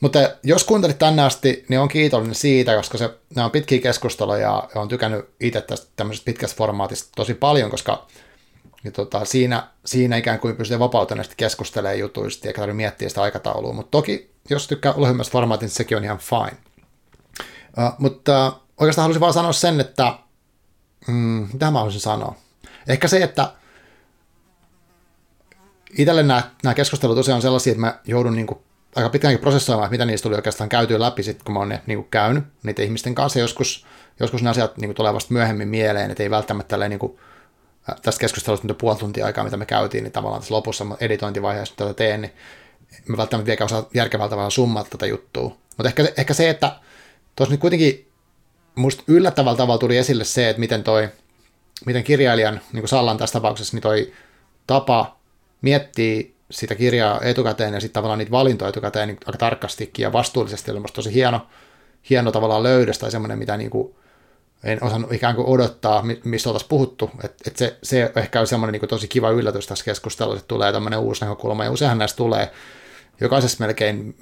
mutta 0.00 0.18
jos 0.42 0.64
kuuntelit 0.64 0.98
tänne 0.98 1.22
asti, 1.22 1.64
niin 1.68 1.80
on 1.80 1.88
kiitollinen 1.88 2.34
siitä, 2.34 2.76
koska 2.76 2.98
se, 2.98 3.10
nämä 3.34 3.44
on 3.44 3.50
pitkiä 3.50 3.80
keskusteluja 3.80 4.40
ja 4.40 4.68
olen 4.74 4.88
tykännyt 4.88 5.28
itse 5.40 5.60
tästä 5.60 5.86
tämmöisestä 5.96 6.24
pitkästä 6.24 6.56
formaatista 6.56 7.10
tosi 7.16 7.34
paljon, 7.34 7.70
koska 7.70 8.06
ja 8.84 8.90
tota, 8.90 9.24
siinä, 9.24 9.68
siinä 9.84 10.16
ikään 10.16 10.40
kuin 10.40 10.56
pystyy 10.56 10.78
vapautuneesti 10.78 11.34
keskustelemaan 11.36 11.98
jutuista 11.98 12.48
eikä 12.48 12.60
tarvitse 12.60 12.76
miettiä 12.76 13.08
sitä 13.08 13.22
aikataulua. 13.22 13.72
Mutta 13.72 13.90
toki, 13.90 14.30
jos 14.50 14.68
tykkää 14.68 14.94
lyhyemmästä 14.96 15.32
formaatista, 15.32 15.64
niin 15.64 15.76
sekin 15.76 15.96
on 15.96 16.04
ihan 16.04 16.18
fine. 16.18 16.58
Uh, 17.78 17.92
mutta 17.98 18.48
uh, 18.48 18.54
oikeastaan 18.80 19.02
haluaisin 19.02 19.20
vaan 19.20 19.32
sanoa 19.32 19.52
sen, 19.52 19.80
että 19.80 20.18
mm, 21.08 21.48
mitä 21.52 21.70
mä 21.70 21.78
haluaisin 21.78 22.00
sanoa? 22.00 22.34
Ehkä 22.88 23.08
se, 23.08 23.22
että 23.22 23.52
itselle 25.98 26.22
nämä, 26.22 26.42
nämä 26.62 26.74
keskustelut 26.74 27.16
tosiaan 27.16 27.36
on 27.36 27.42
sellaisia, 27.42 27.70
että 27.70 27.80
mä 27.80 27.98
joudun 28.04 28.36
niin 28.36 28.46
kuin 28.46 28.58
aika 28.96 29.08
pitkäänkin 29.08 29.40
prosessoimaan, 29.40 29.86
että 29.86 29.94
mitä 29.94 30.04
niistä 30.04 30.22
tuli 30.22 30.34
oikeastaan 30.34 30.68
käytyä 30.68 31.00
läpi, 31.00 31.22
sit, 31.22 31.42
kun 31.42 31.52
mä 31.52 31.58
oon 31.58 31.68
ne 31.68 31.82
niin 31.86 31.98
kuin 31.98 32.08
käynyt 32.10 32.44
niiden 32.62 32.84
ihmisten 32.84 33.14
kanssa. 33.14 33.38
Joskus, 33.38 33.86
joskus 34.20 34.42
ne 34.42 34.50
asiat 34.50 34.78
niin 34.78 34.94
tulee 34.94 35.14
vasta 35.14 35.32
myöhemmin 35.32 35.68
mieleen, 35.68 36.10
että 36.10 36.22
ei 36.22 36.30
välttämättä 36.30 36.88
niin 36.88 36.98
kuin, 36.98 37.18
tästä 38.02 38.20
keskustelusta 38.20 38.66
mitä 38.66 38.78
puoli 38.80 38.98
tuntia 38.98 39.26
aikaa, 39.26 39.44
mitä 39.44 39.56
me 39.56 39.66
käytiin, 39.66 40.04
niin 40.04 40.12
tavallaan 40.12 40.40
tässä 40.42 40.54
lopussa 40.54 40.86
editointivaiheessa 41.00 41.74
tätä 41.76 41.94
teen, 41.94 42.20
niin 42.20 42.32
mä 43.06 43.16
välttämättä 43.16 43.46
vieläkään 43.46 43.66
osaa 43.66 43.88
järkevältä 43.94 44.30
tavalla 44.30 44.50
summata 44.50 44.90
tätä 44.90 45.06
juttua. 45.06 45.56
Mutta 45.76 45.88
ehkä, 45.88 46.08
ehkä 46.16 46.34
se, 46.34 46.50
että 46.50 46.76
tuossa 47.36 47.52
nyt 47.52 47.60
kuitenkin 47.60 48.08
musta 48.74 49.02
yllättävällä 49.06 49.56
tavalla 49.56 49.78
tuli 49.78 49.96
esille 49.96 50.24
se, 50.24 50.48
että 50.48 50.60
miten 50.60 50.84
toi, 50.84 51.08
miten 51.86 52.04
kirjailijan, 52.04 52.60
niin 52.72 52.82
kuin 52.82 52.88
Sallan 52.88 53.18
tässä 53.18 53.32
tapauksessa, 53.32 53.76
niin 53.76 53.82
toi 53.82 54.12
tapa 54.66 55.16
miettii 55.62 56.34
sitä 56.50 56.74
kirjaa 56.74 57.20
etukäteen 57.20 57.74
ja 57.74 57.80
sitten 57.80 57.94
tavallaan 57.94 58.18
niitä 58.18 58.30
valintoja 58.30 58.68
etukäteen 58.68 59.08
niin 59.08 59.18
aika 59.26 59.38
tarkastikin 59.38 60.02
ja 60.02 60.12
vastuullisesti 60.12 60.70
oli 60.70 60.80
tosi 60.92 61.14
hieno, 61.14 61.46
hieno 62.10 62.32
tavallaan 62.32 62.62
löydös 62.62 62.98
tai 62.98 63.10
semmoinen, 63.10 63.38
mitä 63.38 63.56
niin 63.56 63.70
kuin 63.70 63.94
en 64.64 64.84
osannut 64.84 65.12
ikään 65.12 65.34
kuin 65.34 65.46
odottaa, 65.46 66.04
mistä 66.24 66.48
oltaisiin 66.48 66.68
puhuttu. 66.68 67.10
Et, 67.24 67.34
et 67.46 67.56
se, 67.56 67.76
se 67.82 68.12
ehkä 68.16 68.40
on 68.40 68.46
semmoinen 68.46 68.80
niin 68.80 68.88
tosi 68.88 69.08
kiva 69.08 69.30
yllätys 69.30 69.66
tässä 69.66 69.84
keskustelussa, 69.84 70.38
että 70.38 70.48
tulee 70.48 70.72
tämmöinen 70.72 70.98
uusi 70.98 71.20
näkökulma, 71.20 71.64
ja 71.64 71.70
useinhan 71.70 71.98
näistä 71.98 72.16
tulee 72.16 72.50
jokaisessa 73.20 73.64
melkein, 73.64 74.14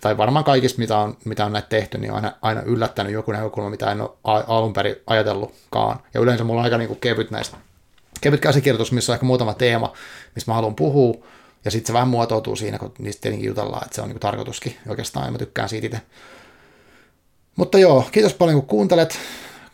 tai 0.00 0.16
varmaan 0.16 0.44
kaikista, 0.44 0.78
mitä 0.78 0.98
on, 0.98 1.16
mitä 1.24 1.44
on 1.44 1.52
näitä 1.52 1.68
tehty, 1.68 1.98
niin 1.98 2.12
on 2.12 2.16
aina, 2.16 2.32
aina 2.42 2.62
yllättänyt 2.62 3.12
joku 3.12 3.32
näkökulma, 3.32 3.70
mitä 3.70 3.92
en 3.92 4.00
ole 4.00 4.10
alun 4.24 4.72
perin 4.72 4.96
ajatellutkaan. 5.06 6.00
Ja 6.14 6.20
yleensä 6.20 6.44
mulla 6.44 6.60
on 6.60 6.64
aika 6.64 6.78
niin 6.78 6.88
kuin 6.88 7.00
kevyt 7.00 7.30
näistä, 7.30 7.56
kevyt 8.20 8.40
käsikirjoitus, 8.40 8.92
missä 8.92 9.12
on 9.12 9.14
ehkä 9.14 9.26
muutama 9.26 9.54
teema, 9.54 9.92
missä 10.34 10.50
mä 10.50 10.54
haluan 10.54 10.74
puhua, 10.74 11.26
ja 11.64 11.70
sitten 11.70 11.86
se 11.86 11.92
vähän 11.92 12.08
muotoutuu 12.08 12.56
siinä, 12.56 12.78
kun 12.78 12.92
niistä 12.98 13.22
tietenkin 13.22 13.48
jutellaan, 13.48 13.84
että 13.84 13.94
se 13.94 14.00
on 14.00 14.08
niin 14.08 14.14
kuin 14.14 14.20
tarkoituskin 14.20 14.76
oikeastaan, 14.88 15.26
ja 15.26 15.32
mä 15.32 15.38
tykkään 15.38 15.68
siitä 15.68 15.86
itse. 15.86 16.00
Mutta 17.56 17.78
joo, 17.78 18.08
kiitos 18.12 18.34
paljon 18.34 18.60
kun 18.60 18.68
kuuntelet 18.68 19.18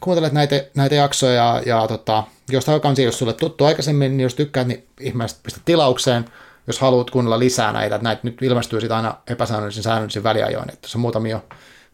kuuntelet 0.05 0.33
näitä, 0.33 0.65
näitä 0.75 0.95
jaksoja 0.95 1.35
ja, 1.35 1.63
ja 1.67 1.89
tota, 1.89 2.23
jos 2.51 2.65
tämä 2.65 2.81
kansi 2.81 3.03
jos 3.03 3.19
sulle 3.19 3.33
tuttu 3.33 3.65
aikaisemmin, 3.65 4.17
niin 4.17 4.23
jos 4.23 4.35
tykkäät, 4.35 4.67
niin 4.67 4.87
ihmeessä 5.01 5.37
pistä 5.43 5.61
tilaukseen, 5.65 6.25
jos 6.67 6.79
haluat 6.79 7.11
kuunnella 7.11 7.39
lisää 7.39 7.73
näitä. 7.73 7.99
Näitä 7.99 8.21
nyt 8.25 8.43
ilmestyy 8.43 8.81
sitten 8.81 8.97
aina 8.97 9.15
epäsäännöllisin 9.27 9.83
säännöllisin 9.83 10.23
väliajoin, 10.23 10.73
että 10.73 10.89
se 10.89 10.99
on 10.99 11.03
muutamia, 11.03 11.41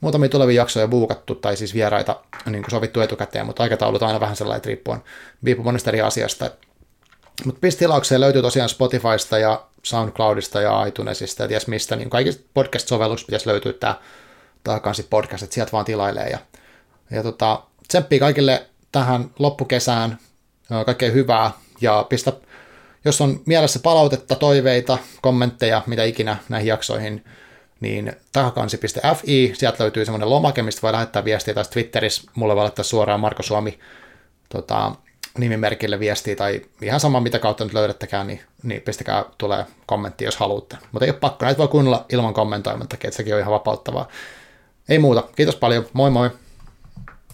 muutamia 0.00 0.28
tulevia 0.28 0.62
jaksoja 0.62 0.88
buukattu 0.88 1.34
tai 1.34 1.56
siis 1.56 1.74
vieraita 1.74 2.20
niin 2.46 2.62
kuin 2.62 2.70
sovittu 2.70 3.00
etukäteen, 3.00 3.46
mutta 3.46 3.62
aikataulut 3.62 4.02
aina 4.02 4.20
vähän 4.20 4.36
sellainen 4.36 4.64
riippuen, 4.64 5.02
riippuen 5.44 5.64
monesta 5.64 5.90
eri 5.90 6.00
asiasta. 6.00 6.50
Mutta 7.44 7.60
pistä 7.60 7.78
tilaukseen 7.78 8.20
löytyy 8.20 8.42
tosiaan 8.42 8.68
Spotifysta 8.68 9.38
ja 9.38 9.64
SoundCloudista 9.82 10.60
ja 10.60 10.86
iTunesista 10.86 11.42
ja 11.42 11.48
ties 11.48 11.66
mistä, 11.66 11.96
niin 11.96 12.10
kaikista 12.10 12.44
podcast-sovelluksista 12.54 13.26
pitäisi 13.26 13.48
löytyä 13.48 13.72
tämä, 13.72 13.94
tämä 14.64 14.80
kansi 14.80 15.06
podcast, 15.10 15.42
että 15.42 15.54
sieltä 15.54 15.72
vaan 15.72 15.84
tilailee. 15.84 16.28
Ja, 16.28 16.38
ja 17.10 17.22
tota, 17.22 17.62
tsemppiä 17.90 18.18
kaikille 18.18 18.66
tähän 18.92 19.30
loppukesään, 19.38 20.18
kaikkea 20.86 21.10
hyvää 21.10 21.50
ja 21.80 22.06
pistä, 22.08 22.32
jos 23.04 23.20
on 23.20 23.40
mielessä 23.46 23.80
palautetta, 23.82 24.34
toiveita, 24.34 24.98
kommentteja, 25.22 25.82
mitä 25.86 26.04
ikinä 26.04 26.36
näihin 26.48 26.68
jaksoihin, 26.68 27.24
niin 27.80 28.12
tahakansi.fi, 28.32 29.52
sieltä 29.54 29.82
löytyy 29.84 30.04
semmoinen 30.04 30.30
lomake, 30.30 30.62
mistä 30.62 30.82
voi 30.82 30.92
lähettää 30.92 31.24
viestiä, 31.24 31.54
tai 31.54 31.64
Twitterissä 31.64 32.30
mulle 32.34 32.56
voi 32.56 32.62
laittaa 32.62 32.84
suoraan 32.84 33.20
Marko 33.20 33.42
Suomi 33.42 33.78
tota, 34.48 34.92
nimimerkille 35.38 36.00
viestiä, 36.00 36.36
tai 36.36 36.62
ihan 36.82 37.00
sama 37.00 37.20
mitä 37.20 37.38
kautta 37.38 37.64
nyt 37.64 37.74
löydättäkään, 37.74 38.26
niin, 38.26 38.40
niin 38.62 38.82
pistäkää 38.82 39.24
tulee 39.38 39.66
kommentti, 39.86 40.24
jos 40.24 40.36
haluatte. 40.36 40.76
Mutta 40.92 41.04
ei 41.04 41.10
ole 41.10 41.18
pakko, 41.18 41.44
näitä 41.44 41.58
voi 41.58 41.68
kuunnella 41.68 42.06
ilman 42.12 42.34
kommentoimattakin, 42.34 43.08
että 43.08 43.16
sekin 43.16 43.34
on 43.34 43.40
ihan 43.40 43.52
vapauttavaa. 43.52 44.08
Ei 44.88 44.98
muuta, 44.98 45.24
kiitos 45.36 45.56
paljon, 45.56 45.86
moi 45.92 46.10
moi! 46.10 46.30